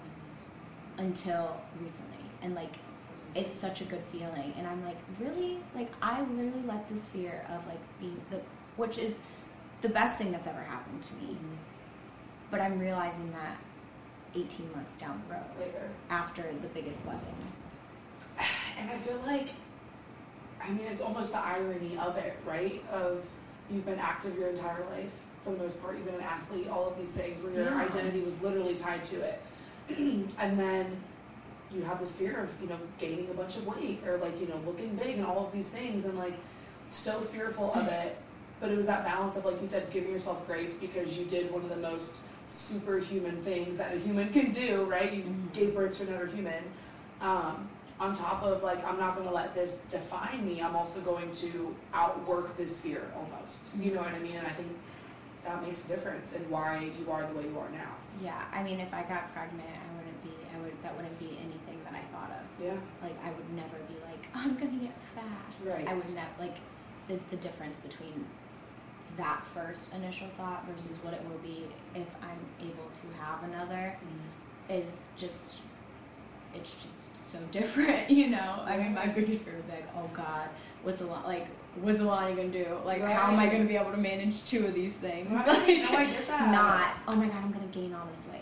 until 0.97 1.59
recently, 1.82 2.24
and 2.41 2.55
like 2.55 2.76
it's 3.36 3.57
such 3.57 3.80
a 3.82 3.86
good 3.86 4.03
feeling 4.12 4.53
and 4.57 4.68
i'm 4.68 4.84
like 4.86 4.97
really 5.18 5.57
like 5.74 5.89
i 6.01 6.20
literally 6.22 6.64
let 6.68 6.88
this 6.89 7.07
fear 7.07 7.45
of 7.49 7.66
like 7.66 7.80
being 7.99 8.20
the 8.30 8.38
which 8.76 8.97
is 8.97 9.18
the 9.82 9.88
best 9.88 10.18
thing 10.18 10.34
that's 10.34 10.47
ever 10.47 10.62
happened 10.62 11.01
to 11.01 11.14
me 11.16 11.28
Mm-hmm. 11.32 11.55
but 12.51 12.59
i'm 12.59 12.78
realizing 12.78 13.32
that 13.32 13.57
18 14.36 14.70
months 14.76 14.95
down 14.97 15.22
the 15.28 15.34
road 15.36 15.45
later. 15.59 15.89
after 16.09 16.43
the 16.62 16.68
biggest 16.68 17.03
blessing 17.05 17.34
And 18.82 18.89
I 18.89 18.97
feel 18.97 19.21
like, 19.27 19.49
I 20.61 20.71
mean, 20.71 20.88
it's 20.89 21.01
almost 21.01 21.32
the 21.34 21.39
irony 21.39 21.97
of 21.97 22.17
it, 22.17 22.36
right? 22.45 22.84
Of 22.91 23.27
you've 23.69 23.86
been 23.86 23.99
active 23.99 24.36
your 24.38 24.49
entire 24.49 24.84
life 24.91 25.15
for 25.43 25.51
the 25.51 25.57
most 25.57 25.79
part. 25.82 25.95
You've 25.97 26.05
been 26.05 26.15
an 26.15 26.21
athlete, 26.21 26.67
all 26.67 26.88
of 26.89 26.97
these 26.97 27.11
things 27.11 27.41
where 27.43 27.53
your 27.53 27.63
Yeah. 27.65 27.79
identity 27.82 28.21
was 28.21 28.41
literally 28.41 28.73
tied 28.75 29.03
to 29.05 29.21
it. 29.21 29.41
and 29.89 30.59
then 30.59 30.97
you 31.71 31.84
have 31.84 31.99
this 31.99 32.15
fear 32.15 32.39
of, 32.41 32.49
you 32.61 32.67
know, 32.67 32.77
gaining 32.97 33.29
a 33.29 33.34
bunch 33.34 33.55
of 33.55 33.67
weight 33.67 34.01
or 34.05 34.17
like, 34.17 34.39
you 34.41 34.47
know, 34.47 34.59
looking 34.65 34.95
big 34.95 35.17
and 35.17 35.25
all 35.27 35.45
of 35.45 35.53
these 35.53 35.69
things 35.69 36.05
and 36.05 36.17
like 36.17 36.34
so 36.89 37.21
fearful 37.21 37.71
of 37.73 37.88
it. 37.88 38.17
But 38.59 38.71
it 38.71 38.77
was 38.77 38.88
that 38.88 39.05
balance 39.05 39.36
of, 39.38 39.45
like 39.45 39.61
you 39.61 39.67
said, 39.67 39.91
giving 39.91 40.11
yourself 40.11 40.45
grace 40.47 40.73
because 40.73 41.15
you 41.17 41.25
did 41.25 41.51
one 41.51 41.61
of 41.63 41.69
the 41.69 41.77
most 41.77 42.17
superhuman 42.49 43.41
things 43.43 43.77
that 43.77 43.93
a 43.93 43.97
human 43.99 44.29
can 44.29 44.49
do, 44.49 44.84
right? 44.86 45.13
You 45.13 45.23
Mhm. 45.23 45.53
gave 45.53 45.75
birth 45.75 45.97
to 45.97 46.03
another 46.03 46.25
human. 46.25 46.63
Um, 47.21 47.69
on 48.02 48.14
top 48.14 48.41
of 48.43 48.64
like 48.64 48.84
i'm 48.86 48.97
not 48.99 49.16
going 49.16 49.28
to 49.28 49.34
let 49.34 49.54
this 49.54 49.78
define 49.89 50.43
me 50.45 50.60
i'm 50.62 50.76
also 50.76 50.99
going 51.02 51.30
to 51.32 51.74
outwork 51.93 52.58
this 52.58 52.80
fear 52.82 53.04
almost. 53.16 53.70
You 53.80 53.91
know 53.93 54.02
what 54.02 54.14
i 54.14 54.20
mean? 54.20 54.36
And 54.38 54.47
i 54.47 54.52
think 54.52 54.70
that 55.45 55.62
makes 55.64 55.86
a 55.86 55.88
difference 55.88 56.34
in 56.34 56.41
why 56.49 56.91
you 56.99 57.12
are 57.12 57.26
the 57.28 57.34
way 57.34 57.43
you 57.45 57.58
are 57.60 57.70
now. 57.70 57.93
Yeah 58.22 58.41
i 58.52 58.64
mean 58.64 58.80
if 58.80 58.91
i 58.93 59.04
got 59.04 59.32
pregnant 59.34 59.70
i 59.70 59.95
wouldn't 59.97 60.22
be 60.24 60.32
i 60.56 60.60
would 60.62 60.74
that 60.84 60.95
wouldn't 60.97 61.18
be 61.20 61.38
anything 61.45 61.78
that 61.86 61.93
i 61.93 62.02
thought 62.12 62.32
of. 62.32 62.43
Yeah. 62.66 62.74
Like 63.04 63.16
i 63.24 63.30
would 63.30 63.49
never 63.56 63.78
be 63.88 63.95
like 64.10 64.28
i'm 64.34 64.56
gonna 64.58 64.80
get 64.88 64.95
fat. 65.16 65.54
Right. 65.64 65.88
I 65.88 65.93
was 65.93 66.12
never 66.16 66.30
like 66.39 66.58
the, 67.08 67.20
the 67.30 67.38
difference 67.38 67.80
between 67.80 68.26
that 69.18 69.43
first 69.54 69.93
initial 69.93 70.28
thought 70.38 70.66
versus 70.68 70.97
what 71.04 71.14
it 71.14 71.22
will 71.30 71.39
be 71.39 71.66
if 71.93 72.16
i'm 72.24 72.41
able 72.68 72.89
to 73.02 73.06
have 73.24 73.43
another 73.43 73.95
Mm-hmm. 74.02 74.74
is 74.82 75.02
just 75.18 75.60
it's 76.54 76.74
just 76.76 77.32
so 77.32 77.39
different, 77.52 78.10
you 78.20 78.30
know. 78.30 78.64
I 78.66 78.78
mean, 78.78 78.93
my 78.93 79.08
biggest 79.08 79.43
fear 79.45 79.56
would 79.56 79.68
be 79.68 79.74
like, 79.74 79.88
oh 79.95 80.10
God, 80.14 80.49
what's 80.84 81.02
a 81.02 81.06
lot 81.06 81.28
like? 81.28 81.47
What's 81.80 82.02
Alani 82.02 82.36
gonna 82.36 82.49
do? 82.49 82.68
Like, 82.84 83.02
how 83.02 83.32
am 83.32 83.39
I 83.39 83.47
gonna 83.47 83.64
be 83.64 83.78
able 83.78 83.91
to 83.91 83.97
manage 83.97 84.45
two 84.45 84.66
of 84.66 84.74
these 84.74 84.93
things? 84.93 85.32
Right. 85.32 85.47
Like, 85.47 85.68
No, 85.68 85.97
I 85.97 86.06
get 86.06 86.28
that. 86.28 86.52
Not. 86.52 86.97
Oh 87.08 87.16
my 87.16 87.28
God, 87.28 87.38
I'm 87.43 87.52
gonna 87.52 87.66
gain 87.68 87.93
all 87.93 88.08
this 88.14 88.26
weight. 88.32 88.41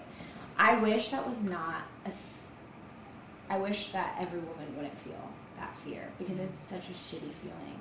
I 0.57 0.77
wish 0.79 1.09
that 1.09 1.27
was 1.27 1.41
not 1.41 1.83
a. 2.05 2.11
I 3.51 3.57
wish 3.57 3.91
that 3.91 4.15
every 4.19 4.39
woman 4.39 4.75
wouldn't 4.75 4.97
feel 4.99 5.29
that 5.57 5.75
fear 5.77 6.09
because 6.17 6.39
it's 6.39 6.59
such 6.59 6.89
a 6.89 6.93
shitty 6.93 7.31
feeling. 7.33 7.79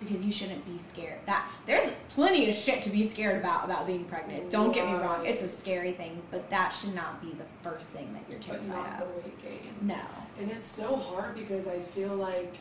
Because 0.00 0.24
you 0.24 0.32
shouldn't 0.32 0.64
be 0.66 0.78
scared. 0.78 1.18
That 1.26 1.46
there's 1.66 1.90
plenty 2.10 2.48
of 2.48 2.54
shit 2.54 2.82
to 2.82 2.90
be 2.90 3.06
scared 3.08 3.38
about 3.38 3.66
about 3.66 3.86
being 3.86 4.04
pregnant. 4.06 4.50
Don't 4.50 4.72
get 4.72 4.86
me 4.86 4.94
wrong; 4.94 5.26
it's 5.26 5.42
a 5.42 5.48
scary 5.48 5.92
thing, 5.92 6.22
but 6.30 6.48
that 6.50 6.70
should 6.70 6.94
not 6.94 7.20
be 7.20 7.32
the 7.32 7.44
first 7.68 7.90
thing 7.90 8.12
that 8.14 8.22
you're 8.28 8.38
but 8.38 8.66
terrified 8.66 8.68
not 8.92 9.02
of. 9.02 9.08
the 9.08 9.14
weight 9.28 9.42
gain 9.42 9.72
No. 9.82 10.00
and 10.38 10.50
it's 10.50 10.64
so 10.64 10.96
hard 10.96 11.34
because 11.34 11.66
i 11.68 11.78
feel 11.78 12.16
like 12.16 12.54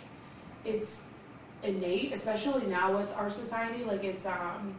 it's 0.66 1.06
innate 1.64 2.12
especially 2.14 2.66
now 2.68 2.96
with 2.98 3.10
our 3.16 3.30
society 3.30 3.84
like 3.86 4.04
it's 4.04 4.26
um 4.26 4.76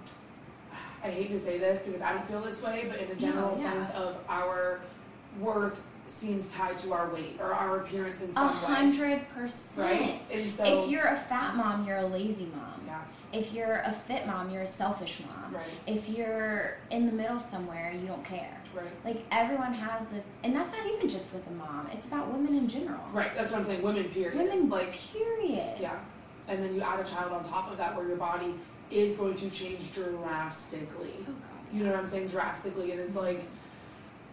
i 1.02 1.08
hate 1.08 1.30
to 1.30 1.38
say 1.38 1.56
this 1.58 1.80
because 1.80 2.02
i 2.02 2.12
don't 2.12 2.26
feel 2.26 2.40
this 2.42 2.62
way 2.62 2.86
but 2.90 3.00
in 3.00 3.10
a 3.10 3.14
general 3.14 3.54
No, 3.54 3.58
yeah. 3.62 3.72
sense 3.82 3.90
of 3.96 4.16
our 4.28 4.80
worth 5.38 5.80
seems 6.10 6.52
tied 6.52 6.76
to 6.78 6.92
our 6.92 7.08
weight 7.10 7.36
or 7.40 7.52
our 7.54 7.80
appearance 7.80 8.20
in 8.20 8.30
A 8.30 8.34
some 8.34 8.48
way 8.48 8.66
hundred 8.66 9.28
percent. 9.30 9.78
right 10.00 10.20
and 10.30 10.50
so 10.50 10.64
If 10.84 10.90
you're 10.90 11.06
a 11.06 11.16
fat 11.16 11.56
mom, 11.56 11.86
you're 11.86 11.98
a 11.98 12.06
lazy 12.06 12.46
mom. 12.46 12.80
yeah 12.86 13.02
If 13.32 13.52
you're 13.52 13.76
a 13.84 13.92
fit 13.92 14.26
mom, 14.26 14.50
you're 14.50 14.62
a 14.62 14.66
selfish 14.66 15.22
mom. 15.26 15.54
right 15.54 15.68
If 15.86 16.08
you're 16.08 16.78
in 16.90 17.06
the 17.06 17.12
middle 17.12 17.38
somewhere, 17.38 17.92
you 17.98 18.06
don't 18.08 18.24
care. 18.24 18.60
right 18.74 18.90
Like 19.04 19.24
everyone 19.30 19.72
has 19.72 20.06
this, 20.08 20.24
and 20.42 20.54
that's 20.54 20.72
not 20.72 20.84
even 20.86 21.08
just 21.08 21.32
with 21.32 21.46
a 21.46 21.52
mom. 21.52 21.88
It's 21.92 22.06
about 22.08 22.32
women 22.32 22.56
in 22.56 22.68
general. 22.68 23.00
right 23.12 23.32
that's 23.36 23.50
what 23.52 23.60
i'm 23.60 23.64
saying 23.66 23.82
women 23.82 24.04
period 24.04 24.36
Women, 24.36 24.68
like 24.68 24.92
period. 25.12 25.76
yeah 25.78 25.98
and 26.48 26.60
then 26.62 26.74
you 26.74 26.80
add 26.80 26.98
a 26.98 27.04
child 27.04 27.32
on 27.32 27.44
top 27.44 27.70
of 27.70 27.78
that 27.78 27.96
where 27.96 28.08
your 28.08 28.16
body 28.16 28.54
is 28.90 29.14
going 29.14 29.34
to 29.34 29.48
change 29.48 29.92
drastically 29.94 31.14
Oh 31.20 31.26
God. 31.26 31.34
you 31.72 31.84
know 31.84 31.90
what 31.92 32.00
i'm 32.00 32.06
saying 32.08 32.26
drastically 32.26 32.90
and 32.90 33.00
it's 33.00 33.14
like 33.14 33.44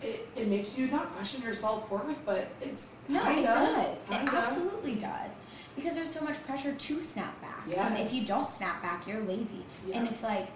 it, 0.02 0.28
it 0.36 0.48
makes 0.48 0.78
you 0.78 0.88
not 0.88 1.14
question 1.16 1.42
your 1.42 1.54
self-worth 1.54 2.24
but 2.26 2.50
it's 2.62 2.92
No, 3.08 3.24
kinda, 3.24 3.42
it 3.42 3.46
does. 3.46 3.98
kinda. 4.10 4.32
It 4.32 4.34
absolutely 4.36 4.96
does. 4.96 5.32
Because 5.76 5.94
there's 5.96 6.12
so 6.12 6.22
much 6.22 6.44
pressure 6.46 6.74
to 6.74 7.02
snap 7.02 7.40
back. 7.42 7.68
And 7.76 7.98
if 8.00 8.14
you 8.14 8.26
don't 8.26 8.46
snap 8.46 8.82
back, 8.82 9.06
you're 9.08 9.22
lazy. 9.22 9.64
Yes. 9.86 9.96
And 9.96 10.08
it's 10.08 10.24
like, 10.24 10.48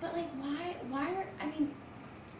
but 0.00 0.12
like, 0.14 0.30
why? 0.40 0.76
Why 0.88 1.06
are? 1.14 1.26
I 1.40 1.46
mean, 1.46 1.72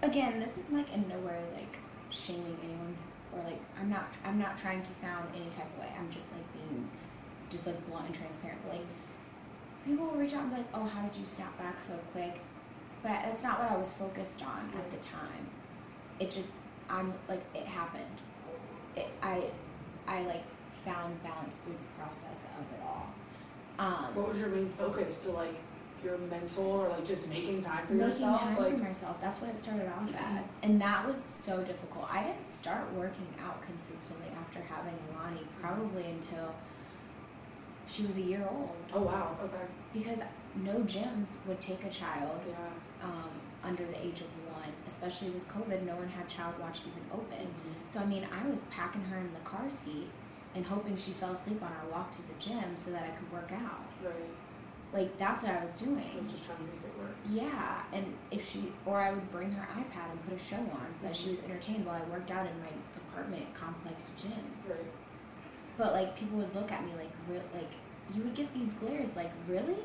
again, 0.03 0.39
this 0.39 0.57
is 0.57 0.71
like 0.71 0.93
in 0.93 1.09
nowhere 1.09 1.41
like 1.57 1.79
shaming 2.11 2.57
anyone 2.63 2.97
or 3.33 3.43
like 3.43 3.59
I'm 3.81 3.91
not. 3.91 4.07
I'm 4.25 4.39
not 4.39 4.57
trying 4.57 4.83
to 4.85 4.93
sound 4.93 5.29
any 5.35 5.51
type 5.51 5.67
of 5.75 5.81
way. 5.81 5.91
I'm 5.99 6.09
just 6.11 6.33
like 6.33 6.45
being, 6.53 6.89
just 7.51 7.67
like 7.67 7.91
blunt 7.91 8.07
and 8.07 8.15
transparent. 8.15 8.61
But 8.65 8.75
like, 8.75 8.87
people 9.85 10.07
will 10.07 10.15
reach 10.17 10.35
out 10.35 10.43
and 10.43 10.51
be 10.51 10.57
like, 10.59 10.69
"Oh, 10.75 10.85
how 10.85 11.03
did 11.09 11.19
you 11.19 11.27
snap 11.27 11.57
back 11.59 11.81
so 11.81 11.95
quick?" 12.13 12.39
But 13.03 13.23
that's 13.25 13.43
not 13.43 13.59
what 13.61 13.71
I 13.73 13.77
was 13.77 13.93
focused 13.93 14.43
on 14.43 14.71
at 14.77 14.91
the 14.93 14.99
time. 14.99 15.49
It 16.19 16.31
just, 16.31 16.53
I'm 16.89 17.13
like, 17.29 17.45
it 17.55 17.67
happened. 17.67 18.05
It, 18.97 19.09
I, 19.23 19.45
I 20.07 20.23
like 20.23 20.45
found 20.85 21.23
balance 21.23 21.57
through 21.57 21.75
the 21.75 22.03
process 22.03 22.47
of 22.59 22.65
it 22.75 22.83
all. 22.85 23.07
Um, 23.79 24.15
what 24.15 24.29
was 24.29 24.39
your 24.39 24.49
main 24.49 24.71
focus 24.71 25.19
to 25.25 25.31
like 25.31 25.55
your 26.05 26.19
mental 26.19 26.65
or 26.65 26.89
like 26.89 27.05
just 27.05 27.29
making 27.29 27.61
time 27.61 27.87
for 27.87 27.95
making 27.95 28.09
yourself 28.09 28.41
time 28.41 28.57
like 28.57 28.79
for 28.79 28.85
myself. 28.85 29.21
That's 29.21 29.41
what 29.41 29.51
it 29.51 29.59
started 29.59 29.89
off 29.89 30.09
as, 30.15 30.47
and 30.63 30.81
that 30.81 31.07
was 31.07 31.23
so 31.23 31.63
difficult. 31.63 32.07
I 32.11 32.23
didn't 32.23 32.49
start 32.49 32.93
working 32.95 33.27
out 33.45 33.61
consistently 33.63 34.29
after 34.39 34.61
having 34.61 34.95
Alani 35.13 35.41
probably 35.61 36.05
until 36.05 36.55
she 37.87 38.05
was 38.05 38.17
a 38.19 38.23
year 38.23 38.47
old, 38.51 38.71
oh 38.95 39.03
wow 39.03 39.37
okay 39.45 39.65
because 39.93 40.19
no 40.57 40.75
gyms 40.81 41.37
would 41.47 41.61
take 41.61 41.85
a 41.85 41.91
child 41.91 42.41
yeah 42.49 43.07
um, 43.07 43.31
under 43.63 43.85
the 43.85 44.05
age 44.05 44.21
of 44.21 44.27
especially 44.87 45.31
with 45.31 45.49
COVID. 45.49 45.85
No 45.85 45.97
one 45.97 46.09
had 46.09 46.29
Child 46.29 46.55
Watch 46.61 46.81
even 46.81 47.03
open. 47.13 47.47
Mhm. 47.47 47.93
So 47.93 48.01
I 48.01 48.07
mean, 48.07 48.27
I 48.33 48.49
was 48.49 48.63
packing 48.71 49.03
her 49.05 49.19
in 49.19 49.33
the 49.33 49.41
car 49.41 49.69
seat 49.71 50.09
and 50.55 50.65
hoping 50.65 50.97
she 50.97 51.11
fell 51.13 51.33
asleep 51.33 51.63
on 51.63 51.71
our 51.73 51.91
walk 51.93 52.11
to 52.13 52.23
the 52.23 52.35
gym 52.39 52.77
so 52.77 52.91
that 52.91 53.03
I 53.03 53.11
could 53.11 53.31
work 53.33 53.51
out. 53.53 53.85
right 54.03 54.15
Like 54.93 55.19
that's 55.19 55.43
what 55.43 55.53
I 55.53 55.63
was 55.65 55.73
doing. 55.75 56.11
i'm 56.19 56.29
just 56.31 56.45
trying 56.45 56.59
to 56.59 56.65
make 56.65 56.81
it 56.85 56.99
work 56.99 57.15
Yeah, 57.29 57.83
and 57.93 58.07
if 58.31 58.49
she, 58.49 58.73
or 58.87 58.99
I 59.01 59.11
would 59.13 59.31
bring 59.31 59.51
her 59.53 59.67
iPad 59.75 60.11
and 60.13 60.25
put 60.29 60.35
a 60.41 60.43
show 60.43 60.57
on 60.81 60.87
so 61.01 61.07
that 61.09 61.17
she 61.17 61.31
was 61.31 61.41
entertained 61.41 61.85
while 61.85 62.01
I 62.01 62.05
worked 62.11 62.31
out 62.31 62.47
in 62.47 62.57
my 62.61 62.73
apartment 62.97 63.53
complex 63.55 64.11
gym. 64.17 64.33
right 64.69 64.91
But 65.77 65.93
like 65.93 66.17
people 66.17 66.39
would 66.39 66.55
look 66.55 66.71
at 66.73 66.85
me 66.87 66.93
like, 66.97 67.11
re- 67.29 67.51
like 67.53 67.71
you 68.15 68.23
would 68.23 68.35
get 68.35 68.53
these 68.55 68.73
glares, 68.75 69.11
like 69.17 69.33
really, 69.49 69.77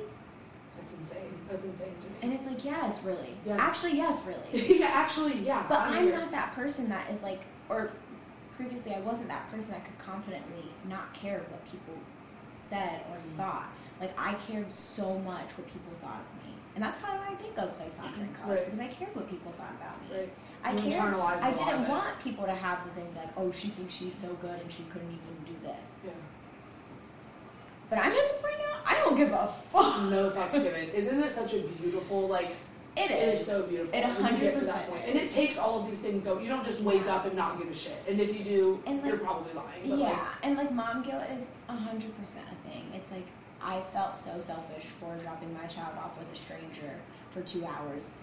that's 0.78 0.92
insane 0.92 1.34
that's 1.50 1.64
insane 1.64 1.94
to 2.02 2.08
me 2.08 2.16
and 2.22 2.34
it's 2.34 2.46
like 2.46 2.64
yes, 2.64 3.04
really. 3.04 3.36
Yes. 3.46 3.60
Actually, 3.60 3.98
yes, 3.98 4.24
really. 4.26 4.78
yeah 4.80 4.92
actually 4.94 5.40
yeah 5.40 5.66
But 5.70 5.80
I'm 5.82 5.94
I'm 6.08 6.12
not 6.12 6.32
that 6.32 6.54
person 6.56 6.90
that 6.90 7.10
is 7.12 7.22
like, 7.22 7.42
or 7.70 7.92
previously 8.56 8.94
I 8.94 9.00
wasn't 9.02 9.28
that 9.30 9.50
person 9.52 9.72
that 9.72 9.84
could 9.86 9.98
confidently 10.00 10.66
not 10.88 11.14
care 11.14 11.40
what 11.50 11.64
people 11.66 11.96
said 12.44 13.02
or 13.12 13.18
Mhm. 13.18 13.36
thought. 13.38 13.70
Like 14.00 14.14
I 14.18 14.34
cared 14.48 14.74
so 14.74 15.20
much 15.20 15.50
what 15.58 15.68
people 15.68 15.92
thought 16.02 16.22
of 16.22 16.44
me, 16.46 16.54
and 16.76 16.84
that's 16.84 16.98
probably 17.00 17.20
why 17.20 17.28
I 17.38 17.42
did 17.42 17.56
go 17.56 17.68
play 17.78 17.88
soccer 17.96 18.22
in 18.22 18.34
college 18.34 18.58
Right. 18.60 18.66
because 18.66 18.80
I 18.80 18.88
cared 18.88 19.16
what 19.16 19.30
people 19.30 19.52
thought 19.54 19.74
about 19.80 20.02
me. 20.10 20.18
right 20.18 20.30
I 20.64 20.72
You 20.74 20.90
cared. 20.90 21.14
internalized 21.14 21.42
a 21.42 21.46
I 21.46 21.52
didn't 21.54 21.88
want 21.88 22.20
people 22.24 22.46
to 22.46 22.54
have 22.54 22.84
the 22.86 22.92
thing 22.92 23.14
like, 23.16 23.30
oh, 23.38 23.52
she 23.52 23.68
thinks 23.70 23.94
she's 23.94 24.14
so 24.16 24.30
good 24.42 24.60
and 24.60 24.72
she 24.72 24.84
couldn't 24.84 25.10
even 25.10 25.54
do 25.54 25.60
this. 25.68 25.98
yeah 26.06 26.12
But 27.92 28.00
I'm 28.00 28.12
at 28.14 28.28
the 28.38 28.42
point 28.42 28.56
now. 28.58 28.80
I 28.86 28.96
don't 28.96 29.16
give 29.18 29.32
a 29.34 29.48
fuck. 29.72 30.02
no 30.10 30.30
fucks 30.32 30.54
given 30.54 30.90
isn't 30.90 31.20
this 31.22 31.36
such 31.36 31.54
a 31.54 31.60
beautiful 31.60 32.28
like 32.28 32.56
It 32.98 33.12
It 33.12 33.28
is 33.30 33.40
is. 33.42 33.46
so 33.46 33.64
beautiful 33.64 33.94
It 33.94 34.04
when 34.06 34.34
you 34.34 34.40
get 34.42 34.56
to 34.58 34.64
100% 34.64 34.66
that. 34.68 34.90
And 35.08 35.16
it 35.18 35.30
takes 35.30 35.58
all 35.58 35.80
of 35.82 35.88
these 35.88 36.00
things 36.00 36.24
go. 36.24 36.40
You 36.40 36.48
don't 36.48 36.64
just 36.64 36.82
wake 36.82 37.04
Yeah. 37.06 37.16
up 37.18 37.26
and 37.26 37.36
not 37.36 37.58
give 37.60 37.70
a 37.70 37.74
shit. 37.76 38.02
And 38.08 38.20
if 38.20 38.36
you 38.38 38.44
do, 38.44 38.82
like, 38.86 39.06
you're 39.06 39.18
probably 39.18 39.54
lying. 39.54 40.00
Yeah, 40.00 40.08
like, 40.10 40.18
and 40.44 40.58
like 40.58 40.72
mom 40.72 41.04
guilt 41.04 41.24
is 41.38 41.50
a 41.70 41.74
hundred 41.76 42.18
percent 42.20 42.46
a 42.52 42.68
thing. 42.70 42.84
It's 42.96 43.12
like 43.12 43.28
I 43.62 43.82
felt 43.94 44.16
so 44.18 44.40
selfish 44.40 44.86
for 45.00 45.14
dropping 45.24 45.54
my 45.54 45.68
child 45.68 45.96
off 46.04 46.18
with 46.18 46.32
a 46.34 46.36
stranger 46.36 46.94
for 47.32 47.42
two 47.42 47.64
hours 47.66 48.16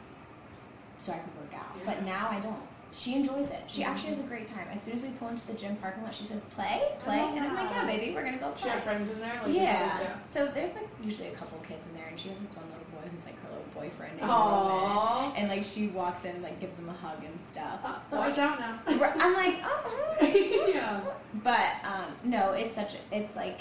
so 0.99 1.13
I 1.13 1.19
could 1.19 1.37
work 1.41 1.55
out. 1.55 1.71
Yeah. 1.79 1.83
But 1.95 2.05
now 2.05 2.29
I 2.31 2.41
don't. 2.41 2.63
She 2.93 3.15
enjoys 3.15 3.51
it. 3.51 3.63
She 3.69 3.83
Mhm. 3.83 3.87
actually 3.89 4.09
has 4.11 4.21
a 4.21 4.25
great 4.25 4.47
time. 4.47 4.67
As 4.73 4.83
soon 4.83 4.95
as 4.95 5.03
we 5.03 5.11
pull 5.11 5.29
into 5.29 5.47
the 5.47 5.53
gym 5.53 5.77
parking 5.77 6.03
lot, 6.03 6.15
she 6.15 6.25
says, 6.25 6.45
"Play, 6.47 6.83
play," 7.01 7.21
love 7.21 7.35
and 7.37 7.45
I'm 7.47 7.55
like, 7.55 7.71
"Yeah, 7.71 7.85
that. 7.85 7.87
baby, 7.87 8.15
we're 8.15 8.25
gonna 8.25 8.39
go 8.39 8.47
play." 8.51 8.57
She 8.57 8.63
play." 8.63 8.71
have 8.73 8.83
friends 8.83 9.09
in 9.09 9.21
there. 9.21 9.35
Like, 9.41 9.49
is 9.49 9.55
yeah. 9.57 10.17
So 10.29 10.47
there's 10.47 10.75
like 10.75 10.89
usually 11.03 11.29
a 11.29 11.33
couple 11.33 11.59
kids 11.61 11.87
in 11.87 11.95
there, 11.99 12.09
and 12.09 12.19
she 12.19 12.31
has 12.31 12.39
this 12.39 12.55
one 12.57 12.65
little 12.71 12.87
boy 12.91 13.07
who's 13.11 13.25
like 13.25 13.37
her 13.43 13.49
little 13.51 13.65
boyfriend. 13.75 14.19
Aww. 14.21 15.33
And 15.37 15.49
like 15.49 15.63
she 15.65 15.89
walks 15.89 16.25
in, 16.25 16.43
like 16.43 16.59
gives 16.61 16.79
him 16.79 16.89
a 16.89 16.93
hug 16.93 17.23
and 17.23 17.39
stuff. 17.41 17.81
Uh, 17.85 17.95
But, 18.11 18.19
watch 18.21 18.37
like, 18.37 18.51
out 18.51 18.59
now. 18.59 18.79
I'm 19.21 19.35
like, 19.35 19.57
oh. 19.63 20.17
yeah. 20.75 21.01
But 21.35 21.73
um, 21.85 22.17
no, 22.25 22.53
it's 22.53 22.75
such. 22.75 22.95
A, 22.95 22.99
it's 23.13 23.37
like, 23.37 23.61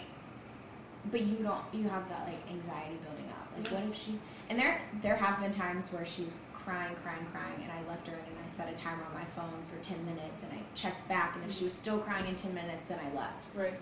but 1.11 1.21
you 1.21 1.35
don't. 1.43 1.61
You 1.73 1.89
have 1.89 2.07
that 2.09 2.25
like 2.27 2.41
anxiety 2.49 2.97
building 3.05 3.29
up. 3.31 3.47
Like, 3.55 3.69
Yeah. 3.71 3.79
what 3.79 3.89
if 3.89 3.95
she? 4.01 4.19
And 4.49 4.57
there, 4.57 4.79
there 5.01 5.17
have 5.17 5.41
been 5.41 5.53
times 5.53 5.91
where 5.91 6.05
she 6.05 6.23
was 6.23 6.39
crying, 6.53 6.95
crying, 7.03 7.25
crying, 7.33 7.61
and 7.63 7.71
I 7.71 7.79
left 7.89 8.07
her 8.07 8.13
in 8.13 8.19
and 8.19 8.36
set 8.57 8.67
a 8.67 8.75
timer 8.75 9.03
on 9.03 9.13
my 9.13 9.25
phone 9.25 9.61
for 9.67 9.81
ten 9.83 10.03
minutes, 10.03 10.41
and 10.41 10.51
I 10.51 10.59
checked 10.73 11.07
back, 11.07 11.35
and 11.35 11.45
if 11.45 11.55
she 11.55 11.63
was 11.65 11.73
still 11.73 11.99
crying 11.99 12.25
in 12.27 12.35
ten 12.35 12.53
minutes, 12.55 12.87
then 12.87 12.99
I 12.99 13.15
left. 13.15 13.55
Right. 13.55 13.79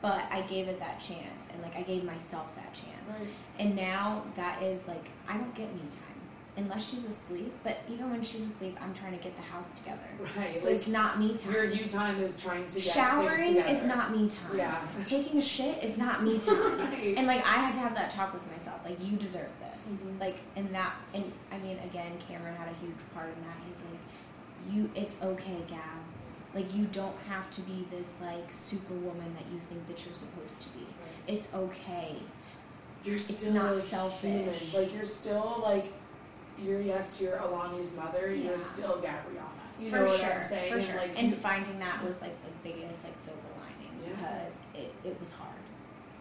But 0.00 0.24
I 0.30 0.40
gave 0.42 0.66
it 0.68 0.80
that 0.80 0.98
chance, 0.98 1.48
and 1.52 1.62
like 1.62 1.76
I 1.76 1.82
gave 1.82 2.04
myself 2.04 2.46
that 2.56 2.72
chance. 2.72 3.20
Right. 3.20 3.28
And 3.58 3.76
now 3.76 4.24
that 4.36 4.62
is 4.62 4.88
like 4.88 5.08
I 5.28 5.36
don't 5.36 5.54
get 5.54 5.72
me 5.74 5.82
time 5.90 6.14
unless 6.56 6.88
she's 6.88 7.04
asleep. 7.04 7.52
But 7.62 7.78
even 7.88 8.10
when 8.10 8.22
she's 8.22 8.44
asleep, 8.44 8.78
I'm 8.80 8.94
trying 8.94 9.16
to 9.16 9.22
get 9.22 9.36
the 9.36 9.42
house 9.42 9.72
together. 9.72 10.00
Right. 10.36 10.60
So 10.60 10.68
like 10.68 10.76
it's 10.76 10.86
not 10.86 11.18
me 11.18 11.36
time. 11.36 11.52
your 11.52 11.64
you 11.64 11.86
time 11.86 12.20
is 12.20 12.40
trying 12.40 12.66
to 12.68 12.74
get 12.74 12.94
Showering 12.94 13.56
is 13.56 13.84
not 13.84 14.16
me 14.16 14.28
time. 14.28 14.56
Yeah. 14.56 14.82
Taking 15.04 15.38
a 15.38 15.42
shit 15.42 15.82
is 15.82 15.98
not 15.98 16.22
me 16.22 16.38
time. 16.46 16.78
Right. 16.78 17.14
And 17.16 17.26
like 17.26 17.44
I 17.44 17.56
had 17.56 17.74
to 17.74 17.80
have 17.80 17.94
that 17.94 18.10
talk 18.10 18.32
with 18.32 18.48
myself. 18.50 18.80
Like 18.84 18.98
you 19.04 19.16
deserve 19.16 19.50
this. 19.60 19.98
Mhm. 19.98 20.20
Like 20.20 20.36
and 20.56 20.72
that 20.74 20.94
and 21.12 21.30
I 21.52 21.58
mean 21.58 21.78
again, 21.84 22.12
Cameron 22.28 22.56
had 22.56 22.68
a 22.68 22.74
huge 22.80 22.98
part 23.12 23.28
in 23.28 23.42
that. 23.42 23.56
Like, 23.66 23.73
you 24.72 24.90
it's 24.94 25.16
okay, 25.22 25.58
Gab. 25.68 25.78
Like 26.54 26.72
you 26.74 26.84
don't 26.86 27.16
have 27.28 27.50
to 27.50 27.60
be 27.62 27.86
this 27.90 28.14
like 28.20 28.52
superwoman 28.52 29.34
that 29.34 29.44
you 29.52 29.58
think 29.68 29.86
that 29.88 30.04
you're 30.04 30.14
supposed 30.14 30.62
to 30.62 30.68
be. 30.70 30.84
Right. 30.84 31.36
It's 31.38 31.48
okay. 31.54 32.16
You're 33.04 33.16
It's 33.16 33.36
still 33.36 33.52
not 33.54 33.82
selfish. 33.84 34.60
Human. 34.70 34.82
Like 34.84 34.94
you're 34.94 35.04
still 35.04 35.60
like 35.62 35.92
you're 36.62 36.80
yes, 36.80 37.20
you're 37.20 37.36
Alani's 37.38 37.92
mother, 37.94 38.32
Yeah. 38.34 38.50
you're 38.50 38.58
still 38.58 38.94
Gabriella. 38.96 39.50
You 39.80 39.90
for 39.90 39.96
know 39.96 40.04
what 40.04 40.20
sure. 40.20 40.32
I'm 40.34 40.40
saying? 40.40 40.70
For 40.70 40.76
And, 40.78 40.84
sure. 40.86 40.96
like 40.96 41.20
and 41.22 41.34
finding 41.34 41.78
that 41.80 42.04
was 42.04 42.20
like 42.20 42.36
the 42.44 42.52
biggest 42.68 43.02
like 43.02 43.16
silver 43.20 43.40
lining 43.58 43.98
Yeah. 44.06 44.10
because 44.14 44.52
it, 44.74 44.94
it 45.04 45.18
was 45.18 45.30
hard. 45.32 45.50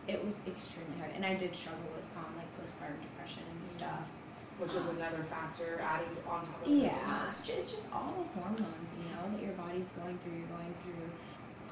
It 0.07 0.25
was 0.25 0.39
extremely 0.47 0.97
hard. 0.99 1.11
And 1.15 1.23
I 1.23 1.35
did 1.35 1.55
struggle 1.55 1.85
with 1.95 2.03
um 2.17 2.33
like 2.35 2.49
postpartum 2.57 2.99
depression 3.03 3.43
and 3.51 3.61
Mhm. 3.63 3.69
stuff. 3.69 4.09
Which 4.59 4.73
is 4.73 4.85
another 4.87 5.23
factor 5.23 5.81
added 5.83 6.07
on 6.27 6.45
top 6.45 6.61
of 6.65 6.67
Yeah, 6.71 7.27
it's 7.27 7.47
just 7.47 7.85
all 7.91 8.13
the 8.17 8.39
hormones, 8.39 8.91
you 8.97 9.05
know, 9.15 9.23
that 9.35 9.41
your 9.43 9.53
body's 9.53 9.87
going 9.99 10.17
through. 10.19 10.33
You're 10.37 10.47
going 10.57 10.73
through 10.81 11.09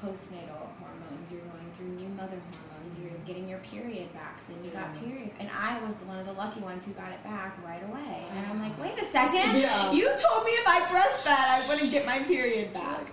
postnatal 0.02 0.66
hormones. 0.82 1.30
You're 1.30 1.40
going 1.42 1.70
through 1.76 1.88
new 1.94 2.08
mother 2.10 2.36
hormones. 2.42 2.98
You're 3.00 3.18
getting 3.24 3.48
your 3.48 3.60
period 3.60 4.12
back. 4.12 4.40
So 4.40 4.52
you 4.64 4.70
got 4.70 4.98
period, 4.98 5.30
and 5.38 5.48
I 5.50 5.80
was 5.84 5.94
one 6.06 6.18
of 6.18 6.26
the 6.26 6.32
lucky 6.32 6.60
ones 6.60 6.84
who 6.84 6.92
got 6.92 7.12
it 7.12 7.22
back 7.22 7.56
right 7.64 7.82
away. 7.88 8.24
And 8.36 8.46
I'm 8.46 8.60
like, 8.60 8.76
wait 8.82 8.98
a 9.00 9.04
second, 9.04 9.60
Yeah. 9.60 9.92
you 9.92 10.06
told 10.18 10.44
me 10.44 10.50
if 10.52 10.66
I 10.66 10.80
breastfed, 10.90 11.26
I 11.62 11.68
wouldn't 11.68 11.90
get 11.92 12.04
my 12.04 12.18
period 12.20 12.72
back. 12.72 13.10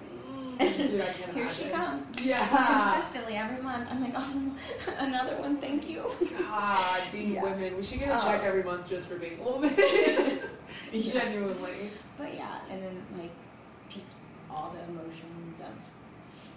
Here 0.60 1.49
she 1.49 1.70
comes. 1.70 2.05
Yeah. 2.22 2.93
Consistently 2.93 3.36
every 3.38 3.62
month. 3.64 3.88
I'm 3.89 4.01
like, 4.03 4.14
oh, 4.16 4.51
another 4.97 5.38
one. 5.38 5.57
Thank 5.57 5.89
you. 5.89 6.03
God, 6.38 7.01
being 7.12 7.34
Yeah. 7.34 7.43
women. 7.43 7.78
We 7.78 7.84
should 7.84 7.99
get 7.99 8.10
a 8.10 8.16
Oh. 8.16 8.22
check 8.26 8.43
every 8.43 8.64
month 8.64 8.89
just 8.89 9.07
for 9.07 9.16
being 9.18 9.39
a 9.39 9.43
woman. 9.43 9.74
Yeah. 10.91 11.14
Genuinely. 11.14 11.89
But 12.18 12.36
yeah, 12.36 12.60
and 12.70 12.84
then 12.84 13.03
like 13.18 13.32
just 13.89 14.14
all 14.51 14.72
the 14.76 14.84
emotions 14.91 15.60
of 15.62 15.74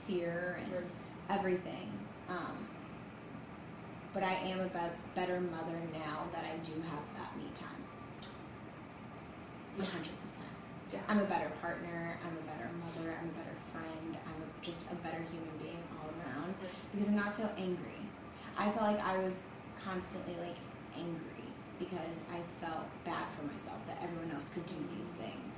fear 0.06 0.60
and 0.62 0.84
everything. 1.30 1.90
Um, 2.28 2.66
but 4.12 4.22
I 4.22 4.34
am 4.34 4.60
a 4.60 4.64
be- 4.68 4.98
better 5.14 5.40
mother 5.40 5.78
now 5.94 6.24
that 6.34 6.44
I 6.44 6.56
do 6.62 6.72
have 6.82 7.02
that 7.16 7.34
me 7.38 7.44
time. 7.54 7.82
A 9.80 9.84
hundred 9.90 10.22
percent. 10.22 10.44
Yeah. 10.92 11.00
I'm 11.08 11.18
a 11.18 11.24
better 11.24 11.50
partner. 11.62 12.18
I'm 12.26 12.36
a 12.36 12.42
better 12.52 12.68
mother. 12.84 13.16
I'm 13.18 13.28
a 13.28 13.32
better 13.32 13.56
friend. 13.72 14.16
I'm 14.16 14.38
a, 14.42 14.48
just 14.64 14.80
a 14.92 14.94
better 14.96 15.20
human 15.32 15.54
being 15.60 15.82
all 15.98 16.08
around 16.22 16.54
because 16.92 17.08
I'm 17.08 17.16
not 17.16 17.34
so 17.36 17.48
angry. 17.58 18.00
I 18.56 18.70
felt 18.70 18.82
like 18.92 19.00
I 19.00 19.18
was 19.18 19.40
constantly 19.82 20.34
like 20.40 20.56
angry 20.96 21.46
because 21.78 22.22
I 22.30 22.38
felt 22.64 22.86
bad 23.04 23.26
for 23.36 23.42
myself 23.46 23.78
that 23.88 23.98
everyone 24.02 24.30
else 24.34 24.48
could 24.54 24.66
do 24.66 24.76
these 24.96 25.08
things. 25.18 25.52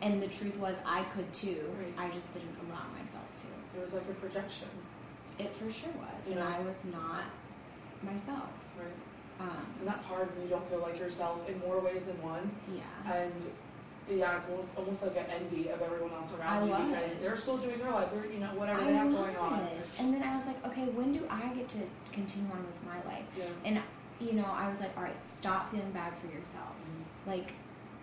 And 0.00 0.20
the 0.20 0.26
truth 0.26 0.56
was 0.58 0.76
I 0.84 1.04
could 1.14 1.32
too. 1.32 1.62
Right. 1.78 1.94
I 2.08 2.10
just 2.10 2.28
didn't 2.32 2.56
allow 2.66 2.82
myself 2.98 3.28
to. 3.38 3.78
It 3.78 3.80
was 3.80 3.92
like 3.92 4.02
a 4.10 4.14
projection. 4.14 4.68
It 5.38 5.54
for 5.54 5.70
sure 5.70 5.92
was. 5.98 6.26
And. 6.26 6.40
I 6.40 6.58
was 6.60 6.84
not 6.86 7.24
myself. 8.02 8.50
Right. 8.76 8.98
Um, 9.40 9.64
And 9.78 9.86
that's 9.88 10.02
hard 10.04 10.34
when 10.34 10.44
you 10.44 10.50
don't 10.50 10.66
feel 10.68 10.80
like 10.80 10.98
yourself 10.98 11.48
in 11.48 11.58
more 11.60 11.78
ways 11.80 12.02
than 12.06 12.20
one. 12.22 12.50
yeah. 12.74 13.12
And 13.14 13.32
yeah, 14.10 14.36
it's 14.36 14.48
almost 14.48 14.72
almost 14.76 15.02
like 15.02 15.16
an 15.16 15.26
envy 15.30 15.68
of 15.68 15.80
everyone 15.80 16.12
else 16.12 16.32
around 16.38 16.70
I 16.70 16.78
you 16.78 16.92
because 16.92 17.14
they're 17.20 17.36
still 17.36 17.56
doing 17.56 17.78
their 17.78 17.90
life. 17.90 18.08
They're 18.12 18.26
you 18.26 18.40
know 18.40 18.48
whatever 18.48 18.80
I 18.80 18.86
they 18.86 18.94
have 18.94 19.12
going 19.12 19.36
on. 19.36 19.68
And 19.98 20.14
then 20.14 20.22
I 20.22 20.34
was 20.34 20.46
like, 20.46 20.64
okay, 20.66 20.84
when 20.86 21.12
do 21.12 21.24
I 21.30 21.48
get 21.54 21.68
to 21.70 21.78
continue 22.12 22.50
on 22.50 22.64
with 22.64 22.84
my 22.84 23.12
life? 23.12 23.24
Yeah. 23.36 23.44
And 23.64 23.82
you 24.20 24.34
know, 24.34 24.46
I 24.46 24.68
was 24.68 24.80
like, 24.80 24.96
all 24.96 25.02
right, 25.02 25.20
stop 25.20 25.70
feeling 25.70 25.90
bad 25.92 26.16
for 26.16 26.26
yourself. 26.26 26.70
Mm-hmm. 26.70 27.30
Like, 27.30 27.52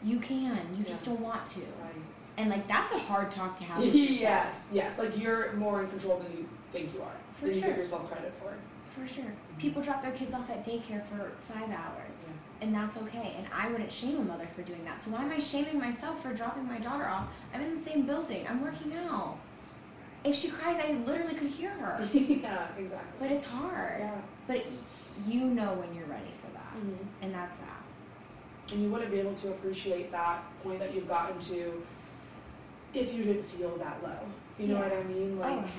you 0.04 0.20
can. 0.20 0.60
You 0.78 0.84
just 0.84 1.06
don't 1.06 1.22
want 1.22 1.46
to. 1.48 1.60
Right. 1.60 1.96
And 2.38 2.50
like, 2.50 2.68
that's 2.68 2.92
a 2.92 3.00
hard 3.00 3.32
talk 3.32 3.58
to 3.58 3.64
have. 3.64 3.84
Yes, 3.96 4.70
yes. 4.72 5.00
Like 5.00 5.18
you're 5.18 5.54
more 5.54 5.82
in 5.82 5.90
control 5.90 6.20
than 6.20 6.32
you 6.32 6.48
think 6.72 6.94
you 6.94 7.02
are. 7.02 7.12
For 7.36 7.46
than 7.46 7.56
you 7.56 7.60
sure. 7.62 7.70
give 7.70 7.78
yourself 7.78 8.10
credit 8.10 8.34
for. 8.34 8.54
For 8.96 9.08
sure. 9.08 9.32
People 9.58 9.82
drop 9.82 10.02
their 10.02 10.12
kids 10.12 10.34
off 10.34 10.50
at 10.50 10.66
daycare 10.66 11.06
for 11.06 11.32
five 11.52 11.70
hours. 11.70 12.18
Yeah. 12.24 12.29
And 12.62 12.74
that's 12.76 12.98
okay. 12.98 13.36
And 13.38 13.48
I 13.54 13.70
wouldn't 13.70 13.92
shame 13.92 14.18
a 14.18 14.24
mother 14.24 14.48
for 14.56 14.62
doing 14.64 14.84
that. 14.86 15.02
So 15.02 15.12
why 15.12 15.24
am 15.24 15.32
I 15.32 15.40
shaming 15.40 15.80
myself 15.80 16.22
for 16.22 16.34
dropping 16.34 16.68
my 16.68 16.78
daughter 16.80 17.06
off? 17.06 17.28
I'm 17.54 17.62
in 17.62 17.76
the 17.76 17.82
same 17.82 18.06
building. 18.06 18.46
I'm 18.50 18.62
working 18.62 18.94
out. 18.98 19.38
If 20.26 20.36
she 20.36 20.50
cries, 20.50 20.78
I 20.80 20.94
literally 21.06 21.36
could 21.36 21.48
hear 21.50 21.70
her. 21.72 22.06
yeah, 22.14 22.68
exactly. 22.78 23.12
But 23.20 23.32
it's 23.32 23.46
hard. 23.46 24.00
Yeah. 24.02 24.18
But 24.48 24.66
you 25.26 25.46
know 25.46 25.74
when 25.76 25.96
you're 25.96 26.08
ready 26.08 26.32
for 26.44 26.52
that. 26.54 26.74
Mhm. 26.76 26.98
And 27.22 27.34
that's 27.34 27.56
that. 27.58 28.74
And 28.74 28.84
you 28.84 28.90
wouldn't 28.90 29.12
be 29.12 29.20
able 29.20 29.34
to 29.36 29.50
appreciate 29.52 30.12
that 30.12 30.44
point 30.62 30.80
that 30.80 30.94
you've 30.94 31.08
gotten 31.08 31.40
to 31.40 31.82
if 32.94 33.14
you 33.14 33.24
didn't 33.24 33.44
feel 33.46 33.78
that 33.78 34.04
low. 34.04 34.20
You 34.60 34.68
know 34.68 34.74
Yeah. 34.80 34.90
what 34.90 34.98
I 34.98 35.04
mean? 35.04 35.38
oh, 35.38 35.42
Like 35.42 35.60
100%. 35.60 35.70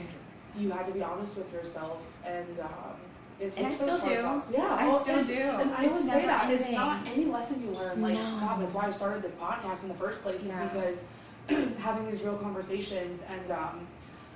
you 0.56 0.70
had 0.70 0.86
to 0.86 0.92
be 0.92 1.02
honest 1.02 1.36
with 1.36 1.52
yourself, 1.52 2.16
and 2.24 2.58
um, 2.60 2.96
it 3.40 3.56
And 3.56 3.66
I 3.66 3.70
still 3.70 3.98
do. 4.00 4.20
talks. 4.22 4.50
Yeah, 4.50 4.76
I 4.78 4.86
well, 4.88 5.02
still 5.02 5.24
do. 5.24 5.40
And 5.40 5.70
I 5.72 5.86
always 5.86 6.04
say 6.06 6.26
that 6.26 6.50
it's 6.50 6.70
not 6.70 7.06
any 7.06 7.24
lesson 7.26 7.62
you 7.62 7.70
learn. 7.70 8.00
Like 8.02 8.14
No. 8.14 8.38
God, 8.38 8.60
that's 8.60 8.74
why 8.74 8.86
I 8.86 8.90
started 8.90 9.22
this 9.22 9.32
podcast 9.32 9.82
in 9.82 9.88
the 9.88 9.94
first 9.94 10.22
place. 10.22 10.40
Is 10.40 10.46
Yeah. 10.46 10.66
because 10.68 11.02
having 11.78 12.10
these 12.10 12.22
real 12.22 12.36
conversations 12.36 13.22
and 13.28 13.50
um, 13.50 13.86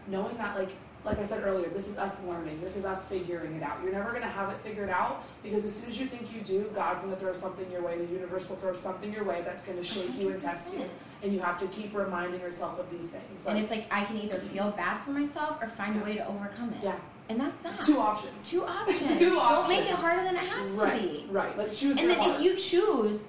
knowing 0.09 0.37
that 0.39 0.57
like. 0.59 0.71
Like 1.07 1.19
I 1.19 1.23
said 1.23 1.45
earlier, 1.45 1.69
this 1.69 1.87
is 1.87 1.99
us 1.99 2.19
learning. 2.23 2.63
This 2.63 2.77
is 2.77 2.87
us 2.87 3.05
figuring 3.05 3.57
it 3.57 3.63
out. 3.63 3.77
You're 3.85 3.93
never 3.93 4.11
gonna 4.11 4.25
have 4.27 4.49
it 4.49 4.59
figured 4.59 4.89
out 4.89 5.23
because 5.43 5.67
as 5.67 5.75
soon 5.77 5.89
as 5.91 6.01
you 6.01 6.07
think 6.07 6.33
you 6.35 6.41
do, 6.41 6.71
God's 6.75 7.03
gonna 7.03 7.15
throw 7.15 7.35
something 7.35 7.71
your 7.71 7.83
way. 7.83 7.99
The 7.99 8.11
universe 8.11 8.49
will 8.49 8.57
throw 8.57 8.73
something 8.73 9.13
your 9.13 9.23
way 9.25 9.43
that's 9.45 9.67
gonna 9.67 9.83
shake 9.83 10.19
you 10.19 10.31
and 10.31 10.41
test 10.41 10.73
you. 10.73 10.89
And 11.23 11.31
you 11.35 11.41
have 11.41 11.61
to 11.61 11.67
keep 11.67 11.95
reminding 11.95 12.41
yourself 12.41 12.81
of 12.81 12.91
these 12.91 13.09
things. 13.09 13.45
And 13.45 13.59
it's 13.59 13.71
like 13.71 13.87
I 13.93 14.05
can 14.05 14.17
either 14.17 14.39
feel 14.39 14.71
bad 14.71 15.03
for 15.03 15.11
myself 15.11 15.63
or 15.63 15.69
find 15.69 16.01
a 16.01 16.03
way 16.03 16.15
to 16.15 16.27
overcome 16.27 16.73
it. 16.73 16.83
yeah, 16.83 16.97
And 17.29 17.41
that's 17.41 17.59
that. 17.63 17.83
two 17.83 17.99
options. 17.99 18.51
Two 18.51 18.65
options. 18.67 19.09
Two 19.19 19.31
Don't 19.31 19.69
make 19.69 19.81
it 19.89 19.95
harder 19.95 20.25
than 20.25 20.37
it 20.37 20.41
has 20.47 20.71
right, 20.73 21.13
to 21.15 21.21
be. 21.21 21.27
right. 21.31 21.57
Like 21.57 21.73
choose 21.75 21.97
And 21.99 22.11
then 22.11 22.19
heart. 22.19 22.37
if 22.37 22.43
you 22.43 22.57
choose 22.57 23.29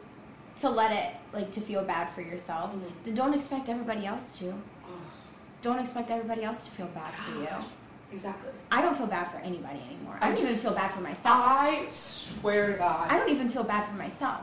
to 0.60 0.70
let 0.70 0.92
it 0.92 1.14
like 1.34 1.52
to 1.54 1.62
feel 1.62 1.84
bad 1.84 2.14
for 2.14 2.22
yourself, 2.22 2.72
Mhm. 2.74 2.82
then 3.06 3.16
don't 3.16 3.34
expect 3.34 3.70
everybody 3.70 4.06
else 4.06 4.38
to. 4.40 4.52
Oh, 4.86 4.90
Don't 5.62 5.80
expect 5.80 6.10
everybody 6.12 6.44
else 6.44 6.66
to 6.66 6.72
feel 6.72 6.88
bad 6.88 7.14
for 7.14 7.40
you. 7.42 7.48
Exactly. 8.12 8.52
I 8.72 8.82
don't 8.82 8.96
feel 8.96 9.08
bad 9.08 9.26
for 9.32 9.38
anybody 9.38 9.82
anymore. 9.90 10.18
I 10.22 10.30
don't 10.30 10.38
even 10.44 10.58
feel 10.58 10.74
bad 10.74 10.92
for 10.92 11.02
myself. 11.02 11.26
I 11.44 11.86
swear 11.90 12.68
to 12.74 12.78
God. 12.78 13.12
I 13.12 13.18
don't 13.18 13.30
even 13.30 13.50
feel 13.50 13.64
bad 13.64 13.86
for 13.86 13.96
myself. 13.96 14.42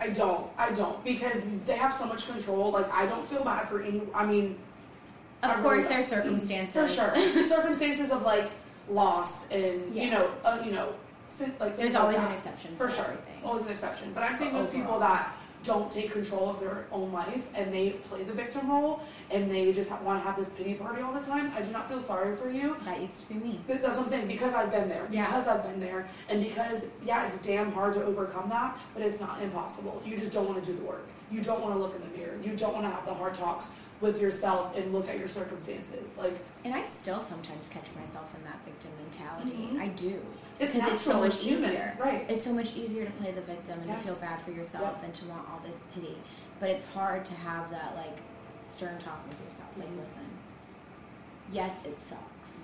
I 0.00 0.08
don't. 0.08 0.50
I 0.58 0.70
don't 0.72 1.02
because 1.04 1.48
they 1.66 1.76
have 1.76 1.94
so 1.94 2.06
much 2.06 2.26
control. 2.26 2.70
Like 2.72 2.90
I 2.92 3.06
don't 3.06 3.24
feel 3.26 3.44
bad 3.44 3.68
for 3.68 3.82
any. 3.82 4.02
I 4.14 4.24
mean, 4.26 4.58
Of 5.42 5.50
I 5.50 5.60
course, 5.62 5.84
don't. 5.84 5.92
there's 5.92 6.06
circumstances. 6.08 6.74
for 6.74 6.88
sure, 6.88 7.48
circumstances 7.48 8.10
of 8.10 8.22
like 8.22 8.50
loss 8.88 9.48
and 9.50 9.94
you 9.94 10.10
know, 10.10 10.30
uh, 10.44 10.60
you 10.64 10.72
know, 10.72 10.94
like 11.38 11.58
There's 11.58 11.76
things 11.76 11.94
like 11.94 12.02
always 12.02 12.18
an 12.18 12.32
exception 12.32 12.76
for, 12.76 12.88
for 12.88 12.94
sure. 12.94 13.04
everything. 13.04 13.44
Always 13.44 13.62
an 13.62 13.70
exception. 13.70 14.12
But 14.14 14.24
I'm 14.24 14.36
saying 14.36 14.52
those 14.52 14.68
people 14.68 14.98
that 14.98 15.34
don't 15.62 15.90
take 15.90 16.12
control 16.12 16.48
of 16.48 16.60
their 16.60 16.86
own 16.90 17.12
life 17.12 17.48
and 17.54 17.72
they 17.72 17.90
play 17.90 18.22
the 18.22 18.32
victim 18.32 18.70
role 18.70 19.00
and 19.30 19.50
they 19.50 19.72
just 19.72 19.90
want 20.02 20.18
to 20.18 20.26
have 20.26 20.36
this 20.36 20.48
pity 20.48 20.74
party 20.74 21.02
all 21.02 21.12
the 21.12 21.20
time, 21.20 21.52
I 21.54 21.60
do 21.60 21.70
not 21.70 21.88
feel 21.88 22.00
sorry 22.00 22.34
for 22.34 22.50
you. 22.50 22.76
That 22.84 23.00
used 23.00 23.26
to 23.26 23.34
be 23.34 23.40
me. 23.40 23.60
That's 23.66 23.84
what 23.84 23.98
I'm 23.98 24.08
saying 24.08 24.26
because 24.26 24.54
I've 24.54 24.70
been 24.70 24.88
there. 24.88 25.06
Yeah. 25.10 25.26
Because 25.26 25.46
I've 25.46 25.62
been 25.62 25.80
there, 25.80 26.08
and 26.28 26.42
because 26.42 26.86
yeah, 27.04 27.26
it's 27.26 27.38
damn 27.38 27.72
hard 27.72 27.92
to 27.94 28.04
overcome 28.04 28.48
that, 28.50 28.78
but 28.94 29.02
it's 29.02 29.20
not 29.20 29.42
impossible. 29.42 30.02
You 30.04 30.16
just 30.16 30.32
don't 30.32 30.48
want 30.48 30.62
to 30.64 30.72
do 30.72 30.76
the 30.76 30.84
work. 30.84 31.06
You 31.30 31.42
don't 31.42 31.60
want 31.60 31.74
to 31.74 31.78
look 31.78 31.94
in 31.94 32.00
the 32.00 32.18
mirror. 32.18 32.38
You 32.42 32.56
don't 32.56 32.72
want 32.72 32.86
to 32.86 32.90
have 32.90 33.04
the 33.04 33.14
hard 33.14 33.34
talks 33.34 33.72
with 34.00 34.20
yourself 34.20 34.74
and 34.76 34.92
look 34.92 35.08
at 35.08 35.18
your 35.18 35.28
circumstances. 35.28 36.14
Like 36.16 36.38
And 36.64 36.74
I 36.74 36.84
still 36.84 37.20
sometimes 37.20 37.68
catch 37.68 37.86
myself 37.98 38.32
in 38.36 38.42
that 38.44 38.58
victim 38.64 38.90
mentality. 39.02 39.68
Mhm. 39.72 39.80
I 39.80 39.88
do. 39.88 40.20
it's 40.58 40.72
Because 40.74 40.92
it's 40.92 41.02
so 41.02 41.20
much 41.20 41.40
human. 41.42 41.70
easier. 41.70 41.96
right? 41.98 42.24
It's 42.28 42.44
so 42.44 42.52
much 42.52 42.76
easier 42.76 43.04
to 43.04 43.10
play 43.12 43.30
the 43.32 43.40
victim 43.42 43.78
and 43.80 43.88
to 43.90 43.96
feel 43.96 44.16
bad 44.20 44.40
for 44.40 44.50
yourself 44.52 44.94
Yep. 44.96 45.04
and 45.04 45.14
to 45.14 45.24
want 45.26 45.48
all 45.50 45.60
this 45.66 45.84
pity. 45.94 46.16
But 46.60 46.70
it's 46.70 46.86
hard 46.92 47.24
to 47.26 47.34
have 47.34 47.70
that 47.70 47.94
like 47.94 48.18
stern 48.62 48.98
talk 48.98 49.26
with 49.28 49.38
yourself. 49.44 49.68
Like, 49.76 49.88
Mhm. 49.88 50.00
listen, 50.00 50.26
yes, 51.52 51.76
it 51.84 51.98
sucks. 51.98 52.62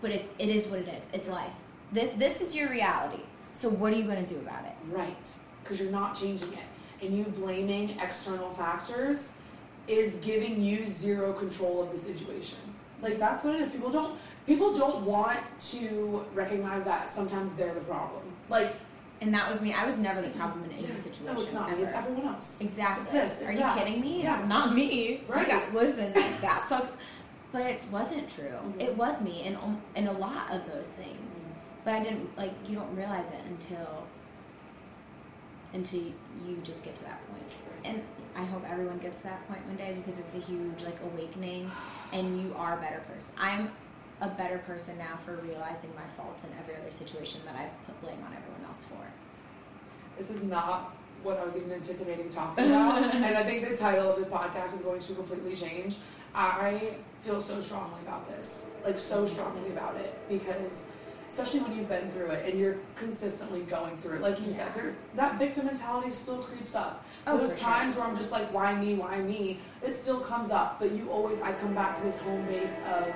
But 0.00 0.10
it, 0.10 0.30
it 0.38 0.48
is 0.48 0.66
what 0.66 0.80
it 0.80 0.88
is. 0.88 1.04
It's 1.12 1.28
life. 1.28 1.52
This, 1.92 2.10
this 2.16 2.40
is 2.40 2.54
your 2.56 2.68
reality. 2.68 3.22
So 3.52 3.68
what 3.68 3.92
are 3.92 3.96
you 3.96 4.04
going 4.04 4.24
to 4.24 4.34
do 4.34 4.38
about 4.40 4.64
it? 4.64 4.72
Right, 4.90 5.32
because 5.62 5.80
you're 5.80 5.90
not 5.90 6.14
changing 6.14 6.52
it. 6.52 6.64
And 7.02 7.16
you 7.16 7.24
blaming 7.24 7.98
external 8.00 8.50
factors 8.52 9.32
is 9.88 10.16
giving 10.16 10.60
you 10.62 10.86
zero 10.86 11.32
control 11.32 11.82
of 11.82 11.90
the 11.92 11.98
situation. 11.98 12.58
Like 13.02 13.18
that's 13.18 13.44
what 13.44 13.54
it 13.54 13.60
is. 13.60 13.70
People 13.70 13.90
don't 13.90 14.18
people 14.46 14.72
don't 14.74 15.04
want 15.04 15.38
to 15.72 16.24
recognize 16.34 16.84
that 16.84 17.08
sometimes 17.08 17.52
they're 17.54 17.74
the 17.74 17.80
problem. 17.80 18.22
Like 18.48 18.74
And 19.20 19.32
that 19.34 19.50
was 19.50 19.60
me. 19.60 19.72
I 19.72 19.84
was 19.86 19.96
never 19.96 20.20
the 20.22 20.30
problem 20.30 20.64
in 20.64 20.72
any 20.72 20.86
yeah, 20.88 20.94
situation. 20.94 21.26
no, 21.34 21.40
it's 21.40 21.52
not 21.52 21.70
ever. 21.70 21.82
It's 21.82 21.92
everyone 21.92 22.26
else. 22.26 22.60
Exactly. 22.60 23.02
It's 23.02 23.10
this, 23.10 23.40
it's 23.42 23.50
Are 23.50 23.52
you 23.52 23.74
kidding 23.74 24.00
me? 24.00 24.22
Yeah. 24.22 24.44
Not 24.46 24.74
me. 24.74 25.22
Right. 25.28 25.48
Like, 25.48 25.72
listen, 25.72 26.12
like, 26.14 26.40
that 26.40 26.64
sucks. 26.68 26.90
But 27.52 27.62
it 27.66 27.86
wasn't 27.92 28.28
true. 28.28 28.58
Mhm. 28.66 28.80
It 28.80 28.96
was 28.96 29.20
me 29.20 29.42
in 29.44 29.54
um, 29.56 29.80
in 29.94 30.08
a 30.08 30.12
lot 30.12 30.50
of 30.50 30.60
those 30.72 30.88
things. 30.88 31.32
But 31.84 31.94
I 31.94 32.02
didn't 32.02 32.36
like. 32.36 32.52
You 32.68 32.74
don't 32.76 32.94
realize 32.96 33.28
it 33.30 33.40
until 33.48 34.04
until 35.72 36.00
you 36.00 36.56
just 36.62 36.84
get 36.84 36.94
to 36.96 37.04
that 37.04 37.20
point. 37.30 37.56
And 37.84 38.02
I 38.36 38.44
hope 38.44 38.64
everyone 38.68 38.98
gets 38.98 39.18
to 39.18 39.24
that 39.24 39.46
point 39.48 39.64
one 39.66 39.76
day 39.76 39.94
because 39.94 40.18
it's 40.18 40.34
a 40.34 40.38
huge 40.38 40.82
like 40.84 40.98
awakening, 41.12 41.70
and 42.12 42.40
you 42.42 42.54
are 42.56 42.78
a 42.78 42.80
better 42.80 43.00
person. 43.12 43.34
I'm 43.38 43.70
a 44.20 44.28
better 44.28 44.58
person 44.58 44.98
now 44.98 45.18
for 45.24 45.36
realizing 45.36 45.90
my 45.94 46.06
faults 46.16 46.44
in 46.44 46.50
every 46.58 46.74
other 46.76 46.90
situation 46.90 47.40
that 47.46 47.54
I've 47.56 47.86
put 47.86 48.00
blame 48.00 48.18
on 48.26 48.34
everyone 48.36 48.64
else 48.66 48.84
for. 48.84 49.04
This 50.16 50.30
is 50.30 50.42
not 50.42 50.96
what 51.22 51.38
I 51.38 51.44
was 51.44 51.56
even 51.56 51.72
anticipating 51.72 52.28
talking 52.28 52.66
about. 52.66 53.02
and 53.14 53.36
I 53.36 53.42
think 53.44 53.68
the 53.68 53.76
title 53.76 54.10
of 54.10 54.16
this 54.16 54.28
podcast 54.28 54.74
is 54.74 54.80
going 54.80 55.00
to 55.00 55.14
completely 55.14 55.56
change. 55.56 55.96
I 56.34 56.94
feel 57.22 57.40
so 57.40 57.60
strongly 57.60 58.00
about 58.02 58.28
this, 58.28 58.70
like 58.84 58.98
so 58.98 59.24
strongly 59.24 59.70
about 59.70 59.96
it, 59.96 60.18
because 60.28 60.88
especially 61.28 61.60
when 61.60 61.76
you've 61.76 61.88
been 61.88 62.10
through 62.10 62.26
it 62.30 62.48
and 62.48 62.58
you're 62.58 62.76
consistently 62.94 63.60
going 63.62 63.96
through 63.96 64.16
it, 64.16 64.20
like 64.20 64.40
you 64.40 64.50
said, 64.50 64.68
Yeah. 64.76 64.82
there, 64.82 64.94
that 65.14 65.38
victim 65.38 65.66
mentality 65.66 66.10
still 66.10 66.38
creeps 66.38 66.74
up. 66.74 67.04
Oh, 67.26 67.38
Those 67.38 67.52
for 67.54 67.58
sure. 67.60 67.68
times 67.68 67.96
where 67.96 68.06
I'm 68.06 68.16
just 68.16 68.30
like, 68.30 68.52
why 68.52 68.74
me, 68.74 68.94
why 68.94 69.20
me? 69.20 69.58
It 69.82 69.92
still 69.92 70.20
comes 70.20 70.50
up, 70.50 70.78
but 70.78 70.92
you 70.92 71.10
always, 71.10 71.40
I 71.40 71.52
come 71.52 71.74
back 71.74 71.96
to 71.96 72.02
this 72.02 72.18
home 72.18 72.44
base 72.46 72.80
of, 72.92 73.06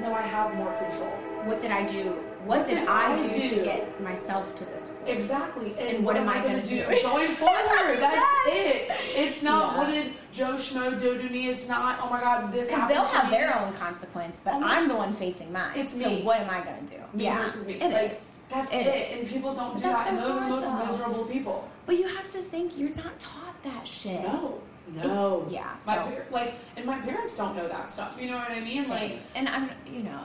no, 0.00 0.14
I 0.14 0.22
have 0.22 0.54
more 0.54 0.72
control. 0.74 1.10
What 1.44 1.60
did 1.60 1.70
I 1.70 1.86
do? 1.86 2.14
What, 2.48 2.60
What 2.60 2.66
did, 2.66 2.78
did 2.80 2.88
I, 2.88 3.12
I 3.18 3.22
do, 3.22 3.28
do? 3.28 3.48
to 3.50 3.54
get 3.64 4.00
myself 4.02 4.54
to 4.54 4.64
this 4.64 4.88
point? 4.90 5.08
Exactly. 5.08 5.74
And, 5.78 5.96
And 5.96 6.04
what 6.04 6.16
am 6.16 6.28
I 6.28 6.36
gonna 6.38 6.48
gonna 6.48 6.62
do 6.64 6.78
do? 6.86 7.02
going 7.02 7.28
forward? 7.28 7.96
That's 8.00 8.26
it. 8.48 8.90
It's 9.14 9.42
not 9.42 9.72
Yeah. 9.74 9.78
what 9.78 9.86
did 9.92 10.14
Joe 10.32 10.54
Schmo 10.54 10.98
do 10.98 11.18
to 11.18 11.28
me. 11.28 11.48
It's 11.48 11.68
not. 11.68 11.98
Oh 12.02 12.08
my 12.08 12.20
God, 12.20 12.50
this 12.50 12.66
Because 12.66 12.80
happened 12.80 12.96
they'll 12.96 13.04
to 13.06 13.16
have 13.18 13.30
me. 13.30 13.36
their 13.36 13.58
own 13.58 13.72
consequence, 13.74 14.40
but 14.42 14.54
Oh 14.54 14.62
I'm 14.64 14.88
the 14.88 14.96
one 14.96 15.12
facing 15.12 15.52
mine. 15.52 15.72
It's 15.76 15.92
so 16.00 16.08
me. 16.08 16.22
what 16.22 16.38
am 16.40 16.48
I 16.50 16.60
gonna 16.60 16.82
do? 16.88 16.96
Me 17.12 17.24
yeah, 17.24 17.38
versus 17.44 17.66
me. 17.66 17.74
It 17.74 17.92
Like, 17.92 18.12
is. 18.12 18.18
That's 18.48 18.72
It. 18.72 19.18
And 19.18 19.28
people 19.28 19.54
don't 19.54 19.76
do 19.76 19.82
But 19.82 19.92
that's 19.92 20.04
that. 20.04 20.14
and 20.14 20.18
so 20.20 20.26
those 20.28 20.36
are 20.36 20.40
the 20.40 20.48
most 20.48 20.64
though. 20.64 20.86
miserable 20.86 21.24
people. 21.26 21.68
But 21.84 21.98
you 21.98 22.08
have 22.08 22.30
to 22.32 22.38
think 22.38 22.78
you're 22.78 22.94
not 22.96 23.18
taught 23.20 23.62
that 23.64 23.86
shit. 23.86 24.22
No. 24.22 24.62
No. 24.94 25.46
Yeah. 25.50 25.74
My 25.86 25.96
so, 25.96 26.00
par- 26.02 26.26
like, 26.30 26.54
and 26.78 26.86
my 26.86 26.98
parents 27.00 27.36
don't 27.36 27.54
know 27.54 27.68
that 27.68 27.90
stuff. 27.90 28.16
You 28.18 28.30
know 28.30 28.38
what 28.38 28.50
I 28.50 28.60
mean? 28.60 28.88
Like, 28.88 29.18
and 29.34 29.46
I'm, 29.50 29.68
you 29.86 30.02
know, 30.02 30.20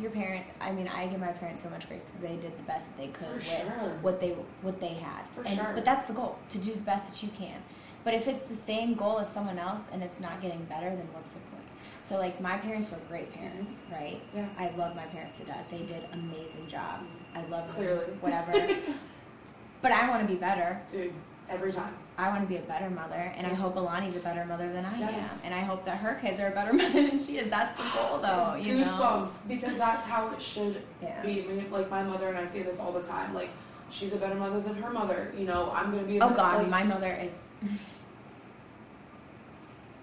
your 0.00 0.10
parent. 0.10 0.44
I 0.60 0.72
mean, 0.72 0.88
I 0.88 1.06
give 1.06 1.20
my 1.20 1.32
parents 1.32 1.62
so 1.62 1.70
much 1.70 1.88
grace 1.88 2.10
because 2.10 2.20
they 2.20 2.36
did 2.36 2.58
the 2.58 2.62
best 2.64 2.86
that 2.86 2.96
they 2.96 3.08
could 3.08 3.26
for 3.26 3.34
with 3.34 3.44
sure. 3.44 3.98
what 4.02 4.20
they 4.20 4.30
what 4.62 4.80
they 4.80 4.94
had. 4.94 5.28
For 5.30 5.42
and, 5.42 5.56
sure. 5.56 5.72
But 5.74 5.84
that's 5.84 6.06
the 6.06 6.14
goal: 6.14 6.38
to 6.50 6.58
do 6.58 6.72
the 6.72 6.80
best 6.80 7.08
that 7.08 7.22
you 7.22 7.28
can. 7.30 7.62
But 8.04 8.14
if 8.14 8.28
it's 8.28 8.44
the 8.44 8.54
same 8.54 8.94
goal 8.94 9.18
as 9.18 9.28
someone 9.28 9.58
else 9.58 9.88
and 9.92 10.00
it's 10.00 10.20
not 10.20 10.40
getting 10.40 10.62
better, 10.66 10.88
then 10.88 11.08
what's 11.12 11.32
the 11.32 11.40
point? 11.40 11.64
So, 12.08 12.16
like, 12.18 12.40
my 12.40 12.56
parents 12.56 12.88
were 12.90 12.98
great 13.08 13.34
parents, 13.34 13.80
right? 13.90 14.22
Yeah. 14.32 14.48
I 14.56 14.70
love 14.76 14.94
my 14.94 15.06
parents 15.06 15.38
to 15.38 15.44
death. 15.44 15.68
They 15.68 15.82
did 15.82 16.04
amazing 16.12 16.68
job. 16.68 17.00
I 17.34 17.44
love 17.46 17.66
them, 17.66 17.74
Clearly. 17.74 18.04
whatever. 18.20 18.52
but 19.82 19.90
I 19.90 20.08
want 20.08 20.22
to 20.22 20.32
be 20.32 20.38
better. 20.38 20.80
Dude, 20.92 21.12
every 21.48 21.72
time. 21.72 21.94
I 22.18 22.28
want 22.30 22.42
to 22.42 22.46
be 22.48 22.56
a 22.56 22.62
better 22.62 22.88
mother, 22.88 23.14
and 23.36 23.46
Yes. 23.46 23.58
I 23.58 23.62
hope 23.62 23.74
Alani's 23.76 24.16
a 24.16 24.20
better 24.20 24.44
mother 24.46 24.72
than 24.72 24.84
I 24.86 24.98
Yes. 24.98 25.44
am, 25.44 25.52
and 25.52 25.60
I 25.60 25.64
hope 25.64 25.84
that 25.84 25.98
her 25.98 26.14
kids 26.14 26.40
are 26.40 26.46
a 26.48 26.50
better 26.50 26.72
mother 26.80 26.90
than 26.92 27.22
she 27.22 27.38
is. 27.38 27.50
That's 27.50 27.76
the 27.76 27.98
goal, 27.98 28.18
though. 28.22 28.54
You 28.54 28.78
know? 28.78 28.84
Goosebumps 28.84 29.46
because 29.48 29.76
that's 29.76 30.06
how 30.06 30.30
it 30.30 30.40
should 30.40 30.82
Yeah. 31.02 31.20
be. 31.22 31.42
I 31.44 31.46
mean, 31.46 31.70
Like 31.70 31.90
my 31.90 32.02
mother 32.02 32.28
and 32.28 32.38
I 32.38 32.46
say 32.46 32.62
this 32.62 32.78
all 32.78 32.92
the 32.92 33.02
time. 33.02 33.34
Like 33.34 33.50
she's 33.90 34.12
a 34.12 34.16
better 34.16 34.34
mother 34.34 34.60
than 34.60 34.74
her 34.76 34.90
mother. 34.90 35.32
You 35.36 35.44
know, 35.44 35.70
I'm 35.74 35.90
gonna 35.90 36.04
be. 36.04 36.18
A 36.18 36.24
Oh 36.24 36.28
better, 36.28 36.36
God, 36.36 36.58
like, 36.62 36.70
my 36.70 36.82
mother 36.84 37.18
is 37.22 37.48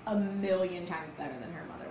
a 0.07 0.15
million 0.15 0.85
times 0.85 1.09
better 1.17 1.33
than 1.39 1.51
her 1.53 1.63
mother. 1.65 1.82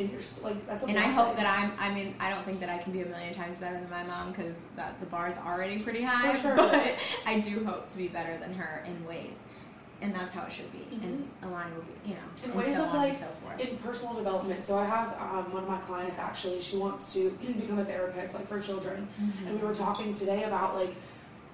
And 0.00 0.10
you're 0.10 0.20
like 0.42 0.66
that's 0.66 0.82
a 0.82 0.86
And 0.86 0.98
I 0.98 1.08
hope 1.10 1.36
that 1.36 1.46
I'm. 1.46 1.72
I 1.78 1.92
mean, 1.94 2.14
I 2.20 2.30
don't 2.30 2.44
think 2.44 2.60
that 2.60 2.68
I 2.68 2.78
can 2.78 2.92
be 2.92 3.02
a 3.02 3.06
million 3.06 3.34
times 3.34 3.58
better 3.58 3.78
than 3.78 3.90
my 3.90 4.04
mom 4.04 4.32
because 4.32 4.54
that 4.76 4.98
the 5.00 5.06
bar's 5.06 5.36
already 5.38 5.78
pretty 5.80 6.02
high. 6.02 6.32
For 6.34 6.40
sure. 6.42 6.56
But 6.56 6.96
I 7.26 7.40
do 7.40 7.64
hope 7.64 7.88
to 7.90 7.96
be 7.96 8.08
better 8.08 8.36
than 8.38 8.54
her 8.54 8.84
in 8.86 9.06
ways, 9.06 9.36
and 10.02 10.14
that's 10.14 10.32
how 10.32 10.46
it 10.46 10.52
should 10.52 10.70
be. 10.72 10.86
And 11.02 11.28
Alani 11.42 11.74
will 11.74 11.82
be, 11.82 12.10
you 12.10 12.14
know, 12.14 12.44
In 12.44 12.54
ways 12.54 12.74
so 12.76 12.84
of, 12.84 12.94
like, 12.94 13.16
so 13.16 13.26
in 13.58 13.76
personal 13.78 14.14
development. 14.14 14.62
So 14.62 14.78
I 14.78 14.84
have 14.84 15.08
um, 15.20 15.52
one 15.52 15.62
of 15.64 15.68
my 15.68 15.78
clients 15.78 16.18
actually. 16.18 16.60
She 16.60 16.76
wants 16.76 17.12
to 17.14 17.30
become 17.60 17.78
a 17.78 17.84
therapist, 17.84 18.34
like 18.34 18.46
for 18.46 18.60
children. 18.60 19.08
Mhm. 19.20 19.46
And 19.48 19.60
we 19.60 19.66
were 19.66 19.74
talking 19.74 20.12
today 20.12 20.44
about 20.44 20.74
like 20.74 20.94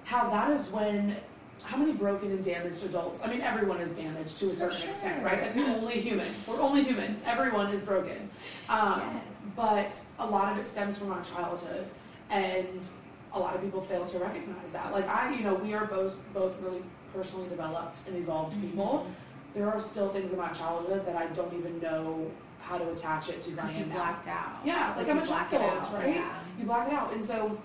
how 0.03 0.29
that 0.29 0.51
is 0.51 0.67
when 0.67 1.15
how 1.63 1.77
many 1.77 1.93
broken 1.93 2.31
and 2.31 2.43
damaged 2.43 2.83
adults. 2.83 3.21
I 3.23 3.27
mean, 3.27 3.41
everyone 3.41 3.79
is 3.79 3.95
damaged 3.97 4.37
to 4.39 4.49
a 4.49 4.53
certain 4.53 4.77
sure. 4.77 4.87
extent, 4.89 5.23
right? 5.23 5.41
Like 5.41 5.55
we're 5.55 5.75
only 5.75 5.99
human. 5.99 6.27
We're 6.47 6.61
only 6.61 6.83
human. 6.83 7.19
Everyone 7.25 7.67
is 7.67 7.79
broken. 7.81 8.29
Um, 8.69 9.01
Yes. 9.13 9.23
But 9.55 10.01
a 10.19 10.25
lot 10.29 10.51
of 10.51 10.57
it 10.57 10.65
stems 10.65 10.97
from 10.97 11.11
our 11.13 11.23
childhood, 11.23 11.85
and 12.29 12.83
a 13.31 13.39
lot 13.39 13.55
of 13.55 13.61
people 13.61 13.79
fail 13.79 14.05
to 14.05 14.17
recognize 14.19 14.71
that. 14.73 14.91
Like 14.91 15.07
I, 15.07 15.33
you 15.33 15.43
know, 15.43 15.53
we 15.53 15.73
are 15.73 15.85
both 15.85 16.19
both 16.33 16.59
really 16.61 16.83
personally 17.13 17.47
developed 17.47 17.99
and 18.07 18.17
evolved 18.17 18.53
Mm-hmm. 18.53 18.67
people. 18.71 19.07
There 19.53 19.69
are 19.71 19.79
still 19.79 20.09
things 20.09 20.31
in 20.31 20.37
my 20.37 20.49
childhood 20.49 21.05
that 21.05 21.15
I 21.15 21.27
don't 21.27 21.53
even 21.53 21.79
know 21.79 22.29
how 22.59 22.77
to 22.77 22.89
attach 22.91 23.29
it 23.29 23.41
to 23.43 23.51
who 23.51 23.59
I 23.59 23.61
Because 23.61 23.77
you 23.77 23.83
am 23.83 23.89
now. 23.89 23.95
blacked 23.95 24.27
out. 24.27 24.51
Yeah, 24.65 24.93
like 24.97 25.05
you 25.07 25.13
I'm 25.13 25.19
a 25.19 25.25
black 25.25 25.53
out, 25.53 25.93
right? 25.93 26.15
Yeah. 26.15 26.33
You 26.59 26.65
black 26.65 26.87
it 26.89 26.93
out, 26.93 27.13
and 27.13 27.23
so 27.23 27.57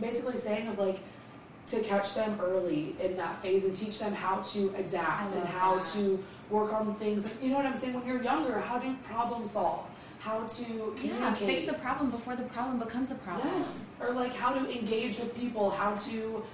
basically 0.00 0.36
saying 0.36 0.68
of 0.68 0.78
like 0.78 1.00
to 1.68 1.80
catch 1.80 2.14
them 2.14 2.38
early 2.40 2.94
in 3.00 3.16
that 3.16 3.40
phase 3.42 3.64
and 3.64 3.74
teach 3.74 3.98
them 3.98 4.12
how 4.12 4.36
to 4.42 4.72
adapt 4.78 5.34
and 5.34 5.44
how 5.48 5.76
that. 5.76 5.84
to 5.84 6.22
work 6.50 6.72
on 6.72 6.94
things. 6.94 7.36
You 7.42 7.50
know 7.50 7.56
what 7.56 7.66
I'm 7.66 7.76
saying? 7.76 7.94
When 7.94 8.06
you're 8.06 8.22
younger, 8.22 8.58
how 8.60 8.78
to 8.78 8.94
problem 9.02 9.44
solve, 9.44 9.84
how 10.20 10.44
to 10.44 10.64
communicate. 10.96 11.20
Yeah, 11.20 11.34
fix 11.34 11.62
the 11.64 11.72
problem 11.74 12.10
before 12.10 12.36
the 12.36 12.44
problem 12.44 12.78
becomes 12.78 13.10
a 13.10 13.16
problem. 13.16 13.48
Yes, 13.54 13.94
or 14.00 14.12
like 14.12 14.34
how 14.34 14.52
to 14.54 14.70
engage 14.78 15.18
with 15.18 15.36
people, 15.36 15.70
how 15.70 15.94
to 15.96 16.44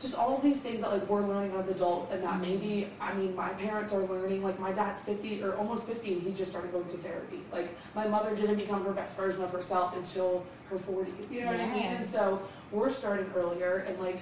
just 0.00 0.14
all 0.16 0.36
of 0.36 0.42
these 0.44 0.60
things 0.60 0.80
that 0.80 0.92
like 0.92 1.08
we're 1.08 1.26
learning 1.26 1.52
as 1.56 1.66
adults, 1.68 2.10
and 2.10 2.22
that 2.22 2.34
Mhm. 2.34 2.40
maybe 2.40 2.88
I 3.00 3.14
mean 3.14 3.34
my 3.34 3.48
parents 3.50 3.92
are 3.92 4.02
learning. 4.02 4.42
Like 4.44 4.58
my 4.60 4.72
dad's 4.72 5.02
fifty 5.02 5.42
or 5.42 5.56
almost 5.56 5.86
fifty, 5.86 6.12
and 6.14 6.22
he 6.22 6.32
just 6.32 6.50
started 6.50 6.70
going 6.72 6.86
to 6.86 6.96
therapy. 6.96 7.40
Like 7.52 7.76
my 7.94 8.06
mother 8.08 8.34
didn't 8.34 8.56
become 8.56 8.84
her 8.84 8.92
best 8.92 9.16
version 9.16 9.42
of 9.42 9.50
herself 9.52 9.96
until 9.96 10.44
her 10.68 10.78
forties. 10.78 11.26
You 11.30 11.40
know 11.42 11.48
what 11.48 11.60
I 11.60 11.66
mean? 11.68 11.82
And 11.86 12.06
so 12.06 12.42
we're 12.72 12.90
starting 12.90 13.26
earlier, 13.36 13.84
and 13.88 13.98
like 14.00 14.20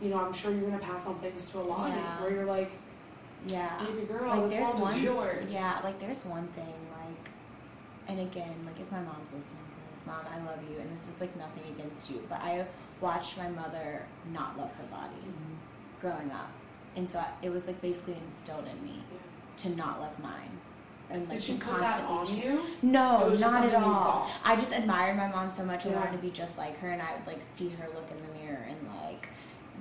you 0.00 0.08
know, 0.10 0.18
I'm 0.18 0.32
sure 0.32 0.50
you're 0.52 0.68
gonna 0.70 0.78
pass 0.82 1.06
on 1.06 1.18
things 1.20 1.50
to 1.50 1.58
a 1.58 1.62
Alani 1.62 1.96
Yeah. 1.96 2.20
where 2.20 2.30
you're 2.32 2.44
like, 2.46 2.70
Yeah. 3.46 3.78
baby 3.78 4.02
girl, 4.06 4.28
Like, 4.28 4.42
this 4.42 4.50
there's 4.52 4.74
one- 4.74 4.94
is 4.94 5.02
yours. 5.02 5.52
Yeah, 5.54 5.80
like 5.84 5.98
there's 5.98 6.24
one 6.24 6.46
thing, 6.48 6.74
like, 6.92 7.30
and 8.08 8.20
again, 8.20 8.54
like 8.66 8.78
if 8.80 8.90
my 8.90 9.00
mom's 9.00 9.32
listening 9.32 9.64
to 9.66 9.94
this, 9.94 10.06
mom, 10.06 10.24
I 10.32 10.38
love 10.44 10.58
you, 10.70 10.78
and 10.78 10.90
this 10.96 11.02
is 11.12 11.20
like 11.20 11.34
nothing 11.36 11.64
against 11.76 12.10
you, 12.10 12.24
but 12.28 12.40
I 12.40 12.66
watched 13.00 13.38
my 13.38 13.48
mother 13.48 14.06
not 14.32 14.58
love 14.58 14.70
her 14.76 14.84
body 14.90 15.22
Mhm. 15.26 16.00
growing 16.00 16.30
up, 16.32 16.48
and 16.96 17.08
so 17.08 17.18
I, 17.20 17.26
it 17.42 17.50
was 17.50 17.66
like 17.66 17.80
basically 17.80 18.14
instilled 18.26 18.66
in 18.66 18.82
me 18.84 19.02
Yeah. 19.12 19.18
to 19.62 19.76
not 19.76 20.00
love 20.00 20.18
mine, 20.20 20.58
and 21.10 21.22
like 21.28 21.38
Did 21.38 21.42
she 21.42 21.56
put 21.58 21.78
that 21.80 22.00
constantly 22.06 22.16
on 22.18 22.26
ch- 22.26 22.44
you? 22.44 22.62
No, 22.82 23.20
It 23.26 23.30
was 23.30 23.40
just 23.40 23.52
not 23.52 23.64
at 23.64 23.74
all. 23.74 24.28
I 24.44 24.56
just 24.56 24.72
admired 24.72 25.16
my 25.16 25.28
mom 25.28 25.50
so 25.50 25.64
much. 25.64 25.86
I 25.86 25.90
Yeah. 25.90 25.96
wanted 26.00 26.12
to 26.12 26.18
be 26.18 26.30
just 26.30 26.58
like 26.58 26.76
her, 26.80 26.90
and 26.90 27.00
I 27.00 27.12
would 27.14 27.26
like 27.26 27.40
see 27.54 27.68
her 27.70 27.86
look 27.94 28.10
in 28.10 28.16
the 28.16 28.22
mirror 28.22 28.26
and 28.26 28.27
like 28.27 28.27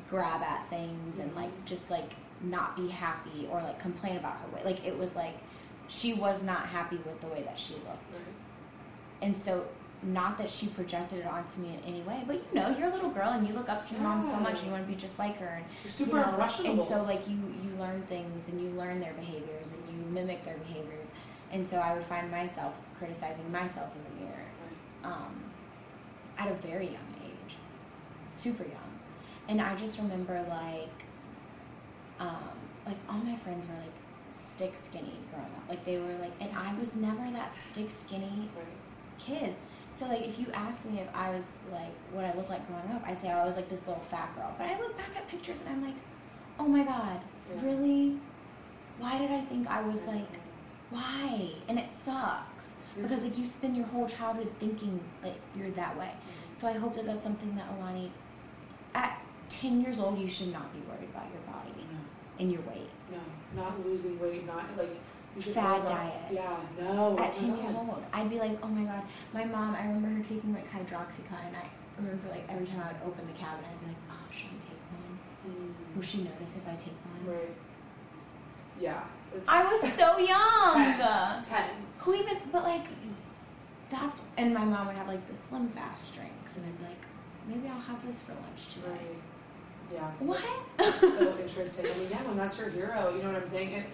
grab 0.10 0.42
at 0.42 0.70
things 0.70 1.20
and 1.20 1.34
like 1.36 1.52
just 1.66 1.90
like 1.90 2.14
not 2.42 2.76
be 2.76 2.88
happy 2.88 3.48
or 3.52 3.62
like 3.62 3.80
complain 3.80 4.18
about 4.18 4.38
her 4.38 4.56
weight. 4.56 4.66
Like 4.66 4.86
it 4.86 4.98
was 4.98 5.16
like 5.16 5.38
she 5.88 6.14
was 6.14 6.44
not 6.44 6.68
happy 6.68 6.98
with 6.98 7.20
the 7.22 7.28
way 7.28 7.44
that 7.44 7.60
she 7.60 7.74
looked. 7.74 8.14
Right. 8.14 8.22
And 9.22 9.36
so 9.36 9.66
not 10.04 10.38
that 10.38 10.50
she 10.50 10.68
projected 10.68 11.20
it 11.20 11.26
onto 11.26 11.60
me 11.60 11.70
in 11.70 11.94
any 11.94 12.02
way, 12.02 12.24
but 12.28 12.36
you 12.36 12.60
know, 12.60 12.70
you're 12.78 12.90
a 12.90 12.94
little 12.94 13.10
girl 13.10 13.30
and 13.30 13.48
you 13.48 13.54
look 13.54 13.68
up 13.68 13.86
to 13.88 13.94
your 13.94 14.04
mom 14.04 14.22
so 14.22 14.38
much 14.38 14.60
and 14.60 14.68
you 14.68 14.72
want 14.72 14.86
to 14.86 14.92
be 14.92 14.98
just 14.98 15.18
like 15.18 15.38
her 15.40 15.48
and 15.48 15.66
You're 15.84 15.92
super 15.92 16.18
you 16.18 16.24
know, 16.24 16.30
impressionable. 16.30 16.80
And 16.82 16.90
so 16.90 17.04
like 17.04 17.28
you 17.28 17.36
you 17.36 17.76
learn 17.80 18.02
things 18.04 18.48
and 18.48 18.62
you 18.62 18.70
learn 18.78 19.00
their 19.00 19.14
behaviors 19.14 19.72
and 19.72 19.82
you 19.90 20.06
mimic 20.12 20.46
their 20.46 20.58
behaviors. 20.58 21.12
And 21.52 21.68
so 21.68 21.78
I 21.78 21.94
would 21.94 22.04
find 22.04 22.30
myself 22.30 22.76
criticizing 22.98 23.50
myself 23.52 23.92
in 23.96 24.04
the 24.04 24.26
mirror 24.26 24.46
um, 25.04 25.44
at 26.38 26.52
a 26.52 26.54
very 26.56 26.88
young 26.88 27.16
age, 27.24 27.56
super 28.28 28.64
young. 28.64 28.87
And 29.50 29.62
I 29.62 29.76
just 29.76 29.98
remember 30.00 30.44
like, 30.50 30.90
um, 32.20 32.38
like 32.86 32.98
all 33.10 33.18
my 33.18 33.36
friends 33.38 33.66
were 33.68 33.76
like 33.76 33.92
stick 34.32 34.76
skinny 34.76 35.14
growing 35.32 35.46
up. 35.58 35.70
Like 35.70 35.86
they 35.86 35.98
were 36.00 36.16
like, 36.20 36.32
and 36.40 36.50
I 36.56 36.74
was 36.80 36.96
never 36.96 37.30
that 37.32 37.56
stick 37.56 37.90
skinny 37.90 38.50
kid. 39.20 39.56
So 39.96 40.06
like, 40.08 40.28
if 40.28 40.38
you 40.38 40.48
asked 40.54 40.86
me 40.86 41.00
if 41.00 41.08
I 41.16 41.32
was 41.32 41.54
like 41.72 41.92
what 42.12 42.26
I 42.26 42.34
looked 42.36 42.50
like 42.50 42.68
growing 42.68 42.92
up, 42.96 43.04
I'd 43.08 43.20
say 43.22 43.30
I 43.30 43.46
was 43.46 43.56
like 43.56 43.70
this 43.70 43.88
little 43.88 44.04
fat 44.04 44.36
girl. 44.36 44.54
But 44.58 44.68
I 44.68 44.80
look 44.80 44.98
back 44.98 45.16
at 45.16 45.28
pictures 45.28 45.62
and 45.62 45.70
I'm 45.70 45.84
like, 45.86 45.96
oh 46.60 46.68
my 46.68 46.84
god, 46.84 47.20
Yeah. 47.56 47.66
really? 47.66 48.18
Why 49.00 49.18
did 49.18 49.32
I 49.32 49.42
think 49.42 49.68
I 49.68 49.82
was 49.82 50.04
like, 50.06 50.28
why? 50.90 51.52
And 51.68 51.78
it 51.80 51.88
sucks 52.02 52.68
because 53.00 53.24
like 53.24 53.38
you 53.38 53.46
spend 53.46 53.78
your 53.78 53.86
whole 53.86 54.08
childhood 54.08 54.52
thinking 54.60 55.00
like 55.24 55.40
you're 55.56 55.70
that 55.72 55.98
way. 55.98 56.12
So 56.60 56.68
I 56.68 56.74
hope 56.74 56.96
that 56.96 57.06
that's 57.06 57.22
something 57.22 57.56
that 57.56 57.66
Alani, 57.78 58.12
at 58.96 59.22
ten 59.50 59.82
years 59.82 60.00
old, 60.00 60.18
you 60.20 60.30
should 60.30 60.52
not 60.52 60.72
be 60.74 60.80
worried 60.88 61.10
about 61.10 61.28
your 61.34 61.42
body 61.54 61.72
No. 61.92 61.98
and 62.40 62.52
your 62.52 62.62
weight. 62.62 62.90
No, 63.12 63.20
not 63.62 63.86
losing 63.86 64.20
weight, 64.20 64.46
not 64.46 64.66
like 64.78 64.90
you 65.36 65.42
should 65.42 65.54
Fad 65.54 65.82
about- 65.82 66.32
Yeah, 66.32 66.58
no. 66.80 67.16
oh 67.18 67.24
At 67.24 67.32
ten 67.34 67.50
my 67.52 67.62
years 67.62 67.74
old, 67.76 68.04
I'd 68.14 68.30
be 68.30 68.40
like, 68.40 68.58
oh 68.64 68.68
my 68.68 68.84
god. 68.84 69.04
My 69.34 69.46
mom, 69.46 69.76
I 69.76 69.84
remember 69.86 70.10
her 70.10 70.24
taking 70.24 70.54
like 70.54 70.70
hydroxycut, 70.72 71.46
and 71.48 71.56
I 71.56 71.70
remember 71.98 72.30
like 72.30 72.46
every 72.50 72.66
time 72.66 72.82
I 72.82 72.88
would 72.94 73.02
open 73.14 73.26
the 73.28 73.34
cabinet, 73.34 73.66
I'd 73.72 73.80
be 73.82 73.88
like, 73.88 74.04
oh, 74.12 74.26
should 74.32 74.50
I 74.50 74.60
take 74.66 74.82
one? 74.92 75.20
Mm, 75.48 75.96
Will 75.96 76.02
she 76.04 76.18
notice 76.24 76.56
if 76.56 76.68
I 76.68 76.76
take 76.76 76.94
one? 77.06 77.36
Right. 77.36 77.56
Yeah. 78.80 79.04
I 79.48 79.72
was 79.72 79.94
so 79.94 80.18
young. 80.34 80.74
Ten. 80.98 81.44
ten. 81.44 81.70
Who 82.00 82.16
even? 82.16 82.38
But 82.52 82.64
like, 82.64 82.88
that's 83.90 84.22
and 84.38 84.54
my 84.54 84.64
mom 84.66 84.88
would 84.88 84.96
have 84.96 85.08
like 85.08 85.26
the 85.28 85.34
SlimFast 85.34 86.14
drinks, 86.16 86.56
and 86.58 86.66
I'd 86.66 86.78
be 86.80 86.84
like, 86.86 87.04
maybe 87.48 87.68
I'll 87.68 87.80
have 87.82 88.06
this 88.06 88.22
for 88.24 88.34
lunch 88.34 88.74
today. 88.74 88.90
Right. 88.90 89.22
Yeah. 89.94 90.10
What? 90.20 90.44
So 91.02 91.36
interesting. 91.40 91.86
I 91.86 91.98
mean, 91.98 92.08
yeah, 92.12 92.24
when 92.24 92.38
that's 92.38 92.58
your 92.58 92.70
hero, 92.70 93.14
you 93.16 93.24
know 93.24 93.32
what 93.32 93.42
I'm 93.42 93.48
saying? 93.48 93.74
And 93.74 93.86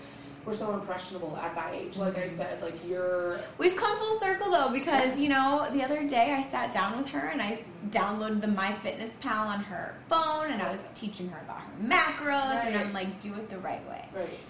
we're 0.46 0.54
so 0.54 0.74
impressionable 0.74 1.38
at 1.41 1.56
that 1.56 1.74
age. 1.74 1.96
Like 1.96 2.18
I 2.18 2.28
said, 2.28 2.62
like 2.62 2.76
you're 2.86 3.39
We've 3.58 3.76
come 3.78 3.98
full 3.98 4.20
circle 4.20 4.52
though 4.52 4.70
because 4.70 5.22
you 5.22 5.30
know 5.30 5.70
the 5.72 5.82
other 5.84 6.06
day 6.08 6.34
I 6.34 6.41
sat 6.41 6.74
down 6.74 6.98
with 6.98 7.08
her 7.10 7.28
and 7.30 7.41
I 7.41 7.64
downloaded 7.91 8.41
the 8.41 8.48
MyFitnessPal 8.48 9.46
on 9.46 9.64
her 9.64 9.96
phone 10.10 10.52
and 10.52 10.62
I 10.62 10.70
was 10.72 10.82
teaching 10.96 11.30
her 11.30 11.39
about 11.46 11.62
her 11.62 11.72
macros 11.82 12.66
and 12.66 12.76
I'm 12.76 12.91
like 12.91 13.22
do 13.22 13.34
it 13.36 13.50
the 13.50 13.60
right 13.60 13.88
way. 13.89 14.06
right. 14.14 14.50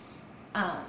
Um, 0.55 0.83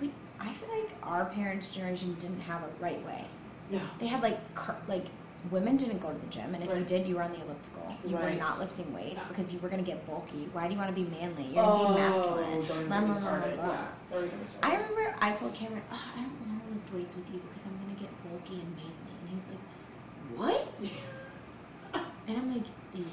but 0.00 0.08
I 0.40 0.52
feel 0.54 0.70
like 0.70 0.90
our 1.02 1.26
parents' 1.26 1.74
generation 1.74 2.16
didn't 2.20 2.40
have 2.40 2.62
a 2.62 2.68
right 2.82 3.04
way. 3.04 3.26
No. 3.70 3.80
They 4.00 4.06
had 4.06 4.22
like 4.22 4.54
cur- 4.54 4.76
like 4.88 5.06
women 5.50 5.76
didn't 5.76 5.98
go 5.98 6.08
to 6.10 6.18
the 6.18 6.26
gym 6.26 6.54
and 6.54 6.64
if 6.64 6.74
you 6.76 6.84
did 6.84 7.06
you 7.06 7.16
were 7.16 7.22
on 7.22 7.30
the 7.32 7.40
elliptical. 7.42 7.94
You 8.04 8.16
Right. 8.16 8.34
were 8.34 8.38
not 8.40 8.58
lifting 8.58 8.92
weights 8.94 9.20
No. 9.22 9.28
because 9.28 9.52
you 9.52 9.58
were 9.60 9.68
gonna 9.68 9.82
get 9.82 10.06
bulky. 10.06 10.48
Why 10.52 10.66
do 10.66 10.72
you 10.74 10.78
want 10.78 10.94
to 10.94 10.94
be 10.94 11.08
manly? 11.10 11.44
You're 11.52 11.64
gonna 11.64 11.94
be 11.94 11.94
oh, 11.94 11.94
masculine. 11.94 12.64
don't 12.64 12.86
Blah, 12.86 12.98
blah, 12.98 13.00
blah, 13.06 13.14
started. 13.14 13.54
blah, 13.56 13.64
blah. 13.64 13.74
Yeah, 13.74 13.86
don't 14.10 14.18
even 14.24 14.30
get 14.30 14.38
me 14.38 14.44
started. 14.44 14.66
I 14.66 14.74
remember 14.80 15.16
I 15.20 15.32
told 15.32 15.54
Cameron, 15.54 15.82
oh, 15.92 16.04
I 16.16 16.20
don't 16.20 16.36
want 16.48 16.62
to 16.64 16.74
lift 16.74 16.94
weights 16.94 17.14
with 17.16 17.28
you 17.32 17.40
because 17.44 17.62
I'm 17.66 17.76
gonna 17.80 18.00
get 18.00 18.10
bulky 18.24 18.60
and 18.64 18.70
manly, 18.76 19.12
and 19.20 19.28
he 19.28 19.34
was 19.36 19.48
like, 19.52 19.64
"What?" 20.38 20.60
and 22.28 22.36
I'm 22.38 22.48
like, 22.54 22.66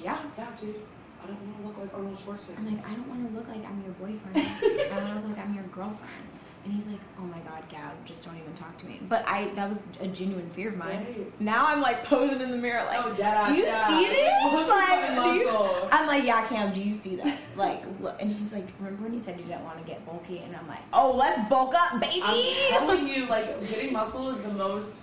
"Yeah." 0.04 0.20
yeah, 0.38 0.48
dude. 0.60 0.76
I 1.24 1.28
don't 1.28 1.38
want 1.46 1.58
to 1.62 1.68
look 1.68 1.78
like 1.78 1.94
Arnold 1.94 2.16
Schwarzenegger. 2.18 2.58
I'm 2.58 2.66
like, 2.76 2.82
"I 2.88 2.94
don't 2.96 3.08
want 3.08 3.22
to 3.30 3.32
look 3.38 3.48
like 3.48 3.64
I'm 3.66 3.80
your 3.84 3.94
boyfriend. 4.02 4.34
I 4.38 4.96
don't 5.00 5.04
want 5.04 5.22
to 5.22 5.28
look 5.28 5.38
like 5.38 5.46
I'm 5.46 5.54
your 5.54 5.66
girlfriend." 5.66 6.30
And 6.64 6.74
he's 6.74 6.86
like, 6.86 7.00
"Oh 7.18 7.24
my 7.24 7.40
God, 7.40 7.68
Gab, 7.70 8.06
just 8.06 8.24
don't 8.24 8.38
even 8.38 8.54
talk 8.54 8.78
to 8.80 8.86
me." 8.86 9.00
But 9.10 9.28
I 9.28 9.50
that 9.56 9.68
was 9.68 9.82
a 10.00 10.08
genuine 10.08 10.48
fear 10.52 10.70
of 10.70 10.78
mine. 10.78 10.98
Right. 10.98 11.42
Now 11.42 11.66
I'm 11.68 11.82
like 11.82 12.04
posing 12.06 12.40
in 12.40 12.52
the 12.52 12.58
mirror, 12.58 12.86
like, 12.86 13.04
oh, 13.04 13.14
dead 13.16 13.48
"Do 13.48 13.54
you 13.56 13.64
yeah. 13.66 13.88
see 13.88 14.08
this?" 14.08 14.32
Like, 14.70 15.36
you-. 15.36 15.90
I'm 15.92 16.08
like, 16.08 16.24
"Yeah, 16.24 16.46
Cam, 16.48 16.72
do 16.72 16.84
you 16.84 16.94
see 16.94 17.16
this?" 17.16 17.50
Like, 17.58 17.84
look. 18.00 18.22
and 18.22 18.32
he's 18.32 18.54
like, 18.54 18.68
"Remember 18.80 19.04
when 19.04 19.14
you 19.14 19.20
said 19.20 19.40
you 19.40 19.46
didn't 19.46 19.64
want 19.64 19.80
to 19.80 19.84
get 19.84 20.06
bulky?" 20.06 20.40
And 20.40 20.56
I'm 20.56 20.68
like, 20.68 20.84
"Oh, 20.94 21.16
let's 21.16 21.50
bulk 21.50 21.74
up, 21.74 22.00
baby." 22.00 22.22
I'm 22.24 22.70
telling 22.70 23.08
you, 23.08 23.26
like 23.26 23.60
getting 23.62 23.94
muscle 23.94 24.30
is 24.30 24.40
the 24.42 24.50
most. 24.50 25.02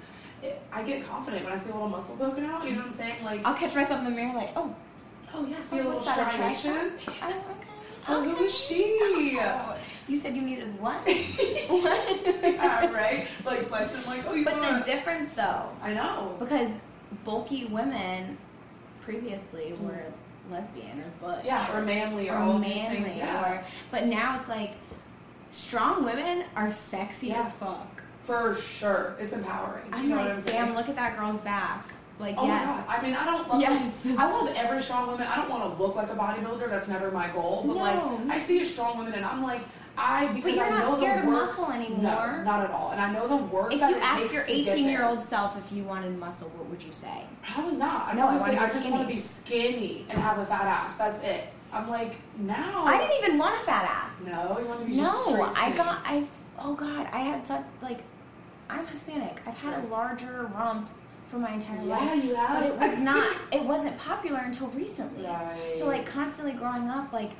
I 0.72 0.84
get 0.84 1.04
confident 1.04 1.42
when 1.42 1.52
I 1.52 1.56
see 1.56 1.70
a 1.70 1.72
little 1.72 1.88
muscle 1.88 2.16
poking 2.16 2.44
out. 2.44 2.64
You 2.64 2.70
know 2.70 2.76
what 2.78 2.86
I'm 2.86 2.92
saying? 2.92 3.24
Like, 3.24 3.44
I'll 3.44 3.54
catch 3.54 3.74
myself 3.74 3.98
in 3.98 4.04
the 4.04 4.10
mirror 4.12 4.34
like, 4.34 4.50
oh, 4.54 4.72
oh 5.34 5.44
yeah, 5.44 5.60
see 5.60 5.80
a 5.80 5.82
little 5.82 5.94
what's 5.94 6.06
that, 6.06 6.28
a 6.28 6.30
striation. 6.30 6.92
Oh, 8.10 8.22
okay. 8.22 8.30
Who 8.30 8.44
is 8.44 8.56
she? 8.56 8.98
Oh, 9.02 9.76
you 10.08 10.16
said 10.16 10.34
you 10.36 10.42
needed 10.42 10.78
what? 10.80 10.96
what? 11.68 12.26
yeah, 12.42 12.90
right? 12.92 13.26
Like 13.44 13.60
flexing, 13.62 14.10
like 14.10 14.24
oh 14.26 14.34
you 14.34 14.44
But 14.44 14.54
the 14.80 14.84
difference 14.84 15.32
though, 15.34 15.68
I 15.82 15.92
know. 15.92 16.36
because 16.38 16.70
bulky 17.24 17.66
women 17.66 18.38
previously 19.02 19.74
were 19.80 20.02
lesbian 20.50 21.00
or 21.00 21.10
butch. 21.20 21.44
Yeah, 21.44 21.76
or 21.76 21.82
manly 21.82 22.28
or, 22.30 22.34
or 22.34 22.38
all 22.38 22.58
manly, 22.58 22.74
these 22.74 22.84
things. 22.86 23.16
Yeah, 23.16 23.52
or 23.60 23.64
but 23.90 24.06
now 24.06 24.38
it's 24.40 24.48
like 24.48 24.74
strong 25.50 26.04
women 26.04 26.44
are 26.56 26.70
sexy 26.70 27.28
Yeah. 27.28 27.40
as 27.42 27.52
fuck. 27.54 28.02
for 28.22 28.54
sure. 28.54 29.14
It's 29.18 29.32
empowering. 29.32 29.86
You 29.86 29.92
I'm 29.94 30.08
know 30.08 30.16
like, 30.16 30.24
what 30.26 30.34
I'm 30.34 30.40
saying? 30.40 30.66
damn, 30.66 30.74
look 30.74 30.88
at 30.88 30.96
that 30.96 31.16
girl's 31.18 31.38
back. 31.38 31.86
Like, 32.20 32.34
Oh 32.36 32.46
yes. 32.46 32.84
I 32.88 33.00
mean, 33.00 33.14
I 33.14 33.24
don't 33.24 33.48
love. 33.48 33.60
Yes. 33.60 33.94
I 34.18 34.30
love 34.30 34.52
every 34.56 34.82
strong 34.82 35.06
woman. 35.06 35.26
I 35.26 35.36
don't 35.36 35.48
want 35.48 35.62
to 35.76 35.82
look 35.82 35.94
like 35.94 36.10
a 36.10 36.14
bodybuilder. 36.14 36.68
That's 36.68 36.88
never 36.88 37.10
my 37.12 37.28
goal. 37.28 37.62
But 37.66 37.74
No. 37.76 37.80
like, 37.80 38.34
I 38.34 38.38
see 38.38 38.60
a 38.60 38.64
strong 38.64 38.98
woman, 38.98 39.12
and 39.14 39.24
I'm 39.24 39.42
like, 39.42 39.62
I 39.98 40.28
because 40.28 40.44
But 40.44 40.54
you're 40.54 40.64
I 40.64 40.68
not 40.70 40.96
scared 40.98 41.18
the 41.24 41.26
of 41.28 41.32
muscle 41.32 41.70
anymore. 41.72 42.02
No, 42.02 42.42
not 42.44 42.64
at 42.64 42.70
all. 42.70 42.90
And 42.92 43.00
I 43.00 43.12
know 43.12 43.26
the 43.26 43.36
work 43.36 43.72
if 43.72 43.80
that 43.80 43.90
you 43.90 43.96
it 43.96 44.02
ask 44.02 44.32
your 44.32 44.44
18 44.46 44.88
year 44.88 45.04
old 45.04 45.22
self 45.22 45.56
if 45.58 45.72
you 45.72 45.82
wanted 45.82 46.16
muscle, 46.18 46.48
what 46.50 46.66
would 46.68 46.82
you 46.82 46.92
say? 46.92 47.24
Probably 47.42 47.76
not. 47.76 48.08
I 48.08 48.12
No, 48.14 48.28
I 48.28 48.34
I, 48.34 48.68
just 48.68 48.88
want 48.88 49.02
to 49.02 49.08
be 49.08 49.16
skinny 49.18 50.06
and 50.08 50.18
have 50.18 50.38
a 50.38 50.46
fat 50.46 50.66
ass. 50.66 50.96
That's 50.96 51.18
it. 51.24 51.48
I'm 51.72 51.88
like, 51.90 52.16
now. 52.38 52.84
I 52.86 52.98
didn't 52.98 53.24
even 53.24 53.38
want 53.38 53.60
a 53.60 53.64
fat 53.64 53.84
ass. 53.84 54.14
No, 54.24 54.58
you 54.58 54.66
want 54.66 54.80
to 54.80 54.86
be 54.86 54.96
No, 54.96 55.50
I 55.56 55.72
got 55.72 56.00
I. 56.04 56.24
Oh 56.58 56.74
God, 56.74 57.08
I 57.12 57.18
had 57.18 57.46
such 57.46 57.64
like. 57.82 58.02
I'm 58.70 58.86
Hispanic. 58.86 59.40
I've 59.46 59.54
had 59.56 59.82
a 59.82 59.86
larger 59.88 60.50
rump 60.54 60.90
for 61.28 61.38
my 61.38 61.52
entire 61.52 61.82
Yeah, 61.82 61.96
life, 61.98 62.24
you 62.24 62.34
have. 62.34 62.60
but 62.62 62.66
it 62.70 62.76
was 62.90 62.98
not. 62.98 63.36
It 63.52 63.64
wasn't 63.64 63.98
popular 63.98 64.38
until 64.40 64.68
recently. 64.68 65.24
Right. 65.24 65.76
So 65.78 65.86
like 65.86 66.06
constantly 66.06 66.52
growing 66.54 66.88
up, 66.88 67.12
like 67.12 67.32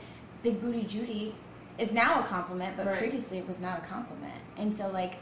big 0.42 0.60
booty 0.60 0.82
Judy 0.84 1.34
is 1.78 1.92
now 1.92 2.20
a 2.20 2.26
compliment, 2.26 2.76
but 2.76 2.86
Right. 2.86 2.98
previously 2.98 3.38
it 3.38 3.46
was 3.46 3.60
not 3.60 3.78
a 3.78 3.82
compliment. 3.82 4.34
And 4.56 4.76
so 4.76 4.88
like 4.88 5.16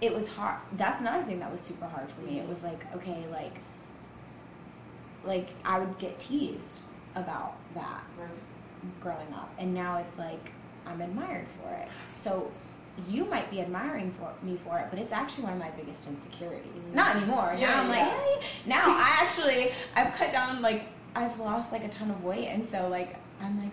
it 0.00 0.14
was 0.14 0.28
hard. 0.28 0.58
That's 0.76 1.00
another 1.00 1.22
thing 1.24 1.38
that 1.40 1.50
was 1.50 1.60
super 1.60 1.86
hard 1.86 2.10
for 2.10 2.20
me. 2.22 2.38
It 2.38 2.48
was 2.48 2.62
like 2.62 2.84
okay, 2.96 3.24
like 3.30 3.54
like 5.24 5.48
I 5.64 5.78
would 5.78 5.98
get 5.98 6.18
teased 6.18 6.78
about 7.14 7.56
that 7.74 8.02
Right. 8.18 8.28
growing 9.00 9.32
up, 9.34 9.52
and 9.58 9.74
now 9.74 9.98
it's 9.98 10.18
like 10.18 10.52
I'm 10.86 11.00
admired 11.00 11.46
for 11.60 11.72
it. 11.74 11.88
So 12.20 12.50
you 13.08 13.24
might 13.26 13.50
be 13.50 13.60
admiring 13.60 14.12
for 14.12 14.32
me 14.44 14.56
for 14.64 14.78
it, 14.78 14.86
but 14.90 14.98
it's 14.98 15.12
actually 15.12 15.44
one 15.44 15.52
of 15.54 15.58
my 15.58 15.70
biggest 15.70 16.06
insecurities. 16.08 16.84
Mm-hmm. 16.84 16.94
Not 16.96 17.16
anymore. 17.16 17.54
Yeah, 17.56 17.66
now 17.70 17.80
I'm 17.82 17.88
yeah. 17.90 17.92
like, 18.06 18.12
hey. 18.12 18.46
now 18.66 18.82
I 18.86 19.18
actually 19.20 19.72
I've 19.94 20.12
cut 20.14 20.32
down 20.32 20.62
like 20.62 20.86
I've 21.14 21.38
lost 21.38 21.72
like 21.72 21.84
a 21.84 21.88
ton 21.88 22.10
of 22.10 22.24
weight, 22.24 22.46
and 22.48 22.68
so 22.68 22.88
like 22.88 23.16
I'm 23.40 23.58
like, 23.60 23.72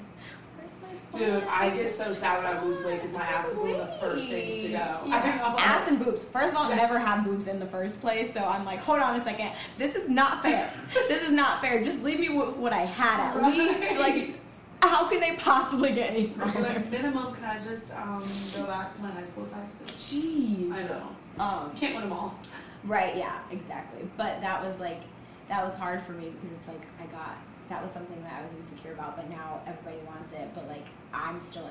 Dude. 1.18 1.44
I 1.46 1.70
get 1.70 1.92
so 1.92 2.12
sad 2.14 2.44
when 2.44 2.56
I 2.56 2.64
lose 2.64 2.84
weight 2.84 2.96
because 3.02 3.12
my 3.14 3.22
ass 3.24 3.50
is 3.50 3.58
one 3.58 3.72
of 3.72 3.78
the 3.78 3.86
first 4.00 4.28
things 4.28 4.62
to 4.64 4.68
go. 4.70 4.76
Yeah. 5.08 5.56
Ass 5.58 5.88
and 5.88 6.04
boobs. 6.04 6.24
First 6.26 6.54
of 6.54 6.60
all, 6.60 6.70
Yeah. 6.70 6.76
never 6.76 7.00
had 7.00 7.24
boobs 7.24 7.48
in 7.48 7.60
the 7.60 7.66
first 7.66 8.00
place, 8.02 8.34
so 8.34 8.44
I'm 8.46 8.66
like, 8.66 8.80
hold 8.80 9.00
on 9.00 9.20
a 9.20 9.24
second. 9.24 9.52
This 9.78 9.96
is 9.96 10.10
not 10.10 10.42
fair. 10.44 10.70
this 11.08 11.24
is 11.24 11.32
not 11.32 11.62
fair. 11.62 11.84
Just 11.84 12.04
leave 12.04 12.20
me 12.20 12.30
with 12.30 12.56
what 12.56 12.74
I 12.74 12.82
had 12.86 13.20
at 13.20 13.36
Right. 13.42 13.58
least. 13.58 13.98
Like, 14.00 14.36
how 14.84 15.10
can 15.10 15.20
they 15.20 15.36
possibly 15.38 15.94
get 15.94 16.12
any 16.12 16.28
smaller? 16.30 16.62
Like, 16.62 16.92
minimum, 16.92 17.34
can 17.34 17.44
I 17.46 17.60
just 17.60 17.94
um, 17.96 18.24
go 18.56 18.66
back 18.68 18.94
to 18.96 19.02
my 19.02 19.10
high 19.10 19.24
school 19.24 19.46
size? 19.46 19.74
Jeez. 19.88 20.72
I 20.72 20.84
know. 20.84 21.08
Um, 21.40 21.72
Can't 21.76 21.94
win 21.96 22.04
them 22.04 22.14
all. 22.14 22.36
right, 22.84 23.16
yeah, 23.18 23.40
exactly. 23.52 24.08
But 24.18 24.42
that 24.42 24.64
was 24.64 24.80
like, 24.80 25.02
that 25.50 25.64
was 25.66 25.74
hard 25.76 26.02
for 26.02 26.12
me 26.14 26.30
because 26.30 26.56
it's 26.58 26.68
like 26.68 26.82
I 27.02 27.06
got 27.12 27.38
that 27.70 27.82
was 27.82 27.92
something 27.92 28.22
that 28.24 28.34
I 28.40 28.42
was 28.42 28.52
insecure 28.54 28.94
about, 28.94 29.16
but 29.18 29.30
now 29.30 29.62
everybody 29.68 29.98
wants 30.06 30.32
it. 30.34 30.50
But 30.56 30.68
like, 30.68 30.86
I'm 31.14 31.40
still, 31.42 31.70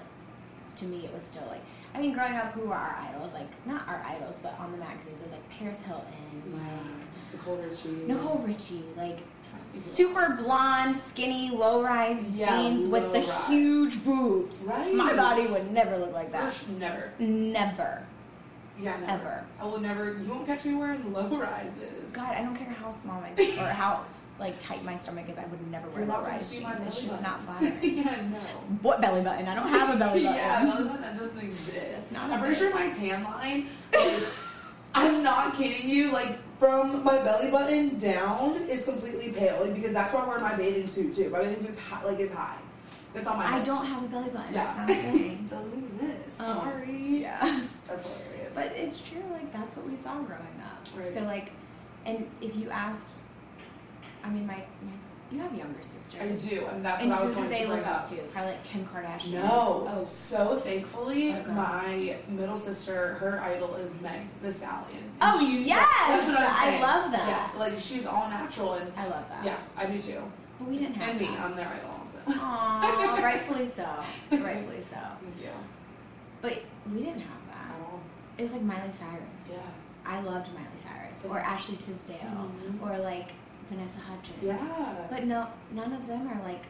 to 0.76 0.84
me, 0.84 1.04
it 1.04 1.12
was 1.14 1.22
still 1.22 1.46
like, 1.48 1.62
I 1.94 2.00
mean, 2.00 2.12
growing 2.12 2.34
up, 2.34 2.52
who 2.52 2.62
were 2.68 2.74
our 2.74 2.96
idols? 3.10 3.32
Like, 3.32 3.48
not 3.66 3.88
our 3.88 4.04
idols, 4.06 4.38
but 4.42 4.58
on 4.60 4.72
the 4.72 4.78
magazines, 4.78 5.20
it 5.20 5.22
was 5.22 5.32
like 5.32 5.48
Paris 5.48 5.80
Hilton, 5.82 6.52
like 6.52 7.32
Nicole 7.32 7.56
Richie. 7.56 7.88
Nicole 8.06 8.38
Richie, 8.46 8.84
like 8.96 9.20
super 9.80 10.34
blonde, 10.42 10.96
skinny, 10.96 11.50
low-rise 11.50 12.30
Yeah, 12.30 12.56
jeans 12.62 12.88
with 12.88 13.12
the 13.12 13.20
low-rise. 13.20 13.46
huge 13.48 14.04
boobs. 14.04 14.64
Right. 14.64 14.94
My 14.94 15.14
body 15.14 15.46
would 15.46 15.70
never 15.72 15.96
look 15.96 16.12
like 16.12 16.30
that. 16.32 16.54
Never. 16.78 17.12
Never, 17.18 18.02
Yeah, 18.78 18.96
never. 19.00 19.12
ever. 19.12 19.44
I 19.60 19.64
will 19.64 19.80
never. 19.80 20.18
You 20.22 20.28
won't 20.28 20.46
catch 20.46 20.64
me 20.66 20.74
wearing 20.74 21.12
low 21.12 21.28
rises. 21.28 22.12
God, 22.12 22.34
I 22.36 22.42
don't 22.42 22.54
care 22.56 22.68
how 22.70 22.92
small 22.92 23.20
my 23.22 23.30
or 23.30 23.68
how 23.68 24.02
like 24.38 24.58
tight 24.58 24.84
my 24.84 24.96
stomach 24.98 25.28
is. 25.28 25.38
I 25.38 25.44
would 25.46 25.70
never 25.70 25.88
wear 25.90 26.04
low-rise 26.06 26.50
jeans. 26.50 26.66
It's 26.86 26.96
just 26.96 27.08
button. 27.08 27.22
not 27.22 27.42
flattering. 27.42 27.78
yeah, 27.82 28.20
no. 28.30 28.38
what 28.82 29.00
belly 29.00 29.22
button? 29.22 29.46
I 29.46 29.54
don't 29.54 29.68
have 29.68 29.94
a 29.94 29.98
belly 29.98 30.22
button. 30.24 30.34
yeah, 30.36 30.64
belly 30.64 30.84
button 30.84 31.02
that 31.02 31.18
doesn't 31.18 31.38
exist. 31.38 31.76
It's 31.76 32.12
not 32.12 32.30
a 32.30 32.34
I'm 32.34 32.40
pretty 32.40 32.54
sure 32.54 32.72
my 32.74 32.90
tan 32.90 33.24
line. 33.24 33.68
Like, 33.92 34.22
I'm 34.94 35.22
not 35.22 35.54
kidding 35.56 35.88
you. 35.88 36.12
Like 36.12 36.38
from 36.58 37.04
my 37.04 37.16
belly 37.22 37.50
button 37.50 37.96
down 37.98 38.56
is 38.62 38.84
completely 38.84 39.32
pale, 39.32 39.60
like, 39.60 39.74
because 39.74 39.92
that's 39.92 40.12
where 40.12 40.22
I 40.22 40.28
wear 40.28 40.40
my 40.40 40.54
bathing 40.54 40.86
suit 40.86 41.14
too. 41.14 41.30
My 41.30 41.40
bathing 41.40 41.64
suit's 41.64 41.78
high, 41.78 42.04
like 42.04 42.18
it's 42.18 42.32
high. 42.32 42.56
It's 43.14 43.26
on 43.26 43.38
my. 43.38 43.46
I 43.46 43.56
hips. 43.56 43.68
don't 43.68 43.86
have 43.86 44.04
a 44.04 44.08
belly 44.08 44.28
button. 44.30 44.52
Yeah. 44.52 44.64
That's 44.64 44.76
not 44.76 44.90
a 44.90 44.94
thing. 44.94 45.30
It 45.32 45.50
doesn't 45.50 45.78
exist. 45.78 46.40
Oh. 46.42 46.54
Sorry. 46.54 47.18
yeah. 47.22 47.60
That's 47.86 48.02
hilarious. 48.02 48.54
But 48.54 48.72
it's 48.76 49.00
true, 49.00 49.22
like 49.32 49.52
that's 49.52 49.76
what 49.76 49.88
we 49.88 49.96
saw 49.96 50.14
growing 50.22 50.42
up. 50.64 50.86
Right. 50.96 51.08
So 51.08 51.22
like, 51.22 51.52
and 52.04 52.28
if 52.40 52.56
you 52.56 52.70
asked, 52.70 53.10
I 54.26 54.30
mean, 54.30 54.46
my, 54.46 54.56
my 54.56 54.92
you 55.30 55.40
have 55.40 55.52
younger 55.54 55.82
sisters. 55.82 56.20
I 56.20 56.48
do, 56.48 56.66
and 56.66 56.84
that's 56.84 57.02
and 57.02 57.10
what 57.10 57.20
I 57.20 57.22
was 57.24 57.32
going 57.34 57.48
they 57.50 57.62
to 57.62 57.66
bring 57.66 57.78
look 57.78 57.86
up. 57.88 58.08
to? 58.10 58.14
Probably 58.16 58.52
like 58.52 58.64
Kim 58.64 58.86
Kardashian. 58.86 59.32
No. 59.32 59.88
Oh, 59.92 60.04
So 60.06 60.56
thankfully, 60.56 61.32
Okay. 61.34 61.50
my 61.50 62.16
middle 62.28 62.54
sister, 62.56 63.14
her 63.14 63.40
idol 63.40 63.74
is 63.74 63.90
Meg 64.00 64.20
the 64.42 64.50
Stallion. 64.52 65.02
Oh, 65.20 65.38
she- 65.40 65.64
yes! 65.64 65.88
That's 66.06 66.26
what 66.26 66.38
I'm 66.38 66.74
I 66.74 66.80
love 66.80 67.12
that. 67.12 67.28
Yes, 67.28 67.56
like 67.56 67.78
she's 67.80 68.06
all 68.06 68.28
natural 68.30 68.74
and 68.74 68.92
I 68.96 69.06
love 69.08 69.28
that. 69.28 69.44
yeah, 69.44 69.56
I 69.76 69.86
do 69.86 69.98
too. 69.98 70.22
But 70.60 70.68
we 70.68 70.78
didn't 70.78 70.94
have 70.94 71.08
and 71.10 71.20
me, 71.20 71.26
that. 71.26 71.40
I'm 71.40 71.56
their 71.56 71.68
idol 71.68 71.90
also. 71.98 72.18
Aw, 72.28 73.18
rightfully 73.22 73.66
so. 73.66 73.86
Rightfully 74.30 74.82
so. 74.82 74.96
Thank 75.20 75.42
you. 75.42 75.50
But 76.40 76.62
we 76.92 77.00
didn't 77.00 77.20
have 77.20 77.46
that. 77.48 77.74
At 77.74 77.80
all. 77.82 78.00
It 78.38 78.42
was 78.42 78.52
like 78.52 78.62
Miley 78.62 78.92
Cyrus. 78.92 79.22
Yeah. 79.50 79.56
I 80.06 80.20
loved 80.20 80.52
Miley 80.54 80.66
Cyrus. 80.82 81.24
Or 81.28 81.40
Ashley 81.40 81.76
Tisdale. 81.76 82.16
Mhm. 82.62 82.80
Or 82.80 82.96
like 82.98 83.30
Vanessa 83.70 83.98
Hudgens. 83.98 84.38
Yeah. 84.42 85.06
But 85.10 85.24
no, 85.24 85.48
none 85.72 85.92
of 85.92 86.06
them 86.06 86.28
are 86.28 86.42
like 86.42 86.64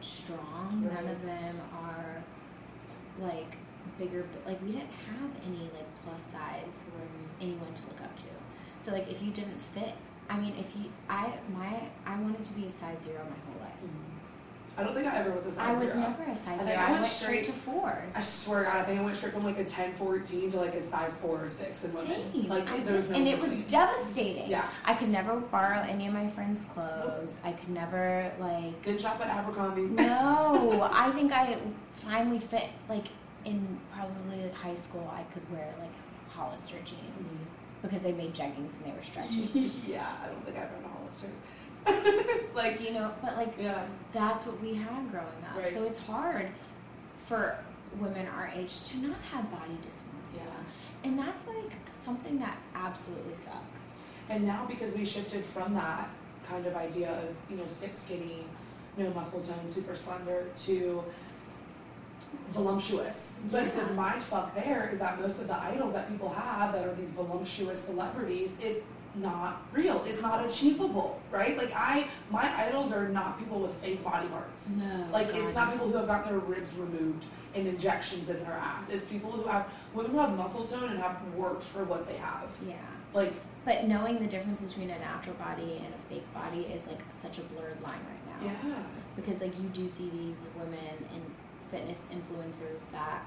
strong. 0.00 0.88
None 0.94 1.06
of 1.08 1.22
them 1.22 1.56
are 1.74 2.22
like 3.20 3.56
bigger. 3.98 4.24
Like 4.46 4.60
we 4.62 4.72
didn't 4.72 4.90
have 5.08 5.30
any 5.46 5.64
like 5.74 5.86
plus 6.04 6.22
size 6.22 6.64
anyone 7.40 7.72
to 7.74 7.82
look 7.88 8.00
up 8.00 8.16
to. 8.16 8.22
So 8.80 8.92
like 8.92 9.08
if 9.10 9.22
you 9.22 9.30
didn't 9.30 9.60
fit, 9.74 9.94
I 10.28 10.38
mean, 10.38 10.54
if 10.58 10.74
you, 10.76 10.84
I 11.08 11.34
my 11.52 11.88
I 12.06 12.18
wanted 12.20 12.44
to 12.44 12.52
be 12.52 12.66
a 12.66 12.70
size 12.70 13.02
zero 13.02 13.18
my 13.24 13.36
whole 13.52 13.60
life. 13.60 13.80
Mhm. 13.84 14.09
I 14.80 14.84
don't 14.84 14.94
think 14.94 15.06
I 15.06 15.16
ever 15.18 15.30
was 15.32 15.46
a 15.46 15.50
size 15.52 15.76
I 15.76 15.78
was 15.78 15.88
zero. 15.90 16.00
never 16.00 16.22
a 16.30 16.36
size 16.36 16.60
I 16.60 16.64
zero. 16.64 16.76
I 16.76 16.80
I 16.80 16.90
went 16.90 17.02
went 17.02 17.12
straight 17.12 17.44
to 17.44 17.52
four. 17.52 18.02
I 18.14 18.20
swear 18.20 18.60
to 18.60 18.64
God, 18.66 18.76
I 18.76 18.82
think 18.84 19.00
I 19.00 19.04
went 19.04 19.16
straight 19.16 19.32
from 19.34 19.44
like 19.44 19.58
a 19.58 19.64
10, 19.64 19.92
14 19.94 20.50
to 20.52 20.56
like 20.58 20.74
a 20.74 20.80
size 20.80 21.16
4 21.18 21.44
or 21.44 21.48
6 21.48 21.84
in 21.84 21.92
women. 21.94 22.32
Same. 22.32 22.48
Like, 22.48 22.68
I 22.70 22.80
there 22.80 22.96
was 22.96 23.08
no 23.08 23.16
and 23.16 23.28
it 23.28 23.40
was 23.40 23.58
devastating. 23.64 24.48
Yeah. 24.48 24.68
I 24.84 24.94
could 24.94 25.10
never 25.10 25.36
borrow 25.38 25.80
any 25.80 26.06
of 26.06 26.14
my 26.14 26.28
friends' 26.30 26.64
clothes. 26.72 27.36
I 27.44 27.52
could 27.52 27.68
never 27.68 28.32
like. 28.40 28.82
Didn't 28.82 29.00
shop 29.00 29.20
at 29.20 29.28
Abercrombie. 29.28 29.82
No, 29.82 30.88
I 30.92 31.10
think 31.12 31.32
I 31.32 31.58
finally 31.96 32.38
fit 32.38 32.68
like 32.88 33.06
in 33.44 33.78
probably 33.94 34.50
high 34.50 34.74
school. 34.74 35.10
I 35.14 35.22
could 35.34 35.50
wear 35.52 35.72
like 35.78 35.90
Hollister 36.30 36.76
jeans 36.84 37.32
Mhm. 37.32 37.82
because 37.82 38.00
they 38.00 38.12
made 38.12 38.34
jeggings 38.34 38.74
and 38.76 38.84
they 38.86 38.92
were 38.96 39.02
stretchy. 39.02 39.70
yeah, 39.86 40.06
I 40.24 40.28
don't 40.28 40.42
think 40.44 40.56
I've 40.56 40.64
ever 40.64 40.88
Hollister. 40.98 41.28
like, 42.54 42.80
you 42.80 42.92
know, 42.92 43.12
but 43.22 43.36
like 43.36 43.54
yeah. 43.58 43.86
that's 44.12 44.46
what 44.46 44.60
we 44.60 44.74
had 44.74 45.10
growing 45.10 45.26
up. 45.48 45.56
Right. 45.56 45.72
So 45.72 45.84
it's 45.84 45.98
hard 45.98 46.48
for 47.26 47.58
women 47.98 48.26
our 48.28 48.50
age 48.54 48.82
to 48.84 48.98
not 48.98 49.16
have 49.32 49.50
body 49.50 49.78
dysmorphia. 49.86 50.36
Yeah. 50.36 51.04
And 51.04 51.18
that's 51.18 51.46
like 51.46 51.72
something 51.92 52.38
that 52.38 52.56
absolutely 52.74 53.34
sucks. 53.34 53.84
And 54.28 54.46
now 54.46 54.66
because 54.68 54.94
we 54.94 55.04
shifted 55.04 55.44
from 55.44 55.74
that 55.74 56.08
kind 56.44 56.66
of 56.66 56.76
idea 56.76 57.10
of, 57.10 57.34
you 57.50 57.56
know, 57.56 57.66
stick 57.66 57.94
skinny, 57.94 58.44
no 58.96 59.10
muscle 59.10 59.40
tone, 59.40 59.68
super 59.68 59.94
slender 59.94 60.46
to 60.56 61.04
voluptuous. 62.50 63.40
But 63.50 63.64
Yeah. 63.66 63.84
the 63.84 63.94
mind 63.94 64.22
fuck 64.22 64.54
there 64.54 64.88
is 64.92 64.98
that 64.98 65.20
most 65.20 65.40
of 65.40 65.48
the 65.48 65.60
idols 65.60 65.92
that 65.92 66.08
people 66.08 66.28
have 66.30 66.72
that 66.72 66.86
are 66.86 66.94
these 66.94 67.10
voluptuous 67.10 67.80
celebrities, 67.80 68.54
it's 68.60 68.80
not 69.14 69.62
real. 69.72 70.04
It's 70.06 70.22
not 70.22 70.44
achievable, 70.44 71.20
right? 71.30 71.56
Like 71.56 71.72
I 71.74 72.08
my 72.30 72.52
idols 72.66 72.92
are 72.92 73.08
not 73.08 73.38
people 73.38 73.60
with 73.60 73.74
fake 73.74 74.02
body 74.04 74.28
parts. 74.28 74.70
No. 74.70 75.06
Like 75.12 75.34
it's 75.34 75.54
not 75.54 75.72
people 75.72 75.88
who 75.88 75.96
have 75.96 76.06
gotten 76.06 76.30
their 76.30 76.38
ribs 76.40 76.74
removed 76.76 77.24
and 77.54 77.66
injections 77.66 78.28
in 78.28 78.38
their 78.44 78.52
ass. 78.52 78.88
It's 78.88 79.04
people 79.04 79.30
who 79.32 79.48
have 79.48 79.66
women 79.94 80.12
who 80.12 80.18
have 80.18 80.36
muscle 80.36 80.64
tone 80.64 80.90
and 80.90 81.00
have 81.00 81.16
worked 81.34 81.62
for 81.64 81.84
what 81.84 82.06
they 82.06 82.16
have. 82.16 82.50
Yeah. 82.66 82.74
Like 83.12 83.32
But 83.64 83.88
knowing 83.88 84.18
the 84.20 84.26
difference 84.26 84.60
between 84.60 84.90
a 84.90 84.98
natural 84.98 85.34
body 85.36 85.82
and 85.84 85.92
a 85.92 85.98
fake 86.08 86.32
body 86.32 86.60
is 86.72 86.86
like 86.86 87.00
such 87.10 87.38
a 87.38 87.42
blurred 87.42 87.80
line 87.82 87.98
right 88.08 88.42
now. 88.42 88.52
yeah. 88.68 88.82
Because 89.16 89.40
like 89.40 89.58
you 89.60 89.68
do 89.70 89.88
see 89.88 90.08
these 90.10 90.44
women 90.56 90.78
and 91.12 91.22
fitness 91.70 92.04
influencers 92.12 92.90
that 92.92 93.26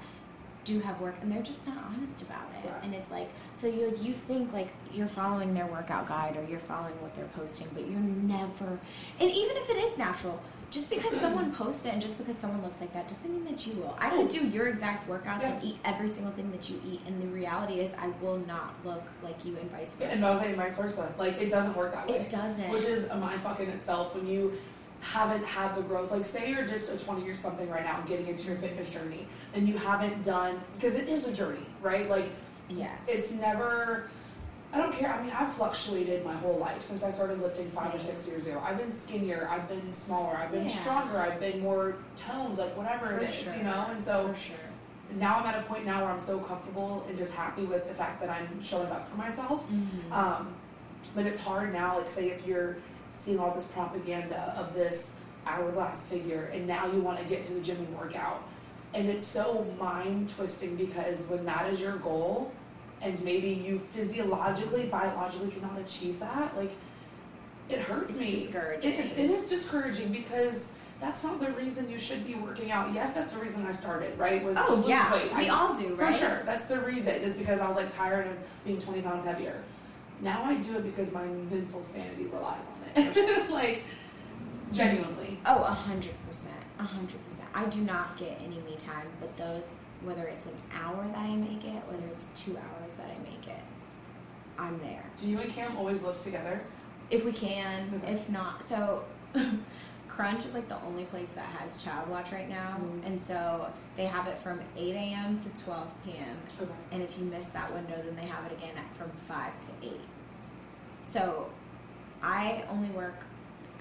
do 0.64 0.80
have 0.80 1.00
work 1.00 1.14
and 1.22 1.30
they're 1.30 1.42
just 1.42 1.66
not 1.66 1.78
honest 1.86 2.22
about 2.22 2.42
it. 2.62 2.68
Right. 2.68 2.84
And 2.84 2.94
it's 2.94 3.10
like 3.10 3.30
so 3.56 3.66
you 3.66 3.88
like 3.88 4.02
you 4.02 4.12
think 4.12 4.52
like 4.52 4.68
you're 4.92 5.06
following 5.06 5.54
their 5.54 5.66
workout 5.66 6.08
guide 6.08 6.36
or 6.36 6.44
you're 6.44 6.58
following 6.58 6.94
what 7.00 7.14
they're 7.14 7.28
posting, 7.36 7.68
but 7.74 7.88
you're 7.88 8.00
never 8.00 8.78
and 9.20 9.30
even 9.30 9.56
if 9.56 9.70
it 9.70 9.76
is 9.76 9.98
natural, 9.98 10.42
just 10.70 10.90
because 10.90 11.18
someone 11.20 11.52
posts 11.52 11.86
it 11.86 11.92
and 11.92 12.02
just 12.02 12.18
because 12.18 12.36
someone 12.36 12.62
looks 12.62 12.80
like 12.80 12.92
that 12.92 13.06
doesn't 13.08 13.32
mean 13.32 13.44
that 13.44 13.64
you 13.66 13.74
will. 13.74 13.96
I 13.98 14.10
could 14.10 14.26
oh. 14.26 14.28
do 14.28 14.48
your 14.48 14.66
exact 14.66 15.08
workouts 15.08 15.44
and 15.44 15.62
eat 15.62 15.76
every 15.84 16.08
single 16.08 16.32
thing 16.32 16.50
that 16.50 16.68
you 16.68 16.80
eat, 16.90 17.00
and 17.06 17.22
the 17.22 17.28
reality 17.28 17.74
is 17.74 17.94
I 17.94 18.08
will 18.20 18.38
not 18.38 18.74
look 18.84 19.02
like 19.22 19.44
you 19.44 19.56
and 19.56 19.70
vice 19.70 19.94
versa. 19.94 20.10
And 20.10 20.24
I 20.24 20.30
was 20.30 20.40
saying 20.40 20.56
vice 20.56 20.74
versa. 20.74 21.12
Like 21.16 21.40
it 21.40 21.48
doesn't 21.48 21.76
work 21.76 21.92
that 21.92 22.08
way. 22.08 22.16
It 22.16 22.30
doesn't. 22.30 22.70
Which 22.70 22.84
is 22.84 23.06
a 23.08 23.16
mind 23.16 23.40
fuck 23.40 23.60
in 23.60 23.68
itself 23.68 24.14
when 24.14 24.26
you 24.26 24.52
haven't 25.04 25.44
had 25.44 25.74
the 25.76 25.82
growth. 25.82 26.10
Like 26.10 26.24
say 26.24 26.50
you're 26.50 26.66
just 26.66 26.90
a 26.90 27.02
20 27.04 27.24
year 27.24 27.34
something 27.34 27.68
right 27.68 27.84
now 27.84 27.98
and 27.98 28.08
getting 28.08 28.26
into 28.26 28.46
your 28.48 28.56
fitness 28.56 28.88
journey 28.88 29.26
and 29.52 29.68
you 29.68 29.76
haven't 29.76 30.22
done 30.22 30.60
because 30.74 30.94
it 30.94 31.08
is 31.08 31.26
a 31.26 31.32
journey, 31.32 31.66
right? 31.82 32.08
Like 32.08 32.26
yes. 32.68 32.98
it's 33.06 33.30
never 33.30 34.08
I 34.72 34.78
don't 34.78 34.92
care. 34.92 35.08
I 35.12 35.22
mean, 35.22 35.30
I've 35.32 35.52
fluctuated 35.52 36.24
my 36.24 36.34
whole 36.34 36.56
life 36.58 36.82
since 36.82 37.04
I 37.04 37.10
started 37.10 37.40
lifting 37.40 37.64
five 37.64 37.94
or 37.94 37.98
six 38.00 38.26
years 38.26 38.46
ago. 38.46 38.60
I've 38.64 38.76
been 38.76 38.90
skinnier, 38.90 39.46
I've 39.48 39.68
been 39.68 39.92
smaller, 39.92 40.36
I've 40.36 40.50
been 40.50 40.66
Yeah. 40.66 40.80
stronger, 40.80 41.18
I've 41.20 41.38
been 41.38 41.60
more 41.60 41.94
toned, 42.16 42.58
like 42.58 42.76
whatever 42.76 43.06
For 43.06 43.18
it 43.18 43.28
is, 43.28 43.34
sure. 43.36 43.54
you 43.54 43.62
know? 43.62 43.86
And 43.90 44.02
so 44.02 44.34
now 45.16 45.36
I'm 45.36 45.46
at 45.46 45.56
a 45.56 45.62
point 45.62 45.84
now 45.84 46.02
where 46.02 46.10
I'm 46.10 46.18
so 46.18 46.40
comfortable 46.40 47.04
and 47.08 47.16
just 47.16 47.32
happy 47.34 47.62
with 47.62 47.86
the 47.86 47.94
fact 47.94 48.20
that 48.20 48.30
I'm 48.30 48.60
showing 48.60 48.88
up 48.90 49.08
for 49.08 49.16
myself. 49.16 49.64
Mhm. 49.70 50.10
Um, 50.12 50.54
but 51.14 51.24
it's 51.24 51.38
hard 51.38 51.72
now, 51.72 51.98
like 51.98 52.08
say 52.08 52.30
if 52.30 52.44
you're 52.44 52.78
seeing 53.14 53.38
all 53.38 53.52
this 53.54 53.64
propaganda 53.64 54.54
of 54.58 54.74
this 54.74 55.14
hourglass 55.46 56.06
figure 56.08 56.50
and 56.54 56.66
now 56.66 56.86
you 56.86 57.00
want 57.00 57.18
to 57.18 57.24
get 57.24 57.44
to 57.46 57.52
the 57.54 57.60
gym 57.60 57.76
and 57.78 57.96
work 57.96 58.14
out. 58.16 58.42
And 58.92 59.08
it's 59.08 59.26
so 59.26 59.66
mind 59.78 60.28
twisting 60.28 60.76
because 60.76 61.26
when 61.26 61.44
that 61.46 61.70
is 61.72 61.80
your 61.80 61.96
goal 61.96 62.52
and 63.02 63.22
maybe 63.24 63.48
you 63.48 63.78
physiologically, 63.78 64.86
biologically 64.86 65.48
cannot 65.50 65.78
achieve 65.78 66.18
that, 66.20 66.56
like 66.56 66.72
it 67.68 67.80
hurts 67.80 68.12
It's 68.12 68.20
me. 68.20 68.30
discouraging. 68.30 68.92
It 68.92 69.00
is, 69.00 69.12
it 69.12 69.30
is 69.30 69.48
discouraging 69.48 70.12
because 70.12 70.72
that's 71.00 71.24
not 71.24 71.40
the 71.40 71.50
reason 71.52 71.90
you 71.90 71.98
should 71.98 72.24
be 72.26 72.34
working 72.34 72.70
out. 72.70 72.92
Yes, 72.94 73.12
that's 73.12 73.32
the 73.32 73.38
reason 73.40 73.66
I 73.66 73.72
started, 73.72 74.18
right? 74.18 74.42
Was 74.44 74.56
to 74.56 74.64
Oh 74.68 74.74
lose 74.76 74.88
yeah, 74.88 75.12
weight. 75.12 75.34
we 75.34 75.48
I- 75.48 75.54
all 75.54 75.74
do, 75.74 75.94
right? 75.96 76.12
for 76.12 76.18
sure. 76.18 76.42
That's 76.44 76.66
the 76.66 76.80
reason, 76.80 77.14
is 77.16 77.34
because 77.34 77.60
I 77.60 77.66
was 77.68 77.76
like 77.76 77.92
tired 77.92 78.26
of 78.28 78.36
being 78.64 78.78
20 78.78 79.02
pounds 79.02 79.24
heavier. 79.24 79.60
Now 80.20 80.44
I 80.44 80.54
do 80.54 80.76
it 80.76 80.84
because 80.84 81.10
my 81.12 81.24
mental 81.24 81.82
sanity 81.82 82.24
relies 82.26 82.66
on 82.66 82.82
it. 82.82 82.83
like, 83.50 83.84
genuinely. 84.72 85.38
Oh, 85.46 85.62
a 85.62 85.70
hundred 85.74 86.14
percent, 86.28 86.54
a 86.78 86.82
hundred 86.84 87.24
percent. 87.28 87.48
I 87.54 87.66
do 87.66 87.80
not 87.80 88.16
get 88.16 88.38
any 88.44 88.58
me 88.60 88.76
time, 88.78 89.06
but 89.20 89.36
those, 89.36 89.76
whether 90.02 90.24
it's 90.26 90.46
an 90.46 90.56
hour 90.72 91.04
that 91.06 91.16
I 91.18 91.34
make 91.36 91.64
it, 91.64 91.82
whether 91.88 92.06
it's 92.12 92.30
two 92.40 92.56
hours 92.56 92.92
that 92.96 93.06
I 93.06 93.18
make 93.22 93.46
it, 93.48 93.62
I'm 94.58 94.78
there. 94.80 95.04
Do 95.20 95.26
you 95.28 95.38
and 95.40 95.50
Cam 95.50 95.76
always 95.76 96.02
live 96.02 96.18
together? 96.18 96.60
If 97.10 97.24
we 97.24 97.32
can, 97.32 98.00
Okay. 98.02 98.12
if 98.12 98.28
not, 98.28 98.64
so 98.64 99.04
Crunch 100.08 100.44
is 100.46 100.54
like 100.54 100.68
the 100.68 100.80
only 100.82 101.04
place 101.06 101.30
that 101.30 101.46
has 101.58 101.82
child 101.82 102.08
watch 102.08 102.32
right 102.32 102.48
now, 102.48 102.78
Mhm. 102.80 103.06
and 103.06 103.22
so 103.22 103.68
they 103.96 104.06
have 104.06 104.26
it 104.28 104.38
from 104.38 104.60
8 104.76 104.94
a.m. 104.94 105.38
to 105.40 105.64
12 105.64 105.88
p.m. 106.04 106.36
Okay. 106.62 106.70
And 106.92 107.02
if 107.02 107.18
you 107.18 107.24
miss 107.24 107.46
that 107.46 107.72
window, 107.74 108.00
then 108.04 108.14
they 108.16 108.26
have 108.26 108.44
it 108.46 108.52
again 108.52 108.74
at 108.76 108.96
from 108.96 109.10
five 109.28 109.52
to 109.62 109.70
eight. 109.86 110.00
So 111.02 111.50
I 112.24 112.64
only 112.70 112.88
work 112.90 113.20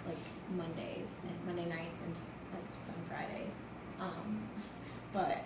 like 0.06 0.18
Mondays 0.58 1.10
and 1.24 1.32
Monday 1.48 1.66
nights 1.70 2.02
and 2.04 2.14
like 2.54 2.68
some 2.76 2.96
Fridays. 3.08 3.56
Um, 4.02 4.41
but 5.14 5.44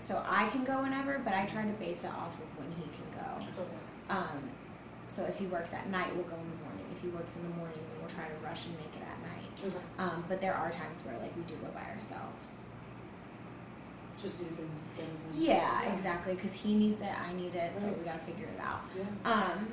so 0.00 0.22
I 0.28 0.48
can 0.48 0.64
go 0.64 0.82
whenever, 0.82 1.18
but 1.24 1.34
I 1.34 1.44
try 1.46 1.62
to 1.62 1.72
base 1.72 2.04
it 2.04 2.10
off 2.10 2.34
of 2.34 2.48
when 2.58 2.70
he 2.78 2.84
can 2.94 3.08
go. 3.18 3.44
Okay. 3.62 3.68
Um, 4.10 4.50
so 5.08 5.24
if 5.24 5.38
he 5.38 5.46
works 5.46 5.72
at 5.72 5.88
night, 5.90 6.14
we'll 6.14 6.24
go 6.24 6.36
in 6.36 6.50
the 6.50 6.62
morning. 6.62 6.86
If 6.94 7.00
he 7.02 7.08
works 7.08 7.34
in 7.34 7.42
the 7.42 7.56
morning, 7.56 7.78
then 7.78 8.00
we'll 8.00 8.10
try 8.10 8.26
to 8.28 8.46
rush 8.46 8.66
and 8.66 8.76
make 8.76 8.94
it 8.94 9.02
at 9.02 9.18
night. 9.22 9.74
Okay. 9.74 9.84
Um, 9.98 10.24
but 10.28 10.40
there 10.40 10.54
are 10.54 10.70
times 10.70 11.00
where 11.04 11.18
like 11.18 11.34
we 11.36 11.42
do 11.42 11.54
go 11.56 11.68
by 11.74 11.82
ourselves. 11.92 12.62
Just 14.22 14.38
so 14.38 14.44
you 14.44 14.54
can. 14.56 14.68
get. 14.96 15.48
Yeah, 15.48 15.92
exactly. 15.92 16.34
Because 16.34 16.52
he 16.52 16.74
needs 16.74 17.00
it, 17.02 17.10
I 17.10 17.32
need 17.34 17.54
it, 17.54 17.72
so 17.78 17.86
we 17.86 18.04
gotta 18.04 18.20
figure 18.20 18.46
it 18.46 18.60
out. 18.60 18.82
Yeah. 18.96 19.32
Um, 19.32 19.66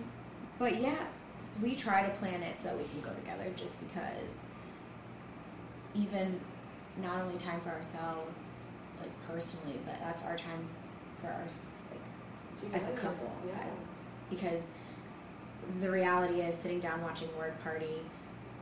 but 0.57 0.81
yeah, 0.81 0.97
we 1.61 1.75
try 1.75 2.03
to 2.03 2.09
plan 2.15 2.41
it 2.43 2.57
so 2.57 2.65
that 2.69 2.77
we 2.77 2.83
can 2.85 3.01
go 3.01 3.09
together. 3.13 3.45
Just 3.55 3.77
because, 3.87 4.47
even 5.95 6.39
not 7.01 7.21
only 7.21 7.37
time 7.37 7.59
for 7.61 7.69
ourselves, 7.69 8.65
like 8.99 9.11
personally, 9.27 9.79
but 9.85 9.99
that's 9.99 10.23
our 10.23 10.37
time 10.37 10.65
for 11.21 11.27
us, 11.45 11.67
like 11.91 12.73
as 12.73 12.87
a 12.87 12.91
couple. 12.93 13.31
Yeah. 13.47 13.63
because 14.29 14.63
the 15.79 15.89
reality 15.91 16.41
is 16.41 16.55
sitting 16.55 16.79
down 16.79 17.01
watching 17.01 17.29
Word 17.37 17.53
Party 17.63 18.01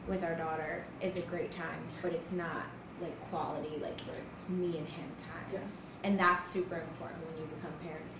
with 0.08 0.24
our 0.24 0.36
daughter 0.36 0.84
is 1.02 1.18
a 1.18 1.22
great 1.22 1.52
time, 1.52 1.80
but 2.02 2.12
it's 2.14 2.32
not 2.32 2.64
like 3.02 3.18
quality 3.30 3.78
like 3.82 4.00
Right. 4.08 4.50
me 4.50 4.78
and 4.78 4.88
him 4.88 5.10
time. 5.18 5.46
Yes. 5.52 6.00
And 6.04 6.20
that's 6.20 6.46
super 6.52 6.76
important 6.76 7.22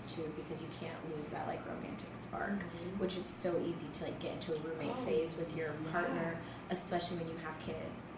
when 0.08 0.20
you 0.20 0.30
become 0.30 0.30
parents 0.30 0.32
too, 0.32 0.32
because 0.36 0.62
you 0.62 0.68
can't 0.80 1.16
lose 1.16 1.30
that 1.30 1.46
like 1.46 1.60
romantic 1.66 2.08
spark, 2.14 2.60
Mhm. 2.60 2.98
which 3.00 3.16
it's 3.16 3.34
so 3.34 3.60
easy 3.66 3.86
to 3.94 4.04
like 4.04 4.18
get 4.20 4.32
into 4.34 4.52
a 4.54 4.58
roommate 4.58 4.92
Oh, 4.96 5.04
phase 5.06 5.36
with 5.36 5.54
your 5.56 5.68
yeah. 5.84 5.92
partner, 5.92 6.36
especially 6.70 7.18
when 7.18 7.28
you 7.28 7.36
have 7.44 7.54
kids. 7.64 8.16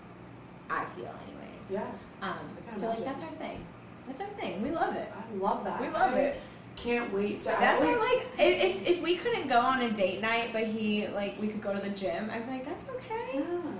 I 0.70 0.84
feel, 0.86 1.04
anyways. 1.26 1.68
Yeah. 1.70 1.90
Um. 2.22 2.38
So 2.76 2.88
like 2.88 3.04
that's 3.04 3.22
our 3.22 3.28
thing. 3.38 3.64
That's 4.06 4.20
our 4.20 4.26
thing. 4.40 4.62
We 4.62 4.70
love 4.70 4.96
it. 4.96 5.10
I 5.14 5.36
love 5.36 5.64
that. 5.64 5.80
We 5.80 5.88
love 5.88 6.14
I 6.14 6.18
it. 6.20 6.40
Can't 6.74 7.12
wait 7.12 7.40
to. 7.40 7.48
That's 7.48 7.82
always, 7.82 7.98
our, 7.98 8.04
like 8.06 8.26
if, 8.38 8.64
if 8.64 8.88
if 8.88 9.02
we 9.02 9.16
couldn't 9.16 9.46
go 9.48 9.60
on 9.60 9.82
a 9.82 9.90
date 9.90 10.22
night, 10.22 10.50
but 10.52 10.64
he 10.66 11.06
like 11.08 11.38
we 11.40 11.48
could 11.48 11.60
go 11.60 11.74
to 11.74 11.80
the 11.80 11.90
gym. 11.90 12.30
I'd 12.30 12.46
be 12.46 12.52
like, 12.52 12.64
that's 12.64 12.86
okay. 12.96 13.34
Yeah. 13.34 13.71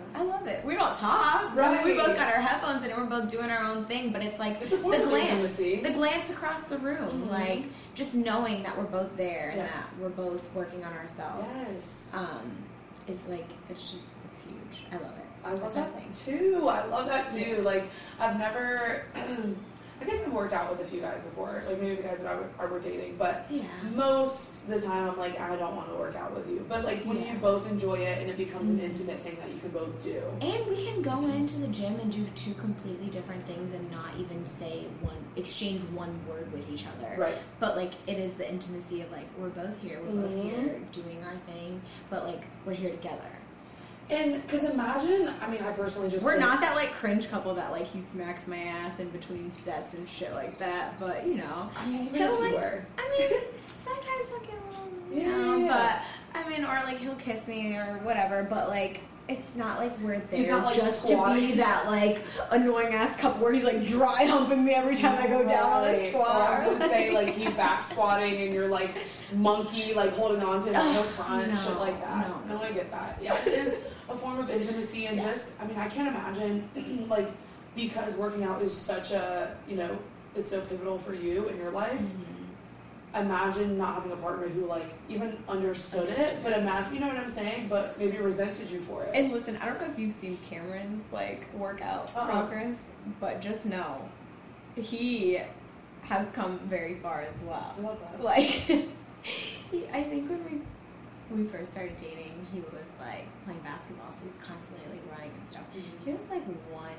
I 0.43 0.45
love 0.45 0.55
it. 0.59 0.65
We 0.65 0.75
don't 0.75 0.95
talk. 0.97 1.55
Right. 1.55 1.85
We 1.85 1.95
both 1.95 2.17
got 2.17 2.33
our 2.35 2.41
headphones 2.41 2.83
and 2.85 2.93
we're 2.97 3.05
both 3.07 3.31
doing 3.31 3.51
our 3.51 3.65
own 3.65 3.85
thing. 3.87 4.11
But 4.13 4.23
it's 4.23 4.39
like 4.39 4.61
It's 4.61 4.71
the 4.71 4.77
glance, 4.79 5.29
intimacy. 5.29 5.77
the 5.81 5.91
glance 5.93 6.31
across 6.31 6.65
the 6.65 6.79
room, 6.79 7.29
Mhm. 7.29 7.31
like 7.31 7.65
just 7.95 8.15
knowing 8.15 8.63
that 8.65 8.77
we're 8.77 8.85
both 8.85 9.17
there 9.17 9.51
and 9.51 9.61
that 9.61 9.89
we're 10.01 10.09
both 10.09 10.43
working 10.55 10.85
on 10.85 10.93
ourselves. 10.95 11.55
Yes. 11.57 12.11
Um, 12.15 12.51
is 13.07 13.27
like 13.29 13.47
it's 13.71 13.91
just 13.91 14.05
it's 14.33 14.43
huge. 14.43 14.87
I 14.91 14.97
love 14.97 15.13
it. 15.17 15.47
I 15.47 15.51
love 15.53 15.61
That's 15.63 15.75
that 15.77 15.95
thing. 15.95 16.11
too. 16.13 16.69
I 16.69 16.85
love 16.87 17.07
that 17.09 17.29
too. 17.29 17.63
Like 17.63 17.85
I've 18.19 18.39
never. 18.39 19.05
I 20.03 20.05
guess 20.05 20.25
I've 20.27 20.33
worked 20.33 20.53
out 20.53 20.69
with 20.69 20.81
a 20.81 20.85
few 20.91 21.01
guys 21.01 21.23
before, 21.23 21.63
like 21.69 21.81
maybe 21.81 21.95
the 21.95 22.03
guys 22.03 22.19
that 22.21 22.27
I 22.27 22.35
were, 22.35 22.49
I 22.59 22.65
were 22.67 22.81
dating, 22.81 23.17
but 23.19 23.47
Yeah. 23.49 23.63
most 23.95 24.63
of 24.65 24.69
the 24.69 24.81
time 24.81 25.09
I'm 25.09 25.17
like, 25.17 25.39
I 25.39 25.55
don't 25.55 25.77
want 25.77 25.89
to 25.91 25.95
work 25.95 26.17
out 26.17 26.35
with 26.35 26.49
you. 26.49 26.67
But 26.69 26.85
like 26.85 27.05
when 27.05 27.23
you 27.25 27.35
both 27.41 27.71
enjoy 27.71 27.95
it 27.95 28.19
and 28.19 28.29
it 28.29 28.37
becomes 28.37 28.69
an 28.69 28.79
Mhm. 28.79 28.85
intimate 28.85 29.21
thing 29.21 29.37
that 29.41 29.51
you 29.53 29.61
can 29.61 29.71
both 29.71 30.03
do. 30.03 30.21
And 30.41 30.67
we 30.67 30.85
can 30.87 31.03
go 31.03 31.21
into 31.27 31.59
the 31.59 31.69
gym 31.69 32.01
and 32.01 32.11
do 32.11 32.25
two 32.35 32.55
completely 32.55 33.07
different 33.11 33.47
things 33.47 33.73
and 33.75 33.89
not 33.93 34.11
even 34.19 34.45
say 34.45 34.87
one, 35.03 35.15
exchange 35.37 35.83
one 35.95 36.19
word 36.29 36.53
with 36.53 36.69
each 36.69 36.85
other. 36.87 37.15
Right. 37.17 37.39
But 37.61 37.77
like, 37.77 37.93
it 38.09 38.19
is 38.19 38.35
the 38.35 38.51
intimacy 38.51 39.03
of 39.03 39.13
like, 39.13 39.27
we're 39.39 39.51
both 39.51 39.81
here, 39.81 40.01
we're 40.05 40.23
both 40.23 40.35
Mhm. 40.35 40.43
here 40.43 40.81
doing 40.91 41.23
our 41.25 41.37
thing, 41.53 41.81
but 42.11 42.27
like, 42.27 42.43
we're 42.67 42.73
here 42.75 42.91
together. 42.91 43.31
And 44.13 44.43
because 44.43 44.65
imagine, 44.65 45.33
I 45.41 45.49
mean, 45.49 45.63
I 45.63 45.73
personally 45.73 46.09
just 46.11 46.23
We're 46.25 46.37
not 46.39 46.61
that 46.61 46.75
like 46.75 46.93
cringe 46.93 47.31
couple 47.31 47.55
that 47.55 47.73
like 47.73 47.87
he 47.87 48.01
smacks 48.01 48.47
my 48.47 48.59
ass 48.59 49.01
in 49.01 49.09
between 49.09 49.51
sets 49.53 49.95
and 49.95 50.09
shit 50.09 50.35
like 50.35 50.59
that, 50.59 51.01
but 51.01 51.27
you 51.27 51.37
know. 51.37 51.71
I 51.77 51.87
mean, 51.87 52.15
He'll, 52.15 52.35
if 52.35 52.41
like- 52.41 52.53
were. 52.55 52.87
I 52.99 53.17
mean, 53.19 53.41
sometimes 53.77 54.29
he'll 54.29 54.41
get 54.41 54.51
a 54.51 54.71
little, 54.71 54.89
you 55.11 55.29
know, 55.29 55.57
yeah, 55.57 55.65
yeah. 55.65 56.03
but 56.35 56.41
I 56.45 56.49
mean, 56.49 56.65
or 56.65 56.75
like 56.85 56.99
he'll 56.99 57.15
kiss 57.17 57.49
me 57.49 57.75
or 57.77 58.01
whatever, 58.03 58.43
but 58.49 58.69
like 58.69 59.01
it's 59.29 59.55
not 59.55 59.79
like 59.79 59.97
we're 60.01 60.19
there 60.19 60.39
He's 60.39 60.49
not, 60.49 60.65
like, 60.65 60.75
just 60.75 61.07
to 61.09 61.35
be 61.35 61.53
that 61.53 61.87
like 61.87 62.21
annoying 62.51 62.93
ass 62.93 63.17
couple 63.17 63.43
where 63.43 63.53
he's 63.53 63.65
like 63.65 63.87
dry 63.87 64.25
humping 64.25 64.65
me 64.65 64.73
every 64.75 64.97
time 64.97 65.17
I 65.23 65.27
go 65.29 65.47
down 65.47 65.73
on 65.73 65.85
a 65.85 66.09
squat. 66.11 66.29
Or 66.37 66.43
I 66.43 66.69
was 66.69 66.79
gonna 66.81 66.91
say 66.93 67.11
like 67.15 67.29
he's 67.29 67.53
back 67.55 67.83
squatting 67.83 68.43
and 68.43 68.53
you're 68.53 68.69
like 68.69 68.97
monkey 69.35 69.95
like 69.95 70.13
holding 70.13 70.43
on 70.43 70.61
to 70.65 70.69
him 70.71 70.77
on 70.77 70.95
the 70.97 71.03
front, 71.17 71.49
no, 71.49 71.55
shit 71.55 71.77
like 71.79 72.01
that. 72.03 72.29
no. 72.49 72.57
No, 72.57 72.63
I 72.63 72.73
get 72.73 72.91
that. 72.91 73.19
Yeah, 73.23 73.41
it 73.43 73.49
is 73.53 73.79
a 74.09 74.15
form 74.15 74.39
of 74.39 74.51
intimacy 74.51 75.07
and 75.07 75.19
just 75.21 75.61
I 75.63 75.67
mean 75.67 75.79
I 75.79 75.89
can't 75.89 76.09
imagine 76.09 77.07
like 77.09 77.29
because 77.75 78.15
working 78.15 78.45
out 78.45 78.61
is 78.61 78.77
such 78.77 79.13
a 79.13 79.57
you 79.69 79.77
know 79.77 79.97
it's 80.35 80.49
so 80.49 80.61
pivotal 80.63 80.99
for 80.99 81.15
you 81.15 81.49
in 81.49 81.57
your 81.59 81.71
life. 81.71 81.93
Mhm. 82.01 82.32
Imagine 83.15 83.77
not 83.77 83.95
having 83.95 84.13
a 84.13 84.17
partner 84.17 84.49
who 84.49 84.65
like 84.67 84.87
even 85.09 85.37
understood, 85.49 86.09
Understood 86.09 86.29
it, 86.29 86.43
but 86.43 86.53
imagine 86.55 86.95
you 86.95 87.01
know 87.01 87.09
what 87.09 87.19
I'm 87.19 87.29
saying, 87.29 87.69
but 87.69 87.99
maybe 87.99 88.17
resented 88.19 88.71
you 88.71 88.81
for 88.81 89.03
it. 89.05 89.11
And 89.15 89.31
listen, 89.33 89.59
I 89.61 89.67
don't 89.67 89.79
know 89.81 89.87
if 89.93 89.99
you've 89.99 90.13
seen 90.15 90.39
Cameron's 90.49 91.05
like 91.13 91.47
workout 91.55 92.11
Uh-uh. 92.17 92.25
progress, 92.31 92.83
but 93.21 93.41
just 93.43 93.67
know 93.67 94.09
he 94.77 95.39
has 96.05 96.29
come 96.31 96.59
very 96.61 96.95
far 96.97 97.21
as 97.21 97.43
well. 97.43 97.75
I 97.79 97.81
love 97.83 97.99
that. 98.01 98.23
Like, 98.23 98.47
he, 99.23 99.85
I 99.93 100.03
think 100.05 100.31
when 100.31 100.45
we 100.45 100.61
we 101.37 101.47
first 101.49 101.73
started 101.73 101.97
dating, 101.99 102.47
he 102.53 102.61
was 102.61 102.87
like 102.99 103.27
playing 103.45 103.61
basketball, 103.61 104.11
so 104.11 104.25
he's 104.27 104.39
constantly 104.39 104.87
like 104.91 105.03
running 105.19 105.33
and 105.39 105.49
stuff. 105.49 105.63
Mm-hmm. 105.77 106.05
He 106.05 106.13
was 106.13 106.23
like 106.31 106.45
one 106.73 106.93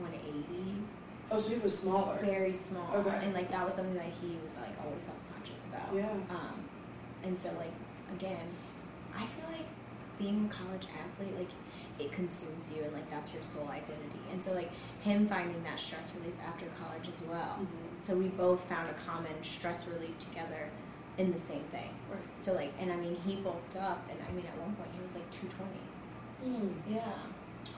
one 0.00 0.12
eighty. 0.14 0.74
Oh, 1.30 1.38
so 1.38 1.48
he 1.48 1.56
was 1.58 1.76
smaller. 1.78 2.18
very 2.22 2.52
small, 2.52 2.94
Okay. 2.96 3.18
and 3.22 3.32
like 3.32 3.50
that 3.50 3.64
was 3.64 3.74
something 3.74 3.94
that 3.94 4.12
he 4.20 4.36
was 4.42 4.52
like 4.60 4.76
always 4.84 5.02
self 5.04 5.16
about. 5.74 5.94
Yeah. 5.94 6.12
Um, 6.30 6.64
and 7.22 7.38
so 7.38 7.48
like 7.58 7.72
again, 8.14 8.46
I 9.16 9.26
feel 9.26 9.46
like 9.52 9.66
being 10.18 10.48
a 10.50 10.54
college 10.54 10.86
athlete, 10.86 11.36
like 11.36 11.50
it 11.98 12.12
consumes 12.12 12.70
you, 12.74 12.82
and 12.82 12.92
like 12.92 13.08
that's 13.10 13.32
your 13.32 13.42
sole 13.42 13.68
identity. 13.68 14.22
And 14.32 14.42
so 14.42 14.52
like 14.52 14.70
him 15.02 15.26
finding 15.26 15.62
that 15.64 15.78
stress 15.78 16.10
relief 16.18 16.34
after 16.46 16.66
college 16.80 17.08
as 17.08 17.26
well. 17.28 17.58
Mhm. 17.60 18.06
So 18.06 18.14
we 18.16 18.28
both 18.28 18.60
found 18.68 18.88
a 18.90 18.94
common 18.94 19.42
stress 19.42 19.86
relief 19.86 20.18
together 20.18 20.68
in 21.18 21.32
the 21.32 21.40
same 21.40 21.62
thing. 21.70 21.90
Right. 22.10 22.20
So 22.44 22.52
like, 22.52 22.72
and 22.80 22.92
I 22.92 22.96
mean, 22.96 23.16
he 23.26 23.36
bulked 23.36 23.76
up, 23.76 24.08
and 24.10 24.18
I 24.28 24.32
mean, 24.32 24.46
at 24.46 24.58
one 24.60 24.74
point 24.74 24.90
he 24.94 25.02
was 25.02 25.14
like 25.14 25.30
two 25.30 25.48
twenty. 25.48 25.84
Mm. 26.44 26.74
Yeah. 26.88 27.12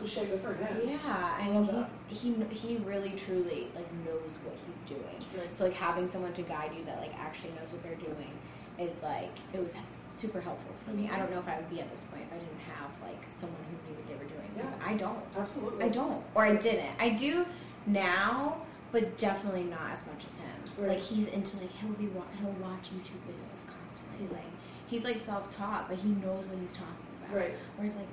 Good 0.01 0.29
good 0.29 0.41
for 0.41 0.55
him. 0.55 0.89
Yeah. 0.89 0.99
I 1.39 1.43
I 1.43 1.51
mean, 1.51 1.65
he's 2.09 2.21
he 2.21 2.45
he 2.55 2.77
really 2.79 3.11
truly 3.11 3.69
like 3.75 3.91
knows 4.05 4.33
what 4.45 4.57
he's 4.66 4.66
doing. 4.87 5.19
Right. 5.37 5.55
So 5.57 5.65
like 5.65 5.75
having 5.75 6.09
someone 6.09 6.33
to 6.35 6.43
guide 6.43 6.73
you 6.77 6.85
that 6.85 7.01
like 7.01 7.13
actually 7.19 7.51
knows 7.53 7.71
what 7.73 7.83
they're 7.83 7.95
doing 7.97 8.33
is 8.79 8.95
like 9.03 9.31
it 9.53 9.63
was 9.63 9.75
super 10.17 10.41
helpful 10.41 10.73
for 10.85 10.93
me. 10.93 11.11
I 11.13 11.19
don't 11.19 11.31
know 11.31 11.39
if 11.39 11.49
I 11.49 11.57
would 11.57 11.69
be 11.71 11.81
at 11.81 11.91
this 11.91 12.03
point 12.05 12.23
if 12.27 12.33
I 12.33 12.39
didn't 12.39 12.61
have 12.75 12.91
like 13.03 13.23
someone 13.29 13.61
who 13.71 13.77
knew 13.91 13.97
what 13.99 14.07
they 14.07 14.15
were 14.15 14.31
doing. 14.31 14.51
Yeah. 14.57 14.73
I 14.85 14.95
don't. 14.95 15.19
Absolutely. 15.37 15.85
I 15.85 15.89
don't, 15.89 16.23
or 16.35 16.45
I 16.45 16.55
didn't. 16.57 16.95
I 16.99 17.11
do 17.11 17.45
now, 17.87 18.57
but 18.93 19.19
definitely 19.19 19.65
not 19.65 19.91
as 19.93 20.01
much 20.07 20.25
as 20.27 20.39
him. 20.39 20.49
Right. 20.79 20.89
Like 20.91 21.01
he's 21.01 21.27
into 21.29 21.57
like 21.59 21.71
he'll 21.73 21.91
be 21.93 22.07
wa- 22.09 22.23
he'll 22.41 22.51
watch 22.63 22.89
YouTube 22.95 23.21
videos 23.29 23.63
constantly. 23.67 24.27
Mhm. 24.27 24.33
Like 24.33 24.51
he's 24.87 25.05
like 25.05 25.23
self 25.25 25.55
taught, 25.55 25.89
but 25.89 25.99
he 25.99 26.09
knows 26.09 26.45
what 26.47 26.59
he's 26.61 26.75
talking 26.75 27.07
about. 27.25 27.37
Right. 27.37 27.55
Whereas 27.77 27.97
like 27.97 28.09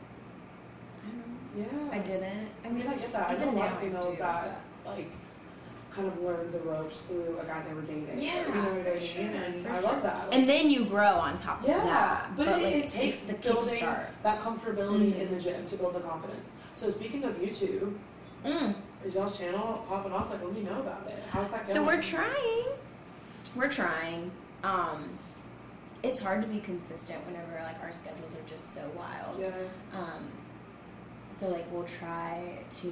I 1.06 1.10
don't 1.10 1.18
know. 1.20 1.90
Yeah. 1.90 1.96
I 1.96 2.00
didn't. 2.00 2.48
I 2.64 2.68
I 2.68 2.70
mean, 2.72 2.80
mean, 2.80 2.88
I 2.88 2.96
get 2.98 3.14
that. 3.14 3.30
I 3.30 3.36
know 3.38 3.50
a 3.50 3.52
lot 3.52 3.72
of 3.74 3.80
females 3.80 4.18
that 4.18 4.62
like 4.86 5.12
kind 5.96 6.08
of 6.08 6.20
learned 6.22 6.52
the 6.52 6.60
ropes 6.60 7.02
through 7.02 7.38
a 7.39 7.46
guy 7.46 7.62
they 7.68 7.74
were 7.74 7.82
dating. 7.82 8.20
Yeah, 8.20 8.48
you 8.48 8.54
know 8.54 8.62
what 8.64 8.88
I 8.88 8.94
mean? 8.96 9.00
sure, 9.00 9.22
and 9.24 9.64
for 9.66 9.72
I 9.72 9.80
sure. 9.80 9.82
love 9.89 10.04
that. 10.04 10.28
and 10.32 10.50
then 10.50 10.70
you 10.70 10.86
grow 10.86 11.14
on 11.16 11.38
top 11.38 11.62
of 11.62 11.70
yeah, 11.70 11.84
that. 11.84 12.36
but, 12.36 12.48
it, 12.48 12.52
like, 12.52 12.64
it 12.76 12.88
takes 12.89 13.22
the 13.22 13.34
building 13.36 13.76
kickstart. 13.76 14.08
that 14.24 14.39
comfortability 14.39 15.20
in 15.20 15.28
Mhm. 15.28 15.30
the 15.30 15.39
gym 15.39 15.66
to 15.68 15.76
build 15.78 15.94
the 15.94 16.00
confidence. 16.00 16.56
So 16.74 16.88
speaking 16.89 17.24
of 17.24 17.36
YouTube, 17.36 17.94
Mm. 18.44 18.76
is 19.06 19.14
y'all's 19.16 19.38
channel 19.38 19.86
popping 19.88 20.12
off? 20.12 20.30
Like, 20.30 20.44
let 20.44 20.54
me 20.54 20.62
know 20.64 20.80
about 20.82 21.08
it. 21.08 21.24
How's 21.30 21.50
that 21.52 21.64
going? 21.64 21.76
So 21.76 21.84
we're 21.86 22.02
trying. 22.02 22.66
We're 23.56 23.72
trying. 23.72 24.32
Um, 24.64 25.18
it's 26.02 26.20
hard 26.20 26.41
to 26.41 26.48
be 26.48 26.60
consistent 26.60 27.26
whenever 27.26 27.52
like 27.64 27.82
our 27.82 27.94
schedules 27.94 28.34
are 28.34 28.50
just 28.50 28.74
so 28.74 28.82
wild. 28.98 29.39
Yeah. 29.39 29.52
Um, 29.94 30.28
so 31.39 31.48
like 31.50 31.66
we'll 31.72 31.84
try 31.86 32.60
to, 32.82 32.91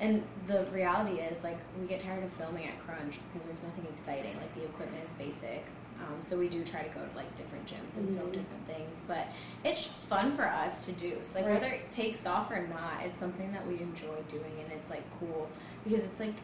and 0.00 0.22
the 0.46 0.64
reality 0.72 1.20
is 1.20 1.42
like 1.42 1.58
we 1.80 1.86
get 1.86 2.00
tired 2.00 2.22
of 2.24 2.30
filming 2.32 2.66
at 2.66 2.78
Crunch 2.86 3.18
because 3.32 3.46
there's 3.46 3.62
nothing 3.62 3.86
exciting. 3.92 4.36
Like 4.36 4.54
the 4.54 4.64
equipment 4.64 5.02
is 5.04 5.10
basic. 5.14 5.64
Um, 5.98 6.16
so 6.26 6.36
we 6.36 6.48
do 6.48 6.62
try 6.62 6.82
to 6.82 6.88
go 6.90 7.00
to 7.00 7.16
like 7.16 7.34
different 7.36 7.64
gyms 7.66 7.96
and 7.96 8.14
film 8.16 8.28
Mhm. 8.28 8.32
different 8.34 8.66
things, 8.66 9.02
but 9.08 9.26
it's 9.64 9.82
just 9.86 10.06
fun 10.08 10.36
for 10.36 10.44
us 10.46 10.84
to 10.84 10.92
do. 10.92 11.18
So 11.24 11.34
like 11.38 11.46
Right. 11.46 11.54
whether 11.54 11.72
it 11.72 11.90
takes 11.90 12.26
off 12.26 12.50
or 12.50 12.66
not, 12.66 13.02
it's 13.04 13.18
something 13.18 13.50
that 13.52 13.66
we 13.66 13.80
enjoy 13.80 14.16
doing, 14.28 14.52
and 14.62 14.70
it's 14.72 14.90
like 14.90 15.04
cool 15.18 15.48
because 15.84 16.00
it's 16.00 16.20
like 16.20 16.34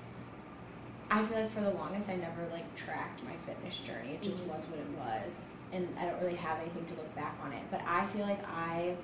I 1.10 1.22
feel 1.24 1.40
like 1.40 1.50
for 1.50 1.60
the 1.60 1.70
longest 1.72 2.08
I 2.08 2.16
never 2.16 2.46
like 2.50 2.74
tracked 2.74 3.22
my 3.24 3.36
fitness 3.44 3.78
journey. 3.80 4.14
It 4.14 4.22
just 4.22 4.38
Mhm. 4.44 4.46
was 4.54 4.64
what 4.68 4.78
it 4.78 4.88
was, 4.98 5.46
and 5.72 5.86
I 5.98 6.06
don't 6.06 6.18
really 6.22 6.36
have 6.36 6.58
anything 6.60 6.86
to 6.86 6.94
look 6.94 7.14
back 7.14 7.34
on 7.44 7.52
it. 7.52 7.62
But 7.70 7.82
I 7.86 8.06
feel 8.06 8.22
like 8.24 8.42
I 8.48 8.96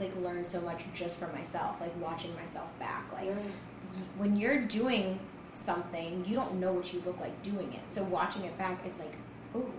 like 0.00 0.14
learned 0.16 0.46
so 0.46 0.60
much 0.60 0.82
just 0.94 1.18
from 1.18 1.32
myself, 1.32 1.80
like 1.80 1.94
watching 2.00 2.34
myself 2.34 2.68
back. 2.78 3.04
Like 3.12 3.26
yeah. 3.26 3.34
when 4.16 4.36
you're 4.36 4.60
doing 4.60 5.18
something, 5.54 6.24
you 6.26 6.34
don't 6.34 6.54
know 6.54 6.72
what 6.72 6.92
you 6.92 7.02
look 7.04 7.20
like 7.20 7.40
doing 7.42 7.72
it. 7.72 7.82
So 7.90 8.02
watching 8.02 8.44
it 8.44 8.56
back, 8.58 8.80
it's 8.84 8.98
like, 8.98 9.14
ooh. 9.54 9.72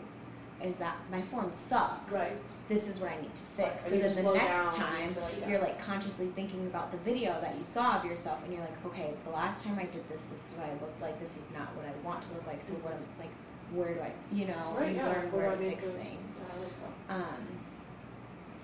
is 0.64 0.78
that 0.78 0.96
my 1.12 1.22
form 1.22 1.52
sucks. 1.52 2.14
Right. 2.14 2.34
This 2.68 2.88
is 2.88 3.00
what 3.00 3.12
I 3.12 3.22
need 3.22 3.36
to 3.36 3.42
fix. 3.58 3.86
I 3.86 3.90
So 3.90 3.98
then 3.98 4.26
the 4.26 4.34
next 4.34 4.76
time 4.78 5.08
like, 5.08 5.40
yeah. 5.40 5.50
you're 5.50 5.60
like 5.60 5.80
consciously 5.84 6.28
thinking 6.28 6.66
about 6.68 6.92
the 6.92 6.98
video 7.00 7.40
that 7.42 7.58
you 7.58 7.64
saw 7.64 7.98
of 7.98 8.06
yourself, 8.06 8.44
and 8.44 8.54
you're 8.54 8.62
like, 8.62 8.86
okay, 8.86 9.14
the 9.26 9.32
last 9.32 9.64
time 9.66 9.78
I 9.80 9.86
did 9.86 10.08
this, 10.10 10.24
this 10.26 10.52
is 10.52 10.54
what 10.58 10.68
I 10.68 10.74
looked 10.74 11.02
like. 11.02 11.20
This 11.20 11.36
is 11.38 11.50
not 11.52 11.76
what 11.76 11.86
I 11.86 12.06
want 12.06 12.22
to 12.24 12.34
look 12.34 12.48
like. 12.48 12.62
So 12.62 12.74
what, 12.76 12.94
am 12.94 13.00
like, 13.20 13.32
where 13.74 13.94
do 13.94 14.02
I, 14.02 14.12
you 14.32 14.46
know, 14.46 14.76
Right, 14.78 14.96
yeah. 14.96 15.08
learn 15.08 15.32
Where 15.32 15.48
where 15.48 15.58
to 15.58 15.66
I 15.66 15.70
fix 15.70 15.86
things. 15.88 16.18
Yeah, 16.38 16.46
I 16.56 16.60
like. 16.62 17.22
Um, 17.22 17.48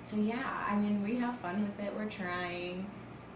so 0.10 0.18
yeah, 0.18 0.66
I 0.68 0.76
mean, 0.76 1.04
we 1.04 1.16
have 1.18 1.38
fun 1.38 1.62
with 1.62 1.86
it. 1.86 1.94
We're 1.96 2.10
trying. 2.10 2.86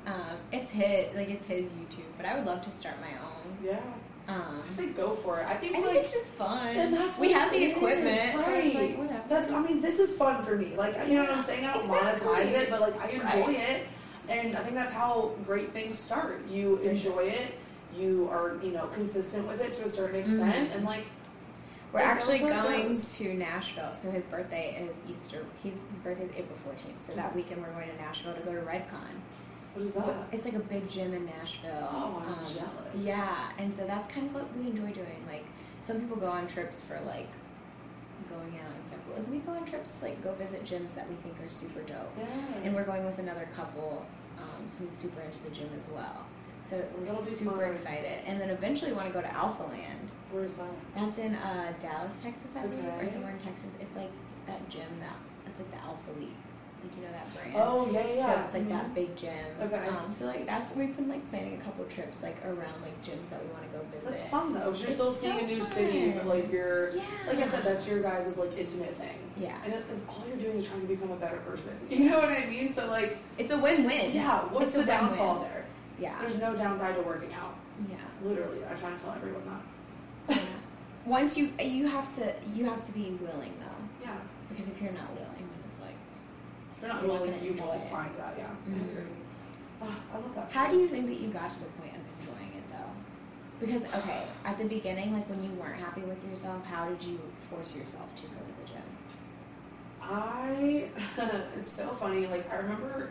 Um, 0.08 0.38
it's 0.52 0.70
hit 0.72 1.16
like 1.16 1.30
it's 1.30 1.46
his 1.46 1.68
YouTube, 1.68 2.04
but 2.18 2.26
I 2.26 2.36
would 2.36 2.46
love 2.46 2.62
to 2.62 2.72
start 2.72 2.96
my 3.00 3.12
own. 3.20 3.58
Yeah. 3.64 3.80
Um, 4.28 4.60
I 4.66 4.70
say 4.70 4.88
go 4.90 5.14
for 5.14 5.40
it. 5.42 5.46
I 5.48 5.56
think, 5.56 5.76
I 5.76 5.82
think 5.82 5.86
think 5.86 5.86
like 5.88 5.96
it's 5.98 6.12
just 6.14 6.26
fun. 6.34 6.76
and 6.76 6.94
that's 6.94 7.20
we 7.20 7.32
have 7.32 7.52
the 7.52 7.58
is, 7.58 7.76
equipment, 7.78 8.34
so 8.34 8.40
right? 8.52 8.66
it's 8.66 9.20
like. 9.20 9.30
That's 9.30 9.52
I 9.52 9.62
mean, 9.62 9.82
this 9.82 10.00
is 10.00 10.18
fun 10.18 10.42
for 10.42 10.56
me. 10.58 10.76
Like 10.76 10.96
you 11.08 11.16
know 11.16 11.24
what 11.24 11.32
I'm 11.32 11.42
saying? 11.44 11.64
I 11.66 11.74
don't 11.74 11.86
Exactly. 11.86 12.28
monetize 12.30 12.52
it, 12.54 12.70
but 12.70 12.82
like 12.82 13.00
I 13.00 13.10
enjoy 13.10 13.48
Right. 13.48 13.60
it, 13.60 13.88
and 14.30 14.56
I 14.56 14.62
think 14.64 14.76
that's 14.76 14.94
how 14.94 15.32
great 15.46 15.72
things 15.72 16.00
start. 16.00 16.48
You 16.50 16.78
enjoy 16.78 17.20
it. 17.26 17.54
You 17.96 18.28
are 18.32 18.58
you 18.64 18.72
know 18.72 18.88
consistent 18.88 19.48
with 19.48 19.62
it 19.62 19.74
to 19.74 19.84
a 19.84 19.88
certain 19.90 20.16
extent, 20.20 20.72
Mhm. 20.72 20.76
and 20.76 20.86
like 20.86 21.06
We're 21.94 22.00
actually 22.00 22.38
it 22.38 22.50
going 22.50 22.96
to 23.00 23.34
Nashville. 23.36 23.94
So 23.94 24.10
his 24.10 24.26
birthday 24.26 24.84
is 24.90 25.00
Easter. 25.08 25.46
He's, 25.62 25.82
his 25.92 26.00
birthday 26.00 26.26
is 26.26 26.32
April 26.36 26.58
14th. 26.68 27.06
So 27.06 27.14
that 27.14 27.36
weekend 27.36 27.62
we're 27.62 27.72
going 27.72 27.90
to 27.90 27.96
Nashville 27.98 28.34
to 28.34 28.42
go 28.42 28.52
to 28.54 28.62
RedCon. 28.62 29.14
what 29.76 29.86
is 29.86 29.94
that? 29.94 30.28
It's 30.32 30.46
like 30.46 30.56
a 30.56 30.60
big 30.60 30.90
gym 30.90 31.14
in 31.14 31.26
Nashville. 31.26 31.88
Oh, 31.92 32.24
I'm 32.26 32.34
Um, 32.34 32.40
jealous. 32.44 33.06
Yeah, 33.06 33.50
and 33.60 33.76
so 33.76 33.86
that's 33.86 34.08
kind 34.12 34.26
of 34.28 34.34
what 34.34 34.46
we 34.58 34.68
enjoy 34.72 34.92
doing. 34.92 35.24
Like 35.28 35.46
some 35.82 36.00
people 36.02 36.18
go 36.18 36.28
on 36.28 36.48
trips 36.48 36.82
for 36.84 37.00
like 37.06 37.28
going 38.30 38.60
out 38.60 38.76
and 38.76 38.88
stuff. 38.88 39.00
Like 39.16 39.30
we 39.30 39.38
go 39.40 39.52
on 39.52 39.66
trips 39.66 39.98
to 39.98 40.06
like 40.06 40.24
go 40.24 40.34
visit 40.34 40.64
gyms 40.66 40.96
that 40.96 41.08
we 41.08 41.16
think 41.18 41.36
are 41.46 41.50
super 41.50 41.82
dope. 41.82 42.12
Yeah. 42.18 42.26
And 42.64 42.74
we're 42.74 42.86
going 42.86 43.06
with 43.06 43.20
another 43.20 43.48
couple 43.56 44.04
um, 44.40 44.72
who's 44.80 44.92
super 44.92 45.22
into 45.22 45.44
the 45.44 45.52
gym 45.52 45.70
as 45.76 45.88
well. 45.90 46.26
So 46.70 46.84
we're 46.98 47.06
be 47.24 47.32
super 47.32 47.66
excited. 47.66 48.20
And 48.26 48.42
then 48.42 48.50
eventually 48.50 48.94
want 48.94 49.08
to 49.08 49.14
go 49.14 49.22
to 49.22 49.28
Alphaland. 49.28 50.10
Where's 50.34 50.56
that? 50.56 50.74
That's 50.96 51.18
in 51.20 51.36
uh, 51.36 51.74
Dallas, 51.80 52.14
Texas, 52.22 52.50
I 52.58 52.66
believe, 52.66 52.86
or 53.00 53.06
somewhere 53.08 53.32
in 53.34 53.38
Texas. 53.38 53.74
It's 53.80 53.96
like 53.96 54.10
that 54.48 54.68
gym 54.68 54.90
that 55.00 55.16
it's 55.46 55.60
like 55.60 55.70
the 55.72 55.78
Alpha 55.86 56.10
League, 56.20 56.34
like 56.82 56.92
you 56.98 57.04
know 57.06 57.12
that 57.14 57.32
brand. 57.36 57.54
Oh 57.56 57.88
yeah, 57.94 58.08
yeah. 58.16 58.36
So 58.40 58.46
it's 58.46 58.54
like 58.56 58.64
Mhm. 58.66 58.70
that 58.70 58.96
big 58.96 59.16
gym. 59.16 59.46
Okay. 59.62 59.88
Um, 59.88 60.12
so 60.12 60.26
like 60.26 60.48
that's 60.48 60.76
we've 60.76 60.96
been 60.98 61.08
like 61.08 61.30
planning 61.30 61.62
a 61.62 61.64
couple 61.64 61.86
trips 61.86 62.24
like 62.24 62.36
around 62.46 62.82
like 62.82 62.98
gyms 63.06 63.30
that 63.30 63.46
we 63.46 63.52
want 63.54 63.62
to 63.72 63.78
go 63.78 63.84
visit. 63.94 64.10
That's 64.10 64.24
fun 64.26 64.54
though. 64.56 64.72
'cause 64.72 64.80
You're 64.82 64.88
It's 64.90 64.98
still 64.98 65.12
seeing 65.12 65.40
a 65.40 65.46
new 65.48 65.62
city, 65.62 66.12
but 66.18 66.26
like 66.26 66.52
you're 66.52 66.96
Yeah. 66.96 67.04
like 67.28 67.38
I 67.38 67.48
said, 67.48 67.64
that's 67.64 67.86
your 67.88 68.02
guys' 68.02 68.36
like 68.36 68.58
intimate 68.58 68.96
thing. 68.96 69.20
yeah. 69.38 69.56
And 69.64 69.74
it, 69.74 69.86
it's 69.94 70.04
all 70.10 70.24
you're 70.28 70.38
doing 70.38 70.58
is 70.58 70.66
trying 70.68 70.82
to 70.82 70.88
become 70.88 71.12
a 71.12 71.16
better 71.18 71.38
person. 71.46 71.78
You 71.90 72.10
know 72.10 72.18
what 72.18 72.30
I 72.30 72.46
mean? 72.48 72.74
So 72.74 72.88
like, 72.88 73.18
It's 73.38 73.52
a 73.52 73.58
win-win. 73.58 74.12
yeah, 74.14 74.42
what's 74.50 74.66
It's 74.68 74.76
the 74.78 74.84
downfall 74.86 75.34
win-win. 75.36 75.52
there? 75.52 75.66
Yeah. 76.00 76.20
There's 76.22 76.38
no 76.40 76.56
downside 76.56 76.96
to 76.96 77.02
working 77.04 77.34
out. 77.36 77.54
Yeah. 77.88 77.98
Literally, 78.28 78.60
I 78.66 78.74
try 78.74 78.90
to 78.90 78.98
tell 78.98 79.12
everyone 79.14 79.44
that. 79.46 79.62
Yeah. 80.30 80.38
Once 81.06 81.38
you 81.38 81.52
you 81.60 81.88
have 81.88 82.14
to 82.18 82.34
you 82.56 82.66
have 82.66 82.86
to 82.86 82.92
be 82.94 83.12
willing 83.22 83.54
though 83.60 84.06
Yeah, 84.06 84.18
because 84.50 84.70
if 84.70 84.82
you're 84.82 84.92
not 84.94 85.10
willing 85.14 85.46
then 85.52 85.62
it's 85.70 85.80
like 85.82 85.96
if 86.76 86.82
you're 86.82 86.92
not 86.94 87.02
You're 87.04 87.12
willing, 87.12 87.32
gonna 87.32 87.44
you 87.44 87.54
won't 87.54 87.84
it. 87.84 87.90
find 87.90 88.12
that. 88.18 88.36
Yeah, 88.38 88.48
Mhm. 88.70 88.80
I 88.80 88.92
agree. 88.92 89.12
Ah, 89.82 90.00
I 90.14 90.18
love 90.18 90.36
that. 90.36 90.52
How 90.52 90.70
do 90.72 90.78
you 90.78 90.88
think 90.88 91.08
that 91.08 91.20
you 91.20 91.28
got 91.30 91.50
to 91.52 91.60
the 91.60 91.66
point 91.80 91.94
of 91.96 92.02
enjoying 92.20 92.54
it 92.58 92.64
though? 92.72 92.92
Because 93.60 93.84
okay, 94.02 94.24
at 94.46 94.58
the 94.58 94.66
beginning, 94.66 95.14
like 95.14 95.30
when 95.30 95.44
you 95.44 95.50
weren't 95.60 95.80
happy 95.80 96.02
with 96.02 96.24
yourself, 96.30 96.64
how 96.66 96.88
did 96.90 97.04
you 97.04 97.20
force 97.50 97.76
yourself 97.76 98.14
to 98.16 98.24
go 98.24 98.40
to 98.40 98.54
the 98.62 98.68
gym? 98.72 98.82
I? 100.02 100.86
it's 101.58 101.70
so 101.72 101.88
funny. 101.90 102.28
Like 102.28 102.52
I 102.52 102.58
remember, 102.58 103.10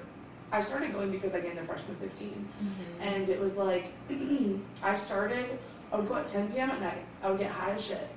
I 0.51 0.61
started 0.61 0.93
going 0.93 1.11
because 1.11 1.35
I 1.35 1.41
gained 1.41 1.59
a 1.59 1.63
freshman 1.63 1.97
15. 1.97 2.49
And 3.01 3.29
it 3.29 3.41
was 3.41 3.57
like, 3.57 3.87
I 4.83 4.95
started, 4.95 5.59
I 5.93 5.97
would 5.97 6.09
go 6.09 6.16
at 6.16 6.26
10 6.26 6.53
p.m. 6.53 6.70
at 6.70 6.80
night. 6.80 7.05
I 7.22 7.30
would 7.30 7.38
get 7.38 7.51
high 7.51 7.72
as 7.72 7.84
shit. 7.84 8.09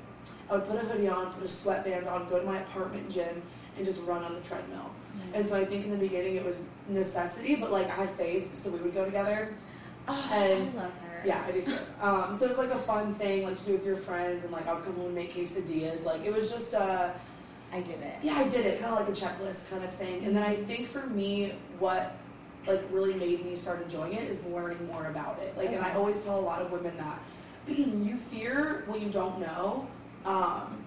I 0.49 0.53
would 0.53 0.67
put 0.67 0.77
a 0.77 0.79
hoodie 0.79 1.09
on, 1.09 1.31
put 1.33 1.43
a 1.43 1.47
sweatband 1.47 2.07
on, 2.07 2.27
go 2.29 2.39
to 2.39 2.45
my 2.45 2.59
apartment 2.59 3.09
gym, 3.11 3.41
and 3.77 3.85
just 3.85 4.01
run 4.03 4.23
on 4.23 4.33
the 4.33 4.41
treadmill. 4.41 4.89
And 5.33 5.47
so 5.47 5.55
I 5.55 5.65
think 5.65 5.85
in 5.85 5.91
the 5.91 5.97
beginning 5.97 6.35
it 6.35 6.45
was 6.45 6.63
necessity, 6.89 7.55
but 7.55 7.71
like 7.71 7.87
I 7.87 7.95
had 7.95 8.09
faith, 8.11 8.55
so 8.55 8.69
we 8.69 8.79
would 8.79 8.93
go 8.93 9.05
together. 9.05 9.53
oh, 10.07 10.29
and- 10.31 10.53
I 10.53 10.57
love 10.57 10.75
her. 10.75 10.91
Yeah, 11.25 11.43
I 11.47 11.51
do 11.51 11.61
too. 11.61 11.77
Um, 12.01 12.35
so 12.35 12.45
it 12.45 12.49
was 12.49 12.57
like 12.59 12.69
a 12.69 12.77
fun 12.79 13.13
thing, 13.15 13.43
like 13.45 13.55
to 13.57 13.65
do 13.65 13.71
with 13.73 13.85
your 13.85 13.95
friends, 13.97 14.43
and 14.43 14.53
like 14.53 14.67
I 14.67 14.73
would 14.73 14.83
come 14.83 14.93
home 14.95 15.07
and 15.07 15.15
make 15.15 15.33
quesadillas. 15.33 16.03
Like 16.05 16.23
it 16.23 16.31
was 16.31 16.51
just, 16.51 16.73
uh, 16.75 17.09
I 17.73 17.79
did 17.81 17.99
it. 18.01 18.15
yeah, 18.21 18.35
I 18.35 18.47
did 18.47 18.65
it, 18.67 18.79
kind 18.79 18.93
of 18.93 18.99
like 18.99 19.09
a 19.09 19.11
checklist 19.19 19.69
kind 19.71 19.83
of 19.83 19.91
thing. 19.91 20.23
And 20.23 20.35
then 20.35 20.43
I 20.43 20.55
think 20.55 20.85
for 20.87 21.07
me, 21.07 21.53
what 21.79 22.15
like 22.67 22.81
really 22.91 23.13
made 23.15 23.43
me 23.45 23.55
start 23.55 23.81
enjoying 23.81 24.13
it 24.13 24.29
is 24.29 24.43
learning 24.45 24.85
more 24.87 25.07
about 25.07 25.39
it. 25.39 25.57
Like, 25.57 25.69
and 25.69 25.83
I 25.83 25.93
always 25.95 26.23
tell 26.23 26.39
a 26.39 26.41
lot 26.41 26.61
of 26.61 26.71
women 26.71 26.95
that 26.97 27.19
you 27.67 28.17
fear 28.17 28.83
what 28.87 29.01
you 29.01 29.09
don't 29.09 29.39
know. 29.39 29.87
Um, 30.25 30.77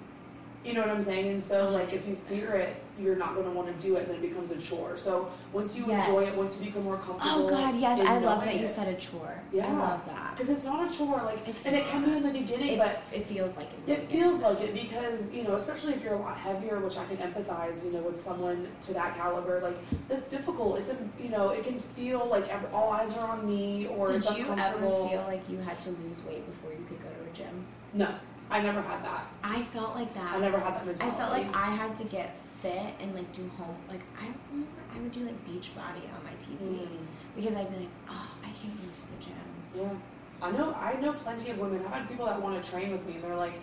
you 0.64 0.74
know 0.74 0.80
what 0.80 0.90
I'm 0.90 1.02
saying? 1.02 1.28
And 1.28 1.42
so, 1.42 1.70
like, 1.70 1.92
if 1.92 2.06
you 2.06 2.16
fear 2.16 2.54
it, 2.54 2.76
you're 2.98 3.16
not 3.16 3.34
going 3.34 3.46
to 3.46 3.52
want 3.52 3.76
to 3.76 3.82
do 3.84 3.96
it, 3.96 4.00
and 4.00 4.08
then 4.08 4.16
it 4.16 4.28
becomes 4.28 4.50
a 4.50 4.58
chore. 4.58 4.96
So 4.96 5.30
once 5.52 5.76
you 5.76 5.84
enjoy 5.90 6.24
it, 6.24 6.34
once 6.36 6.56
you 6.58 6.66
become 6.66 6.84
more 6.84 6.96
comfortable. 6.96 7.46
Oh 7.46 7.48
God, 7.48 7.78
yes, 7.78 8.00
I 8.00 8.18
love 8.18 8.44
that 8.44 8.58
you 8.60 8.68
said 8.68 8.88
a 8.88 8.98
chore. 8.98 9.40
Yeah, 9.52 9.66
I 9.68 9.72
love 9.72 10.06
that. 10.06 10.32
because 10.36 10.48
it's 10.50 10.64
not 10.64 10.90
a 10.90 10.96
chore, 10.96 11.22
like, 11.24 11.46
It's 11.46 11.64
and 11.66 11.76
it 11.76 11.86
can 11.86 12.04
be 12.04 12.16
in 12.16 12.22
the 12.22 12.30
beginning, 12.30 12.78
It's, 12.78 12.84
but 12.96 13.02
it 13.12 13.26
feels 13.26 13.56
like 13.56 13.68
it. 13.86 13.90
it 13.92 14.10
feels 14.10 14.40
like 14.40 14.60
it 14.60 14.74
because 14.74 15.32
you 15.32 15.44
know, 15.44 15.54
especially 15.54 15.92
if 15.94 16.02
you're 16.02 16.14
a 16.14 16.20
lot 16.20 16.36
heavier, 16.36 16.80
which 16.80 16.96
I 16.96 17.04
can 17.06 17.16
empathize, 17.18 17.84
you 17.84 17.92
know, 17.92 18.00
with 18.02 18.20
someone 18.20 18.68
to 18.82 18.94
that 18.94 19.16
caliber. 19.16 19.60
Like 19.62 19.76
that's 20.08 20.26
difficult. 20.28 20.78
It's 20.80 20.88
a 20.88 20.96
you 21.20 21.28
know, 21.28 21.50
it 21.50 21.64
can 21.64 21.78
feel 21.78 22.26
like 22.26 22.48
every, 22.48 22.68
all 22.70 22.92
eyes 22.92 23.16
are 23.16 23.28
on 23.28 23.46
me, 23.46 23.86
or 23.86 24.08
Did 24.08 24.16
it's 24.16 24.36
you 24.36 24.46
ever 24.58 24.78
feel 24.80 25.24
like 25.26 25.42
you 25.48 25.58
had 25.58 25.78
to 25.80 25.90
lose 25.90 26.22
weight 26.24 26.44
before 26.46 26.70
you 26.72 26.84
could 26.88 27.02
go 27.02 27.08
to 27.08 27.30
a 27.30 27.34
gym? 27.34 27.64
no, 27.94 28.14
I 28.50 28.62
never 28.62 28.80
had 28.82 29.04
that. 29.04 29.26
I 29.42 29.62
felt 29.62 29.94
like 29.94 30.12
that. 30.14 30.34
I 30.34 30.38
never 30.40 30.58
had 30.58 30.74
that 30.74 30.86
mentality. 30.86 31.14
I 31.14 31.18
felt 31.18 31.32
like 31.32 31.54
I 31.54 31.70
had 31.74 31.96
to 31.96 32.04
get 32.04 32.36
fit 32.60 32.94
and 33.00 33.14
like 33.14 33.32
do 33.32 33.48
home. 33.58 33.76
Like 33.88 34.00
I 34.20 34.26
remember 34.50 34.70
I 34.94 35.00
would 35.00 35.12
do 35.12 35.20
like 35.24 35.44
beach 35.46 35.70
body 35.76 36.02
on 36.14 36.22
my 36.24 36.32
TV 36.32 36.80
Mm, 36.82 36.88
because 37.36 37.54
I'd 37.54 37.70
be 37.70 37.80
like, 37.80 37.88
oh, 38.10 38.28
I 38.42 38.46
can't 38.46 38.74
go 38.76 38.82
to 38.82 39.00
the 39.18 39.24
gym. 39.24 39.34
yeah, 39.76 40.46
I 40.46 40.50
know. 40.50 40.74
I 40.74 40.94
know 41.00 41.12
plenty 41.12 41.50
of 41.50 41.58
women. 41.58 41.84
I've 41.86 41.92
had 41.92 42.08
people 42.08 42.26
that 42.26 42.40
want 42.40 42.62
to 42.62 42.70
train 42.70 42.90
with 42.92 43.06
me, 43.06 43.14
and 43.14 43.22
they're 43.24 43.36
like, 43.36 43.54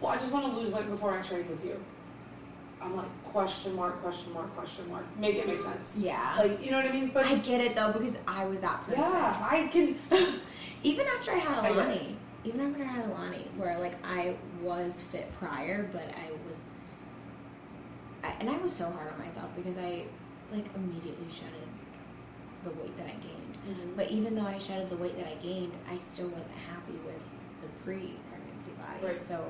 "Well, 0.00 0.12
I 0.12 0.16
just 0.16 0.32
want 0.32 0.46
to 0.46 0.58
lose 0.60 0.70
weight 0.70 0.88
before 0.88 1.16
I 1.16 1.20
train 1.22 1.48
with 1.48 1.64
you." 1.64 1.76
I'm 2.80 2.96
like, 2.96 3.22
question 3.24 3.74
mark, 3.74 4.00
question 4.02 4.32
mark, 4.32 4.54
question 4.54 4.88
mark. 4.88 5.04
Make 5.18 5.34
it 5.34 5.48
make 5.48 5.60
sense. 5.60 5.96
Yeah. 5.98 6.36
Like, 6.38 6.64
you 6.64 6.70
know 6.70 6.76
what 6.76 6.86
I 6.86 6.92
mean? 6.92 7.10
But 7.12 7.26
I 7.26 7.34
get 7.34 7.60
it 7.60 7.74
though 7.74 7.92
because 7.92 8.16
I 8.26 8.44
was 8.44 8.60
that 8.60 8.84
person. 8.86 9.02
yeah, 9.02 9.46
I 9.50 9.66
can. 9.66 9.96
Even 10.84 11.06
after 11.06 11.32
I 11.32 11.38
had 11.38 11.58
I 11.64 11.72
get 11.72 12.02
even 12.44 12.60
after 12.60 12.82
I 12.84 12.86
had 12.86 13.04
Alani, 13.06 13.48
where 13.56 13.76
like 13.80 13.94
I 14.06 14.36
was 14.62 15.02
fit 15.02 15.30
prior, 15.40 15.90
but 15.92 16.02
I 16.24 16.27
I, 18.24 18.28
and 18.40 18.50
I 18.50 18.56
was 18.58 18.72
so 18.72 18.90
hard 18.90 19.12
on 19.12 19.18
myself 19.24 19.50
because 19.56 19.76
I 19.78 20.04
like 20.52 20.66
immediately 20.74 21.26
shedded 21.30 21.68
the 22.64 22.70
weight 22.70 22.96
that 22.96 23.06
I 23.06 23.10
gained. 23.10 23.56
Mm-hmm. 23.68 23.96
But 23.96 24.10
even 24.10 24.34
though 24.34 24.46
I 24.46 24.58
shedded 24.58 24.90
the 24.90 24.96
weight 24.96 25.16
that 25.18 25.26
I 25.26 25.34
gained, 25.42 25.72
I 25.90 25.96
still 25.98 26.28
wasn't 26.28 26.56
happy 26.68 26.98
with 27.04 27.20
the 27.62 27.68
pre-pregnancy 27.84 28.72
body. 28.78 29.06
Right. 29.06 29.16
So 29.20 29.44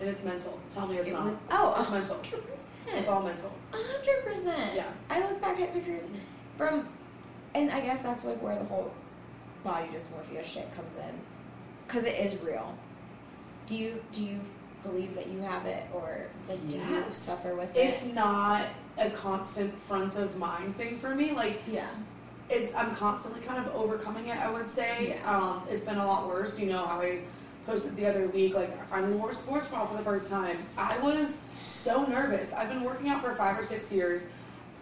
And 0.00 0.08
it's 0.08 0.22
mental. 0.24 0.58
Tell 0.72 0.86
me 0.86 0.96
it's 0.98 1.10
it 1.10 1.12
not. 1.12 1.26
was 1.26 1.36
oh, 1.50 1.76
It's 1.80 1.90
mental. 1.90 2.16
hundred 2.16 2.98
It's 2.98 3.08
all 3.08 3.22
mental. 3.22 3.52
hundred 3.72 4.24
percent. 4.24 4.74
Yeah. 4.74 4.86
I 5.10 5.20
look 5.20 5.40
back 5.40 5.60
at 5.60 5.72
pictures 5.72 6.02
from, 6.56 6.88
and 7.54 7.70
I 7.70 7.80
guess 7.80 8.00
that's 8.02 8.24
like 8.24 8.42
where 8.42 8.58
the 8.58 8.64
whole 8.64 8.92
body 9.62 9.88
dysmorphia 9.88 10.44
shit 10.44 10.74
comes 10.74 10.96
in, 10.96 11.14
because 11.86 12.04
it 12.04 12.14
is 12.18 12.40
real. 12.42 12.74
Do 13.66 13.76
you 13.76 14.02
do 14.12 14.24
you 14.24 14.40
believe 14.82 15.14
that 15.14 15.26
you 15.28 15.40
have 15.40 15.66
it, 15.66 15.84
or 15.92 16.26
like 16.48 16.60
do 16.68 16.76
you 16.78 17.04
suffer 17.12 17.54
with 17.56 17.76
it? 17.76 17.80
It's 17.80 18.04
not 18.04 18.66
a 18.96 19.10
constant 19.10 19.72
front 19.76 20.16
of 20.16 20.36
mind 20.36 20.76
thing 20.76 20.98
for 20.98 21.14
me. 21.14 21.32
Like 21.32 21.60
Yeah. 21.66 21.86
it's 22.48 22.74
I'm 22.74 22.94
constantly 22.94 23.40
kind 23.40 23.64
of 23.64 23.74
overcoming 23.74 24.26
it. 24.26 24.36
I 24.38 24.50
would 24.50 24.66
say 24.68 25.16
Yeah. 25.22 25.36
um, 25.36 25.62
it's 25.70 25.82
been 25.82 25.98
a 25.98 26.06
lot 26.06 26.26
worse. 26.28 26.58
You 26.58 26.66
know 26.68 26.84
how 26.84 27.00
I 27.00 27.20
posted 27.66 27.96
the 27.96 28.06
other 28.06 28.28
week. 28.28 28.54
Like 28.54 28.78
I 28.80 28.84
finally 28.84 29.12
wore 29.14 29.32
sports 29.32 29.68
bra 29.68 29.84
for 29.86 29.96
the 29.96 30.02
first 30.02 30.30
time. 30.30 30.58
I 30.76 30.98
was 30.98 31.38
so 31.64 32.04
nervous. 32.06 32.52
I've 32.52 32.68
been 32.68 32.82
working 32.82 33.08
out 33.10 33.20
for 33.22 33.34
five 33.34 33.58
or 33.58 33.64
six 33.64 33.92
years. 33.92 34.26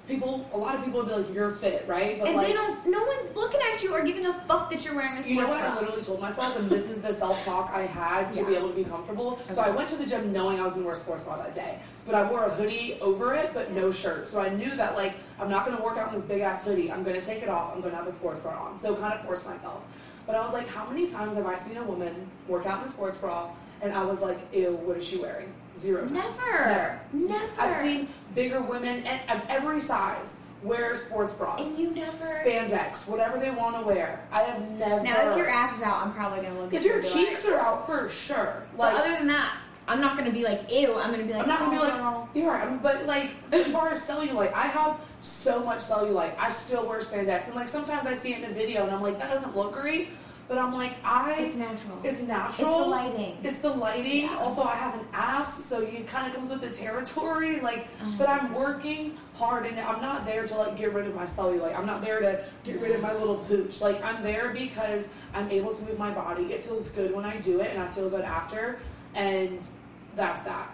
People, 0.07 0.49
a 0.53 0.57
lot 0.57 0.77
of 0.77 0.85
people 0.85 1.01
would 1.01 1.09
be 1.09 1.15
like, 1.15 1.35
"You're 1.35 1.51
fit, 1.51 1.85
right?" 1.89 2.19
But 2.19 2.29
and 2.29 2.37
like, 2.37 2.47
they 2.47 2.53
don't. 2.53 2.87
No 2.87 3.03
one's 3.03 3.35
looking 3.35 3.61
at 3.73 3.83
you 3.83 3.93
or 3.93 4.05
giving 4.05 4.25
a 4.25 4.33
fuck 4.47 4.71
that 4.71 4.85
you're 4.85 4.95
wearing 4.95 5.15
a 5.15 5.17
sports 5.17 5.29
You 5.29 5.37
know 5.41 5.49
what 5.49 5.59
bra. 5.59 5.73
I 5.73 5.81
literally 5.81 6.03
told 6.03 6.21
myself, 6.21 6.57
and 6.57 6.71
this 6.71 6.89
is 6.89 7.03
the 7.03 7.13
self 7.13 7.45
talk 7.45 7.71
I 7.73 7.83
had 7.83 8.31
to 8.33 8.47
be 8.47 8.55
able 8.55 8.69
to 8.69 8.75
be 8.75 8.85
comfortable. 8.85 9.41
So 9.51 9.63
I 9.63 9.71
went 9.71 9.89
to 9.89 9.97
the 9.97 10.07
gym 10.07 10.33
knowing 10.33 10.61
I 10.61 10.63
was 10.63 10.75
gonna 10.75 10.85
wear 10.85 10.95
a 10.95 10.97
sports 10.97 11.23
bra 11.23 11.37
that 11.39 11.53
day, 11.55 11.79
but 12.07 12.15
I 12.15 12.31
wore 12.31 12.45
a 12.45 12.51
hoodie 12.51 12.99
over 13.01 13.35
it, 13.35 13.53
but 13.53 13.73
no 13.73 13.91
shirt. 13.91 14.29
So 14.29 14.41
I 14.41 14.49
knew 14.49 14.77
that 14.77 14.95
like 14.95 15.15
I'm 15.41 15.51
not 15.51 15.67
gonna 15.67 15.83
work 15.83 15.99
out 15.99 16.09
in 16.09 16.15
this 16.15 16.23
big 16.23 16.41
ass 16.41 16.65
hoodie. 16.65 16.93
I'm 16.93 17.03
gonna 17.03 17.21
take 17.21 17.43
it 17.43 17.49
off. 17.49 17.75
I'm 17.75 17.81
gonna 17.81 17.97
have 17.97 18.07
a 18.07 18.13
sports 18.13 18.41
bra 18.41 18.53
on. 18.65 18.77
So 18.77 18.95
kind 18.95 19.13
of 19.13 19.23
forced 19.23 19.45
myself. 19.45 19.85
But 20.27 20.37
I 20.37 20.41
was 20.41 20.53
like, 20.53 20.69
how 20.69 20.89
many 20.89 21.07
times 21.07 21.37
have 21.37 21.47
I 21.47 21.57
seen 21.57 21.77
a 21.77 21.83
woman 21.83 22.29
work 22.49 22.67
out 22.67 22.81
in 22.81 22.85
a 22.85 22.89
sports 22.89 23.17
bra 23.17 23.51
and 23.83 23.93
I 23.93 24.05
was 24.05 24.21
like, 24.21 24.39
ew, 24.53 24.73
what 24.85 24.97
is 24.97 25.07
she 25.07 25.19
wearing? 25.19 25.53
Zero 25.77 26.09
times. 26.09 26.39
Never. 26.39 27.01
Never. 27.13 27.61
I've 27.61 27.75
seen 27.83 28.09
bigger 28.35 28.63
women 28.63 29.07
and 29.07 29.31
of 29.31 29.47
every 29.49 29.81
size 29.81 30.39
wear 30.63 30.95
sports 30.95 31.33
bras, 31.33 31.61
And 31.61 31.79
you 31.79 31.91
never. 31.93 32.17
spandex, 32.25 33.07
whatever 33.07 33.39
they 33.39 33.51
want 33.51 33.77
to 33.77 33.83
wear. 33.83 34.27
I 34.33 34.43
have 34.43 34.71
never. 34.71 35.03
Now, 35.03 35.31
if 35.31 35.37
your 35.37 35.49
ass 35.49 35.77
is 35.77 35.83
out, 35.83 36.05
I'm 36.05 36.13
probably 36.15 36.41
gonna 36.43 36.61
look 36.61 36.73
if 36.73 36.85
your 36.85 37.03
be 37.03 37.09
cheeks 37.09 37.45
like, 37.45 37.55
are 37.55 37.61
out 37.61 37.87
for 37.87 38.09
sure, 38.09 38.65
But 38.77 38.95
like 38.95 39.05
other 39.05 39.13
than 39.19 39.27
that, 39.29 39.55
I'm 39.89 40.01
not 40.01 40.17
gonna 40.17 40.33
be 40.33 40.45
like, 40.45 40.71
ew. 40.73 40.95
I'm 40.99 41.11
gonna 41.11 41.25
be 41.25 41.33
like, 41.33 41.43
I'm 41.43 41.49
not 41.49 41.59
gonna 41.61 41.71
be 41.71 41.77
oh, 41.77 41.83
like, 41.83 41.93
girl. 41.99 42.29
you're 42.35 42.51
right. 42.51 42.83
But 42.83 43.07
like, 43.07 43.33
as 43.53 43.67
far 43.71 43.91
as 43.91 44.01
cellulite, 44.07 44.53
I 44.53 44.67
have 44.67 45.01
so 45.21 45.63
much 45.63 45.79
cellulite. 45.79 46.35
I 46.39 46.51
still 46.51 46.89
wear 46.89 47.01
spandex, 47.01 47.47
and 47.47 47.55
like 47.55 47.69
sometimes 47.69 48.07
I 48.07 48.15
see 48.17 48.33
it 48.33 48.43
in 48.43 48.51
a 48.51 48.55
video, 48.55 48.85
and 48.85 48.93
I'm 48.93 49.03
like, 49.03 49.19
that 49.19 49.29
doesn't 49.31 49.57
look 49.57 49.75
great. 49.75 50.09
But 50.49 50.59
I'm 50.59 50.73
like, 50.75 50.95
I, 51.05 51.43
it's 51.43 51.57
natural. 51.57 51.99
it's 52.05 52.21
natural. 52.21 52.51
It's 52.51 52.59
the 52.79 52.87
lighting. 52.87 53.39
It's 53.43 53.61
the 53.61 53.71
lighting. 53.71 54.23
Yeah. 54.23 54.37
Also, 54.39 54.63
I 54.63 54.77
have 54.77 54.95
an 54.95 55.05
ass, 55.13 55.65
so 55.65 55.81
it 55.81 56.07
kind 56.07 56.25
of 56.27 56.35
comes 56.35 56.51
with 56.51 56.61
the 56.61 56.71
territory. 56.71 57.59
Like, 57.61 57.89
Uh-huh. 58.01 58.13
but 58.17 58.29
I'm 58.29 58.55
working 58.55 59.17
hard, 59.35 59.67
and 59.67 59.79
I'm 59.81 60.01
not 60.01 60.25
there 60.25 60.45
to 60.47 60.55
like 60.57 60.77
get 60.77 60.93
rid 60.95 61.07
of 61.09 61.15
my 61.17 61.25
cellulite. 61.25 61.77
I'm 61.77 61.85
not 61.87 62.01
there 62.01 62.21
to 62.21 62.45
get 62.63 62.81
rid 62.81 62.93
of 62.93 63.03
my 63.03 63.13
little 63.13 63.39
pooch. 63.39 63.81
Like, 63.81 64.03
I'm 64.05 64.23
there 64.23 64.51
because 64.53 65.09
I'm 65.35 65.51
able 65.51 65.75
to 65.75 65.83
move 65.85 65.99
my 65.99 66.13
body. 66.13 66.45
It 66.53 66.65
feels 66.65 66.91
good 66.91 67.13
when 67.13 67.25
I 67.25 67.39
do 67.39 67.61
it, 67.61 67.73
and 67.73 67.83
I 67.83 67.89
feel 67.89 68.09
good 68.09 68.25
after. 68.25 68.79
And 69.15 69.67
that's 70.15 70.43
that. 70.43 70.71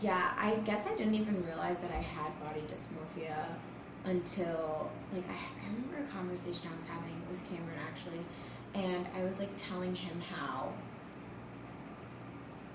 Yeah, 0.00 0.32
I 0.38 0.54
guess 0.64 0.86
I 0.86 0.94
didn't 0.96 1.14
even 1.14 1.44
realize 1.44 1.78
that 1.78 1.90
I 1.90 2.00
had 2.00 2.30
body 2.42 2.62
dysmorphia 2.72 3.36
until 4.04 4.90
like 5.14 5.24
I, 5.28 5.32
I 5.32 5.66
remember 5.72 5.96
a 6.06 6.12
conversation 6.12 6.68
I 6.72 6.76
was 6.76 6.84
having 6.84 7.14
with 7.30 7.40
Cameron 7.48 7.78
actually, 7.88 8.20
and 8.74 9.06
I 9.16 9.24
was 9.24 9.38
like 9.38 9.50
telling 9.56 9.94
him 9.94 10.20
how 10.20 10.72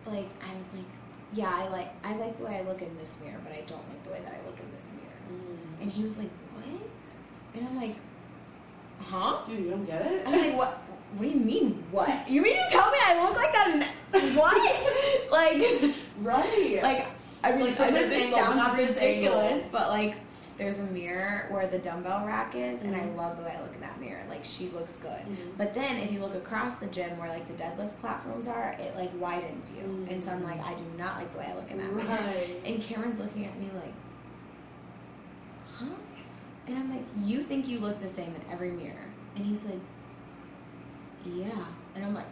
like 0.06 0.30
I 0.42 0.58
was 0.58 0.68
like, 0.74 0.86
yeah, 1.34 1.52
I 1.54 1.68
like 1.70 1.90
I 2.04 2.16
like 2.16 2.38
the 2.38 2.46
way 2.46 2.58
I 2.58 2.62
look 2.62 2.82
in 2.82 2.96
this 2.98 3.20
mirror, 3.24 3.40
but 3.44 3.54
I 3.54 3.62
don't 3.68 3.88
like 3.90 4.04
the 4.04 4.12
way 4.12 4.22
that 4.24 4.34
I 4.34 4.48
look 4.48 4.60
in 4.60 4.72
this 4.74 4.88
mirror. 4.96 5.42
Mm. 5.42 5.82
And 5.84 5.92
he 5.92 6.04
was 6.04 6.18
like, 6.18 6.30
what? 6.56 6.82
And 7.56 7.68
I'm 7.68 7.76
like, 7.76 7.96
huh? 9.02 9.38
Dude, 9.46 9.66
you 9.66 9.70
don't 9.72 9.86
get 9.86 10.06
it? 10.06 10.24
I'm 10.26 10.32
like, 10.32 10.58
what? 10.58 10.82
What 11.16 11.24
do 11.24 11.30
you 11.30 11.40
mean, 11.44 11.84
what? 11.92 12.30
You 12.30 12.42
mean 12.44 12.56
to 12.56 12.66
tell 12.70 12.92
me 12.92 12.98
I 13.04 13.24
look 13.26 13.36
like 13.36 13.52
that 13.52 13.68
in 14.14 14.36
what? 14.36 15.32
like. 15.32 15.96
Right. 16.22 16.80
like 16.84 17.06
I 17.46 17.54
mean, 17.56 17.68
Like, 17.68 17.80
I 17.80 17.92
this 17.92 18.12
angle, 18.14 18.38
sounds 18.40 18.78
ridiculous, 18.78 19.52
angle. 19.54 19.70
but 19.72 19.88
like 19.88 20.16
there's 20.60 20.78
a 20.80 20.84
mirror 20.84 21.48
where 21.50 21.66
the 21.68 21.80
dumbbell 21.80 22.26
rack 22.28 22.54
is, 22.54 22.82
and 22.82 22.96
I 22.96 23.00
Mhm. 23.00 23.16
love 23.16 23.38
the 23.38 23.44
way 23.44 23.56
I 23.58 23.62
look 23.62 23.74
in 23.74 23.80
that 23.82 24.00
mirror. 24.00 24.22
Like 24.30 24.44
she 24.44 24.68
looks 24.70 24.96
good. 24.98 25.10
Mhm. 25.26 25.58
But 25.58 25.74
then 25.74 25.96
if 25.98 26.12
you 26.12 26.20
look 26.20 26.36
across 26.36 26.76
the 26.76 26.86
gym 26.88 27.18
where 27.18 27.30
like 27.30 27.48
the 27.48 27.64
deadlift 27.64 27.98
platforms 27.98 28.48
are, 28.48 28.76
it 28.80 28.96
like 28.96 29.10
widens 29.20 29.72
you, 29.72 30.06
and 30.10 30.24
so 30.24 30.32
I'm 30.32 30.44
like, 30.44 30.60
I 30.64 30.74
do 30.74 30.84
not 30.98 31.16
like 31.18 31.32
the 31.32 31.40
way 31.40 31.48
I 31.52 31.56
look 31.56 31.72
in 31.72 31.78
that 31.80 31.94
mirror. 31.94 32.34
And 32.66 32.84
Cameron's 32.84 33.20
looking 33.20 33.46
at 33.46 33.58
me 33.58 33.70
like, 33.74 33.94
huh? 35.78 35.96
And 36.68 36.78
I'm 36.78 36.92
like, 36.94 37.06
you 37.24 37.42
think 37.42 37.68
you 37.68 37.80
look 37.80 38.00
the 38.02 38.08
same 38.08 38.36
in 38.36 38.42
every 38.52 38.70
mirror? 38.72 39.06
And 39.36 39.46
he's 39.46 39.64
like, 39.66 39.80
yeah. 41.26 41.66
And 41.96 42.06
I'm 42.06 42.14
like, 42.14 42.28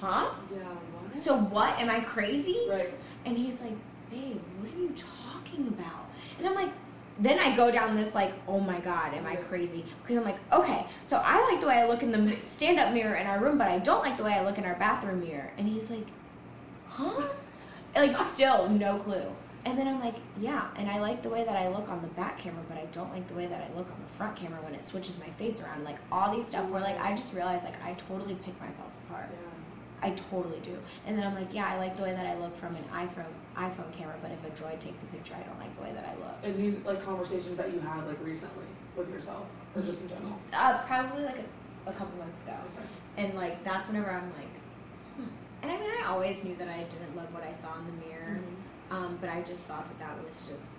huh? 0.00 0.30
Yeah, 0.52 0.58
what? 0.64 1.14
So 1.14 1.36
what? 1.36 1.78
Am 1.78 1.90
I 1.90 2.00
crazy? 2.00 2.66
right. 2.68 2.94
And 3.26 3.36
he's 3.36 3.60
like, 3.60 3.76
babe, 4.10 4.40
what 4.60 4.72
are 4.72 4.78
you 4.78 4.94
talking 4.96 5.68
about? 5.68 6.06
And 6.38 6.46
I'm 6.48 6.54
like, 6.54 6.70
then 7.18 7.38
I 7.38 7.56
go 7.56 7.70
down 7.70 7.96
this 7.96 8.14
like, 8.14 8.34
oh 8.46 8.60
my 8.60 8.78
god, 8.80 9.14
am 9.14 9.26
I 9.26 9.36
crazy? 9.36 9.84
Because 10.02 10.18
I'm 10.18 10.24
like, 10.24 10.38
okay, 10.52 10.86
so 11.06 11.20
I 11.24 11.42
like 11.50 11.60
the 11.60 11.66
way 11.66 11.76
I 11.76 11.86
look 11.86 12.02
in 12.02 12.12
the 12.12 12.36
stand-up 12.46 12.92
mirror 12.92 13.14
in 13.14 13.26
our 13.26 13.40
room, 13.40 13.56
but 13.56 13.68
I 13.68 13.78
don't 13.78 14.02
like 14.02 14.16
the 14.16 14.24
way 14.24 14.34
I 14.34 14.44
look 14.44 14.58
in 14.58 14.64
our 14.64 14.74
bathroom 14.74 15.20
mirror. 15.20 15.50
And 15.56 15.66
he's 15.66 15.88
like, 15.90 16.06
huh? 16.88 17.22
like 17.94 18.14
still 18.28 18.68
no 18.68 18.98
clue. 18.98 19.24
And 19.64 19.76
then 19.76 19.88
I'm 19.88 19.98
like, 19.98 20.14
yeah, 20.40 20.68
and 20.76 20.88
I 20.88 21.00
like 21.00 21.22
the 21.22 21.28
way 21.28 21.42
that 21.42 21.56
I 21.56 21.68
look 21.68 21.88
on 21.88 22.00
the 22.00 22.08
back 22.08 22.38
camera, 22.38 22.62
but 22.68 22.78
I 22.78 22.84
don't 22.92 23.12
like 23.12 23.26
the 23.26 23.34
way 23.34 23.46
that 23.46 23.60
I 23.60 23.76
look 23.76 23.90
on 23.90 24.00
the 24.06 24.14
front 24.14 24.36
camera 24.36 24.60
when 24.62 24.74
it 24.74 24.84
switches 24.84 25.18
my 25.18 25.28
face 25.30 25.60
around. 25.60 25.82
Like 25.82 25.98
all 26.12 26.32
these 26.32 26.46
stuff 26.46 26.68
where 26.68 26.80
like 26.80 27.00
I 27.00 27.16
just 27.16 27.34
realized 27.34 27.64
like 27.64 27.82
I 27.82 27.94
totally 27.94 28.36
pick 28.44 28.58
myself 28.60 28.92
apart. 29.08 29.28
Yeah. 29.30 29.55
I 30.06 30.10
totally 30.30 30.60
do. 30.60 30.78
And 31.04 31.18
then 31.18 31.26
I'm 31.26 31.34
like, 31.34 31.52
yeah, 31.52 31.66
I 31.66 31.78
like 31.78 31.96
the 31.96 32.04
way 32.04 32.12
that 32.12 32.24
I 32.24 32.38
look 32.38 32.56
from 32.56 32.76
an 32.76 32.84
iPhone 32.92 33.26
iPhone 33.56 33.90
camera, 33.98 34.14
but 34.22 34.30
if 34.30 34.44
a 34.44 34.50
droid 34.62 34.78
takes 34.78 35.02
a 35.02 35.06
picture, 35.06 35.34
I 35.34 35.42
don't 35.42 35.58
like 35.58 35.74
the 35.76 35.82
way 35.82 35.92
that 35.92 36.04
I 36.04 36.14
look. 36.24 36.36
And 36.44 36.56
these 36.56 36.78
like 36.84 37.02
conversations 37.04 37.56
that 37.56 37.72
you 37.72 37.80
had 37.80 38.06
like 38.06 38.22
recently 38.24 38.66
with 38.96 39.10
yourself, 39.10 39.46
or 39.74 39.82
just 39.82 40.02
in 40.02 40.10
general. 40.10 40.38
Uh, 40.52 40.78
probably 40.86 41.24
like 41.24 41.38
a, 41.38 41.90
a 41.90 41.92
couple 41.92 42.16
months 42.18 42.40
ago, 42.42 42.54
Okay. 42.76 42.86
and 43.26 43.34
like 43.34 43.64
that's 43.64 43.88
whenever 43.88 44.10
I'm 44.10 44.30
like, 44.38 44.54
hmm. 45.16 45.24
and 45.62 45.72
I 45.72 45.76
mean, 45.80 45.90
I 46.00 46.06
always 46.06 46.44
knew 46.44 46.54
that 46.56 46.68
I 46.68 46.84
didn't 46.84 47.16
love 47.16 47.32
what 47.34 47.42
I 47.42 47.52
saw 47.52 47.76
in 47.80 47.86
the 47.86 48.06
mirror, 48.06 48.38
um, 48.92 49.18
but 49.20 49.30
I 49.30 49.42
just 49.42 49.64
thought 49.64 49.88
that 49.88 49.98
that 49.98 50.16
was 50.22 50.36
just 50.46 50.78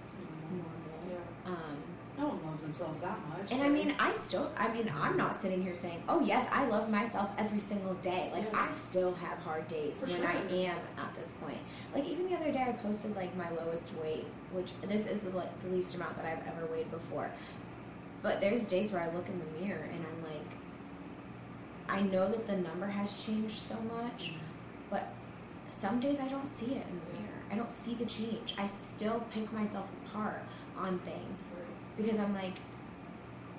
normal. 0.52 0.72
Yeah. 1.10 1.52
Um, 1.52 1.76
No 2.18 2.30
one 2.30 2.44
loves 2.48 2.62
themselves 2.62 3.00
that 3.02 3.20
much. 3.30 3.52
and 3.52 3.62
I 3.62 3.70
mean, 3.70 3.94
I 4.00 4.12
still, 4.14 4.52
I 4.58 4.74
mean, 4.74 4.92
I'm 5.00 5.16
not 5.18 5.36
sitting 5.36 5.62
here 5.62 5.76
saying, 5.76 6.02
oh 6.10 6.20
yes, 6.20 6.50
I 6.52 6.66
love 6.66 6.90
myself 6.90 7.30
every 7.38 7.60
single 7.60 7.94
day. 7.96 8.32
Like 8.34 8.46
Yeah. 8.52 8.68
I 8.72 8.76
still 8.76 9.14
have 9.16 9.38
hard 9.40 9.68
days 9.68 10.00
For 10.00 10.08
when 10.08 10.22
sure. 10.22 10.28
I 10.28 10.34
am 10.34 10.78
at 10.98 11.16
this 11.20 11.34
point. 11.34 11.60
Like 11.94 12.06
even 12.06 12.28
the 12.28 12.36
other 12.36 12.52
day, 12.52 12.66
I 12.68 12.72
posted 12.72 13.16
like 13.16 13.36
my 13.38 13.50
lowest 13.52 13.94
weight, 14.02 14.26
which 14.52 14.72
this 14.88 15.06
is 15.06 15.20
the, 15.20 15.30
like, 15.30 15.62
the 15.62 15.70
least 15.70 15.94
amount 15.94 16.16
that 16.16 16.26
I've 16.26 16.48
ever 16.48 16.66
weighed 16.72 16.90
before. 16.90 17.30
But 18.24 18.42
there's 18.42 18.68
days 18.68 18.92
where 18.92 19.04
I 19.04 19.14
look 19.14 19.28
in 19.30 19.40
the 19.40 19.64
mirror 19.66 19.84
and 19.84 20.04
I'm 20.04 20.24
like, 20.24 20.52
I 21.88 22.02
know 22.02 22.30
that 22.30 22.48
the 22.48 22.58
number 22.58 22.88
has 22.88 23.24
changed 23.24 23.54
so 23.54 23.76
much, 23.76 24.30
mm-hmm. 24.30 24.40
but 24.90 25.14
some 25.68 26.00
days 26.00 26.20
I 26.20 26.28
don't 26.28 26.50
see 26.50 26.66
it 26.66 26.84
in 26.90 27.00
the 27.00 27.20
mirror. 27.20 27.44
I 27.52 27.56
don't 27.56 27.72
see 27.72 27.94
the 27.94 28.06
change. 28.06 28.56
I 28.58 28.66
still 28.66 29.24
pick 29.32 29.54
myself 29.54 29.88
apart 30.04 30.42
on 30.78 31.00
things 31.00 31.40
Right. 31.47 31.47
Because 31.98 32.20
I'm 32.20 32.34
like, 32.34 32.54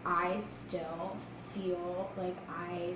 I 0.04 0.38
still 0.40 1.16
feel 1.50 2.10
like 2.16 2.36
I 2.48 2.92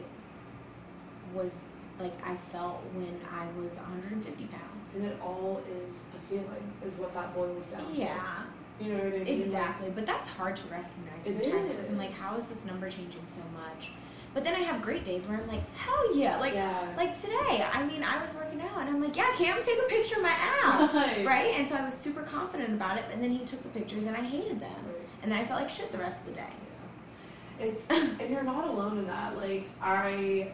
was 1.34 1.66
like 2.00 2.12
I 2.26 2.36
felt 2.36 2.82
when 2.94 3.20
I 3.30 3.46
was 3.60 3.76
150 3.76 4.44
pounds. 4.46 4.94
And 4.94 5.04
it 5.06 5.18
all 5.22 5.62
is 5.88 6.04
a 6.16 6.20
feeling, 6.20 6.72
is 6.84 6.96
what 6.96 7.14
that 7.14 7.34
boils 7.34 7.66
down 7.68 7.94
to. 7.94 8.00
Yeah, 8.00 8.42
You 8.80 8.92
know 8.94 9.04
what 9.04 9.14
I 9.14 9.24
mean? 9.24 9.42
exactly. 9.42 9.90
But 9.90 10.04
that's 10.06 10.28
hard 10.28 10.56
to 10.56 10.62
recognize 10.68 11.24
It 11.24 11.42
sometimes 11.44 11.70
because 11.70 11.88
I'm 11.90 11.98
like, 11.98 12.16
how 12.16 12.36
is 12.36 12.46
this 12.46 12.64
number 12.64 12.90
changing 12.90 13.22
so 13.26 13.40
much? 13.54 13.90
But 14.34 14.44
then 14.44 14.54
I 14.54 14.60
have 14.60 14.80
great 14.80 15.04
days 15.04 15.26
where 15.26 15.38
I'm 15.38 15.46
like, 15.48 15.62
hell 15.76 16.16
yeah, 16.16 16.38
like. 16.38 16.54
yeah. 16.54 16.88
Like 16.96 17.18
today, 17.20 17.66
I 17.72 17.84
mean, 17.84 18.02
I 18.02 18.20
was 18.20 18.34
working 18.34 18.60
out 18.62 18.80
and 18.80 18.88
I'm 18.88 19.00
like, 19.02 19.14
yeah, 19.16 19.30
Cam, 19.36 19.62
take 19.62 19.78
a 19.78 19.88
picture 19.88 20.16
of 20.16 20.22
my 20.22 20.30
ass. 20.30 20.92
Right. 20.94 21.26
right? 21.26 21.54
And 21.58 21.68
so 21.68 21.76
I 21.76 21.84
was 21.84 21.94
super 21.94 22.22
confident 22.22 22.72
about 22.72 22.96
it, 22.98 23.04
and 23.12 23.22
then 23.22 23.30
he 23.30 23.44
took 23.44 23.62
the 23.62 23.68
pictures 23.68 24.06
and 24.06 24.16
I 24.16 24.22
hated 24.22 24.60
them. 24.60 24.70
Right. 24.86 24.96
And 25.22 25.30
then 25.30 25.38
I 25.38 25.44
felt 25.44 25.60
like 25.60 25.70
shit 25.70 25.92
the 25.92 25.98
rest 25.98 26.20
of 26.20 26.26
the 26.26 26.32
day. 26.32 26.46
Yeah. 27.60 27.66
It's 27.66 27.86
and 27.88 28.30
you're 28.30 28.42
not 28.42 28.66
alone 28.68 28.98
in 28.98 29.06
that. 29.06 29.36
Like 29.36 29.68
I 29.80 30.50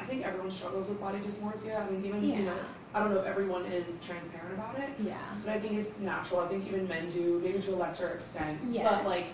I 0.00 0.04
think 0.04 0.24
everyone 0.26 0.50
struggles 0.50 0.88
with 0.88 1.00
body 1.00 1.18
dysmorphia. 1.18 1.86
I 1.86 1.90
mean 1.90 2.04
even 2.04 2.24
you 2.28 2.44
know 2.44 2.56
I 2.94 3.00
don't 3.00 3.10
know 3.10 3.20
if 3.20 3.26
everyone 3.26 3.64
is 3.66 4.00
transparent 4.04 4.54
about 4.54 4.78
it. 4.78 4.90
Yeah. 5.02 5.18
But 5.44 5.52
I 5.52 5.60
think 5.60 5.74
it's 5.74 5.98
natural. 5.98 6.40
I 6.40 6.46
think 6.48 6.66
even 6.66 6.86
men 6.86 7.08
do, 7.08 7.40
maybe 7.42 7.60
to 7.60 7.74
a 7.74 7.76
lesser 7.76 8.08
extent. 8.08 8.58
Yes. 8.70 8.88
But 8.88 9.04
like 9.06 9.26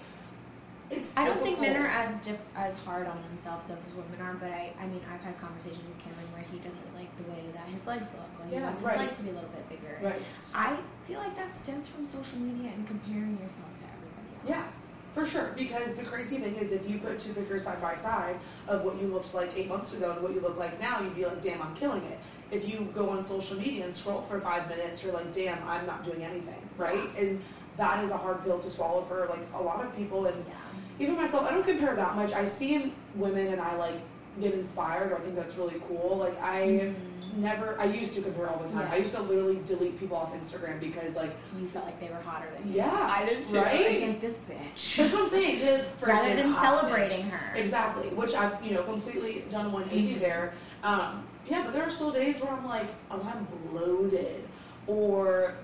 it's 0.90 1.16
I 1.16 1.24
don't 1.24 1.38
think 1.38 1.60
men 1.60 1.76
are 1.76 1.86
as 1.86 2.20
as 2.56 2.74
hard 2.74 3.06
on 3.06 3.22
themselves 3.22 3.70
as 3.70 3.78
women 3.94 4.20
are, 4.20 4.34
but 4.34 4.50
I, 4.50 4.72
I 4.80 4.86
mean, 4.88 5.00
I've 5.12 5.20
had 5.20 5.38
conversations 5.38 5.86
with 5.86 5.98
Cameron 6.02 6.26
where 6.32 6.42
he 6.50 6.58
doesn't 6.58 6.94
like 6.96 7.14
the 7.16 7.30
way 7.30 7.44
that 7.54 7.68
his 7.68 7.86
legs 7.86 8.08
look, 8.12 8.26
he 8.48 8.56
Yeah, 8.56 8.64
wants 8.64 8.82
right. 8.82 8.98
his 8.98 9.06
legs 9.06 9.18
to 9.18 9.22
be 9.22 9.30
a 9.30 9.34
little 9.34 9.50
bit 9.50 9.68
bigger. 9.70 10.00
Right. 10.02 10.22
I 10.52 10.76
feel 11.06 11.20
like 11.20 11.36
that 11.36 11.56
stems 11.56 11.86
from 11.86 12.04
social 12.04 12.40
media 12.40 12.72
and 12.74 12.86
comparing 12.88 13.38
yourself 13.38 13.70
to. 13.78 13.99
Yes. 14.46 14.86
For 15.14 15.26
sure, 15.26 15.50
because 15.56 15.96
the 15.96 16.04
crazy 16.04 16.38
thing 16.38 16.54
is, 16.54 16.70
if 16.70 16.88
you 16.88 16.98
put 16.98 17.18
two 17.18 17.32
pictures 17.32 17.64
side 17.64 17.82
by 17.82 17.94
side 17.94 18.36
of 18.68 18.84
what 18.84 18.96
you 19.00 19.08
looked 19.08 19.34
like 19.34 19.50
eight 19.56 19.68
months 19.68 19.92
ago 19.92 20.12
and 20.12 20.22
what 20.22 20.32
you 20.32 20.40
look 20.40 20.56
like 20.56 20.80
now, 20.80 21.00
you'd 21.00 21.16
be 21.16 21.24
like, 21.26 21.40
"Damn, 21.40 21.60
I'm 21.60 21.74
killing 21.74 22.04
it." 22.04 22.18
If 22.52 22.68
you 22.68 22.88
go 22.94 23.10
on 23.10 23.20
social 23.20 23.56
media 23.58 23.84
and 23.86 23.94
scroll 23.96 24.22
for 24.22 24.40
five 24.40 24.68
minutes, 24.68 25.02
you're 25.02 25.12
like, 25.12 25.32
"Damn, 25.32 25.58
I'm 25.68 25.84
not 25.84 26.04
doing 26.04 26.22
anything." 26.22 26.62
Right? 26.78 27.00
And 27.18 27.42
that 27.76 28.04
is 28.04 28.12
a 28.12 28.16
hard 28.16 28.44
pill 28.44 28.60
to 28.60 28.70
swallow 28.70 29.02
for 29.02 29.26
like 29.28 29.40
a 29.52 29.60
lot 29.60 29.84
of 29.84 29.96
people, 29.96 30.26
and 30.26 30.44
Yeah. 30.46 30.54
even 31.00 31.16
myself. 31.16 31.44
I 31.44 31.50
don't 31.50 31.66
compare 31.66 31.96
that 31.96 32.14
much. 32.14 32.32
I 32.32 32.44
see 32.44 32.92
women, 33.16 33.48
and 33.48 33.60
I 33.60 33.74
like 33.76 33.96
get 34.40 34.54
inspired. 34.54 35.10
Or 35.10 35.16
I 35.16 35.20
think 35.22 35.34
that's 35.34 35.56
really 35.56 35.82
cool. 35.88 36.18
Like 36.18 36.40
I 36.40 36.60
Mhm. 36.62 36.94
Never, 37.36 37.78
I 37.80 37.84
used 37.84 38.12
to 38.14 38.22
compare 38.22 38.48
all 38.48 38.58
the 38.58 38.68
time. 38.68 38.86
Yeah. 38.88 38.92
I 38.94 38.96
used 38.96 39.14
to 39.14 39.22
literally 39.22 39.60
delete 39.64 39.98
people 39.98 40.16
off 40.16 40.32
Instagram 40.34 40.80
because 40.80 41.14
like, 41.16 41.30
You 41.58 41.66
felt 41.66 41.84
like 41.86 42.00
they 42.00 42.08
were 42.08 42.20
hotter 42.20 42.46
than 42.56 42.68
you. 42.70 42.76
yeah, 42.78 42.90
I 43.18 43.24
did 43.24 43.44
too. 43.44 43.56
Right? 43.56 44.02
Like 44.08 44.20
this 44.20 44.38
bitch. 44.48 44.96
That's 44.96 45.12
what 45.12 45.22
I'm 45.22 45.28
saying. 45.28 45.58
This 45.58 45.90
Rather 46.06 46.34
than 46.34 46.50
hot 46.50 46.56
bitch. 46.58 46.80
celebrating 46.80 47.30
her. 47.30 47.54
Exactly, 47.54 48.08
which 48.10 48.34
I've 48.34 48.62
you 48.64 48.74
know 48.74 48.82
completely 48.82 49.44
done 49.50 49.72
180 49.72 50.14
Mhm. 50.16 50.20
there. 50.20 50.52
Um, 50.82 51.24
yeah, 51.48 51.62
but 51.64 51.72
there 51.72 51.82
are 51.82 51.90
still 51.90 52.10
days 52.12 52.40
where 52.40 52.52
I'm 52.52 52.66
like, 52.66 52.88
oh, 53.10 53.20
I'm 53.22 53.46
bloated, 53.70 54.44
or 54.86 55.54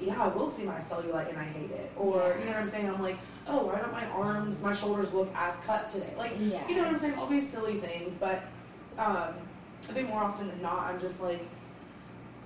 yeah, 0.00 0.20
I 0.24 0.28
will 0.28 0.48
see 0.48 0.64
my 0.64 0.74
cellulite 0.78 1.28
and 1.28 1.38
I 1.38 1.44
hate 1.44 1.70
it, 1.70 1.92
or 1.96 2.34
you 2.38 2.44
know 2.44 2.52
what 2.52 2.60
I'm 2.60 2.66
saying. 2.66 2.88
I'm 2.90 3.00
like, 3.00 3.18
oh, 3.46 3.64
why 3.66 3.78
don't 3.78 3.92
my 3.92 4.04
arms, 4.06 4.60
my 4.62 4.72
shoulders 4.72 5.12
look 5.12 5.32
as 5.36 5.56
cut 5.58 5.88
today? 5.88 6.12
Like, 6.18 6.38
you 6.40 6.48
know 6.50 6.82
what 6.82 6.88
I'm 6.88 6.98
saying? 6.98 7.14
All 7.18 7.26
these 7.28 7.48
silly 7.48 7.74
things, 7.78 8.14
but 8.18 8.42
um, 8.98 9.28
I 9.88 9.92
think 9.92 10.08
more 10.08 10.22
often 10.22 10.48
than 10.48 10.62
not, 10.62 10.84
I'm 10.84 11.00
just 11.00 11.20
like, 11.20 11.44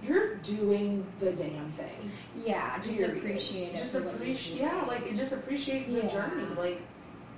you're 0.03 0.37
doing 0.37 1.07
the 1.21 1.33
damn 1.33 1.71
thing. 1.73 2.11
Yeah, 2.45 2.79
just 2.79 2.99
Period. 2.99 3.17
appreciate 3.17 3.75
it. 3.75 3.77
Just 3.77 3.93
for 3.93 4.03
what 4.03 4.11
you 4.13 4.17
appreciate, 4.17 4.61
yeah, 4.61 4.85
like 4.87 5.07
and 5.09 5.17
just 5.17 5.33
appreciate 5.33 5.89
the 5.89 6.03
Yeah. 6.03 6.07
journey. 6.09 6.45
Like, 6.57 6.81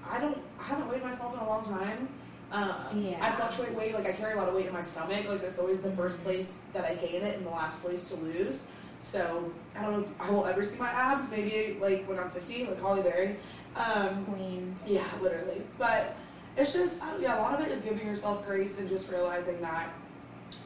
I 0.08 0.18
don't, 0.20 0.38
I 0.58 0.64
haven't 0.64 0.88
weighed 0.88 1.02
myself 1.02 1.34
in 1.34 1.40
a 1.40 1.46
long 1.48 1.64
time. 1.64 2.08
Um, 2.50 3.02
Yeah. 3.02 3.18
I 3.20 3.30
fluctuate 3.32 3.74
weight. 3.74 3.94
Like 3.94 4.06
I 4.06 4.12
carry 4.12 4.32
a 4.32 4.36
lot 4.36 4.48
of 4.48 4.54
weight 4.54 4.66
in 4.66 4.72
my 4.72 4.80
stomach. 4.80 5.26
Like 5.28 5.40
that's 5.42 5.58
always 5.58 5.80
the 5.80 5.92
first 5.92 6.22
place 6.24 6.58
that 6.72 6.84
I 6.84 6.94
gain 6.94 7.22
it 7.22 7.36
and 7.36 7.46
the 7.46 7.50
last 7.50 7.80
place 7.82 8.08
to 8.08 8.16
lose. 8.16 8.66
So 9.00 9.52
I 9.76 9.82
don't 9.82 9.92
know 9.92 10.00
if 10.00 10.28
I 10.28 10.30
will 10.32 10.46
ever 10.46 10.62
see 10.62 10.78
my 10.78 10.88
abs. 10.90 11.30
Maybe 11.30 11.78
like 11.80 12.08
when 12.08 12.18
I'm 12.18 12.30
50, 12.30 12.66
like 12.66 12.80
Halle 12.80 13.02
Berry. 13.02 13.36
Um, 13.76 14.24
Queen. 14.24 14.74
yeah, 14.86 15.04
literally. 15.22 15.62
But 15.78 16.16
it's 16.56 16.72
just, 16.72 17.02
I 17.02 17.10
don't, 17.12 17.22
yeah, 17.22 17.38
a 17.38 17.42
lot 17.42 17.54
of 17.58 17.66
it 17.66 17.70
is 17.70 17.80
giving 17.82 18.06
yourself 18.06 18.46
grace 18.46 18.78
and 18.78 18.88
just 18.88 19.10
realizing 19.10 19.60
that 19.60 19.90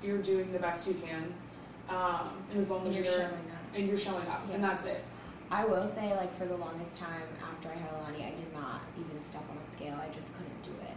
you're 0.03 0.23
doing 0.23 0.53
the 0.53 0.59
best 0.59 0.87
you 0.87 0.95
can. 0.95 1.35
Um, 1.89 2.31
and 2.51 2.59
as 2.59 2.71
long 2.71 2.87
as 2.87 2.95
you're 2.95 3.05
you're, 3.05 3.13
showing 3.15 3.25
up. 3.27 3.75
and 3.75 3.89
you're 3.89 3.99
showing 3.99 4.27
up, 4.29 4.47
and 4.53 4.63
that's 4.63 4.85
it. 4.85 5.03
I 5.51 5.67
will 5.67 5.87
say, 5.87 6.15
like, 6.17 6.35
for 6.39 6.47
the 6.47 6.57
longest 6.57 6.97
time 6.97 7.29
after 7.45 7.69
I 7.69 7.75
had 7.75 7.91
Alani, 8.01 8.25
I 8.25 8.31
did 8.31 8.51
not 8.55 8.81
even 8.99 9.23
step 9.23 9.45
on 9.51 9.59
a 9.61 9.67
scale. 9.67 9.99
I 10.01 10.09
just 10.15 10.33
couldn't 10.33 10.63
do 10.63 10.71
it. 10.89 10.97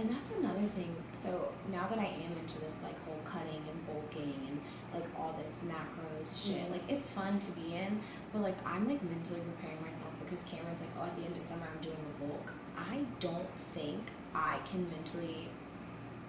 And 0.00 0.08
that's 0.08 0.30
another 0.38 0.64
thing. 0.72 0.96
So 1.12 1.52
now 1.70 1.86
that 1.90 1.98
I 1.98 2.06
am 2.06 2.32
into 2.40 2.58
this, 2.60 2.76
like, 2.82 2.96
whole 3.04 3.20
cutting 3.26 3.60
and 3.60 3.78
bulking 3.86 4.40
and, 4.48 4.60
like, 4.94 5.04
all 5.18 5.36
this 5.44 5.58
macros 5.68 6.32
shit, 6.46 6.64
Mhm. 6.66 6.70
like, 6.70 6.88
it's 6.88 7.10
fun 7.12 7.38
to 7.40 7.50
be 7.52 7.74
in. 7.74 8.00
But, 8.32 8.40
like, 8.40 8.56
I'm, 8.64 8.88
like, 8.88 9.02
mentally 9.02 9.40
preparing 9.40 9.82
myself 9.82 10.14
because 10.24 10.42
Cameron's 10.44 10.80
like, 10.80 10.94
oh, 10.98 11.04
at 11.04 11.16
the 11.18 11.24
end 11.26 11.36
of 11.36 11.42
summer, 11.42 11.66
I'm 11.70 11.82
doing 11.82 11.98
a 12.00 12.24
bulk. 12.24 12.52
I 12.78 13.04
don't 13.20 13.50
think 13.74 14.00
I 14.34 14.58
can 14.70 14.88
mentally 14.90 15.48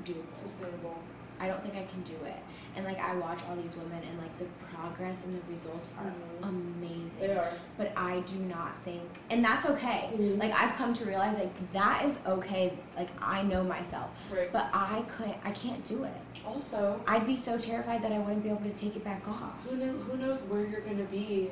do. 0.05 0.15
Sustainable. 0.29 0.97
I 1.39 1.47
don't 1.47 1.61
think 1.63 1.75
I 1.75 1.83
can 1.85 2.01
do 2.03 2.13
it. 2.25 2.37
And 2.75 2.85
like 2.85 2.99
I 2.99 3.15
watch 3.15 3.39
all 3.49 3.55
these 3.55 3.75
women 3.75 4.01
and 4.07 4.17
like 4.19 4.37
the 4.37 4.45
progress 4.75 5.23
and 5.25 5.35
the 5.35 5.51
results 5.51 5.89
are 5.97 6.05
Mhm. 6.05 6.49
amazing. 6.49 7.19
They 7.19 7.35
are. 7.35 7.53
But 7.77 7.91
I 7.97 8.19
do 8.21 8.35
not 8.39 8.77
think 8.83 9.01
and 9.31 9.43
that's 9.43 9.65
okay. 9.65 10.11
Mhm. 10.15 10.39
Like 10.39 10.53
I've 10.53 10.75
come 10.75 10.93
to 10.93 11.05
realize 11.05 11.37
like 11.37 11.73
that 11.73 12.05
is 12.05 12.19
okay. 12.27 12.77
Like 12.95 13.09
I 13.21 13.41
know 13.41 13.63
myself. 13.63 14.09
Right. 14.31 14.51
But 14.53 14.69
I 14.73 15.03
could 15.17 15.33
I 15.43 15.51
can't 15.51 15.83
do 15.83 16.03
it. 16.03 16.13
Also, 16.45 16.99
I'd 17.07 17.25
be 17.27 17.35
so 17.35 17.57
terrified 17.57 18.03
that 18.03 18.11
I 18.11 18.19
wouldn't 18.19 18.43
be 18.43 18.49
able 18.49 18.61
to 18.61 18.73
take 18.73 18.95
it 18.95 19.03
back 19.03 19.27
off. 19.27 19.53
who 19.67 19.75
know, 19.77 19.93
who 19.93 20.17
knows 20.17 20.41
where 20.43 20.65
you're 20.65 20.81
going 20.81 20.97
to 20.97 21.03
be 21.03 21.51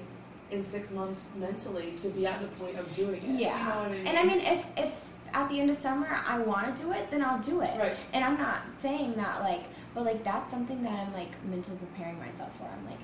in 0.51 0.63
six 0.63 0.89
months 0.91 1.29
mentally 1.35 1.91
to 1.97 2.09
be 2.09 2.25
at 2.25 2.41
the 2.41 2.47
point 2.63 2.77
of 2.77 2.91
doing 2.95 3.21
it. 3.23 3.39
Yeah. 3.39 3.57
You 3.59 3.65
know 3.65 3.75
I 3.81 3.89
mean? 3.89 4.07
And 4.07 4.17
I 4.19 4.23
mean 4.23 4.39
if 4.41 4.65
if 4.77 5.08
at 5.33 5.49
the 5.49 5.59
end 5.59 5.69
of 5.69 5.75
summer 5.75 6.07
I 6.27 6.39
want 6.39 6.75
to 6.75 6.83
do 6.83 6.91
it, 6.91 7.09
then 7.11 7.23
I'll 7.23 7.39
do 7.39 7.61
it. 7.61 7.77
Right. 7.77 7.95
And 8.13 8.23
I'm 8.23 8.37
not 8.37 8.61
saying 8.75 9.13
that 9.15 9.41
like, 9.41 9.63
but 9.95 10.05
like 10.05 10.23
that's 10.23 10.49
something 10.51 10.83
that 10.83 10.91
I'm 10.93 11.13
like 11.13 11.31
mentally 11.45 11.77
preparing 11.77 12.19
myself 12.19 12.55
for. 12.57 12.65
I'm 12.65 12.85
like, 12.85 12.99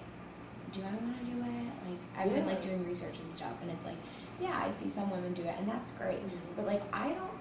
do 0.73 0.81
I 0.81 0.93
want 1.03 1.19
to 1.19 1.25
do 1.25 1.41
it? 1.41 1.89
Like 1.89 1.99
I've 2.17 2.33
been 2.33 2.45
like 2.45 2.61
doing 2.61 2.85
research 2.87 3.19
and 3.19 3.33
stuff, 3.33 3.53
and 3.61 3.71
it's 3.71 3.85
like, 3.85 3.97
yeah, 4.41 4.61
I 4.65 4.69
see 4.71 4.89
some 4.89 5.09
women 5.09 5.33
do 5.33 5.43
it, 5.43 5.55
and 5.57 5.67
that's 5.67 5.91
great. 5.93 6.19
Mhm. 6.25 6.29
But 6.55 6.67
like 6.67 6.81
I 6.93 7.09
don't, 7.09 7.31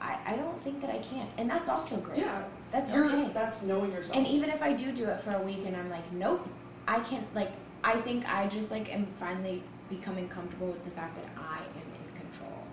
I, 0.00 0.18
I 0.26 0.36
don't 0.36 0.58
think 0.58 0.80
that 0.82 0.90
I 0.90 0.98
can, 0.98 1.26
and 1.38 1.48
that's 1.48 1.68
also 1.68 1.96
great. 1.96 2.18
Yeah. 2.18 2.42
that's 2.70 2.90
You're- 2.90 3.08
okay. 3.08 3.30
That's 3.32 3.62
knowing 3.62 3.92
yourself. 3.92 4.16
And 4.16 4.26
even 4.26 4.50
if 4.50 4.62
I 4.62 4.72
do 4.72 4.92
do 4.92 5.06
it 5.08 5.20
for 5.20 5.30
a 5.30 5.40
week, 5.42 5.60
and 5.66 5.76
I'm 5.76 5.90
like, 5.90 6.10
nope, 6.12 6.46
I 6.88 7.00
can't. 7.00 7.26
Like 7.34 7.52
I 7.84 7.96
think 8.00 8.28
I 8.32 8.46
just 8.48 8.70
like 8.70 8.92
am 8.94 9.06
finally 9.18 9.62
becoming 9.88 10.28
comfortable 10.28 10.68
with 10.68 10.84
the 10.84 10.90
fact 10.92 11.16
that 11.16 11.26
I 11.36 11.58
am. 11.58 11.91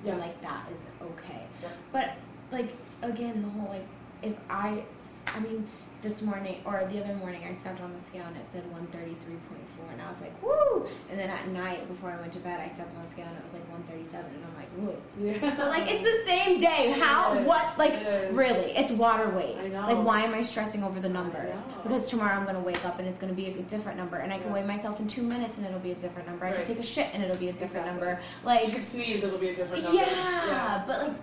Yeah. 0.03 0.15
Like 0.15 0.41
that 0.41 0.63
is 0.73 0.87
okay. 1.01 1.43
Yeah. 1.61 1.69
But 1.91 2.15
like 2.51 2.75
again, 3.01 3.41
the 3.41 3.49
whole 3.49 3.69
like 3.69 3.87
if 4.21 4.35
I, 4.49 4.83
I 5.27 5.39
mean, 5.39 5.67
this 6.01 6.21
morning 6.21 6.61
or 6.65 6.87
the 6.89 7.03
other 7.03 7.13
morning, 7.15 7.41
I 7.49 7.53
stepped 7.53 7.81
on 7.81 7.91
the 7.93 7.99
scale 7.99 8.23
and 8.25 8.37
it 8.37 8.45
said 8.49 8.69
one 8.71 8.87
thirty 8.87 9.15
three 9.25 9.35
point 9.49 9.67
four, 9.75 9.85
and 9.91 10.01
I 10.01 10.07
was 10.07 10.21
like, 10.21 10.31
woo! 10.41 10.87
And 11.09 11.19
then 11.19 11.29
at 11.29 11.47
night 11.49 11.87
before 11.89 12.09
I 12.11 12.19
went 12.21 12.31
to 12.33 12.39
bed, 12.39 12.59
I 12.61 12.69
stepped 12.69 12.95
on 12.95 13.03
the 13.03 13.09
scale 13.09 13.25
and 13.27 13.35
it 13.37 13.43
was 13.43 13.53
like 13.53 13.69
one 13.69 13.83
thirty 13.83 14.05
seven, 14.05 14.31
and 14.33 14.43
I'm 14.45 14.55
like, 14.55 14.69
woo! 14.77 14.95
yeah. 15.19 15.55
But 15.57 15.67
like 15.69 15.83
it's 15.91 16.01
the 16.03 16.25
same 16.25 16.59
day. 16.59 16.97
How? 16.99 17.37
What? 17.43 17.77
Like 17.77 17.93
is. 18.01 18.33
really? 18.33 18.71
It's 18.77 18.91
water 18.91 19.29
weight. 19.29 19.57
I 19.61 19.67
know. 19.67 19.81
Like 19.81 20.05
why 20.05 20.21
am 20.21 20.33
I 20.33 20.41
stressing 20.41 20.83
over 20.83 21.01
the 21.01 21.09
numbers? 21.09 21.61
Because 21.83 22.07
tomorrow 22.07 22.33
I'm 22.39 22.45
gonna 22.45 22.59
wake 22.61 22.85
up 22.85 22.99
and 22.99 23.07
it's 23.07 23.19
gonna 23.19 23.33
be 23.33 23.47
a 23.47 23.53
different 23.63 23.97
number, 23.97 24.17
and 24.17 24.31
I 24.31 24.37
can 24.37 24.47
Yeah. 24.47 24.53
weigh 24.53 24.63
myself 24.65 24.99
in 25.01 25.07
two 25.07 25.23
minutes 25.23 25.57
and 25.57 25.67
it'll 25.67 25.79
be 25.79 25.91
a 25.91 25.95
different 25.95 26.29
number. 26.29 26.45
I 26.45 26.53
can 26.53 26.65
take 26.65 26.79
a 26.79 26.83
shit 26.83 27.07
and 27.13 27.21
it'll 27.23 27.35
be 27.37 27.49
a 27.49 27.51
different 27.51 27.87
Exactly. 27.87 27.91
number. 28.07 28.21
you 28.41 28.45
Like 28.45 28.73
could 28.73 28.85
sneeze, 28.85 29.21
it'll 29.23 29.37
be 29.37 29.49
a 29.49 29.55
different 29.55 29.83
number. 29.83 29.97
yeah, 29.97 30.45
yeah, 30.47 30.83
but 30.87 31.07
like 31.07 31.15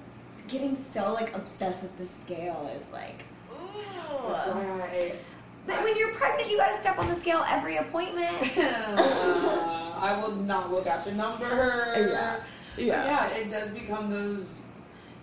getting 0.49 0.77
so 0.77 1.15
like 1.15 1.35
obsessed 1.35 1.83
with 1.83 1.97
the 1.97 2.05
scale 2.05 2.71
is 2.77 2.85
like. 2.93 3.25
That's 4.29 4.47
why 4.47 4.83
I. 4.83 5.13
But 5.67 5.83
when 5.83 5.97
you're 5.97 6.13
pregnant, 6.15 6.49
you 6.51 6.57
gotta 6.59 6.79
step 6.79 6.99
on 6.99 7.09
the 7.09 7.19
scale 7.19 7.45
every 7.49 7.77
appointment. 7.77 8.37
Uh, 9.97 9.99
I 9.99 10.21
will 10.21 10.33
not 10.37 10.71
look 10.71 10.87
at 10.87 11.05
the 11.07 11.13
number. 11.13 11.47
Yeah. 11.97 12.41
But 12.77 12.85
yeah, 12.85 13.29
it 13.29 13.49
does 13.49 13.71
become 13.71 14.11
those. 14.11 14.63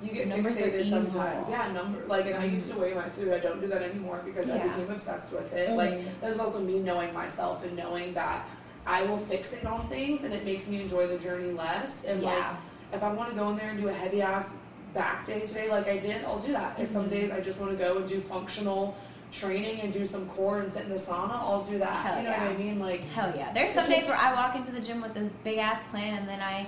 You 0.01 0.11
get 0.11 0.27
Numbers 0.27 0.57
fixated 0.57 0.89
sometimes. 0.89 1.47
Yeah, 1.49 1.71
number 1.71 2.03
like, 2.07 2.25
and 2.25 2.35
I 2.35 2.45
used 2.45 2.69
to 2.71 2.77
weigh 2.77 2.93
my 2.93 3.07
food. 3.09 3.31
I 3.31 3.37
don't 3.39 3.61
do 3.61 3.67
that 3.67 3.83
anymore 3.83 4.21
because 4.25 4.49
I 4.49 4.57
became 4.67 4.89
obsessed 4.89 5.31
with 5.31 5.53
it. 5.53 5.69
Mhm. 5.69 5.75
Like, 5.77 6.19
there's 6.21 6.39
also 6.39 6.59
me 6.59 6.79
knowing 6.79 7.13
myself 7.13 7.63
and 7.63 7.77
knowing 7.77 8.13
that 8.15 8.49
I 8.85 9.03
will 9.03 9.19
fixate 9.19 9.65
on 9.65 9.87
things, 9.87 10.23
and 10.23 10.33
it 10.33 10.43
makes 10.43 10.67
me 10.67 10.81
enjoy 10.81 11.07
the 11.07 11.17
journey 11.19 11.51
less. 11.51 12.03
And 12.03 12.21
like, 12.23 12.43
if 12.91 13.01
I 13.03 13.13
want 13.13 13.29
to 13.29 13.35
go 13.35 13.49
in 13.51 13.55
there 13.55 13.69
and 13.69 13.79
do 13.79 13.87
a 13.87 13.93
heavy 13.93 14.21
ass 14.21 14.55
back 14.93 15.25
day 15.25 15.41
today, 15.41 15.69
like 15.69 15.87
I 15.87 15.97
did, 15.97 16.23
I'll 16.25 16.39
do 16.39 16.51
that. 16.53 16.79
If 16.79 16.89
some 16.89 17.05
Mhm. 17.05 17.09
days 17.11 17.31
I 17.31 17.41
just 17.41 17.59
want 17.59 17.71
to 17.71 17.77
go 17.77 17.97
and 17.97 18.07
do 18.07 18.19
functional 18.21 18.95
training 19.31 19.81
and 19.81 19.91
do 19.91 20.05
some 20.05 20.27
core 20.29 20.59
and 20.59 20.71
sit 20.71 20.83
in 20.83 20.89
the 20.89 20.95
sauna, 20.95 21.31
I'll 21.33 21.63
do 21.63 21.79
that. 21.79 22.05
Hell 22.05 22.17
you 22.17 22.23
know 22.23 22.31
what. 22.31 22.39
I 22.41 22.53
mean? 22.53 22.79
Like, 22.79 23.03
Hell 23.11 23.33
yeah. 23.35 23.51
There's 23.51 23.71
some 23.71 23.87
days 23.87 23.97
just- 24.05 24.09
where 24.09 24.17
I 24.17 24.33
walk 24.33 24.55
into 24.55 24.71
the 24.71 24.79
gym 24.79 25.01
with 25.01 25.13
this 25.15 25.29
big 25.43 25.57
ass 25.57 25.79
plan 25.89 26.13
and 26.19 26.27
then 26.29 26.39
I 26.41 26.67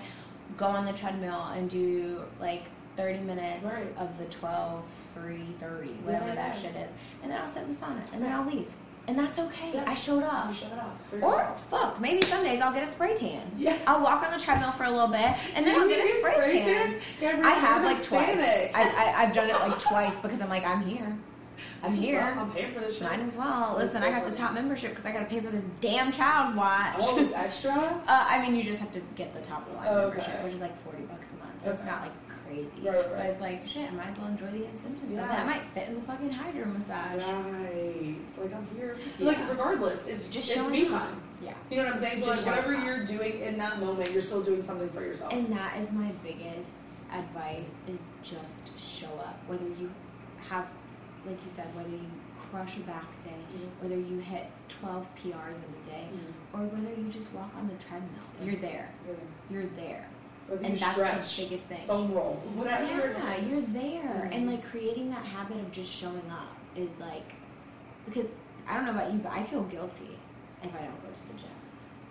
go 0.58 0.66
on 0.68 0.86
the 0.86 0.94
treadmill 0.94 1.44
and 1.56 1.70
do 1.70 2.24
like 2.40 2.64
30 2.98 3.20
minutes 3.20 3.64
Right. 3.64 3.94
of 4.00 4.18
the 4.18 4.26
12, 4.26 4.82
3, 5.14 5.46
30, 5.60 5.90
whatever 6.04 6.28
Yeah, 6.30 6.36
that 6.36 6.56
yeah. 6.56 6.62
shit 6.62 6.76
is. 6.76 6.92
And 7.22 7.32
then 7.32 7.40
I'll 7.42 7.48
sit 7.50 7.64
in 7.64 7.70
the 7.74 7.76
sauna 7.76 8.14
and 8.14 8.24
then 8.24 8.32
I'll 8.32 8.46
leave. 8.46 8.72
And 9.08 9.18
that's 9.20 9.38
okay. 9.38 9.72
Yes. 9.74 9.88
I 9.88 9.96
showed 9.96 10.24
up. 10.24 10.50
you 10.50 10.68
it 10.68 10.80
up 10.80 10.98
for 11.08 11.22
Or 11.22 11.56
fuck, 11.70 12.02
maybe 12.02 12.26
some 12.26 12.44
days 12.44 12.60
I'll 12.62 12.74
get 12.74 12.84
a 12.88 12.92
spray 12.92 13.16
tan. 13.16 13.44
Yeah. 13.56 13.78
I'll 13.86 14.02
walk 14.02 14.24
on 14.24 14.36
the 14.38 14.44
treadmill 14.44 14.72
for 14.72 14.86
a 14.86 14.90
little 14.92 15.08
bit 15.08 15.36
and 15.56 15.64
then 15.66 15.76
Do 15.76 15.82
I'll 15.82 15.88
get 15.88 16.04
a 16.04 16.20
spray, 16.20 16.34
spray 16.34 16.60
tan. 16.62 17.00
Yeah, 17.22 17.42
I 17.46 17.52
have 17.52 17.84
like 17.84 18.04
twice. 18.04 18.40
I, 18.40 18.72
I, 18.74 19.24
I've 19.24 19.34
done 19.34 19.50
it 19.50 19.54
like 19.60 19.78
twice 19.80 20.18
because 20.20 20.42
I'm 20.42 20.50
like, 20.50 20.66
I'm 20.66 20.82
here. 20.82 21.16
I'm 21.84 21.94
Might 21.94 22.02
here. 22.02 22.20
well. 22.20 22.40
I'm 22.46 22.52
paying 22.52 22.74
for 22.74 22.80
this 22.82 22.96
shit. 22.98 23.04
Might 23.08 23.20
as 23.20 23.38
well. 23.38 23.76
Listen, 23.78 24.02
so 24.02 24.08
I 24.08 24.12
got 24.12 24.26
the 24.30 24.36
top 24.36 24.54
membership 24.54 24.90
because 24.90 25.06
I 25.06 25.12
got 25.12 25.20
to 25.20 25.26
pay 25.26 25.40
for 25.40 25.52
this 25.52 25.64
damn 25.80 26.12
child 26.12 26.56
watch. 26.56 26.96
Oh, 27.00 27.18
it's 27.20 27.32
extra? 27.34 27.74
Uh, 28.08 28.26
I 28.30 28.42
mean, 28.42 28.56
you 28.56 28.64
just 28.64 28.80
have 28.82 28.92
to 28.94 29.02
get 29.16 29.34
the 29.34 29.42
top 29.42 29.68
line 29.74 29.88
Oh, 29.90 30.10
membership, 30.10 30.44
which 30.44 30.54
is 30.54 30.60
like 30.62 30.78
forty 30.84 31.04
bucks 31.04 31.32
a 31.32 31.36
month, 31.46 31.64
so 31.64 31.72
it's 31.72 31.86
not 31.86 32.02
like 32.02 32.12
crazy. 32.56 32.88
Right, 32.88 32.96
right. 32.96 33.10
But 33.12 33.26
it's 33.28 33.42
like 33.42 33.68
shit. 33.68 33.92
I 33.92 33.96
might 33.96 34.08
as 34.08 34.18
well 34.18 34.28
enjoy 34.28 34.48
the 34.48 34.66
incentives. 34.66 35.14
Yeah. 35.14 35.30
I 35.30 35.44
might 35.44 35.66
sit 35.74 35.88
in 35.90 35.96
the 35.96 36.02
fucking 36.02 36.32
hydro 36.32 36.66
massage. 36.66 37.24
Right. 37.24 38.16
It's 38.24 38.38
like 38.38 38.54
I'm 38.54 38.68
here. 38.76 38.98
Yeah. 39.20 39.28
Like 39.28 39.50
regardless, 39.50 40.08
it's 40.08 40.28
Just 40.28 40.52
it's 40.52 40.68
me 40.68 40.88
time. 40.88 41.22
Yeah. 41.42 41.54
You 41.70 41.78
know 41.78 41.84
what 41.86 41.94
I'm 41.94 42.00
saying? 42.00 42.20
So 42.20 42.28
like 42.28 42.36
Just 42.36 42.48
whatever 42.48 42.74
you're 42.74 43.04
doing 43.04 43.40
in 43.42 43.58
that 43.58 43.80
moment, 43.80 44.12
you're 44.12 44.22
still 44.22 44.42
doing 44.42 44.62
something 44.62 44.90
for 44.90 45.02
yourself. 45.02 45.34
And 45.34 45.52
that 45.52 45.78
is 45.80 45.92
my 45.92 46.12
biggest 46.24 47.04
advice: 47.14 47.76
is 47.88 48.10
just 48.24 48.78
show 48.80 49.14
up. 49.20 49.38
Whether 49.48 49.66
you 49.66 49.92
have, 50.50 50.68
like 51.26 51.44
you 51.44 51.50
said, 51.50 51.74
whether 51.76 51.90
you 51.90 52.06
crush 52.52 52.78
a 52.78 52.82
back 52.82 53.06
day, 53.24 53.32
Mhm. 53.32 53.82
whether 53.82 54.00
you 54.00 54.20
hit 54.20 54.48
twelve 54.70 55.08
PRs 55.16 55.58
in 55.58 55.64
a 55.82 55.86
day, 55.86 56.08
or 56.54 56.60
whether 56.60 56.96
you 57.00 57.10
just 57.10 57.34
walk 57.34 57.52
on 57.58 57.68
the 57.68 57.76
treadmill. 57.84 58.10
Yeah. 58.40 58.46
You're 58.46 58.62
there. 58.62 58.90
Really. 59.06 59.28
You're 59.50 59.70
there. 59.76 60.08
And 60.52 60.78
that's 60.78 60.92
stretch, 60.94 61.38
the 61.38 61.44
biggest 61.44 61.64
thing. 61.66 61.88
foam 61.88 62.14
roll, 62.14 62.42
whatever 62.54 62.84
yeah, 62.86 62.98
you're 63.40 63.62
there, 63.62 64.30
Mhm. 64.30 64.36
and 64.36 64.48
like 64.52 64.64
creating 64.70 65.10
that 65.10 65.26
habit 65.26 65.58
of 65.58 65.72
just 65.72 65.92
showing 65.92 66.22
up 66.32 66.56
is 66.76 67.00
like 67.00 67.34
because 68.06 68.28
I 68.68 68.76
don't 68.76 68.86
know 68.86 68.92
about 68.92 69.12
you, 69.12 69.18
but 69.20 69.32
I 69.32 69.42
feel 69.44 69.64
guilty 69.64 70.18
if 70.64 70.70
I 70.76 70.80
don't 70.86 71.02
go 71.02 71.10
to 71.14 71.28
the 71.28 71.34
gym. 71.34 71.50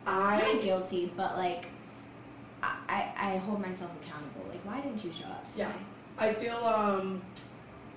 Not 0.06 0.42
I 0.42 0.54
guilty, 0.62 1.12
but 1.16 1.36
like 1.36 1.66
I, 2.62 2.74
I 2.88 3.12
I 3.34 3.36
hold 3.38 3.60
myself 3.60 3.90
accountable. 4.02 4.46
Like, 4.48 4.64
why 4.64 4.80
didn't 4.80 5.04
you 5.04 5.12
show 5.12 5.26
up 5.28 5.48
today? 5.50 5.64
Yeah. 5.64 5.72
I 6.18 6.32
feel 6.32 6.56
um 6.56 7.22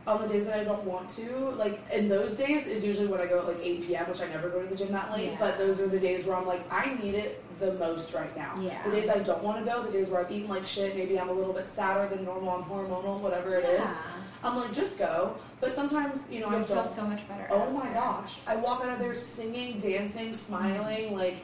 on 0.05 0.21
the 0.21 0.27
days 0.27 0.45
that 0.45 0.57
I 0.59 0.63
don't 0.63 0.83
want 0.83 1.09
to, 1.09 1.49
like 1.57 1.79
in 1.91 2.07
those 2.07 2.37
days 2.37 2.65
is 2.67 2.85
usually 2.85 3.07
when 3.07 3.19
I 3.19 3.25
go 3.25 3.39
at 3.39 3.47
like 3.47 3.59
8 3.61 3.87
p.m., 3.87 4.07
which 4.07 4.21
I 4.21 4.27
never 4.27 4.49
go 4.49 4.61
to 4.61 4.67
the 4.67 4.75
gym 4.75 4.91
that 4.93 5.11
late. 5.11 5.31
Yeah. 5.31 5.37
But 5.39 5.57
those 5.57 5.81
are 5.81 5.87
the 5.87 5.99
days 5.99 6.25
where 6.25 6.37
I'm 6.37 6.45
like, 6.47 6.61
I 6.71 6.93
need 7.01 7.13
it 7.15 7.43
the 7.59 7.73
most 7.73 8.13
right 8.13 8.35
now. 8.37 8.59
Yeah. 8.61 8.83
The 8.83 8.91
days 8.91 9.09
I 9.09 9.19
don't 9.19 9.43
want 9.43 9.59
to 9.59 9.65
go, 9.65 9.83
the 9.83 9.91
days 9.91 10.09
where 10.09 10.23
I've 10.23 10.31
eaten 10.31 10.47
like 10.49 10.65
shit, 10.65 10.95
maybe 10.95 11.19
I'm 11.19 11.29
a 11.29 11.33
little 11.33 11.53
bit 11.53 11.65
sadder 11.65 12.13
than 12.13 12.25
normal, 12.25 12.49
I'm 12.51 12.63
hormonal, 12.63 13.19
whatever 13.19 13.55
it 13.55 13.65
is. 13.65 13.79
Yeah. 13.81 13.97
I'm 14.43 14.55
like, 14.55 14.71
just 14.71 14.97
go. 14.99 15.35
But 15.59 15.71
sometimes, 15.73 16.27
you 16.29 16.39
know, 16.41 16.49
I 16.49 16.63
feel 16.63 16.85
so 16.85 17.03
much 17.03 17.27
better. 17.27 17.47
Oh 17.49 17.71
my 17.71 17.87
gosh. 17.89 18.37
I 18.45 18.55
walk 18.55 18.83
out 18.83 18.89
of 18.93 18.99
there 18.99 19.15
singing, 19.15 19.77
dancing, 19.79 20.33
smiling, 20.33 21.15
like 21.15 21.37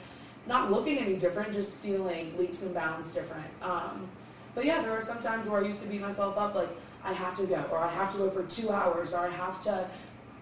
not 0.45 0.69
looking 0.71 0.97
any 0.99 1.15
different, 1.15 1.53
just 1.53 1.75
feeling 1.77 2.37
leaps 2.37 2.61
and 2.61 2.73
bounds 2.73 3.13
different. 3.13 3.45
Um, 3.61 4.07
but 4.53 4.65
yeah, 4.65 4.81
there 4.81 4.91
are 4.91 5.01
some 5.01 5.19
times 5.19 5.47
where 5.47 5.61
I 5.61 5.65
used 5.65 5.81
to 5.81 5.87
beat 5.87 6.01
myself 6.01 6.37
up 6.37 6.53
like 6.53 6.69
I 7.03 7.11
have 7.13 7.33
to 7.37 7.45
go, 7.45 7.63
or 7.71 7.79
I 7.79 7.87
have 7.87 8.11
to 8.13 8.17
go 8.19 8.29
for 8.29 8.43
two 8.43 8.69
hours, 8.69 9.13
or 9.13 9.19
I 9.21 9.29
have 9.29 9.61
to 9.63 9.89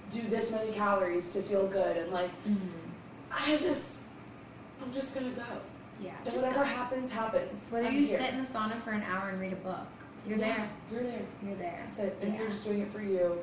do 0.10 0.22
this 0.24 0.52
many 0.52 0.72
calories 0.74 1.32
to 1.34 1.42
feel 1.42 1.66
good. 1.68 1.96
And 1.96 2.12
like 2.12 2.30
Mhm. 2.46 2.58
I 3.32 3.56
just, 3.56 4.01
I'm 4.84 4.92
just 4.92 5.14
gonna 5.14 5.30
go. 5.32 5.44
Yeah. 6.02 6.12
And 6.26 6.34
whatever 6.34 6.56
go. 6.56 6.64
happens, 6.64 7.12
happens. 7.12 7.68
Whether 7.70 7.88
I'm 7.88 7.94
you 7.96 8.06
here. 8.06 8.18
sit 8.18 8.34
in 8.34 8.42
the 8.42 8.48
sauna 8.48 8.74
for 8.82 8.92
an 8.92 9.04
hour 9.04 9.30
and 9.30 9.40
read 9.40 9.54
a 9.54 9.58
book, 9.58 9.86
you're 10.28 10.38
Yeah, 10.38 10.56
there. 10.56 10.70
You're 10.92 11.04
there. 11.04 11.22
You're 11.46 11.56
there. 11.56 11.80
That's 11.84 11.98
it. 12.00 12.18
And 12.22 12.34
Yeah. 12.34 12.40
you're 12.40 12.50
just 12.50 12.64
doing 12.64 12.82
it 12.82 12.90
for 12.92 13.02
you. 13.02 13.40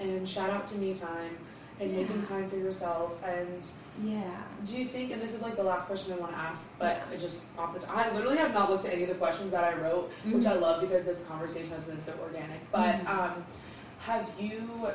And 0.00 0.28
shout 0.28 0.50
out 0.50 0.66
to 0.68 0.76
me 0.76 0.94
time 0.94 1.38
and 1.80 1.92
making 1.96 2.22
time 2.26 2.48
for 2.50 2.56
yourself. 2.56 3.22
And 3.24 3.64
Yeah. 4.04 4.22
do 4.64 4.76
you 4.78 4.84
think, 4.84 5.10
and 5.12 5.20
this 5.22 5.34
is 5.34 5.42
like 5.42 5.56
the 5.56 5.62
last 5.62 5.86
question 5.86 6.12
I 6.12 6.16
want 6.16 6.32
to 6.32 6.38
ask, 6.38 6.78
but 6.78 7.00
Yeah. 7.10 7.16
just 7.16 7.44
off 7.58 7.72
the 7.74 7.80
top, 7.80 7.96
I 7.96 8.10
literally 8.12 8.36
have 8.38 8.52
not 8.52 8.68
looked 8.70 8.84
at 8.84 8.92
any 8.92 9.02
of 9.04 9.08
the 9.08 9.14
questions 9.14 9.50
that 9.52 9.64
I 9.64 9.74
wrote, 9.74 10.10
which 10.30 10.46
I 10.46 10.54
love 10.54 10.80
because 10.82 11.06
this 11.06 11.22
conversation 11.24 11.70
has 11.70 11.84
been 11.86 12.00
so 12.00 12.12
organic. 12.22 12.70
But 12.70 12.96
Mhm. 13.04 13.08
um, 13.08 13.44
have 14.00 14.30
you, 14.38 14.88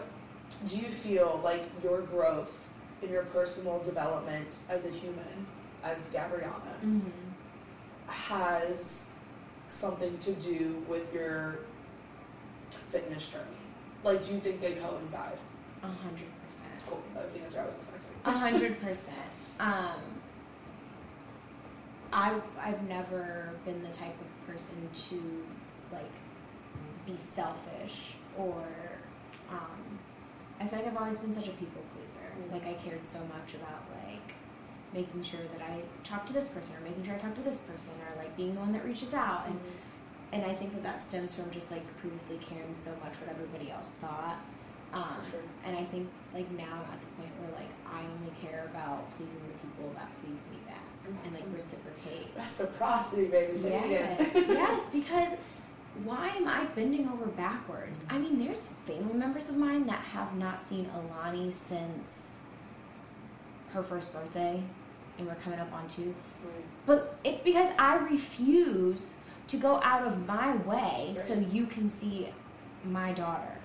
do 0.65 0.77
you 0.77 0.87
feel 0.87 1.39
like 1.43 1.63
your 1.83 2.01
growth 2.01 2.63
in 3.01 3.09
your 3.09 3.23
personal 3.25 3.79
development 3.79 4.57
as 4.69 4.85
a 4.85 4.89
human, 4.89 5.45
as 5.91 6.09
Gabriana, 6.09 6.79
hmm 6.81 6.99
has 8.07 9.11
something 9.69 10.17
to 10.19 10.31
do 10.33 10.81
with 10.87 11.13
your 11.13 11.59
fitness 12.89 13.27
journey? 13.27 13.43
Like, 14.03 14.25
do 14.25 14.33
you 14.33 14.39
think 14.39 14.61
they 14.61 14.73
coincide? 14.73 15.37
A 15.83 15.87
hundred 15.87 16.29
percent. 16.47 16.71
Cool. 16.87 17.01
That 17.13 17.23
was 17.23 17.33
the 17.33 17.41
answer 17.41 17.59
I 17.61 17.65
was 17.65 17.75
expecting. 17.75 18.11
A 18.25 18.31
hundred 18.31 18.79
percent. 18.81 19.17
Um, 19.59 19.99
I 22.13 22.33
I've 22.61 22.81
never 22.87 23.49
been 23.65 23.83
the 23.83 23.89
type 23.89 24.15
of 24.21 24.47
person 24.47 24.89
to 25.09 25.45
like 25.91 26.11
be 27.05 27.15
selfish 27.17 28.13
or 28.37 28.63
um, 29.51 29.99
I 30.59 30.67
feel 30.67 30.79
like 30.79 30.87
I've 30.87 30.97
always 30.97 31.17
been 31.19 31.33
such 31.33 31.47
a 31.47 31.51
people 31.51 31.81
pleaser. 31.93 32.17
Mm. 32.17 32.53
Like 32.53 32.65
I 32.65 32.73
cared 32.81 33.07
so 33.07 33.19
much 33.19 33.53
about 33.55 33.83
like 34.05 34.06
making 34.97 35.21
sure 35.21 35.45
that 35.53 35.61
I 35.61 35.81
talk 36.03 36.25
to 36.25 36.33
this 36.33 36.47
person 36.47 36.73
or 36.75 36.81
making 36.81 37.05
sure 37.05 37.13
I 37.13 37.19
talk 37.19 37.35
to 37.35 37.41
this 37.41 37.57
person 37.57 37.93
or 38.01 38.17
like 38.17 38.35
being 38.35 38.55
the 38.55 38.59
one 38.59 38.73
that 38.73 38.83
reaches 38.83 39.13
out 39.13 39.45
and 39.47 39.59
and 40.33 40.43
I 40.43 40.53
think 40.53 40.73
that 40.73 40.83
that 40.83 41.05
stems 41.05 41.35
from 41.35 41.49
just 41.51 41.71
like 41.71 41.85
previously 41.99 42.37
caring 42.41 42.75
so 42.75 42.89
much 43.03 43.15
what 43.21 43.29
everybody 43.29 43.71
else 43.71 43.95
thought. 44.01 44.37
Um, 44.93 45.15
sure. 45.31 45.39
And 45.63 45.77
I 45.77 45.85
think 45.85 46.09
like 46.33 46.49
now 46.51 46.83
I'm 46.83 46.93
at 46.93 46.99
the 46.99 47.07
point 47.15 47.31
where 47.39 47.51
like 47.55 47.71
I 47.85 48.01
only 48.01 48.33
care 48.41 48.69
about 48.71 49.09
pleasing 49.15 49.39
the 49.47 49.57
people 49.63 49.93
that 49.95 50.09
please 50.19 50.43
me 50.51 50.59
back 50.67 50.83
and 51.23 51.33
like 51.33 51.45
reciprocate. 51.53 52.27
Reciprocity, 52.35 53.27
baby. 53.27 53.53
It 53.53 53.89
Yes, 53.89 54.31
yes, 54.35 54.89
because 54.91 55.37
why 56.03 56.27
am 56.29 56.47
I 56.47 56.65
bending 56.75 57.07
over 57.07 57.25
backwards? 57.27 58.01
I 58.09 58.17
mean, 58.17 58.37
there's 58.43 58.69
family 58.85 59.13
members 59.13 59.49
of 59.49 59.55
mine 59.55 59.87
that 59.87 59.99
have 59.99 60.35
not 60.35 60.59
seen 60.59 60.89
Alani 60.93 61.51
since 61.51 62.39
her 63.73 63.83
first 63.83 64.13
birthday, 64.13 64.61
and 65.17 65.27
we're 65.27 65.35
coming 65.35 65.59
up 65.59 65.71
on 65.73 65.87
two. 65.87 66.13
Right. 66.43 66.59
Mm. 66.59 66.85
But 66.85 67.17
it's 67.23 67.41
because 67.41 67.71
I 67.77 67.95
refuse 67.95 69.13
to 69.47 69.57
go 69.57 69.79
out 69.83 70.05
of 70.05 70.27
my 70.27 70.55
way 70.57 71.15
so 71.25 71.33
you 71.33 71.65
can 71.65 71.89
see 71.89 72.29
my 72.83 73.13
daughter. 73.13 73.57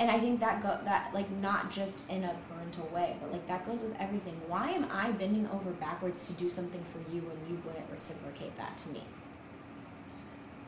And 0.00 0.10
I 0.12 0.20
think 0.20 0.38
that 0.40 0.62
go 0.62 0.78
that 0.84 1.10
like 1.12 1.28
not 1.40 1.72
just 1.72 2.08
in 2.08 2.22
a 2.22 2.36
parental 2.48 2.88
way, 2.94 3.16
but 3.20 3.32
like 3.32 3.46
that 3.48 3.66
goes 3.66 3.80
with 3.80 3.96
everything. 3.98 4.40
Why 4.46 4.70
am 4.70 4.86
I 4.92 5.10
bending 5.10 5.48
over 5.48 5.72
backwards 5.72 6.26
to 6.28 6.32
do 6.34 6.48
something 6.48 6.84
for 6.92 6.98
you 7.12 7.22
when 7.22 7.36
you 7.48 7.60
wouldn't 7.64 7.90
reciprocate 7.90 8.56
that 8.58 8.78
to 8.78 8.88
me? 8.90 9.02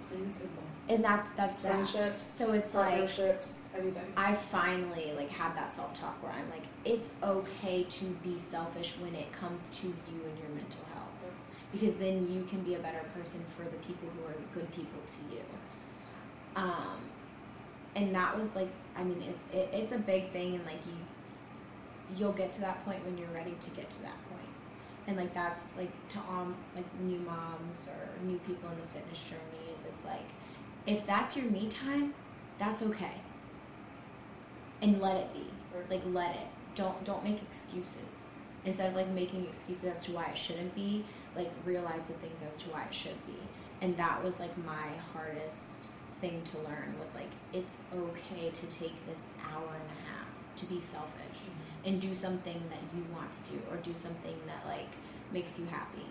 Plain 0.08 0.32
simple. 0.34 0.64
And 0.90 1.04
that's 1.04 1.30
that's 1.36 1.62
that. 1.62 1.72
Friendships, 1.86 2.24
So 2.24 2.52
it's 2.52 2.74
like 2.74 2.90
partnerships, 2.90 3.68
anything. 3.78 4.12
I 4.16 4.34
finally 4.34 5.12
like 5.16 5.30
had 5.30 5.54
that 5.56 5.72
self 5.72 5.94
talk 5.98 6.20
where 6.22 6.32
I'm 6.32 6.50
like, 6.50 6.64
it's 6.84 7.10
okay 7.22 7.84
to 7.84 8.04
be 8.24 8.36
selfish 8.36 8.98
when 8.98 9.14
it 9.14 9.32
comes 9.32 9.68
to 9.80 9.86
you 9.86 10.20
and 10.28 10.36
your 10.38 10.48
mental 10.48 10.84
health, 10.92 11.14
Yeah. 11.22 11.30
because 11.72 11.94
then 11.94 12.16
you 12.32 12.42
can 12.50 12.60
be 12.62 12.74
a 12.74 12.80
better 12.80 13.04
person 13.16 13.40
for 13.56 13.62
the 13.64 13.78
people 13.86 14.08
who 14.16 14.24
are 14.30 14.36
good 14.52 14.68
people 14.74 15.00
to 15.14 15.34
you. 15.34 15.40
Yes. 15.62 15.98
um 16.56 16.98
and 17.96 18.14
that 18.14 18.36
was 18.38 18.48
like 18.54 18.68
i 18.96 19.02
mean 19.02 19.20
it's 19.30 19.44
it, 19.54 19.68
it's 19.72 19.92
a 19.92 19.98
big 19.98 20.30
thing 20.32 20.54
and 20.56 20.64
like 20.64 20.82
you 20.86 20.96
you'll 22.16 22.32
get 22.42 22.50
to 22.56 22.60
that 22.60 22.84
point 22.84 23.04
when 23.04 23.16
you're 23.18 23.34
ready 23.40 23.54
to 23.60 23.70
get 23.70 23.88
to 23.90 24.00
that 24.02 24.18
point 24.30 24.52
and 25.06 25.16
like 25.16 25.32
that's 25.34 25.76
like 25.76 25.90
to 26.08 26.18
um 26.30 26.54
like 26.76 26.84
new 27.00 27.18
moms 27.20 27.88
or 27.88 28.24
new 28.26 28.38
people 28.48 28.68
in 28.70 28.78
the 28.80 28.86
fitness 28.94 29.22
journeys 29.24 29.84
it's 29.88 30.04
like 30.04 30.28
if 30.86 31.06
that's 31.06 31.36
your 31.36 31.46
me 31.46 31.68
time 31.68 32.14
that's 32.60 32.82
okay. 32.82 33.14
And 34.82 35.00
let 35.00 35.16
it 35.16 35.32
be. 35.32 35.46
Like 35.88 36.02
let 36.06 36.36
it. 36.36 36.46
Don't 36.76 37.02
don't 37.04 37.24
make 37.24 37.42
excuses. 37.42 38.24
Instead 38.66 38.90
of 38.90 38.94
like 38.94 39.08
making 39.08 39.46
excuses 39.46 39.84
as 39.84 40.04
to 40.04 40.12
why 40.12 40.26
it 40.26 40.38
shouldn't 40.38 40.74
be 40.74 41.04
like 41.34 41.50
realize 41.64 42.02
the 42.04 42.12
things 42.14 42.40
as 42.46 42.58
to 42.58 42.70
why 42.70 42.84
it 42.84 42.94
should 42.94 43.26
be. 43.26 43.38
And 43.80 43.96
that 43.96 44.22
was 44.22 44.38
like 44.38 44.56
my 44.58 44.88
hardest 45.14 45.78
thing 46.20 46.42
to 46.44 46.58
learn 46.58 46.94
was 47.00 47.14
like 47.14 47.30
it's 47.54 47.78
okay 47.96 48.50
to 48.50 48.66
take 48.66 48.94
this 49.08 49.28
hour 49.42 49.66
and 49.72 49.90
a 49.90 50.10
half 50.10 50.28
to 50.56 50.66
be 50.66 50.78
selfish 50.78 51.38
mm-hmm. 51.38 51.88
and 51.88 51.98
do 51.98 52.14
something 52.14 52.62
that 52.68 52.80
you 52.94 53.02
want 53.14 53.32
to 53.32 53.38
do 53.50 53.58
or 53.70 53.78
do 53.78 53.94
something 53.94 54.36
that 54.46 54.66
like 54.66 54.90
makes 55.32 55.58
you 55.58 55.64
happy 55.64 56.04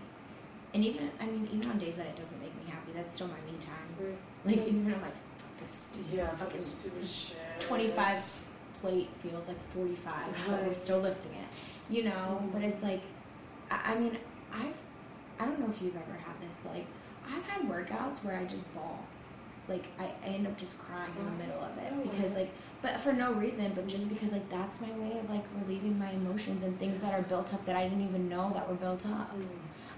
and 0.74 0.86
even 0.86 1.10
i 1.20 1.26
mean 1.26 1.48
even 1.52 1.70
on 1.72 1.78
days 1.78 1.96
that 1.98 2.06
it 2.06 2.16
doesn't 2.16 2.40
make 2.42 2.54
me 2.56 2.70
happy 2.70 2.92
that's 2.94 3.14
still 3.14 3.28
my 3.28 3.40
me 3.52 3.58
time 3.60 3.90
Right. 4.00 4.18
like 4.58 4.68
even 4.68 4.86
when 4.86 4.94
i'm 4.96 5.02
like 5.02 5.14
"Fuck 5.16 5.58
this 5.60 5.70
stupid 5.70 6.14
Yeah, 6.14 6.30
fucking 6.36 6.62
stupid 6.62 7.06
shit. 7.06 7.38
25 7.60 8.44
plate 8.82 9.10
feels 9.20 9.48
like 9.48 9.58
45 9.74 10.14
but 10.48 10.64
we're 10.64 10.74
still 10.74 11.00
lifting 11.00 11.34
it 11.34 11.48
you 11.94 12.04
know 12.04 12.42
Mhm. 12.44 12.52
but 12.54 12.62
it's 12.64 12.82
like 12.84 13.02
I, 13.72 13.94
I 13.94 14.00
mean 14.00 14.18
i've 14.54 14.78
i 15.40 15.46
don't 15.46 15.60
know 15.60 15.70
if 15.70 15.82
you've 15.82 15.96
ever 15.96 16.18
had 16.26 16.36
this 16.48 16.60
but 16.64 16.74
like 16.76 16.86
i've 17.28 17.44
had 17.44 17.62
workouts 17.70 18.24
where 18.24 18.38
i 18.38 18.46
just 18.46 18.64
bawl 18.76 19.00
like 19.68 19.86
i, 20.00 20.06
I 20.26 20.30
end 20.30 20.48
up 20.48 20.58
just 20.58 20.78
crying 20.80 21.12
in 21.20 21.26
the 21.26 21.32
middle 21.32 21.62
of 21.62 21.78
it 21.78 21.92
Oh, 21.94 22.10
because 22.10 22.34
like 22.36 22.52
but 22.82 23.00
for 23.02 23.12
no 23.12 23.34
reason 23.34 23.72
but 23.76 23.88
just 23.88 24.08
because 24.08 24.32
like 24.32 24.50
that's 24.50 24.80
my 24.82 24.90
way 24.92 25.20
of 25.20 25.30
like 25.30 25.44
relieving 25.62 26.00
my 26.00 26.12
emotions 26.12 26.64
and 26.64 26.78
things 26.80 27.02
that 27.02 27.14
are 27.14 27.22
built 27.24 27.54
up 27.54 27.66
that 27.66 27.76
i 27.76 27.84
didn't 27.88 28.08
even 28.08 28.30
know 28.30 28.52
that 28.54 28.68
were 28.70 28.76
built 28.76 29.06
up 29.08 29.36
Mm. 29.36 29.46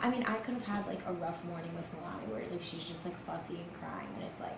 I 0.01 0.09
mean 0.09 0.23
i 0.23 0.35
could 0.35 0.53
have 0.53 0.63
had 0.65 0.85
like 0.87 0.99
a 1.07 1.13
rough 1.13 1.43
morning 1.45 1.71
with 1.75 1.85
milani 1.95 2.27
where 2.31 2.41
like 2.51 2.61
she's 2.61 2.87
just 2.87 3.05
like 3.05 3.15
fussy 3.25 3.55
and 3.55 3.73
crying 3.79 4.07
and 4.15 4.23
it's 4.25 4.39
like 4.41 4.57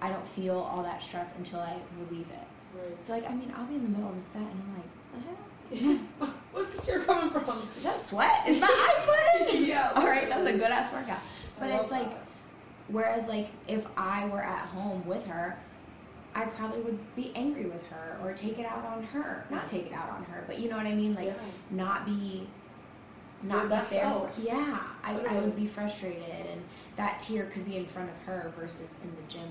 i 0.00 0.08
don't 0.08 0.26
feel 0.26 0.58
all 0.58 0.82
that 0.82 1.02
stress 1.02 1.32
until 1.38 1.60
i 1.60 1.76
relieve 1.98 2.30
it 2.30 2.46
Right. 2.72 2.96
so 3.04 3.12
like 3.14 3.28
I 3.28 3.34
mean 3.34 3.52
I'll 3.56 3.64
be 3.66 3.74
in 3.74 3.82
the 3.82 3.88
middle 3.88 4.10
of 4.10 4.16
a 4.16 4.20
set 4.20 4.42
and 4.42 4.62
I'm 4.62 4.74
like, 4.76 4.86
what 5.10 5.70
the 5.70 6.24
hell? 6.24 6.34
What's 6.52 6.70
this 6.70 6.86
tear 6.86 7.00
coming 7.00 7.30
from? 7.30 7.42
Is 7.76 7.82
that 7.82 8.00
sweat? 8.06 8.46
Is 8.46 8.60
my 8.60 8.68
eye 8.68 9.36
sweating? 9.42 9.66
yeah. 9.66 9.90
All 9.96 10.06
right, 10.06 10.28
that's 10.28 10.48
a 10.48 10.52
good 10.52 10.62
ass 10.70 10.92
workout. 10.92 11.18
But 11.58 11.70
it's 11.70 11.90
like, 11.90 12.10
that. 12.10 12.22
whereas 12.88 13.26
like 13.26 13.48
if 13.66 13.84
I 13.96 14.26
were 14.26 14.42
at 14.42 14.66
home 14.66 15.04
with 15.04 15.26
her, 15.26 15.58
I 16.32 16.44
probably 16.44 16.80
would 16.82 17.16
be 17.16 17.32
angry 17.34 17.64
with 17.66 17.84
her 17.88 18.20
or 18.22 18.32
take 18.34 18.60
it 18.60 18.66
out 18.66 18.84
on 18.84 19.02
her. 19.02 19.44
Not 19.50 19.66
take 19.66 19.86
it 19.86 19.92
out 19.92 20.10
on 20.10 20.22
her, 20.26 20.44
but 20.46 20.60
you 20.60 20.68
know 20.70 20.76
what 20.76 20.86
I 20.86 20.94
mean? 20.94 21.16
Like 21.16 21.26
yeah. 21.26 21.34
not 21.72 22.06
be 22.06 22.46
not 23.42 23.64
be 23.64 23.68
best 23.70 23.90
self. 23.90 24.34
For, 24.34 24.40
yeah, 24.42 24.80
I, 25.02 25.12
I 25.18 25.40
would 25.40 25.56
be 25.56 25.66
frustrated, 25.66 26.46
and 26.50 26.62
that 26.96 27.20
tear 27.20 27.46
could 27.46 27.64
be 27.64 27.76
in 27.76 27.86
front 27.86 28.10
of 28.10 28.16
her 28.22 28.52
versus 28.58 28.94
in 29.02 29.10
the 29.16 29.32
gym 29.32 29.48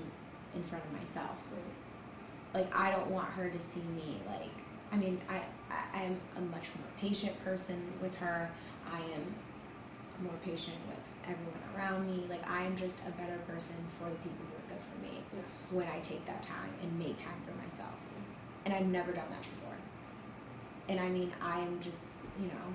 in 0.54 0.62
front 0.64 0.84
of 0.84 0.92
myself. 0.92 1.36
Right. 1.52 2.60
like 2.62 2.74
I 2.76 2.90
don't 2.90 3.10
want 3.10 3.28
her 3.30 3.48
to 3.48 3.60
see 3.60 3.82
me 3.96 4.20
like 4.26 4.50
I 4.92 4.96
mean 4.96 5.20
I, 5.28 5.42
I 5.70 6.02
I'm 6.02 6.20
a 6.36 6.40
much 6.40 6.68
more 6.76 6.88
patient 7.00 7.42
person 7.44 7.80
with 8.02 8.14
her. 8.16 8.50
I 8.92 8.98
am 8.98 9.34
more 10.22 10.34
patient 10.44 10.76
with 10.88 10.98
everyone 11.24 11.62
around 11.76 12.06
me. 12.10 12.26
Like 12.28 12.48
I 12.50 12.62
am 12.64 12.76
just 12.76 12.98
a 13.06 13.10
better 13.12 13.38
person 13.46 13.76
for 13.98 14.04
the 14.10 14.16
people 14.16 14.44
who 14.50 14.56
are 14.56 14.76
good 14.76 14.84
for 14.84 15.02
me 15.02 15.22
Yes. 15.36 15.68
when 15.72 15.86
I 15.86 16.00
take 16.00 16.26
that 16.26 16.42
time 16.42 16.70
and 16.82 16.98
make 16.98 17.16
time 17.18 17.40
for 17.46 17.52
myself. 17.64 17.94
And 18.64 18.74
I've 18.74 18.86
never 18.86 19.12
done 19.12 19.30
that 19.30 19.42
before. 19.42 19.76
And 20.88 20.98
I 21.00 21.08
mean 21.08 21.32
I 21.40 21.60
am 21.60 21.78
just 21.80 22.06
you 22.40 22.46
know 22.48 22.74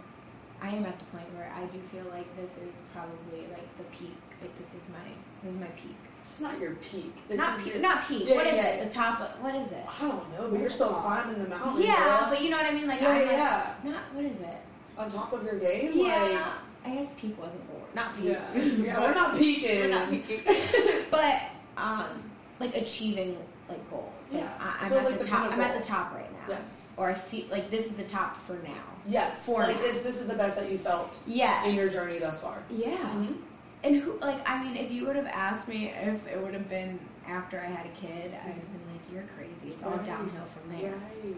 I 0.65 0.69
am 0.69 0.85
at 0.85 0.97
the 0.97 1.05
point 1.05 1.31
where 1.35 1.51
I 1.55 1.65
do 1.67 1.79
feel 1.91 2.05
like 2.11 2.25
this 2.35 2.57
is 2.57 2.81
probably 2.91 3.45
like 3.51 3.77
the 3.77 3.83
peak. 3.95 4.17
Like 4.41 4.57
this 4.57 4.73
is 4.73 4.87
my 4.89 5.11
this 5.43 5.53
is 5.53 5.59
my 5.59 5.67
peak. 5.67 5.95
Is 6.23 6.39
not 6.41 6.59
your 6.59 6.73
peak. 6.75 7.13
This 7.29 7.37
not 7.37 7.59
peak, 7.59 7.73
your, 7.73 7.81
not 7.83 8.07
peak. 8.07 8.23
Yeah, 8.25 8.35
what 8.35 8.47
is 8.47 8.55
yeah. 8.55 8.65
it? 8.65 8.89
The 8.89 8.89
top. 8.89 9.21
Of, 9.21 9.43
what 9.43 9.55
is 9.55 9.71
it? 9.71 9.85
I 9.87 10.07
don't 10.07 10.33
know, 10.33 10.49
but 10.49 10.59
you're 10.59 10.71
still 10.71 10.89
called? 10.89 11.03
climbing 11.03 11.43
the 11.43 11.49
mountain. 11.49 11.83
Yeah, 11.83 12.19
girl. 12.19 12.29
but 12.31 12.41
you 12.41 12.49
know 12.49 12.57
what 12.57 12.65
I 12.65 12.73
mean. 12.73 12.87
Like, 12.87 12.99
yeah, 12.99 13.09
I'm 13.09 13.27
yeah, 13.27 13.75
like, 13.83 13.93
not 13.93 14.03
what 14.15 14.25
is 14.25 14.41
it? 14.41 14.57
On 14.97 15.11
top 15.11 15.33
of 15.33 15.43
your 15.43 15.59
game, 15.59 15.91
Yeah, 15.93 16.53
I 16.83 16.95
guess 16.95 17.13
peak 17.15 17.39
wasn't 17.39 17.67
the 17.67 17.73
word. 17.75 17.93
Not 17.93 18.15
peak. 18.17 18.25
yeah, 18.25 18.55
yeah. 18.55 18.99
We're 19.01 19.13
not 19.13 19.37
peaking. 19.37 19.79
We're 19.81 19.89
not 19.89 20.09
peaking. 20.09 20.41
but 21.11 21.41
um, 21.77 22.23
like 22.59 22.75
achieving 22.75 23.37
like 23.69 23.87
goals. 23.91 24.11
Like, 24.31 24.41
Yeah, 24.41 24.53
I, 24.59 24.85
I'm 24.85 24.89
feels 24.89 25.01
at 25.01 25.05
like 25.05 25.17
the 25.19 25.23
the 25.25 25.29
top. 25.29 25.51
I'm 25.51 25.61
at 25.61 25.77
the 25.77 25.87
top 25.87 26.15
right 26.15 26.24
now. 26.47 26.55
Yes. 26.55 26.91
Or 26.97 27.09
I 27.09 27.13
feel 27.13 27.45
like 27.51 27.69
this 27.71 27.85
is 27.87 27.95
the 27.95 28.03
top 28.03 28.41
for 28.41 28.53
now. 28.63 28.83
Yes. 29.07 29.45
For 29.45 29.59
like 29.61 29.77
now. 29.77 29.83
is, 29.85 30.01
this 30.01 30.19
is 30.19 30.27
the 30.27 30.33
best 30.35 30.55
that 30.55 30.71
you 30.71 30.77
felt 30.77 31.17
Yeah. 31.27 31.63
in 31.65 31.75
your 31.75 31.89
journey 31.89 32.19
thus 32.19 32.39
far. 32.41 32.63
yeah. 32.69 32.95
Mhm. 32.97 33.37
And 33.83 33.95
who 33.97 34.17
like 34.19 34.47
I 34.49 34.63
mean, 34.63 34.75
if 34.77 34.91
you 34.91 35.05
would 35.05 35.15
have 35.15 35.27
asked 35.27 35.67
me 35.67 35.89
if 35.89 36.25
it 36.27 36.41
would 36.41 36.53
have 36.55 36.67
been 36.69 36.99
after 37.27 37.59
I 37.59 37.65
had 37.65 37.85
a 37.85 37.89
kid, 37.89 38.33
I'd 38.33 38.47
have 38.47 38.55
been 38.55 38.81
like, 38.91 39.01
"You're 39.13 39.25
crazy. 39.37 39.73
It's 39.75 39.83
all 39.83 39.91
Right. 39.91 40.05
downhill 40.05 40.43
from 40.43 40.71
there." 40.79 40.91
Right. 40.91 41.35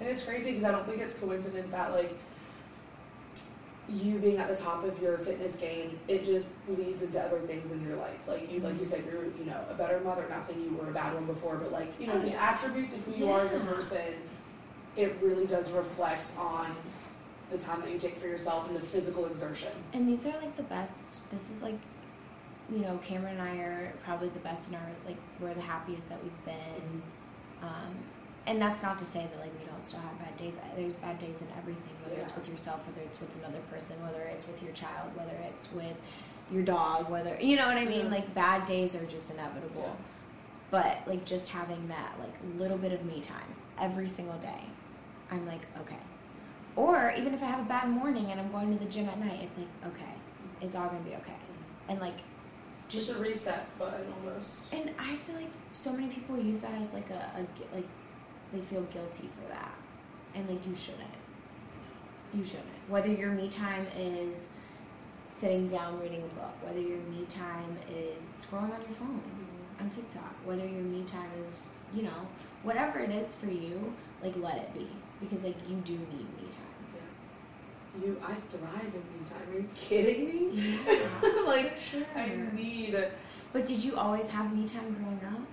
And 0.00 0.08
it's 0.08 0.24
crazy 0.24 0.50
because 0.50 0.64
I 0.64 0.72
don't 0.72 0.84
think 0.86 1.00
it's 1.00 1.14
coincidence 1.14 1.70
that 1.70 1.92
like 1.92 2.18
you 3.88 4.18
being 4.18 4.38
at 4.38 4.48
the 4.48 4.56
top 4.56 4.84
of 4.84 5.00
your 5.02 5.18
fitness 5.18 5.56
game, 5.56 5.98
it 6.08 6.22
just 6.22 6.48
leads 6.68 7.02
into 7.02 7.20
other 7.20 7.40
things 7.40 7.72
in 7.72 7.86
your 7.86 7.96
life. 7.96 8.18
Like 8.26 8.50
you, 8.50 8.60
like 8.60 8.78
you 8.78 8.84
said, 8.84 9.04
you're 9.04 9.24
you 9.24 9.44
know 9.44 9.60
a 9.70 9.74
better 9.74 10.00
mother. 10.00 10.26
Not 10.28 10.44
saying 10.44 10.62
you 10.62 10.76
were 10.76 10.88
a 10.88 10.92
bad 10.92 11.14
one 11.14 11.26
before, 11.26 11.56
but 11.56 11.72
like 11.72 11.92
you 12.00 12.06
know 12.06 12.18
just 12.20 12.34
yeah. 12.34 12.50
attributes 12.50 12.94
of 12.94 13.00
who 13.04 13.12
you 13.12 13.30
are 13.30 13.40
as 13.40 13.52
a 13.52 13.60
person. 13.60 13.98
It 14.96 15.16
really 15.20 15.46
does 15.46 15.72
reflect 15.72 16.32
on 16.36 16.76
the 17.50 17.58
time 17.58 17.80
that 17.80 17.90
you 17.90 17.98
take 17.98 18.18
for 18.18 18.26
yourself 18.26 18.66
and 18.66 18.76
the 18.76 18.80
physical 18.80 19.26
exertion. 19.26 19.72
And 19.92 20.08
these 20.08 20.26
are 20.26 20.32
like 20.40 20.56
the 20.56 20.62
best. 20.64 21.10
This 21.30 21.50
is 21.50 21.62
like, 21.62 21.78
you 22.70 22.78
know, 22.78 22.98
Cameron 22.98 23.38
and 23.38 23.42
I 23.42 23.56
are 23.56 23.92
probably 24.04 24.28
the 24.30 24.40
best 24.40 24.68
in 24.68 24.74
our 24.74 24.90
like 25.06 25.16
we're 25.40 25.54
the 25.54 25.60
happiest 25.60 26.08
that 26.08 26.22
we've 26.22 26.44
been. 26.44 27.02
Um, 27.62 27.94
and 28.46 28.60
that's 28.60 28.82
not 28.82 28.98
to 28.98 29.04
say 29.04 29.26
that 29.30 29.40
like 29.40 29.52
we 29.58 29.66
don't 29.66 29.71
still 29.86 30.00
have 30.00 30.18
bad 30.18 30.36
days. 30.36 30.54
There's 30.76 30.94
bad 30.94 31.18
days 31.18 31.40
in 31.40 31.48
everything, 31.58 31.92
whether 32.04 32.20
it's 32.20 32.34
with 32.34 32.48
yourself, 32.48 32.80
whether 32.86 33.06
it's 33.06 33.20
with 33.20 33.30
another 33.42 33.60
person, 33.70 33.96
whether 34.02 34.20
it's 34.22 34.46
with 34.46 34.62
your 34.62 34.72
child, 34.72 35.10
whether 35.14 35.36
it's 35.48 35.70
with 35.72 35.96
your 36.50 36.62
dog, 36.62 37.08
whether 37.10 37.36
you 37.40 37.56
know 37.56 37.66
what 37.66 37.76
I 37.78 37.84
mean. 37.84 38.06
Mhm. 38.06 38.10
Like 38.10 38.34
bad 38.34 38.66
days 38.66 38.94
are 38.94 39.04
just 39.06 39.30
inevitable. 39.30 39.82
Yeah. 39.96 40.04
But 40.70 40.98
like 41.06 41.24
just 41.24 41.48
having 41.50 41.88
that 41.88 42.14
like 42.18 42.34
little 42.58 42.78
bit 42.78 42.92
of 42.92 43.04
me 43.04 43.20
time 43.20 43.54
every 43.78 44.08
single 44.08 44.38
day, 44.38 44.62
I'm 45.30 45.46
like 45.46 45.62
okay. 45.80 45.98
Or 46.76 47.12
even 47.16 47.34
if 47.34 47.42
I 47.42 47.46
have 47.46 47.60
a 47.60 47.68
bad 47.68 47.88
morning 47.88 48.30
and 48.30 48.40
I'm 48.40 48.50
going 48.50 48.72
to 48.76 48.82
the 48.82 48.90
gym 48.90 49.08
at 49.08 49.18
night, 49.18 49.40
it's 49.42 49.58
like 49.58 49.92
okay, 49.94 50.12
it's 50.60 50.74
all 50.74 50.86
gonna 50.86 51.00
be 51.00 51.14
okay. 51.16 51.36
And 51.88 52.00
like 52.00 52.14
Just 52.88 53.10
a 53.10 53.14
reset 53.14 53.66
button 53.78 54.06
almost. 54.24 54.72
and 54.72 54.90
I 54.98 55.16
feel 55.16 55.34
like 55.36 55.50
so 55.74 55.92
many 55.92 56.08
people 56.08 56.38
use 56.38 56.60
that 56.60 56.72
as 56.80 56.92
like 56.94 57.10
a, 57.10 57.30
a 57.36 57.74
like 57.74 57.86
they 58.52 58.60
feel 58.60 58.82
guilty 58.82 59.30
for 59.40 59.48
that, 59.52 59.74
and 60.34 60.48
like 60.48 60.66
you 60.66 60.74
shouldn't. 60.74 61.00
You 62.34 62.44
shouldn't. 62.44 62.66
Whether 62.88 63.08
your 63.08 63.30
me 63.30 63.48
time 63.48 63.86
is 63.96 64.48
sitting 65.26 65.68
down 65.68 66.00
reading 66.00 66.22
a 66.22 66.34
book, 66.40 66.54
whether 66.62 66.80
your 66.80 66.98
me 66.98 67.24
time 67.28 67.76
is 67.90 68.30
scrolling 68.40 68.74
on 68.74 68.80
your 68.80 68.96
phone 68.98 69.20
mm-hmm. 69.20 69.84
on 69.84 69.90
TikTok, 69.90 70.34
whether 70.44 70.66
your 70.66 70.82
me 70.82 71.04
time 71.04 71.30
is 71.42 71.60
you 71.94 72.02
know 72.02 72.26
whatever 72.62 73.00
it 73.00 73.10
is 73.10 73.34
for 73.34 73.46
you, 73.46 73.92
like 74.22 74.36
let 74.36 74.56
it 74.56 74.74
be 74.74 74.88
because 75.20 75.42
like 75.44 75.56
you 75.68 75.76
do 75.76 75.92
need 75.92 76.28
me 76.40 76.48
time. 76.50 76.72
You, 78.00 78.16
I 78.24 78.32
thrive 78.32 78.86
in 78.86 78.92
me 78.92 79.28
time. 79.28 79.42
Are 79.52 79.58
you 79.58 79.68
kidding 79.74 80.24
me? 80.24 80.62
Yeah. 80.86 81.42
like 81.46 81.76
Sure. 81.76 82.06
I 82.16 82.32
need. 82.54 82.96
But 83.52 83.66
did 83.66 83.84
you 83.84 83.96
always 83.96 84.28
have 84.30 84.56
me 84.56 84.66
time 84.66 84.94
growing 84.94 85.20
up? 85.26 85.46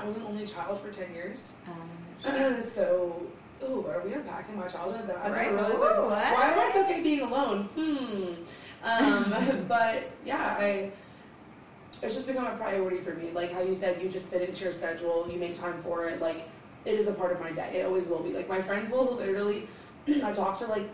I 0.00 0.04
was 0.04 0.16
an 0.16 0.22
only 0.22 0.46
child 0.46 0.80
for 0.80 0.90
ten 0.90 1.12
years. 1.12 1.54
Um, 1.68 2.62
so, 2.62 3.22
ooh, 3.64 3.86
are 3.88 4.02
we 4.04 4.12
unpacking 4.14 4.56
my 4.56 4.66
childhood? 4.66 5.08
That 5.08 5.16
I 5.24 5.30
Right. 5.30 5.52
never 5.52 5.68
realized. 5.68 5.74
Ooh, 5.98 6.06
Like, 6.08 6.32
why 6.34 6.50
am 6.52 6.58
I 6.58 6.70
so 6.72 6.84
okay 6.84 7.02
being 7.02 7.20
alone? 7.20 7.64
Hmm. 7.74 8.34
Um, 8.84 9.64
but 9.68 10.10
yeah, 10.24 10.56
I. 10.58 10.92
It's 12.00 12.14
just 12.14 12.28
become 12.28 12.46
a 12.46 12.56
priority 12.56 12.98
for 12.98 13.14
me. 13.14 13.30
Like 13.32 13.52
how 13.52 13.60
you 13.60 13.74
said, 13.74 14.00
you 14.00 14.08
just 14.08 14.28
fit 14.30 14.48
into 14.48 14.62
your 14.62 14.72
schedule. 14.72 15.28
You 15.30 15.36
make 15.38 15.56
time 15.58 15.80
for 15.82 16.06
it. 16.06 16.20
Like 16.20 16.48
it 16.84 16.94
is 16.94 17.08
a 17.08 17.12
part 17.12 17.32
of 17.32 17.40
my 17.40 17.50
day. 17.50 17.80
It 17.80 17.86
always 17.86 18.06
will 18.06 18.22
be. 18.22 18.32
Like 18.32 18.48
my 18.48 18.60
friends 18.62 18.88
will 18.90 19.16
literally. 19.16 19.66
I 20.22 20.32
talk 20.32 20.56
to 20.60 20.66
like 20.66 20.88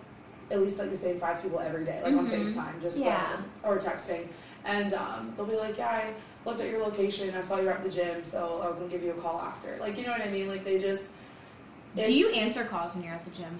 at 0.50 0.60
least 0.62 0.78
like 0.78 0.90
the 0.90 0.96
same 0.96 1.18
five 1.18 1.42
people 1.42 1.60
every 1.60 1.84
day, 1.84 2.00
like 2.02 2.14
on 2.14 2.26
Mhm. 2.26 2.32
Facetime, 2.42 2.80
just 2.80 2.98
Yeah. 2.98 3.36
or 3.62 3.76
texting, 3.78 4.28
and 4.64 4.92
um, 4.94 5.32
they'll 5.36 5.46
be 5.46 5.56
like, 5.56 5.76
"Yeah, 5.78 5.88
I 5.88 6.14
looked 6.44 6.60
at 6.60 6.70
your 6.70 6.80
location. 6.82 7.34
I 7.34 7.40
saw 7.40 7.58
you 7.58 7.66
were 7.66 7.72
at 7.72 7.82
the 7.82 7.90
gym, 7.90 8.22
so 8.22 8.60
I 8.62 8.66
was 8.66 8.76
gonna 8.76 8.90
give 8.90 9.02
you 9.02 9.10
a 9.12 9.20
call 9.20 9.40
after." 9.40 9.76
Like, 9.80 9.96
you 9.96 10.04
know 10.04 10.12
what 10.12 10.22
I 10.22 10.30
mean? 10.30 10.48
Like 10.48 10.64
they 10.64 10.78
just. 10.78 11.12
do 11.96 12.12
you 12.12 12.30
answer 12.32 12.64
calls 12.64 12.94
when 12.94 13.04
you're 13.04 13.14
at 13.14 13.24
the 13.24 13.30
gym? 13.30 13.58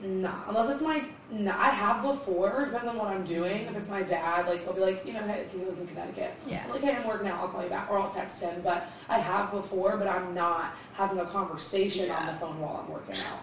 Nah, 0.00 0.32
unless 0.46 0.70
it's 0.70 0.82
my. 0.82 1.04
Nah, 1.30 1.54
I 1.58 1.70
have 1.70 2.02
before. 2.02 2.66
Depends 2.66 2.88
on 2.88 2.96
what 2.96 3.08
I'm 3.08 3.24
doing. 3.24 3.64
If 3.66 3.76
it's 3.76 3.88
my 3.88 4.02
dad, 4.02 4.46
like 4.46 4.62
he'll 4.62 4.72
be 4.72 4.80
like, 4.80 5.04
you 5.04 5.12
know, 5.12 5.22
hey, 5.22 5.46
he 5.52 5.58
lives 5.58 5.78
in 5.78 5.88
Connecticut. 5.88 6.34
Yeah. 6.46 6.62
I'm 6.64 6.70
like, 6.70 6.82
hey, 6.82 6.94
I'm 6.94 7.06
working 7.06 7.26
out. 7.26 7.40
I'll 7.40 7.48
call 7.48 7.64
you 7.64 7.68
back, 7.68 7.90
or 7.90 7.98
I'll 7.98 8.10
text 8.10 8.40
him. 8.40 8.60
But 8.62 8.88
I 9.08 9.18
have 9.18 9.50
before, 9.50 9.96
but 9.96 10.06
I'm 10.06 10.34
not 10.34 10.76
having 10.92 11.18
a 11.18 11.24
conversation 11.24 12.10
on 12.12 12.26
the 12.26 12.32
phone 12.34 12.60
while 12.60 12.76
I'm 12.76 12.92
working 12.92 13.16
out. 13.16 13.40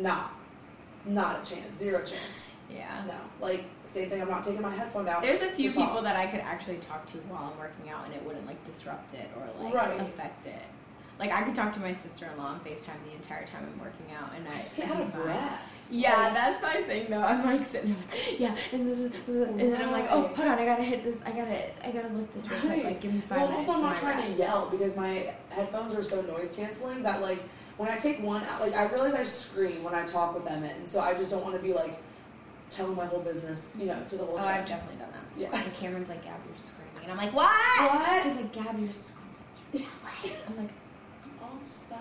Not, 0.00 0.34
not 1.06 1.46
a 1.46 1.50
chance. 1.54 1.76
Zero 1.78 1.98
chance. 2.04 2.56
Yeah. 2.70 3.02
No. 3.06 3.14
Like 3.40 3.64
same 3.84 4.08
thing. 4.10 4.22
I'm 4.22 4.28
not 4.30 4.44
taking 4.44 4.62
my 4.62 4.70
headphone 4.74 5.08
out. 5.08 5.22
There's 5.22 5.42
a 5.42 5.48
few 5.50 5.70
talk. 5.70 5.88
people 5.88 6.02
that 6.02 6.16
I 6.16 6.26
could 6.26 6.40
actually 6.40 6.78
talk 6.78 7.06
to 7.06 7.18
while 7.28 7.52
I'm 7.52 7.58
working 7.58 7.90
out, 7.90 8.04
and 8.06 8.14
it 8.14 8.24
wouldn't 8.24 8.46
like 8.46 8.62
disrupt 8.64 9.14
it 9.14 9.28
or 9.36 9.62
like 9.64 9.74
Right. 9.74 10.00
affect 10.00 10.46
it. 10.46 10.62
Like 11.18 11.30
I 11.30 11.42
could 11.42 11.54
talk 11.54 11.72
to 11.74 11.80
my 11.80 11.92
sister-in-law 11.92 12.44
on 12.44 12.60
Facetime 12.60 12.96
the 13.08 13.14
entire 13.14 13.46
time 13.46 13.68
I'm 13.72 13.78
working 13.80 14.06
out, 14.18 14.30
and 14.36 14.48
I, 14.48 14.54
I 14.54 14.58
just 14.58 14.76
get 14.76 14.90
out 14.90 15.00
of 15.00 15.12
breath. 15.14 15.70
Yeah, 15.90 16.16
Like- 16.16 16.34
that's 16.34 16.62
my 16.62 16.82
thing 16.82 17.06
though. 17.10 17.22
I'm 17.22 17.44
like 17.44 17.64
sitting 17.66 17.94
there, 18.10 18.34
yeah, 18.38 18.56
and 18.72 18.88
then, 18.88 19.12
and 19.28 19.60
then 19.72 19.80
I'm 19.82 19.92
like, 19.92 20.06
oh, 20.10 20.22
hold 20.34 20.48
on, 20.48 20.58
I 20.58 20.64
gotta 20.64 20.82
hit 20.82 21.04
this, 21.04 21.18
I 21.24 21.30
gotta, 21.30 21.86
I 21.86 21.92
gotta 21.92 22.08
lift 22.08 22.34
this 22.34 22.50
real 22.50 22.58
quick. 22.60 22.70
Right. 22.72 22.84
Like, 22.86 23.00
give 23.00 23.14
me 23.14 23.20
five 23.20 23.38
Well, 23.42 23.50
minutes. 23.50 23.68
also 23.68 23.80
I'm 23.80 23.86
not 23.90 23.96
trying 23.96 24.32
to 24.32 24.36
yell 24.38 24.68
because 24.70 24.96
my 24.96 25.32
headphones 25.50 25.94
are 25.94 26.02
so 26.02 26.20
noise 26.22 26.50
canceling 26.56 27.02
that 27.04 27.20
like 27.22 27.38
when 27.76 27.88
I 27.88 27.96
take 27.96 28.20
one 28.22 28.42
out, 28.44 28.60
like 28.60 28.74
I 28.74 28.86
realize 28.86 29.14
I 29.14 29.24
scream 29.24 29.82
when 29.82 29.94
I 29.94 30.04
talk 30.04 30.34
with 30.34 30.44
them 30.44 30.62
and 30.62 30.88
so 30.88 31.00
I 31.00 31.14
just 31.14 31.30
don't 31.30 31.42
want 31.42 31.56
to 31.56 31.62
be 31.62 31.72
like 31.72 32.00
telling 32.70 32.94
my 32.96 33.06
whole 33.06 33.20
business, 33.20 33.76
you 33.78 33.86
know, 33.86 34.02
to 34.06 34.16
the 34.16 34.24
whole. 34.24 34.36
Oh. 34.38 34.42
I've 34.44 34.66
definitely 34.66 34.98
done 34.98 35.10
that. 35.12 35.40
Yeah. 35.40 35.56
And 35.64 35.74
Cameron's 35.74 36.08
like, 36.08 36.22
Gab, 36.24 36.38
you're 36.46 36.56
screaming, 36.56 37.02
and 37.02 37.12
I'm 37.12 37.18
like, 37.18 37.32
what? 37.34 37.50
What? 37.90 38.24
He's 38.24 38.36
like, 38.36 38.52
Gab, 38.52 38.78
you're 38.78 38.92
screaming. 38.92 39.20
I'm 40.48 40.56
like, 40.56 40.70
Oh, 41.42 41.58
sorry. 41.64 42.00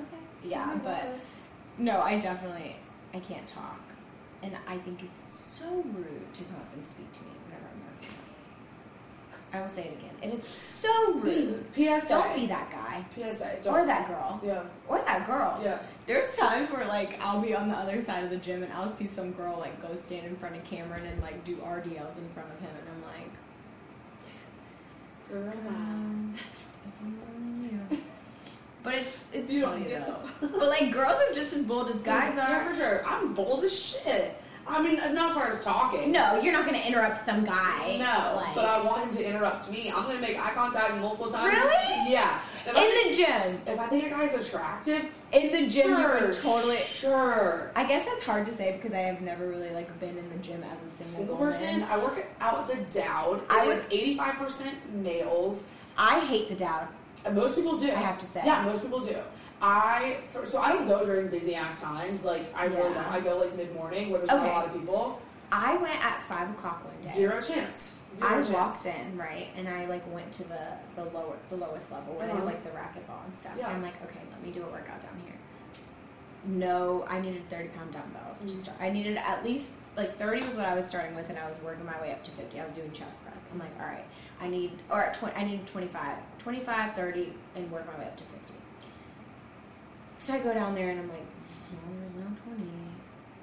okay. 0.00 0.22
Yeah, 0.44 0.78
but 0.82 1.18
no, 1.78 2.00
I 2.00 2.18
definitely, 2.18 2.76
I 3.14 3.20
can't 3.20 3.46
talk, 3.46 3.80
and 4.42 4.56
I 4.66 4.78
think 4.78 5.02
it's 5.02 5.30
so 5.32 5.66
rude 5.68 6.34
to 6.34 6.42
come 6.44 6.56
up 6.56 6.72
and 6.74 6.86
speak 6.86 7.12
to 7.12 7.20
me 7.22 7.30
whenever 7.46 7.66
I'm 7.66 7.80
working 7.94 8.08
out. 9.32 9.38
I 9.54 9.60
will 9.60 9.68
say 9.68 9.82
it 9.84 9.92
again. 9.98 10.14
It 10.22 10.34
is 10.34 10.42
so 10.44 11.12
rude. 11.14 11.64
PSA. 11.74 12.06
Don't 12.08 12.34
be 12.34 12.46
that 12.46 12.70
guy 12.70 13.04
PSA. 13.14 13.44
or 13.58 13.62
Don't. 13.62 13.74
Or 13.80 13.86
that 13.86 14.06
girl 14.08 14.40
Yeah. 14.42 14.62
or 14.88 14.98
that 15.04 15.26
girl. 15.26 15.60
Yeah. 15.62 15.78
There's 16.06 16.34
times 16.36 16.70
where 16.70 16.86
like 16.86 17.20
I'll 17.20 17.40
be 17.40 17.54
on 17.54 17.68
the 17.68 17.74
other 17.76 18.00
side 18.00 18.24
of 18.24 18.30
the 18.30 18.38
gym 18.38 18.62
and 18.62 18.72
I'll 18.72 18.88
see 18.88 19.06
some 19.06 19.32
girl 19.32 19.58
like 19.58 19.80
go 19.86 19.94
stand 19.94 20.26
in 20.26 20.36
front 20.36 20.56
of 20.56 20.64
Cameron 20.64 21.04
and 21.06 21.20
like 21.22 21.44
do 21.44 21.56
RDLs 21.56 22.18
in 22.18 22.28
front 22.30 22.48
of 22.50 22.60
him 22.60 22.70
and 22.78 22.88
I'm 22.88 23.02
like, 23.02 23.30
Girl. 25.30 25.52
um, 25.68 26.34
if 26.34 27.06
you 27.06 27.12
only 27.36 27.68
knew. 27.68 28.02
But 28.82 28.94
it's 28.94 29.18
it's 29.32 29.50
You 29.50 29.64
funny 29.64 29.84
though. 29.84 30.18
but 30.40 30.68
like 30.68 30.92
girls 30.92 31.18
are 31.20 31.34
just 31.34 31.52
as 31.52 31.62
bold 31.62 31.88
as 31.90 31.96
guys 31.96 32.34
Yeah, 32.36 32.46
are. 32.46 32.50
Yeah, 32.64 32.68
for 32.70 32.74
sure. 32.76 33.06
I'm 33.06 33.32
bold 33.34 33.64
as 33.64 33.72
shit. 33.78 34.41
I 34.66 34.80
mean, 34.82 34.96
not 35.14 35.30
as 35.30 35.34
far 35.34 35.48
as 35.48 35.62
talking. 35.64 36.12
No, 36.12 36.40
you're 36.40 36.52
not 36.52 36.64
gonna 36.64 36.78
interrupt 36.78 37.24
some 37.24 37.44
guy. 37.44 37.96
No, 37.98 38.36
like, 38.36 38.54
but 38.54 38.64
I 38.64 38.80
want 38.82 39.04
him 39.04 39.10
to 39.14 39.24
interrupt 39.28 39.68
me. 39.70 39.90
I'm 39.94 40.04
gonna 40.06 40.20
make 40.20 40.38
eye 40.38 40.52
contact 40.54 40.96
multiple 40.98 41.30
times. 41.30 41.52
Really? 41.52 42.12
Yeah. 42.12 42.40
If 42.64 42.68
in 42.68 42.74
think, 42.74 43.10
the 43.10 43.16
gym. 43.16 43.60
if 43.66 43.80
I 43.80 43.86
think 43.88 44.06
a 44.06 44.10
guy's 44.10 44.34
attractive, 44.34 45.06
In 45.32 45.50
the 45.50 45.68
gym, 45.68 45.88
you 45.90 45.96
for 45.96 46.26
would 46.26 46.34
totally. 46.36 46.76
sure. 46.76 47.72
I 47.74 47.84
guess 47.84 48.06
that's 48.06 48.22
hard 48.22 48.46
to 48.46 48.52
say 48.52 48.72
because 48.76 48.94
I 48.94 49.00
have 49.00 49.20
never 49.20 49.48
really 49.48 49.70
like 49.70 49.98
been 49.98 50.16
in 50.16 50.28
the 50.30 50.36
gym 50.36 50.62
as 50.62 50.78
a 50.78 50.88
single, 51.04 51.06
Single 51.06 51.36
woman. 51.36 51.52
person. 51.52 51.82
I 51.84 51.98
work 51.98 52.24
out 52.40 52.60
at 52.60 52.68
the 52.90 52.98
Dowd. 53.00 53.38
It 53.40 53.46
I 53.50 53.66
would- 53.66 53.90
85% 53.90 54.72
males. 54.92 55.64
I 55.98 56.20
hate 56.20 56.48
the 56.48 56.54
Dowd. 56.54 56.86
Uh, 57.26 57.30
most 57.30 57.56
people 57.56 57.76
do. 57.76 57.86
I 57.90 57.94
have 57.94 58.18
to 58.18 58.26
say. 58.26 58.42
Yeah, 58.44 58.62
most 58.64 58.82
people 58.82 59.00
do. 59.00 59.16
I 59.62 60.16
so 60.44 60.58
I 60.58 60.72
don't 60.72 60.86
go 60.88 61.04
during 61.06 61.28
busy 61.28 61.54
ass 61.54 61.80
times. 61.80 62.24
Like 62.24 62.52
I 62.54 62.64
really 62.66 62.94
don't. 62.94 62.96
I 63.06 63.20
go 63.20 63.38
like 63.38 63.56
mid 63.56 63.72
morning 63.74 64.10
where 64.10 64.18
there's 64.18 64.30
not 64.30 64.44
a 64.46 64.48
lot 64.50 64.66
of 64.66 64.72
people. 64.72 65.20
I 65.52 65.76
went 65.76 66.04
at 66.04 66.22
five 66.24 66.50
o'clock 66.50 66.84
one 66.84 66.94
day. 67.02 67.14
Zero 67.14 67.40
chance. 67.40 67.96
Zero 68.14 68.28
I 68.30 68.34
chance. 68.34 68.48
walked 68.48 68.86
in 68.86 69.16
right, 69.16 69.48
and 69.56 69.68
I 69.68 69.86
like 69.86 70.02
went 70.12 70.32
to 70.32 70.44
the 70.44 70.66
the 70.96 71.04
lower 71.04 71.36
the 71.50 71.56
lowest 71.56 71.92
level 71.92 72.14
where 72.14 72.26
they 72.26 72.32
have 72.32 72.42
Uh-huh. 72.42 72.46
like 72.52 72.64
the 72.64 72.70
racquetball 72.70 73.24
and 73.26 73.38
stuff. 73.38 73.52
Yeah. 73.56 73.68
And 73.68 73.76
I'm 73.76 73.82
like, 73.82 74.02
okay, 74.02 74.18
let 74.30 74.42
me 74.44 74.50
do 74.50 74.62
a 74.62 74.66
workout 74.66 75.00
down 75.02 75.20
here. 75.24 75.34
No, 76.44 77.04
I 77.08 77.20
needed 77.20 77.48
thirty 77.48 77.68
pound 77.68 77.92
dumbbells 77.92 78.40
to 78.40 78.46
Mhm. 78.46 78.56
start. 78.62 78.78
I 78.80 78.90
needed 78.90 79.16
at 79.16 79.44
least 79.44 79.74
like 79.96 80.18
thirty 80.18 80.44
was 80.44 80.56
what 80.56 80.64
I 80.66 80.74
was 80.74 80.86
starting 80.88 81.14
with, 81.14 81.28
and 81.30 81.38
I 81.38 81.48
was 81.48 81.56
working 81.62 81.84
my 81.86 82.00
way 82.00 82.10
up 82.10 82.24
to 82.24 82.30
fifty. 82.32 82.58
I 82.60 82.66
was 82.66 82.74
doing 82.74 82.90
chest 82.90 83.22
press. 83.24 83.36
I'm 83.52 83.60
like, 83.60 83.70
all 83.78 83.86
right, 83.86 84.04
I 84.40 84.48
need 84.48 84.72
or 84.90 85.02
at 85.04 85.14
20, 85.14 85.36
I 85.36 85.44
need 85.44 85.66
25, 85.66 86.16
25, 86.38 86.94
30, 86.96 87.32
and 87.54 87.70
work 87.70 87.86
my 87.86 87.96
way 88.00 88.06
up 88.06 88.16
to 88.16 88.24
fifty. 88.24 88.51
So 90.22 90.32
I 90.32 90.38
go 90.38 90.54
down 90.54 90.74
there 90.74 90.88
and 90.90 91.00
I'm 91.00 91.08
like, 91.08 91.26
no, 91.70 91.78
there's 92.00 92.14
no 92.14 92.36
twenty, 92.44 92.70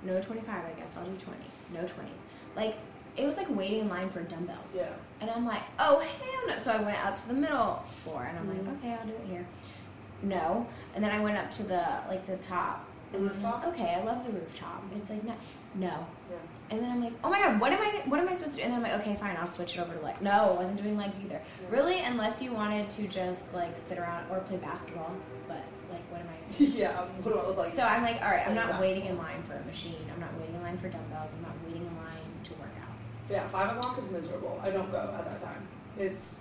no 0.03 0.21
twenty 0.21 0.41
five. 0.41 0.63
I 0.65 0.79
guess 0.79 0.95
I'll 0.97 1.05
do 1.05 1.15
twenty. 1.17 1.45
No 1.73 1.81
twenties. 1.87 2.19
Like 2.55 2.77
it 3.17 3.25
was 3.25 3.37
like 3.37 3.47
waiting 3.55 3.79
in 3.81 3.89
line 3.89 4.09
for 4.09 4.21
dumbbells. 4.23 4.71
Yeah. 4.75 4.89
And 5.21 5.29
I'm 5.29 5.45
like, 5.45 5.61
oh 5.77 5.99
hell 5.99 6.41
no! 6.47 6.57
So 6.57 6.71
I 6.71 6.81
went 6.81 6.97
up 7.05 7.21
to 7.21 7.27
the 7.27 7.33
middle 7.33 7.75
floor, 7.85 8.23
and 8.23 8.37
I'm 8.39 8.45
Mhm. 8.47 8.65
like, 8.67 8.77
okay, 8.77 8.93
I'll 8.93 9.05
do 9.07 9.13
it 9.13 9.27
here. 9.29 9.45
No, 10.23 10.67
and 10.95 11.03
then 11.03 11.11
I 11.11 11.19
went 11.19 11.37
up 11.37 11.51
to 11.51 11.63
the 11.63 11.83
like 12.07 12.25
the 12.27 12.37
top. 12.37 12.85
The 13.11 13.17
and 13.17 13.29
I'm 13.29 13.41
like, 13.43 13.53
rooftop? 13.53 13.73
okay, 13.73 13.95
I 13.95 14.03
love 14.03 14.25
the 14.25 14.31
rooftop. 14.31 14.83
It's 14.95 15.09
like 15.09 15.23
no, 15.23 15.33
no. 15.75 16.05
Yeah. 16.29 16.35
And 16.71 16.81
then 16.81 16.91
I'm 16.91 17.03
like, 17.03 17.13
oh 17.23 17.29
my 17.29 17.39
god, 17.39 17.59
what 17.59 17.73
am 17.73 17.81
I? 17.81 18.03
What 18.07 18.19
am 18.21 18.29
I 18.29 18.33
supposed 18.33 18.53
to 18.55 18.57
do? 18.59 18.63
And 18.63 18.71
then 18.73 18.83
I'm 18.85 18.89
like, 18.91 19.01
okay, 19.01 19.15
fine, 19.19 19.35
I'll 19.37 19.47
switch 19.47 19.75
it 19.77 19.81
over 19.81 19.93
to 19.95 19.99
leg. 20.01 20.21
No, 20.21 20.31
I 20.31 20.61
wasn't 20.61 20.81
doing 20.81 20.95
legs 20.97 21.17
either. 21.25 21.41
Yeah. 21.61 21.67
Really, 21.77 21.99
unless 21.99 22.41
you 22.41 22.53
wanted 22.53 22.89
to 22.91 23.07
just 23.07 23.53
like 23.53 23.77
sit 23.77 23.97
around 23.97 24.29
or 24.31 24.39
play 24.41 24.57
basketball. 24.57 25.11
But 25.47 25.63
like, 25.89 26.09
what 26.11 26.21
am 26.21 26.27
I? 26.27 26.38
yeah. 26.59 26.89
um, 26.99 27.07
What 27.23 27.33
do 27.33 27.39
I 27.39 27.45
look 27.47 27.57
like? 27.57 27.73
So 27.73 27.83
I'm 27.83 28.01
like, 28.03 28.21
all 28.21 28.29
right, 28.31 28.47
I'm 28.47 28.55
not 28.55 28.79
waiting 28.79 29.05
in 29.05 29.17
line 29.17 29.43
for 29.43 29.53
a 29.55 29.63
machine. 29.65 29.95
I'm 30.13 30.19
not 30.19 30.33
waiting 30.39 30.55
in 30.55 30.61
line 30.61 30.77
for 30.77 30.89
dumbbells. 30.89 31.33
I'm 31.35 31.41
not 31.43 31.51
waiting 31.65 31.81
in 31.85 31.95
line 31.97 32.23
to 32.45 32.51
work 32.53 32.71
out. 32.81 32.95
Yeah, 33.29 33.47
five 33.47 33.75
o'clock 33.75 33.97
is 33.99 34.09
miserable. 34.09 34.59
I 34.63 34.69
don't 34.71 34.91
go 34.91 34.97
at 35.17 35.25
that 35.25 35.41
time. 35.41 35.67
It's 35.97 36.39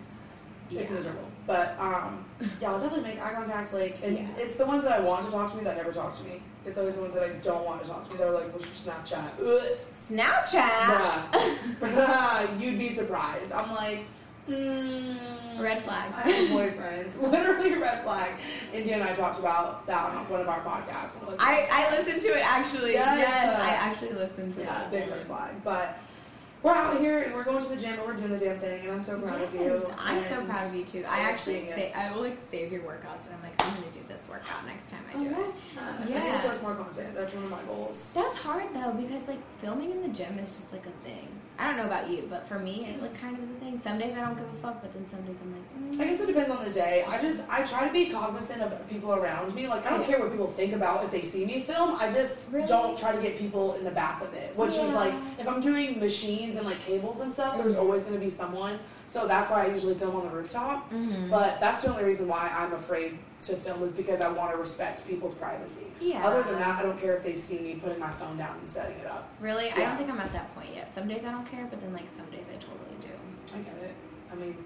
it's 0.70 0.88
Yeah. 0.90 0.96
miserable. 0.96 1.24
But 1.46 1.78
um, 1.80 2.24
yeah, 2.60 2.70
I'll 2.70 2.80
definitely 2.80 3.08
make 3.10 3.22
eye 3.22 3.32
contact. 3.32 3.72
Like, 3.72 3.98
and 4.02 4.18
Yeah. 4.18 4.26
it's 4.36 4.56
the 4.56 4.66
ones 4.66 4.82
that 4.84 4.92
I 4.92 5.00
want 5.00 5.24
to 5.24 5.30
talk 5.32 5.50
to 5.50 5.56
me 5.56 5.64
that 5.64 5.76
never 5.76 5.92
talk 5.92 6.12
to 6.18 6.24
me. 6.24 6.42
It's 6.66 6.76
always 6.76 6.94
the 6.94 7.00
ones 7.00 7.14
that 7.14 7.22
I 7.22 7.30
don't 7.40 7.64
want 7.64 7.82
to 7.82 7.88
talk 7.88 8.04
to 8.06 8.10
me. 8.12 8.18
They're 8.18 8.30
like, 8.30 8.52
"What's 8.52 8.66
your 8.66 8.94
Snapchat?" 8.94 9.40
Ugh. 9.40 9.78
Snapchat. 9.94 11.30
Bruh. 11.80 12.60
You'd 12.60 12.78
be 12.78 12.90
surprised. 12.90 13.52
I'm 13.52 13.70
like, 13.74 14.00
mm, 14.48 15.60
Red 15.60 15.82
flag. 15.82 16.12
I 16.14 16.30
have 16.30 16.50
a 16.50 16.52
boyfriend. 16.52 17.14
Literally 17.20 17.72
a 17.74 17.78
red 17.80 18.04
flag. 18.04 18.32
India 18.72 18.94
and 18.94 19.02
I 19.02 19.12
talked 19.12 19.38
about 19.38 19.86
that 19.86 20.04
on 20.04 20.28
one 20.28 20.40
of 20.40 20.48
our 20.48 20.60
podcasts. 20.60 21.26
Like, 21.26 21.40
I, 21.40 21.68
I 21.70 21.96
listened 21.98 22.22
to 22.22 22.28
it 22.28 22.42
actually. 22.44 22.92
Yes. 22.92 23.18
Yes, 23.18 23.58
I 23.60 23.70
actually 23.70 24.12
listened 24.12 24.54
to 24.54 24.60
yeah, 24.62 24.84
it. 24.84 24.90
big 24.90 25.08
red 25.10 25.26
flag. 25.26 25.62
But 25.64 25.98
we're 26.62 26.74
out 26.74 26.98
here 27.00 27.22
and 27.22 27.34
we're 27.34 27.44
going 27.44 27.62
to 27.62 27.68
the 27.68 27.76
gym 27.76 27.94
and 27.94 28.02
we're 28.02 28.14
doing 28.14 28.30
the 28.30 28.38
damn 28.38 28.58
thing, 28.58 28.82
and 28.82 28.90
I'm 28.92 29.02
so 29.02 29.20
proud 29.20 29.40
of 29.40 29.54
you. 29.54 29.88
I'm 29.96 30.22
so 30.22 30.44
proud 30.44 30.66
of 30.68 30.74
you 30.74 30.84
too. 30.84 31.04
I 31.08 31.18
I 31.18 31.30
actually 31.30 31.60
say 31.60 31.92
I 31.92 32.10
will 32.12 32.22
like 32.22 32.38
save 32.38 32.72
your 32.72 32.82
workouts 32.82 33.26
and 33.26 33.34
I'm 33.34 33.42
like 33.42 33.62
I'm 33.64 33.74
gonna 33.74 33.92
do 33.92 34.00
this 34.08 34.28
workout 34.28 34.66
next 34.66 34.90
time 34.90 35.00
I 35.12 35.18
do 35.18 35.30
it. 35.30 35.54
Uh, 35.78 36.06
Yeah. 36.08 36.42
to 36.42 36.48
post 36.48 36.62
more 36.62 36.74
content. 36.74 37.14
That's 37.14 37.32
one 37.34 37.44
of 37.44 37.50
my 37.50 37.62
goals. 37.62 38.12
That's 38.14 38.36
hard 38.36 38.66
though 38.74 38.92
because 38.92 39.26
like 39.28 39.38
filming 39.58 39.90
in 39.92 40.02
the 40.02 40.08
gym 40.08 40.38
is 40.38 40.56
just 40.56 40.72
like 40.72 40.86
a 40.86 41.04
thing. 41.08 41.28
I 41.58 41.66
don't 41.66 41.76
know 41.76 41.86
about 41.86 42.08
you, 42.08 42.24
but 42.30 42.46
for 42.46 42.58
me 42.60 42.86
it 42.86 43.02
like 43.02 43.20
kind 43.20 43.36
of 43.36 43.42
is 43.42 43.50
a 43.50 43.54
thing. 43.54 43.80
Some 43.80 43.98
days 43.98 44.14
I 44.16 44.20
don't 44.20 44.36
give 44.36 44.46
a 44.46 44.56
fuck, 44.56 44.80
but 44.80 44.92
then 44.94 45.08
some 45.08 45.20
days 45.22 45.36
I'm 45.42 45.52
like, 45.52 46.00
I 46.00 46.04
mm. 46.04 46.08
guess 46.10 46.20
it 46.20 46.26
depends 46.26 46.50
on 46.50 46.64
the 46.64 46.70
day. 46.70 47.04
I 47.08 47.20
just 47.20 47.42
I 47.50 47.64
try 47.64 47.86
to 47.86 47.92
be 47.92 48.06
cognizant 48.10 48.62
of 48.62 48.88
people 48.88 49.12
around 49.12 49.52
me. 49.54 49.66
Like 49.66 49.84
I 49.84 49.90
don't 49.90 50.00
Yeah. 50.02 50.06
care 50.06 50.20
what 50.20 50.30
people 50.30 50.46
think 50.46 50.72
about 50.72 51.04
if 51.04 51.10
they 51.10 51.22
see 51.22 51.44
me 51.44 51.60
film. 51.60 51.96
I 51.98 52.12
just 52.12 52.44
Really? 52.52 52.66
don't 52.66 52.96
try 52.96 53.10
to 53.14 53.20
get 53.20 53.36
people 53.36 53.74
in 53.74 53.82
the 53.82 53.90
back 53.90 54.22
of 54.22 54.32
it. 54.34 54.56
Which 54.56 54.76
is 54.76 54.92
like 54.92 55.14
if 55.38 55.48
I'm 55.48 55.60
doing 55.60 55.98
machines 55.98 56.54
and 56.54 56.64
like 56.64 56.80
cables 56.80 57.20
and 57.20 57.32
stuff, 57.32 57.58
there's 57.58 57.74
always 57.74 58.04
going 58.04 58.14
to 58.14 58.20
be 58.20 58.30
someone. 58.30 58.78
So 59.08 59.26
that's 59.26 59.50
why 59.50 59.64
I 59.64 59.68
usually 59.68 59.94
film 59.94 60.14
on 60.14 60.22
the 60.22 60.30
rooftop. 60.30 60.92
Mhm. 60.92 61.28
But 61.28 61.58
that's 61.58 61.82
the 61.82 61.90
only 61.90 62.04
reason 62.04 62.28
why 62.28 62.52
I'm 62.56 62.72
afraid 62.72 63.18
to 63.42 63.54
film 63.56 63.82
is 63.82 63.92
because 63.92 64.20
I 64.20 64.28
want 64.28 64.50
to 64.52 64.56
respect 64.58 65.06
people's 65.06 65.34
privacy. 65.34 65.84
yeah. 66.00 66.26
Other 66.26 66.42
than 66.42 66.54
that, 66.58 66.78
I 66.78 66.82
don't 66.82 66.98
care 66.98 67.16
if 67.16 67.22
they 67.22 67.36
see 67.36 67.60
me 67.60 67.74
putting 67.76 67.98
my 68.00 68.10
phone 68.10 68.36
down 68.36 68.58
and 68.58 68.68
setting 68.70 68.96
it 68.98 69.06
up. 69.06 69.30
really, 69.40 69.70
I 69.70 69.76
don't 69.78 69.96
think 69.96 70.10
I'm 70.10 70.18
at 70.20 70.32
that 70.32 70.52
point 70.54 70.68
yet. 70.74 70.92
Some 70.94 71.06
days 71.06 71.24
I 71.24 71.30
don't 71.30 71.46
care, 71.46 71.66
but 71.70 71.80
then 71.80 71.92
like 71.92 72.08
some 72.08 72.26
days 72.30 72.44
I 72.52 72.56
totally 72.56 72.96
do. 73.00 73.54
I 73.54 73.58
get 73.58 73.76
it. 73.82 73.94
I 74.32 74.34
mean, 74.34 74.56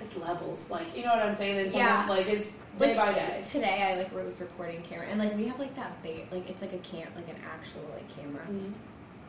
it's 0.00 0.16
levels. 0.16 0.70
Like 0.70 0.96
you 0.96 1.02
know 1.02 1.10
what 1.14 1.22
I'm 1.24 1.34
saying? 1.34 1.70
Some- 1.70 1.80
Yeah. 1.80 2.06
like 2.08 2.26
it's 2.28 2.58
day 2.78 2.96
Like, 2.96 3.06
by 3.06 3.12
day. 3.12 3.42
Today 3.44 3.82
I 3.92 3.98
like 3.98 4.14
was 4.14 4.40
recording 4.40 4.82
camera 4.82 5.06
and 5.08 5.18
like 5.18 5.36
we 5.36 5.46
have 5.48 5.58
like 5.58 5.74
that 5.74 6.00
big 6.02 6.30
like 6.32 6.48
it's 6.48 6.62
like 6.62 6.72
a 6.72 6.78
cam 6.78 7.08
like 7.16 7.28
an 7.28 7.36
actual 7.52 7.82
like 7.92 8.08
camera 8.16 8.44
Mhm. 8.48 8.72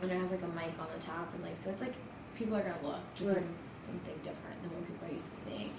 and 0.04 0.12
it 0.12 0.22
has 0.22 0.32
like 0.32 0.44
a 0.44 0.48
mic 0.48 0.72
on 0.80 0.88
the 0.98 1.06
top 1.06 1.28
and 1.34 1.44
like 1.44 1.60
so 1.60 1.70
it's 1.72 1.82
like 1.82 1.94
people 2.38 2.56
are 2.56 2.62
gonna 2.62 2.76
look 2.88 3.00
because 3.18 3.36
Right. 3.44 3.46
it's 3.60 3.70
something 3.70 4.16
different 4.24 4.62
than 4.62 4.72
what 4.72 4.88
people 4.88 5.08
are 5.10 5.12
used 5.14 5.36
to 5.36 5.42
seeing. 5.44 5.72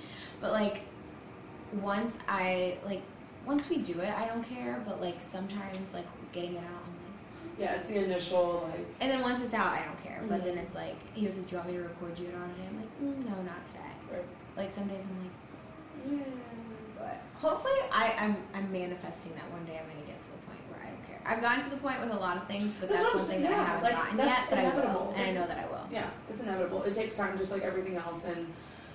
But 0.43 0.53
like 0.53 0.83
once 1.81 2.19
I 2.29 2.77
like 2.85 3.01
once 3.47 3.69
we 3.69 3.79
do 3.79 3.99
it 4.01 4.11
I 4.17 4.27
don't 4.27 4.43
care 4.45 4.83
but 4.87 5.01
like 5.01 5.17
sometimes 5.23 5.93
like 5.93 6.07
getting 6.33 6.55
it 6.55 6.59
out 6.59 6.83
I'm 6.87 6.93
like 6.93 7.59
Yeah, 7.59 7.75
it's 7.75 7.87
the 7.87 8.05
initial 8.05 8.69
like. 8.73 8.87
and 9.01 9.11
then 9.11 9.21
once 9.21 9.43
it's 9.43 9.55
out 9.55 9.67
I 9.73 9.85
don't 9.85 10.03
care 10.03 10.21
but 10.29 10.41
Mhm. 10.41 10.45
then 10.45 10.59
it's 10.59 10.75
like 10.75 10.97
he 11.15 11.25
was 11.27 11.37
like 11.37 11.47
do 11.47 11.53
you 11.53 11.57
want 11.59 11.71
me 11.71 11.77
to 11.77 11.83
record 11.83 12.19
you 12.19 12.29
it 12.29 12.35
on 12.35 12.49
today 12.51 12.69
I'm 12.71 12.77
like 12.79 12.93
mm, 13.03 13.31
no 13.31 13.43
not 13.43 13.65
today 13.67 13.79
Right. 14.13 14.25
like 14.57 14.71
some 14.71 14.87
days 14.87 15.03
I'm 15.05 15.19
like 15.23 16.21
Yeah. 16.27 16.33
but 16.99 17.21
hopefully 17.41 17.79
I, 17.93 18.15
I'm 18.19 18.37
I'm 18.55 18.71
manifesting 18.73 19.33
that 19.35 19.51
one 19.51 19.65
day 19.65 19.79
I'm 19.81 19.89
gonna 19.89 20.07
get 20.07 20.19
to 20.19 20.25
the 20.27 20.43
point 20.47 20.61
where 20.71 20.81
I 20.87 20.91
don't 20.91 21.07
care. 21.07 21.21
I've 21.27 21.41
gotten 21.43 21.65
to 21.65 21.71
the 21.71 21.77
point 21.77 22.01
with 22.01 22.11
a 22.13 22.17
lot 22.17 22.37
of 22.37 22.47
things, 22.47 22.77
but 22.79 22.89
That's 22.89 23.03
that's, 23.03 23.15
one 23.15 23.25
thing 23.25 23.41
saying, 23.43 23.51
that 23.51 23.61
I 23.61 23.65
haven't 23.65 23.83
like, 23.85 23.95
gotten 23.97 24.17
that's 24.17 24.41
yet, 24.41 24.51
but 24.51 24.59
I 24.59 24.63
inevitable. 24.63 25.01
will, 25.07 25.13
and 25.17 25.23
I 25.23 25.33
know 25.33 25.47
that 25.47 25.59
I 25.59 25.67
will. 25.67 25.87
Yeah, 25.91 26.11
it's 26.31 26.41
inevitable. 26.41 26.83
It 26.85 26.93
takes 26.95 27.17
time, 27.17 27.37
just 27.39 27.51
like 27.53 27.63
everything 27.63 27.97
else. 27.97 28.25
And 28.25 28.47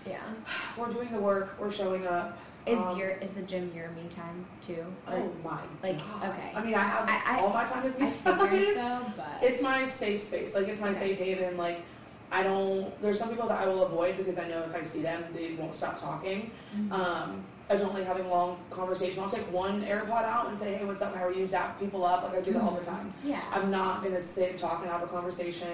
Yeah. 0.06 0.20
we're 0.78 0.90
doing 0.90 1.12
the 1.12 1.20
work. 1.20 1.56
We're 1.60 1.72
showing 1.72 2.06
up. 2.08 2.38
Is 2.68 2.78
Um, 2.80 2.98
your 3.00 3.12
is 3.12 3.32
the 3.32 3.42
gym 3.44 3.72
your 3.76 3.90
me 3.92 4.04
time 4.10 4.46
too? 4.62 4.86
Or- 5.08 5.14
Oh 5.14 5.32
my 5.44 5.60
like, 5.82 5.98
god. 6.00 6.30
okay. 6.30 6.52
I 6.56 6.62
mean, 6.64 6.76
I 6.76 6.80
have 6.80 7.08
I- 7.10 7.22
I- 7.38 7.42
all 7.42 7.50
my 7.54 7.64
time 7.64 7.86
is 7.86 7.98
me 7.98 8.06
I 8.08 8.10
time. 8.10 8.74
so, 8.74 9.14
but 9.16 9.26
It's 9.42 9.62
my 9.62 9.86
safe 9.86 10.22
space. 10.22 10.54
Like 10.54 10.68
it's 10.68 10.82
my 10.82 10.90
Okay. 10.90 11.00
safe 11.00 11.18
haven. 11.18 11.58
Like 11.58 11.82
I 12.30 12.44
don't. 12.44 13.02
There's 13.02 13.18
some 13.18 13.30
people 13.30 13.48
that 13.48 13.62
I 13.62 13.68
will 13.68 13.86
avoid 13.86 14.18
because 14.18 14.38
I 14.38 14.48
know 14.50 14.62
if 14.64 14.76
I 14.76 14.82
see 14.82 15.02
them, 15.02 15.24
they 15.34 15.54
won't 15.54 15.74
stop 15.74 15.96
talking. 15.98 16.52
Mhm. 16.76 16.92
Um, 16.92 17.46
I 17.70 17.78
don't 17.78 17.94
like 17.94 18.06
having 18.06 18.30
long 18.30 18.58
conversation. 18.70 19.22
I'll 19.24 19.30
take 19.30 19.50
one 19.52 19.82
AirPod 19.86 20.24
out 20.26 20.50
and 20.50 20.58
say, 20.60 20.74
"Hey, 20.76 20.84
what's 20.86 21.02
up? 21.02 21.16
How 21.16 21.24
are 21.26 21.32
you?" 21.34 21.48
Dap 21.48 21.80
people 21.80 22.06
up. 22.06 22.24
Like 22.24 22.36
I 22.36 22.42
do 22.42 22.52
that 22.54 22.62
all 22.62 22.72
the 22.72 22.82
Mhm. 22.82 22.86
time. 22.86 23.14
yeah. 23.24 23.42
I'm 23.54 23.72
not 23.72 24.04
gonna 24.04 24.20
sit 24.20 24.50
and 24.52 24.60
talk 24.60 24.82
and 24.82 24.92
have 24.92 25.04
a 25.04 25.08
conversation. 25.08 25.70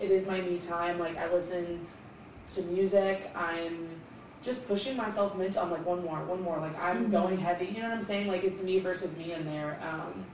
It 0.00 0.10
is 0.10 0.26
my 0.26 0.40
me 0.42 0.58
time. 0.58 0.98
Like 0.98 1.16
I 1.16 1.32
listen 1.32 1.86
to 2.54 2.62
music. 2.64 3.30
I'm 3.34 3.88
just 4.46 4.66
pushing 4.68 4.96
myself 4.96 5.36
mental. 5.36 5.62
I'm 5.62 5.70
like 5.72 5.84
one 5.84 6.02
more, 6.04 6.24
one 6.24 6.40
more. 6.40 6.58
Like 6.58 6.80
I'm 6.80 7.06
Mhm. 7.08 7.10
going 7.10 7.36
heavy. 7.38 7.66
You 7.66 7.82
know 7.82 7.88
what 7.88 7.96
I'm 7.96 8.02
saying? 8.02 8.28
Like 8.28 8.44
it's 8.44 8.60
me 8.62 8.78
versus 8.78 9.16
me 9.18 9.32
in 9.32 9.44
there. 9.44 9.78
Um, 9.82 10.24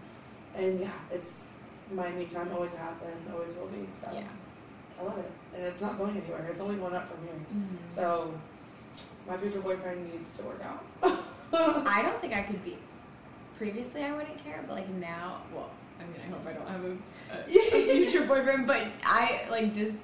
and 0.54 0.80
yeah, 0.80 0.90
it's 1.10 1.52
my 1.92 2.10
me 2.10 2.26
time. 2.26 2.50
Always 2.54 2.74
been. 2.74 3.32
Always 3.32 3.56
will 3.56 3.66
be. 3.68 3.88
So 3.90 4.08
yeah. 4.14 4.20
I 5.00 5.04
love 5.04 5.18
it, 5.18 5.30
and 5.54 5.64
it's 5.64 5.80
not 5.80 5.96
going 5.98 6.16
anywhere. 6.16 6.46
It's 6.50 6.60
only 6.60 6.76
going 6.76 6.94
up 6.94 7.08
from 7.08 7.24
here. 7.24 7.34
Mhm. 7.56 7.76
So 7.88 8.32
my 9.26 9.36
future 9.38 9.60
boyfriend 9.60 10.12
needs 10.12 10.30
to 10.36 10.42
work 10.44 10.60
out. 10.62 10.84
I 11.52 12.02
don't 12.02 12.20
think 12.20 12.34
I 12.34 12.42
could 12.42 12.62
be. 12.62 12.76
Previously, 13.56 14.04
I 14.04 14.12
wouldn't 14.12 14.38
care, 14.44 14.62
but 14.68 14.74
like 14.76 14.88
now, 14.90 15.38
well, 15.54 15.70
I 15.98 16.04
mean, 16.04 16.20
I 16.26 16.30
hope 16.30 16.46
I 16.46 16.52
don't 16.52 16.68
have 16.68 16.84
a, 16.84 16.96
a, 17.32 17.90
a 17.92 17.94
future 18.10 18.26
boyfriend, 18.26 18.66
but 18.66 18.82
I 19.04 19.42
like 19.50 19.72
just 19.72 19.94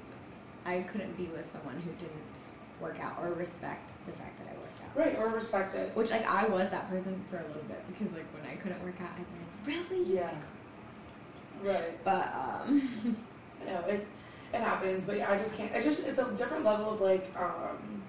I 0.64 0.80
couldn't 0.80 1.16
be 1.16 1.24
with 1.26 1.50
someone 1.52 1.76
who 1.80 1.90
didn't 1.92 2.22
work 2.80 2.98
out 3.00 3.18
or 3.20 3.32
respect 3.32 3.90
the 4.10 4.16
fact 4.16 4.38
that 4.38 4.48
I 4.52 4.56
worked 4.58 4.80
out. 4.82 4.96
right 4.96 5.16
or 5.18 5.28
respect 5.34 5.74
it. 5.74 5.94
Which 5.96 6.10
like 6.10 6.26
I 6.28 6.46
was 6.46 6.68
that 6.70 6.88
person 6.90 7.20
for 7.30 7.36
a 7.38 7.46
little 7.46 7.62
bit 7.68 7.82
because 7.88 8.12
like 8.12 8.26
when 8.34 8.50
I 8.50 8.56
couldn't 8.56 8.82
work 8.84 9.00
out, 9.00 9.10
I'd 9.16 9.24
be 9.66 9.72
like, 9.80 9.90
really? 9.90 10.14
Yeah. 10.14 10.30
Right. 11.62 12.04
But 12.04 12.32
um, 12.34 13.16
I 13.62 13.70
know 13.72 13.80
it. 13.86 14.06
It 14.54 14.60
happens, 14.60 15.04
but 15.04 15.16
yeah, 15.18 15.30
I 15.30 15.36
just 15.36 15.54
can't. 15.56 15.70
It's 15.74 15.84
just 15.84 16.06
it's 16.06 16.18
a 16.18 16.30
different 16.32 16.64
level 16.64 16.90
of 16.94 17.00
like 17.02 17.30
um, 17.38 18.02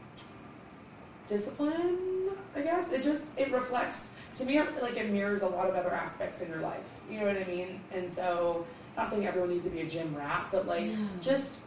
discipline. 1.28 2.30
I 2.56 2.62
guess 2.62 2.92
it 2.92 3.04
just 3.04 3.38
it 3.38 3.52
reflects 3.52 4.12
to 4.36 4.46
me 4.46 4.60
like 4.82 4.98
it 4.98 5.10
mirrors 5.12 5.42
a 5.42 5.48
lot 5.48 5.70
of 5.70 5.76
other 5.76 5.92
aspects 5.94 6.42
in 6.42 6.50
your 6.50 6.60
life. 6.62 6.90
You 7.10 7.20
know 7.20 7.26
what 7.28 7.38
I 7.38 7.44
mean? 7.46 7.82
And 7.94 8.10
so, 8.10 8.66
not 8.98 9.10
saying 9.10 9.28
everyone 9.28 9.50
needs 9.50 9.66
to 9.66 9.72
be 9.72 9.82
a 9.82 9.86
gym 9.88 10.16
rat, 10.16 10.48
but 10.52 10.66
like 10.68 10.86
No. 10.88 11.08
just 11.22 11.60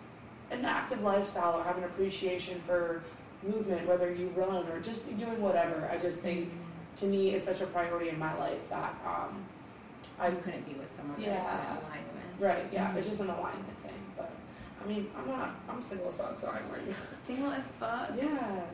an 0.50 0.64
active 0.64 1.02
lifestyle 1.02 1.58
or 1.58 1.64
have 1.64 1.78
an 1.78 1.84
appreciation 1.84 2.60
for 2.62 3.02
movement, 3.42 3.86
whether 3.86 4.12
you 4.12 4.28
run 4.34 4.66
or 4.68 4.80
just 4.80 5.04
doing 5.16 5.40
whatever. 5.40 5.88
I 5.92 5.98
just 5.98 6.20
think 6.20 6.50
to 6.96 7.06
me 7.06 7.30
it's 7.34 7.46
such 7.46 7.60
a 7.60 7.66
priority 7.66 8.08
in 8.10 8.18
my 8.18 8.36
life 8.38 8.68
that 8.70 8.94
um, 9.06 9.44
I 10.20 10.30
couldn't 10.30 10.66
be 10.66 10.74
with 10.74 10.94
someone 10.94 11.20
that 11.20 11.26
Yeah. 11.26 11.44
I 11.44 11.74
didn't 11.74 11.88
align 11.88 12.04
with. 12.14 12.40
right, 12.46 12.66
yeah, 12.72 12.90
Mhm. 12.92 12.96
it's 12.96 13.06
just 13.08 13.20
an 13.20 13.30
alignment 13.30 13.82
thing. 13.82 13.92
But 14.16 14.30
I 14.82 14.86
mean, 14.88 15.10
I'm 15.16 15.26
not. 15.28 15.50
I'm 15.68 15.80
single 15.80 16.08
as 16.08 16.18
fuck, 16.18 16.36
so 16.36 16.48
I'm 16.48 16.68
worried. 16.70 16.94
Single 17.26 17.50
as 17.52 17.64
fuck. 17.78 18.10
Yeah. 18.16 18.60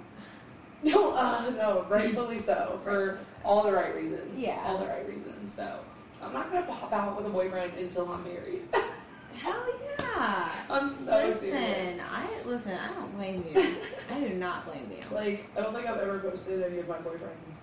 No, 0.84 1.12
uh, 1.12 1.50
no, 1.56 1.84
rightfully 1.88 2.38
so 2.38 2.78
for 2.84 3.18
all 3.44 3.64
the 3.64 3.72
right 3.72 3.92
reasons. 3.96 4.38
Yeah. 4.40 4.62
all 4.64 4.78
the 4.78 4.86
right 4.86 5.04
reasons. 5.08 5.52
So 5.52 5.80
I'm 6.22 6.32
not 6.32 6.52
gonna 6.52 6.64
pop 6.66 6.92
out 6.92 7.16
with 7.16 7.26
a 7.26 7.30
boyfriend 7.30 7.72
until 7.76 8.08
I'm 8.12 8.22
married. 8.22 8.62
Hell 9.38 9.64
yeah. 10.00 10.48
I'm 10.70 10.88
so 10.88 11.12
listen, 11.12 11.48
serious. 11.50 12.00
I 12.10 12.26
listen. 12.44 12.72
I 12.72 12.88
don't 12.94 13.16
blame 13.16 13.44
you. 13.54 13.60
I 14.10 14.20
do 14.20 14.30
not 14.34 14.66
blame 14.66 14.90
you. 14.90 15.04
Like 15.14 15.46
I 15.56 15.60
don't 15.60 15.74
think 15.74 15.86
I've 15.86 15.98
ever 16.00 16.18
ghosted 16.18 16.62
any 16.62 16.78
of 16.78 16.88
my 16.88 16.96
boyfriends. 16.98 17.56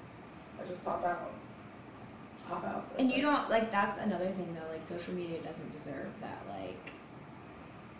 I 0.61 0.67
just 0.67 0.83
pop 0.85 1.03
out. 1.05 1.31
Hop 2.47 2.63
out. 2.63 2.87
And 2.99 3.11
you 3.11 3.21
don't 3.21 3.49
like 3.49 3.71
that's 3.71 3.97
another 3.97 4.27
thing 4.29 4.55
though. 4.59 4.71
Like 4.71 4.83
social 4.83 5.13
media 5.13 5.39
doesn't 5.41 5.71
deserve 5.71 6.09
that. 6.21 6.41
Like 6.49 6.91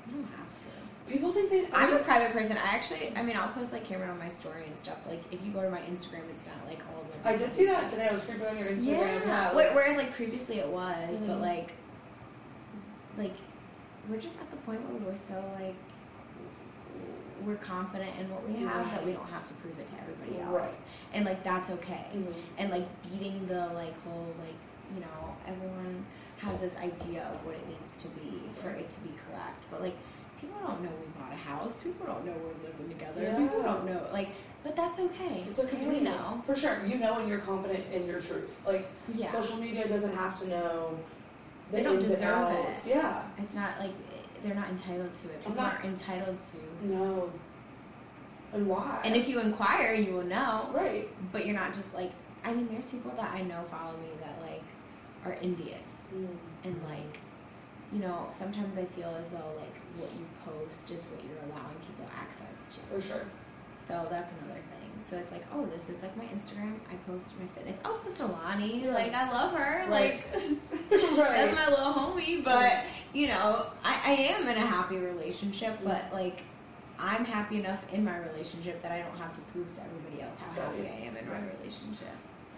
you 0.07 0.13
don't 0.13 0.27
have 0.37 0.55
to. 0.57 1.11
People 1.11 1.31
think 1.31 1.49
they. 1.51 1.67
I'm 1.73 1.93
a 1.93 1.99
private 1.99 2.31
person. 2.31 2.57
I 2.57 2.67
actually, 2.75 3.11
I 3.15 3.21
mean, 3.23 3.35
I'll 3.37 3.49
post 3.49 3.73
like 3.73 3.83
Cameron 3.85 4.09
on 4.11 4.17
my 4.19 4.29
story 4.29 4.63
and 4.67 4.79
stuff. 4.79 4.97
Like 5.07 5.21
if 5.31 5.43
you 5.45 5.51
go 5.51 5.61
to 5.61 5.69
my 5.69 5.81
Instagram, 5.81 6.21
it's 6.33 6.45
not 6.47 6.65
like 6.67 6.79
all 6.93 7.05
the. 7.23 7.29
I 7.29 7.35
did 7.35 7.51
see 7.53 7.65
that 7.65 7.89
today. 7.89 8.07
I 8.07 8.11
was 8.11 8.23
creeping 8.23 8.47
on 8.47 8.57
your 8.57 8.67
Instagram. 8.69 9.21
Yeah. 9.25 9.25
Yeah. 9.25 9.49
Wh- 9.51 9.75
Whereas 9.75 9.97
like 9.97 10.13
previously 10.13 10.59
it 10.59 10.67
was, 10.67 11.17
but 11.19 11.37
Mhm. 11.37 11.41
like, 11.41 11.73
like 13.17 13.33
we're 14.09 14.19
just 14.19 14.39
at 14.39 14.49
the 14.51 14.57
point 14.57 14.81
where 14.89 15.11
we're 15.11 15.17
so 15.17 15.33
like 15.59 15.75
we're 17.45 17.55
confident 17.55 18.09
in 18.19 18.29
what 18.31 18.47
we 18.47 18.55
have 18.63 18.89
that 18.91 19.05
we 19.05 19.11
don't 19.11 19.29
have 19.29 19.47
to 19.47 19.53
prove 19.55 19.77
it 19.79 19.87
to 19.87 19.95
everybody 20.01 20.41
else, 20.41 20.51
Right. 20.51 20.73
and 21.13 21.25
like 21.25 21.43
that's 21.43 21.69
okay. 21.69 22.05
Mhm. 22.13 22.33
And 22.57 22.71
like 22.71 22.87
beating 23.03 23.45
the 23.47 23.67
like 23.73 23.93
whole 24.03 24.33
like 24.39 24.55
you 24.93 25.01
know 25.01 25.35
everyone 25.47 26.05
has 26.37 26.59
this 26.61 26.75
idea 26.77 27.23
of 27.33 27.45
what 27.45 27.55
it 27.55 27.67
needs 27.67 27.97
to 27.97 28.07
be 28.09 28.41
for 28.53 28.69
it 28.69 28.89
to 28.91 28.99
be 29.01 29.11
correct, 29.27 29.65
but 29.69 29.81
like 29.81 29.95
people 30.39 30.57
don't 30.65 30.81
know 30.81 30.89
we 30.89 31.07
bought 31.21 31.33
a 31.33 31.35
house. 31.35 31.77
People 31.83 32.05
don't 32.05 32.25
know 32.25 32.33
we're 32.33 32.69
living 32.69 32.89
together. 32.89 33.35
People 33.37 33.61
don't 33.63 33.85
know 33.85 34.07
like, 34.11 34.29
but 34.63 34.75
that's 34.75 34.97
okay. 34.99 35.43
It's 35.47 35.59
okay. 35.59 35.69
because 35.69 35.85
we 35.85 35.99
know. 35.99 36.41
For 36.45 36.55
sure. 36.55 36.83
You 36.85 36.97
know 36.97 37.19
and 37.19 37.29
you're 37.29 37.39
confident 37.39 37.83
in 37.91 38.07
your 38.07 38.19
truth. 38.19 38.59
Like 38.65 38.87
Yeah. 39.13 39.29
social 39.31 39.57
media 39.57 39.87
doesn't 39.87 40.13
have 40.15 40.39
to 40.39 40.47
know 40.47 40.97
They 41.75 41.83
don't 41.83 41.99
deserve 41.99 42.51
it. 42.51 42.87
Yeah. 42.87 43.23
It's 43.37 43.55
not 43.55 43.79
like 43.79 43.91
they're 44.43 44.55
not 44.55 44.69
entitled 44.69 45.13
to 45.13 45.29
it. 45.29 45.39
People 45.39 45.55
not- 45.55 45.73
aren't 45.75 45.85
entitled 45.85 46.37
to. 46.39 46.87
No. 46.87 47.31
And 48.53 48.67
why? 48.67 49.01
And 49.03 49.15
if 49.15 49.27
you 49.27 49.39
inquire, 49.39 49.93
you 49.93 50.13
will 50.13 50.23
know. 50.23 50.69
right. 50.73 51.09
But 51.31 51.45
you're 51.45 51.55
not 51.55 51.73
just 51.73 51.93
like. 51.93 52.11
I 52.43 52.53
mean, 52.53 52.67
there's 52.71 52.91
people 52.91 53.11
that 53.17 53.31
I 53.31 53.41
know 53.41 53.63
follow 53.63 53.97
me 53.97 54.09
that 54.21 54.39
like 54.41 54.63
are 55.25 55.35
envious 55.41 56.13
mm. 56.15 56.27
and 56.63 56.79
like, 56.87 57.19
you 57.91 57.99
know, 57.99 58.27
sometimes 58.29 58.77
I 58.77 58.85
feel 58.85 59.15
as 59.19 59.29
though 59.29 59.51
like 59.57 59.75
what 59.97 60.11
you 60.13 60.25
post 60.45 60.91
is 60.91 61.05
what 61.05 61.23
you're 61.25 61.41
allowing 61.49 61.75
people 61.87 62.05
access 62.15 62.67
to. 62.69 62.79
For 62.93 63.01
sure. 63.01 63.25
So 63.77 64.07
that's 64.11 64.31
another 64.31 64.59
thing. 64.61 64.84
So 65.05 65.15
it's 65.17 65.31
like, 65.31 65.45
oh, 65.53 65.67
this 65.67 65.87
is 65.87 66.01
like 66.01 66.17
my 66.17 66.23
Instagram. 66.23 66.73
I 66.89 66.95
post 67.07 67.39
my 67.39 67.45
fitness. 67.53 67.77
I'll 67.85 67.99
post 67.99 68.19
Alani. 68.21 68.81
Eh? 68.81 68.85
Yeah. 68.87 68.93
Like 68.93 69.13
I 69.13 69.31
love 69.31 69.53
her. 69.53 69.85
Right. 69.89 70.23
Like 70.31 70.33
right. 70.33 70.89
that's 70.89 71.55
my 71.55 71.69
little 71.69 71.93
homie. 71.93 72.43
But 72.43 72.85
you 73.13 73.27
know, 73.27 73.67
I, 73.83 74.01
I 74.03 74.11
am 74.13 74.47
in 74.47 74.57
a 74.57 74.65
happy 74.65 74.97
relationship. 74.97 75.77
But 75.83 76.05
mm-hmm. 76.05 76.15
like, 76.15 76.41
I'm 76.97 77.23
happy 77.23 77.57
enough 77.57 77.81
in 77.93 78.03
my 78.03 78.17
relationship 78.17 78.81
that 78.81 78.91
I 78.91 79.03
don't 79.03 79.17
have 79.17 79.33
to 79.35 79.41
prove 79.53 79.71
to 79.73 79.81
everybody 79.83 80.23
else 80.23 80.37
how 80.39 80.59
happy 80.59 80.81
I 80.81 81.05
am 81.05 81.17
in 81.17 81.29
my 81.29 81.39
relationship. 81.59 82.15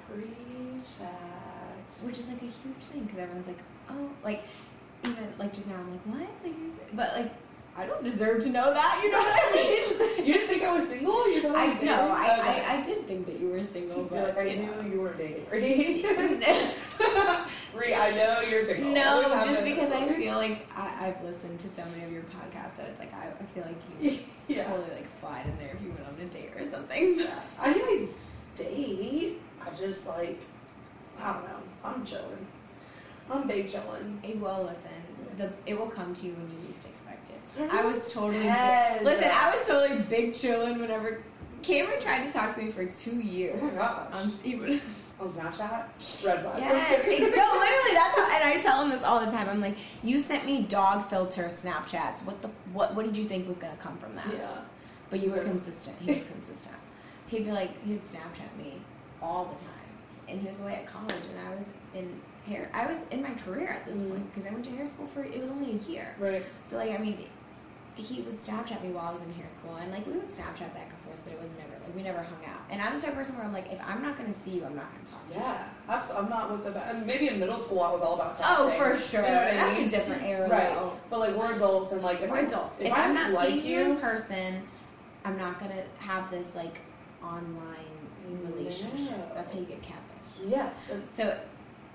Preach 0.09 0.97
that. 0.99 2.05
Which 2.05 2.17
is 2.17 2.29
like 2.29 2.41
a 2.41 2.45
huge 2.45 2.83
thing 2.91 3.03
because 3.03 3.19
everyone's 3.19 3.47
like, 3.47 3.59
oh, 3.89 4.09
like 4.23 4.43
even 5.03 5.33
like 5.37 5.53
just 5.53 5.67
now 5.67 5.75
I'm 5.75 5.91
like, 5.91 6.05
what? 6.05 6.29
Like, 6.45 6.57
you're, 6.57 6.71
but 6.93 7.13
like. 7.13 7.33
I 7.77 7.85
don't 7.85 8.03
deserve 8.03 8.43
to 8.43 8.49
know 8.49 8.73
that, 8.73 8.99
you 9.03 9.11
know 9.11 9.19
what 9.19 9.39
I 9.39 9.51
mean? 10.17 10.25
You 10.25 10.33
didn't 10.33 10.49
think 10.49 10.63
I 10.63 10.73
was 10.73 10.87
single? 10.87 11.31
You 11.31 11.41
thought 11.43 11.55
I 11.55 11.65
I 11.65 11.69
was 11.73 11.81
know. 11.83 12.11
I, 12.11 12.25
I, 12.25 12.77
I 12.79 12.81
did 12.81 13.07
think 13.07 13.27
that 13.27 13.39
you 13.39 13.49
were 13.49 13.63
single, 13.63 14.03
but 14.05 14.35
like, 14.35 14.47
I 14.47 14.49
you 14.49 14.55
knew 14.63 14.71
know. 14.75 14.81
you 14.81 15.01
weren't 15.01 15.17
dating. 15.19 15.45
Ree, 15.51 16.03
Ree, 17.75 17.93
I 17.93 18.11
know 18.15 18.41
you're 18.49 18.61
single. 18.61 18.91
No, 18.91 19.21
just 19.45 19.63
because 19.63 19.91
I 19.91 20.07
feel 20.11 20.35
like 20.37 20.67
I, 20.75 21.07
I've 21.07 21.23
listened 21.23 21.59
to 21.59 21.67
so 21.67 21.83
many 21.91 22.03
of 22.03 22.11
your 22.11 22.23
podcasts, 22.23 22.77
so 22.77 22.83
it's 22.83 22.99
like 22.99 23.13
I, 23.13 23.27
I 23.27 23.45
feel 23.53 23.63
like 23.63 23.77
you 24.01 24.19
Yeah. 24.47 24.63
totally 24.63 24.89
like 24.95 25.07
slide 25.19 25.45
in 25.45 25.55
there 25.59 25.75
if 25.75 25.81
you 25.83 25.89
went 25.89 26.07
on 26.07 26.19
a 26.19 26.25
date 26.29 26.51
or 26.57 26.63
something. 26.69 27.21
I 27.59 27.73
mean, 27.73 27.77
I 27.83 28.07
date. 28.55 29.39
I 29.61 29.69
just 29.75 30.07
like, 30.07 30.41
I 31.19 31.33
don't 31.33 31.43
know. 31.43 31.59
I'm 31.83 32.03
chilling. 32.03 32.47
I'm 33.29 33.47
big 33.47 33.67
chilling. 33.67 34.19
Hey, 34.23 34.35
well, 34.35 34.63
listen, 34.63 34.89
the 35.37 35.51
it 35.67 35.77
will 35.77 35.89
come 35.89 36.15
to 36.15 36.25
you 36.25 36.33
when 36.33 36.49
you 36.49 36.67
least 36.67 36.85
it. 36.85 36.86
I 37.71 37.81
was 37.83 38.13
totally 38.13 38.43
says 38.47 39.01
listen. 39.03 39.29
I 39.33 39.55
was 39.55 39.67
totally 39.67 40.01
big 40.03 40.33
chilling 40.35 40.79
whenever 40.79 41.23
Cameron 41.63 41.99
tried 41.99 42.25
to 42.25 42.31
talk 42.31 42.55
to 42.55 42.61
me 42.61 42.71
for 42.71 42.85
two 42.85 43.19
years. 43.19 43.59
Oh 43.61 43.65
my 43.65 43.71
gosh. 43.73 44.07
On, 44.13 44.81
On 45.19 45.27
Snapchat, 45.29 46.23
red 46.23 46.41
flag. 46.43 46.59
Yes, 46.59 47.05
no, 47.07 47.15
literally, 47.17 47.93
that's 47.95 48.15
how, 48.15 48.35
and 48.35 48.43
I 48.43 48.61
tell 48.61 48.83
him 48.83 48.91
this 48.91 49.01
all 49.03 49.19
the 49.25 49.31
time. 49.31 49.49
I'm 49.49 49.59
like, 49.59 49.75
you 50.03 50.19
sent 50.19 50.45
me 50.45 50.61
dog 50.61 51.09
filter 51.09 51.45
Snapchats. 51.45 52.23
What 52.23 52.41
the 52.43 52.49
what? 52.71 52.93
What 52.93 53.05
did 53.05 53.17
you 53.17 53.25
think 53.25 53.47
was 53.47 53.57
gonna 53.57 53.77
come 53.77 53.97
from 53.97 54.13
that? 54.15 54.27
Yeah. 54.31 54.59
But 55.09 55.23
you 55.23 55.31
were 55.31 55.39
consistent. 55.39 55.97
He 56.01 56.13
was 56.13 56.23
consistent. 56.25 56.75
He'd 57.27 57.45
be 57.45 57.51
like, 57.51 57.71
he'd 57.85 58.03
Snapchat 58.03 58.55
me 58.57 58.75
all 59.21 59.45
the 59.45 59.55
time, 59.65 59.89
and 60.29 60.39
he 60.39 60.47
was 60.47 60.59
away 60.59 60.75
at 60.75 60.85
college, 60.85 61.15
and 61.31 61.47
I 61.47 61.55
was 61.55 61.65
in 61.95 62.21
hair. 62.45 62.69
I 62.73 62.85
was 62.85 62.99
in 63.09 63.23
my 63.23 63.31
career 63.31 63.69
at 63.69 63.85
this 63.85 63.95
Mhm. 63.95 64.09
point 64.09 64.33
because 64.33 64.47
I 64.47 64.53
went 64.53 64.65
to 64.65 64.71
hair 64.71 64.85
school 64.85 65.07
for 65.07 65.23
it 65.23 65.39
was 65.39 65.49
only 65.49 65.71
a 65.71 65.89
year. 65.91 66.13
Right. 66.19 66.45
So 66.69 66.77
like, 66.77 66.91
I 66.91 66.97
mean, 66.97 67.25
he 67.97 68.21
would 68.21 68.35
Snapchat 68.35 68.83
me 68.83 68.89
while 68.91 69.07
I 69.07 69.11
was 69.11 69.21
in 69.21 69.31
hair 69.33 69.49
school, 69.49 69.75
and 69.75 69.91
like 69.91 70.05
we 70.05 70.13
would 70.13 70.29
Snapchat 70.29 70.73
back 70.73 70.89
and 70.89 70.99
forth, 71.05 71.17
but 71.23 71.33
it 71.33 71.41
was 71.41 71.53
never 71.57 71.73
like 71.83 71.95
we 71.95 72.03
never 72.03 72.19
hung 72.21 72.43
out. 72.45 72.61
And 72.69 72.81
I'm 72.81 72.95
the 72.95 73.01
type 73.01 73.11
of 73.11 73.17
person 73.17 73.35
where 73.35 73.45
I'm 73.45 73.53
like, 73.53 73.71
if 73.71 73.79
I'm 73.85 74.01
not 74.01 74.17
gonna 74.17 74.33
see 74.33 74.51
you, 74.51 74.65
I'm 74.65 74.75
not 74.75 74.91
gonna 74.91 75.09
talk 75.09 75.27
to 75.29 75.35
you. 75.35 75.41
Yeah. 75.41 75.69
Absolutely. 75.89 76.23
I'm 76.23 76.29
not 76.29 76.51
with 76.51 76.63
the. 76.73 76.79
And 76.89 77.05
maybe 77.05 77.29
in 77.29 77.39
middle 77.39 77.57
school 77.57 77.81
I 77.81 77.91
was 77.91 78.01
all 78.01 78.15
about 78.15 78.35
texting. 78.35 78.45
Oh, 78.57 78.69
for 78.71 78.95
sure. 78.97 79.21
You 79.21 79.27
know 79.29 79.35
what 79.35 79.47
I 79.47 79.53
That's 79.53 79.79
mean? 79.79 79.87
a 79.87 79.91
different 79.91 80.23
era. 80.23 80.49
Right. 80.49 80.73
though. 80.75 80.93
But 81.09 81.19
like 81.19 81.35
we're 81.35 81.55
adults 81.55 81.91
and 81.91 82.01
like 82.03 82.21
if 82.21 82.29
We're 82.29 82.37
I, 82.37 82.41
adults. 82.41 82.79
If, 82.79 82.93
I'm 82.93 83.13
not 83.13 83.31
like 83.31 83.49
seeing 83.49 83.65
you 83.65 83.91
in 83.91 83.97
person, 83.97 84.63
I'm 85.25 85.37
not 85.37 85.59
gonna 85.59 85.83
have 85.99 86.29
this 86.29 86.55
like 86.55 86.79
online 87.23 87.75
relationship. 88.43 89.17
No. 89.17 89.31
That's 89.33 89.51
how 89.51 89.59
you 89.59 89.65
get 89.65 89.81
catfish. 89.81 90.45
yes, 90.45 90.89
and, 90.91 91.03
So, 91.13 91.37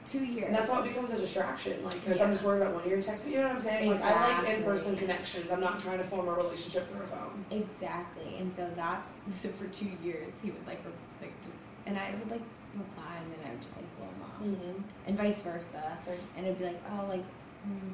two 0.06 0.24
years. 0.24 0.46
and 0.46 0.54
that's 0.54 0.68
why 0.68 0.80
it 0.80 0.88
becomes 0.88 1.10
a 1.12 1.18
distraction. 1.18 1.84
Like 1.84 2.04
because 2.04 2.20
I'm 2.20 2.30
just 2.32 2.42
worried 2.44 2.62
about 2.62 2.74
when 2.74 2.88
you're 2.88 2.98
texting. 2.98 3.30
You 3.30 3.38
know 3.38 3.42
what 3.44 3.52
I'm 3.52 3.60
saying? 3.60 3.90
Like 3.90 4.02
I 4.02 4.40
like 4.42 4.48
in-person 4.58 4.96
connections. 4.96 5.50
I'm 5.50 5.60
not 5.60 5.78
trying 5.78 5.98
to 5.98 6.04
form 6.04 6.28
a 6.28 6.32
relationship 6.32 6.90
through 6.90 7.02
a 7.02 7.06
phone. 7.06 7.44
Exactly, 7.50 8.36
and 8.38 8.54
so 8.54 8.68
that's 8.76 9.12
so 9.28 9.48
for 9.50 9.66
two 9.68 9.90
years 10.02 10.32
he 10.42 10.50
would 10.50 10.66
like 10.66 10.84
re- 10.84 10.92
like 11.28 11.42
just 11.42 11.54
and 11.86 11.98
I 11.98 12.14
would 12.18 12.30
like 12.30 12.42
reply 12.74 13.16
and 13.18 13.30
then 13.32 13.48
I 13.48 13.52
would 13.52 13.62
just 13.62 13.76
like 13.76 13.86
blow 13.96 14.06
him 14.06 14.22
off 14.22 14.28
Mm-hmm. 14.42 14.82
and 15.06 15.16
vice 15.16 15.40
versa 15.42 15.96
Right. 16.06 16.18
and 16.36 16.46
it'd 16.46 16.58
be 16.58 16.64
like 16.64 16.82
oh 16.90 17.06
like 17.06 17.22
hmm. 17.64 17.90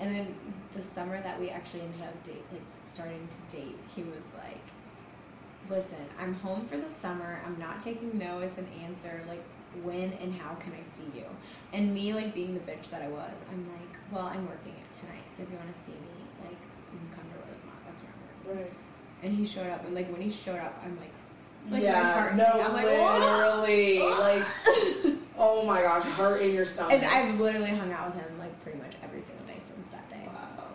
and 0.00 0.12
then 0.14 0.34
the 0.74 0.82
summer 0.82 1.20
that 1.22 1.38
we 1.38 1.50
actually 1.50 1.82
ended 1.82 2.00
up 2.02 2.24
date 2.24 2.42
like 2.50 2.62
starting 2.84 3.28
to 3.28 3.56
date 3.56 3.76
he 3.94 4.02
was 4.02 4.24
like 4.36 4.58
listen 5.70 5.98
I'm 6.18 6.34
home 6.34 6.66
for 6.66 6.78
the 6.78 6.88
summer 6.90 7.40
I'm 7.46 7.58
not 7.58 7.80
taking 7.80 8.18
no 8.18 8.40
as 8.40 8.56
an 8.58 8.66
answer 8.82 9.22
like 9.28 9.42
when 9.82 10.12
and 10.20 10.34
how 10.34 10.54
can 10.54 10.72
I 10.72 10.82
see 10.84 11.04
you 11.18 11.24
and 11.72 11.92
me 11.94 12.12
like 12.12 12.34
being 12.34 12.54
the 12.54 12.60
bitch 12.60 12.90
that 12.90 13.02
I 13.02 13.08
was 13.08 13.32
I'm 13.50 13.66
like 13.72 13.96
well 14.12 14.26
I'm 14.26 14.46
working 14.46 14.72
it 14.72 14.98
tonight 14.98 15.24
so 15.32 15.42
if 15.42 15.50
you 15.50 15.56
want 15.56 15.72
to 15.74 15.78
see 15.82 15.92
me 15.92 16.14
like 16.42 16.58
you 16.92 16.98
can 16.98 17.08
come 17.16 17.26
to 17.30 17.48
Rosemont 17.48 17.78
that's 17.86 18.02
where 18.02 18.12
I'm 18.12 18.46
working 18.48 18.62
Right. 18.64 18.72
and 19.22 19.34
he 19.36 19.46
showed 19.46 19.68
up 19.70 19.84
and 19.86 19.94
like 19.94 20.10
when 20.12 20.20
he 20.20 20.30
showed 20.30 20.58
up 20.58 20.78
i'm 20.84 20.96
like 21.00 21.10
Like, 21.70 21.82
my 21.82 21.88
yeah. 21.88 22.32
no. 22.36 22.62
I'm 22.62 22.72
like, 22.74 22.84
literally. 22.84 24.00
like. 24.00 24.42
Oh 25.36 25.64
my 25.66 25.82
gosh, 25.82 26.04
heart 26.12 26.42
in 26.42 26.54
your 26.54 26.64
stomach. 26.64 26.92
and 26.92 27.04
i've 27.06 27.40
literally 27.40 27.70
hung 27.70 27.90
out 27.92 28.14
with 28.14 28.22
him 28.22 28.38
like 28.38 28.62
pretty 28.62 28.78
much 28.78 28.92
every 29.02 29.20
single 29.20 29.44
day 29.46 29.58
since 29.66 29.90
that 29.90 30.08
day 30.08 30.22
Wow. 30.28 30.66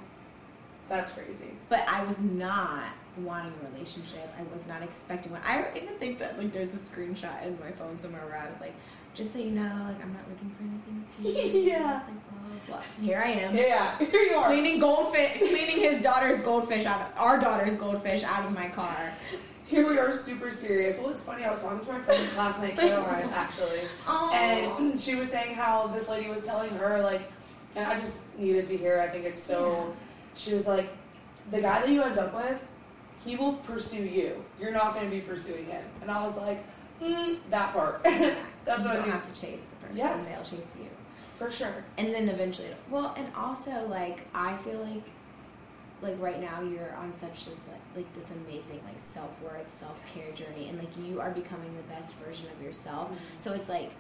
That's 0.89 1.11
crazy. 1.11 1.51
but 1.69 1.87
i 1.87 2.03
was 2.03 2.19
not 2.19 2.89
wanting 3.25 3.53
a 3.61 3.71
relationship 3.73 4.33
i 4.39 4.43
was 4.53 4.67
not 4.67 4.81
expecting 4.81 5.31
one 5.31 5.41
i 5.45 5.65
even 5.75 5.95
think 5.95 6.19
that 6.19 6.37
like 6.37 6.51
there's 6.53 6.73
a 6.73 6.77
screenshot 6.77 7.43
in 7.45 7.57
my 7.59 7.71
phone 7.71 7.99
somewhere 7.99 8.25
where 8.25 8.37
i 8.37 8.45
was 8.45 8.59
like 8.59 8.73
just 9.13 9.33
so 9.33 9.39
you 9.39 9.51
know 9.51 9.61
like 9.63 10.01
i'm 10.03 10.13
not 10.13 10.23
looking 10.29 10.49
for 10.57 10.63
anything 10.63 11.33
serious 11.33 11.65
Yeah. 11.65 12.01
Like, 12.07 12.67
blah. 12.67 12.81
here 13.03 13.21
i 13.25 13.29
am 13.31 13.55
Yeah. 13.55 13.97
Here 14.11 14.21
you 14.21 14.35
are. 14.35 14.47
cleaning 14.47 14.79
goldfish 14.79 15.37
cleaning 15.37 15.77
his 15.77 16.01
daughter's 16.01 16.41
goldfish 16.41 16.85
out 16.85 17.01
of 17.01 17.17
our 17.17 17.39
daughter's 17.39 17.77
goldfish 17.77 18.23
out 18.23 18.45
of 18.45 18.51
my 18.53 18.67
car 18.69 19.11
Here 19.65 19.87
we 19.87 19.99
are, 19.99 20.11
super 20.11 20.49
serious. 20.49 20.97
Well, 20.97 21.11
it's 21.11 21.21
funny. 21.23 21.43
I 21.43 21.51
was 21.51 21.61
talking 21.61 21.85
to 21.85 21.91
my 21.93 21.99
friend 21.99 22.27
last 22.35 22.59
night, 22.59 22.75
Caroline, 22.75 23.29
actually, 23.31 23.81
oh 24.07 24.31
and 24.33 24.99
she 25.05 25.13
was 25.13 25.29
saying 25.29 25.53
how 25.53 25.85
this 25.85 26.09
lady 26.09 26.27
was 26.27 26.43
telling 26.43 26.71
her 26.71 27.03
like, 27.03 27.31
and 27.75 27.85
I 27.85 27.93
just 27.99 28.21
needed 28.35 28.65
to 28.65 28.75
hear. 28.75 28.99
I 28.99 29.07
think 29.09 29.25
it's 29.25 29.43
so. 29.43 29.93
She 30.35 30.53
was 30.53 30.65
like, 30.65 30.89
the 31.51 31.61
guy 31.61 31.81
that 31.81 31.87
you 31.89 32.01
end 32.01 32.17
up 32.17 32.33
with, 32.33 32.59
he 33.25 33.35
will 33.35 33.53
pursue 33.53 34.03
you. 34.03 34.43
You're 34.59 34.71
not 34.71 34.93
going 34.93 35.05
to 35.09 35.11
be 35.11 35.21
pursuing 35.21 35.65
him. 35.65 35.83
And 36.01 36.09
I 36.09 36.25
was 36.25 36.35
like, 36.37 36.63
mm, 37.01 37.37
that 37.49 37.73
part. 37.73 38.03
That's 38.03 38.37
you 38.37 38.37
what 38.65 38.79
I 38.87 38.93
don't 38.95 39.01
mean. 39.03 39.11
have 39.11 39.33
to 39.33 39.41
chase 39.41 39.63
the 39.63 39.75
person 39.87 39.97
Yes. 39.97 40.35
they'll 40.35 40.43
chase 40.59 40.75
you 40.79 40.87
For 41.37 41.49
sure. 41.49 41.83
and 41.97 42.13
then 42.13 42.29
eventually 42.29 42.69
well 42.89 43.13
and 43.17 43.27
also 43.35 43.87
like 43.87 44.27
i 44.35 44.55
feel 44.57 44.79
like 44.79 45.01
like 46.01 46.15
right 46.21 46.39
now 46.39 46.61
you're 46.61 46.93
on 46.95 47.11
such 47.13 47.45
this 47.45 47.63
like, 47.67 47.79
like 47.95 48.13
this 48.15 48.29
amazing 48.31 48.79
like 48.85 48.99
self-worth 48.99 49.73
self-care 49.73 50.23
Yes. 50.27 50.37
journey 50.37 50.69
and 50.69 50.77
like 50.77 50.89
you 50.97 51.19
are 51.19 51.31
becoming 51.31 51.75
the 51.75 51.83
best 51.93 52.13
version 52.15 52.45
of 52.55 52.61
yourself 52.63 53.09
Mhm. 53.09 53.15
so 53.41 53.53
it's 53.53 53.69
like 53.69 53.91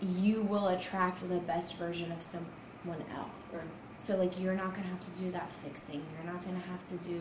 you 0.00 0.42
will 0.42 0.68
attract 0.68 1.28
the 1.28 1.38
best 1.38 1.74
version 1.76 2.12
of 2.12 2.22
someone 2.22 3.04
else 3.16 3.52
Right. 3.54 3.64
So 4.04 4.16
like 4.16 4.38
you're 4.40 4.54
not 4.54 4.74
gonna 4.74 4.86
have 4.88 5.00
to 5.12 5.20
do 5.20 5.30
that 5.30 5.50
fixing 5.64 6.02
you're 6.14 6.32
not 6.32 6.44
gonna 6.44 6.58
have 6.58 6.82
to 6.88 6.96
do 7.08 7.20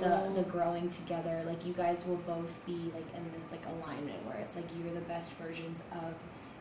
the 0.00 0.22
oh. 0.24 0.32
the 0.34 0.42
growing 0.42 0.88
together 0.90 1.42
like 1.46 1.64
you 1.64 1.72
guys 1.72 2.04
will 2.06 2.16
both 2.26 2.52
be 2.66 2.90
like 2.94 3.06
in 3.16 3.24
this 3.32 3.44
like 3.50 3.64
alignment 3.66 4.24
where 4.26 4.36
it's 4.36 4.56
like 4.56 4.64
you're 4.82 4.92
the 4.94 5.00
best 5.02 5.32
versions 5.32 5.82
of 5.92 6.14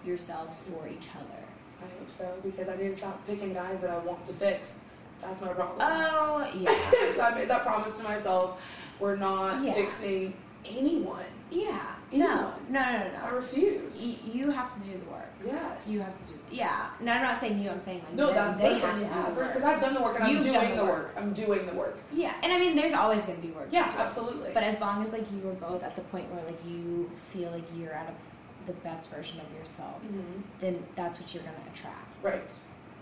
yourselves 0.06 0.62
for 0.62 0.88
each 0.88 1.08
other 1.16 1.44
I 1.80 1.86
hope 2.00 2.10
so 2.10 2.34
because 2.44 2.70
I 2.70 2.76
need 2.76 2.88
to 2.92 2.94
stop 2.94 3.26
picking 3.28 3.54
guys 3.54 3.82
that 3.82 3.92
I 3.92 4.00
want 4.00 4.26
to 4.26 4.34
fix. 4.34 4.80
That's 5.22 5.42
my 5.42 5.50
problem. 5.50 5.78
oh 5.80 6.50
yeah 6.60 7.24
I 7.24 7.36
made 7.36 7.50
that 7.50 7.64
promise 7.64 7.98
to 7.98 8.04
myself. 8.04 8.60
We're 9.00 9.16
not 9.16 9.64
Yeah. 9.64 9.74
fixing 9.76 10.34
anyone. 10.66 11.26
Yeah. 11.52 11.80
Anyone. 12.12 12.32
No. 12.32 12.54
No. 12.70 12.82
No. 12.82 13.12
No. 13.12 13.26
I 13.26 13.30
refuse. 13.30 14.18
Y- 14.26 14.32
you 14.34 14.50
have 14.52 14.74
to 14.76 14.90
do 14.90 14.98
the 14.98 15.12
work. 15.12 15.32
yes. 15.46 15.88
You 15.90 16.00
have 16.00 16.18
to 16.18 16.24
do. 16.34 16.37
Yeah. 16.52 16.88
No, 17.02 17.12
I'm 17.12 17.22
not 17.22 17.40
saying 17.42 17.60
you. 17.62 17.70
I'm 17.70 17.82
saying 17.82 18.02
like 18.06 18.14
no, 18.14 18.32
that 18.34 18.58
they 18.58 18.78
have 18.80 18.94
to 18.94 19.00
do 19.00 19.10
the 19.34 19.40
work. 19.40 19.48
because 19.50 19.64
I've 19.64 19.82
done 19.82 19.94
the 19.94 20.02
work 20.02 20.16
and 20.16 20.24
I'm 20.24 20.34
You've 20.34 20.44
doing 20.44 20.76
the 20.78 20.86
work. 20.86 21.14
I'm 21.18 21.34
doing 21.34 21.66
the 21.66 21.74
work. 21.74 21.98
Yeah, 22.14 22.34
and 22.42 22.52
I 22.54 22.60
mean, 22.60 22.76
there's 22.76 22.94
always 22.94 23.24
going 23.26 23.40
to 23.42 23.46
be 23.48 23.54
work. 23.54 23.68
Yeah, 23.72 23.94
absolutely. 23.98 24.52
But 24.54 24.64
as 24.64 24.80
long 24.80 25.04
as 25.04 25.12
like 25.12 25.26
you 25.32 25.50
are 25.50 25.54
both 25.54 25.84
at 25.84 25.96
the 25.96 26.02
point 26.04 26.32
where 26.34 26.44
like 26.46 26.60
you 26.66 27.12
feel 27.34 27.52
like 27.52 27.66
you're 27.76 27.92
at 27.94 28.08
a, 28.10 28.68
the 28.68 28.74
best 28.80 29.10
version 29.10 29.40
of 29.42 29.58
yourself, 29.58 30.02
Mhm. 30.04 30.42
then 30.62 30.84
that's 30.96 31.20
what 31.20 31.34
you're 31.34 31.44
going 31.44 31.56
to 31.56 31.72
attract. 31.72 32.14
right. 32.24 32.52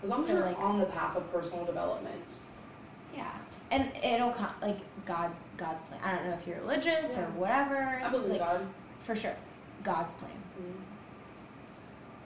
As 0.02 0.10
long 0.10 0.22
as 0.22 0.28
So, 0.28 0.34
you're 0.34 0.44
like- 0.46 0.58
on 0.60 0.78
the 0.78 0.86
path 0.86 1.16
of 1.16 1.32
personal 1.32 1.64
development. 1.64 2.36
Yeah, 3.16 3.30
and 3.70 3.90
it'll 4.04 4.30
come 4.32 4.50
like 4.60 4.76
God, 5.06 5.30
God's 5.56 5.82
plan. 5.84 6.00
I 6.04 6.14
don't 6.16 6.26
know 6.26 6.34
if 6.38 6.46
you're 6.46 6.58
religious 6.58 7.16
Yeah. 7.16 7.22
or 7.22 7.30
whatever. 7.30 8.00
I 8.04 8.08
believe 8.10 8.28
like, 8.32 8.40
God. 8.40 8.66
for 9.04 9.16
sure, 9.16 9.34
God's 9.82 10.12
plan. 10.14 10.30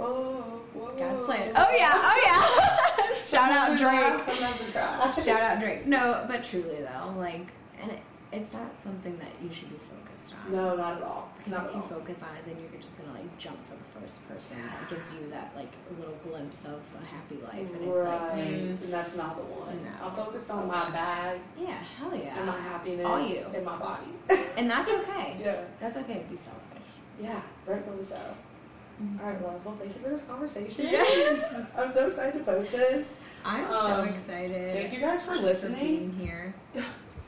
Whoa, 0.00 0.62
whoa. 0.74 0.98
God's 0.98 1.26
plan. 1.26 1.52
Oh 1.54 1.68
yeah, 1.76 1.92
oh 1.94 2.18
yeah. 2.26 3.22
Shout 3.24 3.52
out 3.52 3.78
Drake. 3.78 4.20
Sometimes 4.22 4.60
we 4.66 4.72
cry. 4.72 5.12
Shout 5.24 5.40
out 5.42 5.60
Drake. 5.60 5.86
No, 5.86 6.24
but 6.28 6.42
truly 6.42 6.80
though, 6.80 7.14
like, 7.18 7.52
and 7.80 7.90
it, 7.90 8.00
it's 8.32 8.54
not 8.54 8.72
something 8.82 9.18
that 9.18 9.30
you 9.42 9.52
should 9.52 9.68
be 9.70 9.76
focused 9.76 10.34
on. 10.34 10.52
No, 10.52 10.76
not 10.76 10.96
at 10.96 11.02
all. 11.02 11.30
Because 11.38 11.52
Not 11.52 11.66
if 11.66 11.74
you 11.76 11.82
all. 11.82 11.88
focus 11.88 12.22
on 12.22 12.28
it, 12.36 12.44
then 12.46 12.56
you're 12.60 12.80
just 12.80 12.98
gonna 12.98 13.12
like 13.12 13.38
jump 13.38 13.58
for 13.68 13.74
the 13.76 14.00
first 14.00 14.26
person 14.28 14.56
that 14.62 14.88
gives 14.90 15.12
you 15.14 15.28
that 15.30 15.52
like 15.54 15.70
little 15.98 16.16
glimpse 16.26 16.64
of 16.64 16.80
a 17.00 17.04
happy 17.04 17.36
life, 17.42 17.68
and 17.74 17.82
it's 17.84 17.94
right, 17.94 18.32
like, 18.32 18.48
mm, 18.48 18.82
and 18.84 18.92
that's 18.92 19.16
not 19.16 19.36
the 19.36 19.42
one. 19.42 19.76
No. 19.84 20.06
I'm 20.06 20.14
focused 20.14 20.50
on 20.50 20.66
my 20.66 20.88
bag 20.90 21.40
yeah, 21.58 21.78
hell 21.98 22.14
yeah. 22.16 22.36
and 22.38 22.46
my 22.46 22.58
happiness 22.58 23.06
All 23.06 23.20
you. 23.20 23.44
and 23.54 23.64
my 23.64 23.76
body. 23.78 24.12
and 24.56 24.70
that's 24.70 24.90
okay. 25.02 25.36
yeah, 25.42 25.60
That's 25.78 25.96
okay 25.98 26.14
to 26.20 26.24
be 26.24 26.36
selfish. 26.36 26.88
yeah, 27.20 27.40
rightfully 27.66 28.02
so. 28.04 28.18
Mhm. 29.00 29.20
All 29.20 29.26
right, 29.30 29.40
well, 29.40 29.60
well, 29.64 29.76
thank 29.80 29.94
you 29.96 30.02
for 30.02 30.10
this 30.10 30.22
conversation. 30.22 30.86
Yes. 30.90 31.66
I'm 31.76 31.90
so 31.90 32.06
excited 32.08 32.38
to 32.38 32.44
post 32.44 32.70
this. 32.72 33.20
I'm 33.44 33.66
so 33.68 33.74
Um, 34.02 34.08
excited. 34.08 34.74
Thank 34.74 34.92
you 34.92 35.00
guys 35.00 35.22
for 35.22 35.32
just 35.32 35.44
listening. 35.44 35.80
being 35.80 36.12
here. 36.12 36.54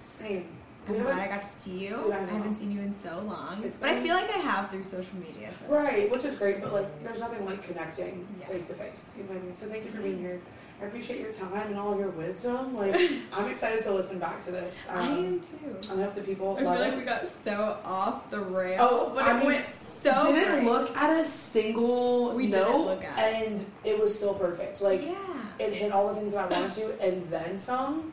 Same. 0.06 0.48
I'm 0.88 1.00
glad 1.00 1.20
I 1.20 1.28
got 1.28 1.42
to 1.44 1.48
see 1.48 1.78
you. 1.78 1.96
Dude, 1.96 2.10
I 2.12 2.18
I, 2.18 2.24
haven't 2.24 2.56
seen 2.56 2.72
you 2.72 2.80
in 2.80 2.92
so 2.92 3.20
long, 3.24 3.62
It's 3.62 3.76
but 3.76 3.90
I 3.90 4.00
feel 4.02 4.16
like 4.16 4.28
I 4.30 4.38
have 4.38 4.68
through 4.68 4.82
social 4.82 5.16
media. 5.16 5.50
So 5.52 5.72
Right, 5.72 6.10
which 6.10 6.24
is 6.24 6.34
great, 6.34 6.60
but 6.60 6.72
like, 6.72 7.04
there's 7.04 7.20
nothing 7.20 7.46
like 7.46 7.62
connecting 7.62 8.26
face 8.48 8.66
to 8.66 8.74
face. 8.74 9.14
You 9.16 9.22
know 9.24 9.30
what 9.34 9.38
I 9.38 9.46
mean? 9.46 9.56
So 9.56 9.66
thank 9.68 9.84
you 9.84 9.90
for 9.92 10.00
being 10.02 10.18
here. 10.18 10.40
I 10.82 10.86
appreciate 10.86 11.20
your 11.20 11.32
time 11.32 11.52
and 11.68 11.78
all 11.78 11.92
of 11.92 11.98
your 12.00 12.08
wisdom. 12.08 12.76
Like, 12.76 13.00
I'm 13.32 13.48
excited 13.48 13.82
to 13.84 13.92
listen 13.94 14.18
back 14.18 14.40
to 14.46 14.50
this. 14.50 14.84
I 14.90 14.98
Um, 14.98 15.08
am 15.26 15.40
too. 15.40 15.92
I 15.92 16.02
hope 16.02 16.14
the 16.16 16.22
people 16.22 16.56
I 16.58 16.62
love 16.62 16.76
feel 16.76 16.84
like 16.86 16.92
it. 16.94 16.98
we 16.98 17.04
got 17.04 17.26
so 17.26 17.78
off 17.84 18.28
the 18.30 18.40
rail, 18.40 18.78
Oh, 18.80 19.12
but 19.14 19.22
I 19.24 19.30
it 19.36 19.38
mean, 19.38 19.46
went 19.46 19.66
so. 19.66 20.32
didn't 20.32 20.64
great. 20.64 20.64
look 20.64 20.96
at 20.96 21.10
a 21.20 21.24
single 21.24 22.34
We 22.34 22.46
note, 22.48 22.64
didn't 22.66 22.84
look 22.86 23.04
at 23.04 23.18
and 23.18 23.64
it 23.84 23.98
was 23.98 24.12
still 24.16 24.34
perfect. 24.34 24.82
Like, 24.82 25.02
yeah. 25.04 25.14
it 25.60 25.72
hit 25.72 25.92
all 25.92 26.08
the 26.08 26.14
things 26.14 26.32
that 26.32 26.50
I 26.50 26.52
wanted 26.52 26.72
to, 26.72 27.00
and 27.00 27.22
then 27.30 27.56
some. 27.56 28.12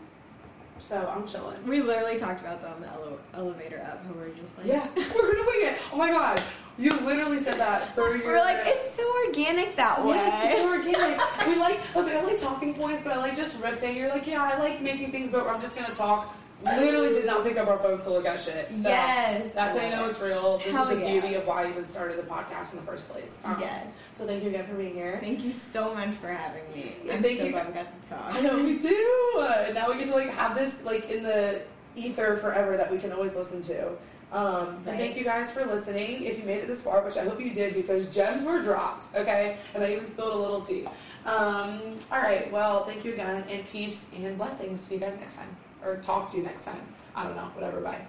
So 0.78 1.12
I'm 1.14 1.26
chilling. 1.28 1.66
We 1.68 1.82
literally 1.82 2.18
talked 2.20 2.40
about 2.40 2.62
that 2.62 2.72
on 2.76 2.82
the 2.82 2.88
ele- 2.88 3.20
elevator 3.34 3.82
up, 3.82 4.06
how 4.06 4.14
we're 4.14 4.30
just 4.30 4.56
like, 4.60 4.68
Yeah, 4.68 4.88
we're 4.96 5.34
doing 5.34 5.60
it. 5.64 5.80
Oh 5.92 5.98
my 5.98 6.10
god, 6.10 6.42
you 6.80 6.98
literally 7.02 7.40
said 7.40 7.56
that 7.56 7.94
for 7.94 8.16
your. 8.16 8.26
we're 8.26 8.40
like, 8.40 8.62
it's 8.62 8.96
so 8.96 9.04
organic 9.26 9.76
that 9.76 10.04
way. 10.04 10.16
Yes, 10.16 10.54
it's 10.54 10.62
organic. 10.96 11.48
we 11.48 11.56
like, 11.58 11.80
I 11.96 12.00
was 12.00 12.08
like, 12.08 12.16
I 12.16 12.22
like 12.24 12.40
talking 12.40 12.74
points, 12.74 13.04
but 13.04 13.12
I 13.12 13.18
like 13.18 13.36
just 13.36 13.62
riffing. 13.62 13.96
You're 13.96 14.10
like, 14.10 14.26
yeah, 14.26 14.42
I 14.42 14.58
like 14.58 14.82
making 14.82 15.12
things, 15.12 15.30
but 15.30 15.46
I'm 15.46 15.62
just 15.62 15.76
gonna 15.76 15.94
talk. 15.94 16.34
Literally 16.62 17.10
did 17.10 17.26
not 17.26 17.44
pick 17.44 17.58
up 17.58 17.70
our 17.70 17.78
phones 17.78 18.04
to 18.04 18.10
look 18.10 18.26
at 18.26 18.38
shit. 18.38 18.68
So 18.76 18.82
yes. 18.82 19.54
That's 19.54 19.78
how 19.78 19.84
you 19.84 19.92
know 19.92 20.10
it's 20.10 20.20
real. 20.20 20.58
This 20.58 20.76
Hell 20.76 20.90
is 20.90 20.98
the 20.98 21.06
yeah. 21.06 21.12
beauty 21.20 21.36
of 21.36 21.48
why 21.48 21.64
I 21.64 21.70
even 21.70 21.86
started 21.86 22.18
the 22.18 22.24
podcast 22.24 22.74
in 22.74 22.80
the 22.80 22.86
first 22.86 23.10
place. 23.10 23.42
Um, 23.46 23.58
Yes. 23.62 23.94
So 24.12 24.26
thank 24.26 24.44
you 24.44 24.50
again 24.50 24.68
for 24.68 24.74
being 24.74 24.94
here. 24.94 25.20
Thank 25.22 25.44
you 25.46 25.54
so 25.54 25.94
much 25.94 26.10
for 26.16 26.28
having 26.28 26.64
me. 26.74 26.92
I'm 27.10 27.22
thank 27.24 27.40
so 27.40 27.46
you. 27.46 27.52
glad 27.52 27.68
we 27.68 27.74
got 27.74 28.04
to 28.04 28.10
talk. 28.10 28.36
I 28.36 28.42
know 28.42 28.62
we 28.62 28.78
do. 28.78 29.36
Uh, 29.38 29.72
now 29.74 29.88
we 29.90 30.00
get 30.00 30.08
to 30.08 30.16
like 30.16 30.32
have 30.32 30.54
this 30.54 30.84
like 30.84 31.10
in 31.10 31.24
the 31.24 31.62
ether 31.96 32.36
forever 32.36 32.76
that 32.76 32.92
we 32.92 32.98
can 32.98 33.14
always 33.14 33.36
listen 33.36 33.62
to. 33.62 33.92
Um, 34.32 34.44
right. 34.46 34.68
And 34.88 35.00
thank 35.00 35.18
you 35.18 35.24
guys 35.24 35.52
for 35.52 35.66
listening. 35.66 36.24
If 36.24 36.38
you 36.38 36.46
made 36.46 36.60
it 36.60 36.68
this 36.68 36.82
far, 36.82 37.04
which 37.04 37.18
I 37.18 37.24
hope 37.24 37.40
you 37.42 37.52
did 37.52 37.74
because 37.74 38.06
gems 38.06 38.44
were 38.44 38.62
dropped, 38.62 39.08
okay? 39.16 39.58
And 39.74 39.84
I 39.84 39.92
even 39.92 40.08
spilled 40.08 40.34
a 40.34 40.38
little 40.38 40.62
tea. 40.62 40.86
Um, 41.26 41.98
all 42.12 42.20
right, 42.20 42.52
well, 42.52 42.86
thank 42.86 43.04
you 43.04 43.14
again, 43.14 43.44
and 43.50 43.68
peace 43.68 44.12
and 44.16 44.38
blessings. 44.38 44.82
See 44.82 44.96
you 44.96 45.00
guys 45.00 45.16
next 45.18 45.36
time, 45.36 45.56
or 45.84 45.98
talk 45.98 46.32
to 46.32 46.38
you 46.38 46.44
next 46.44 46.66
time. 46.66 46.82
I 47.16 47.24
don't 47.24 47.36
know, 47.36 47.50
whatever, 47.56 47.82
bye. 47.82 48.02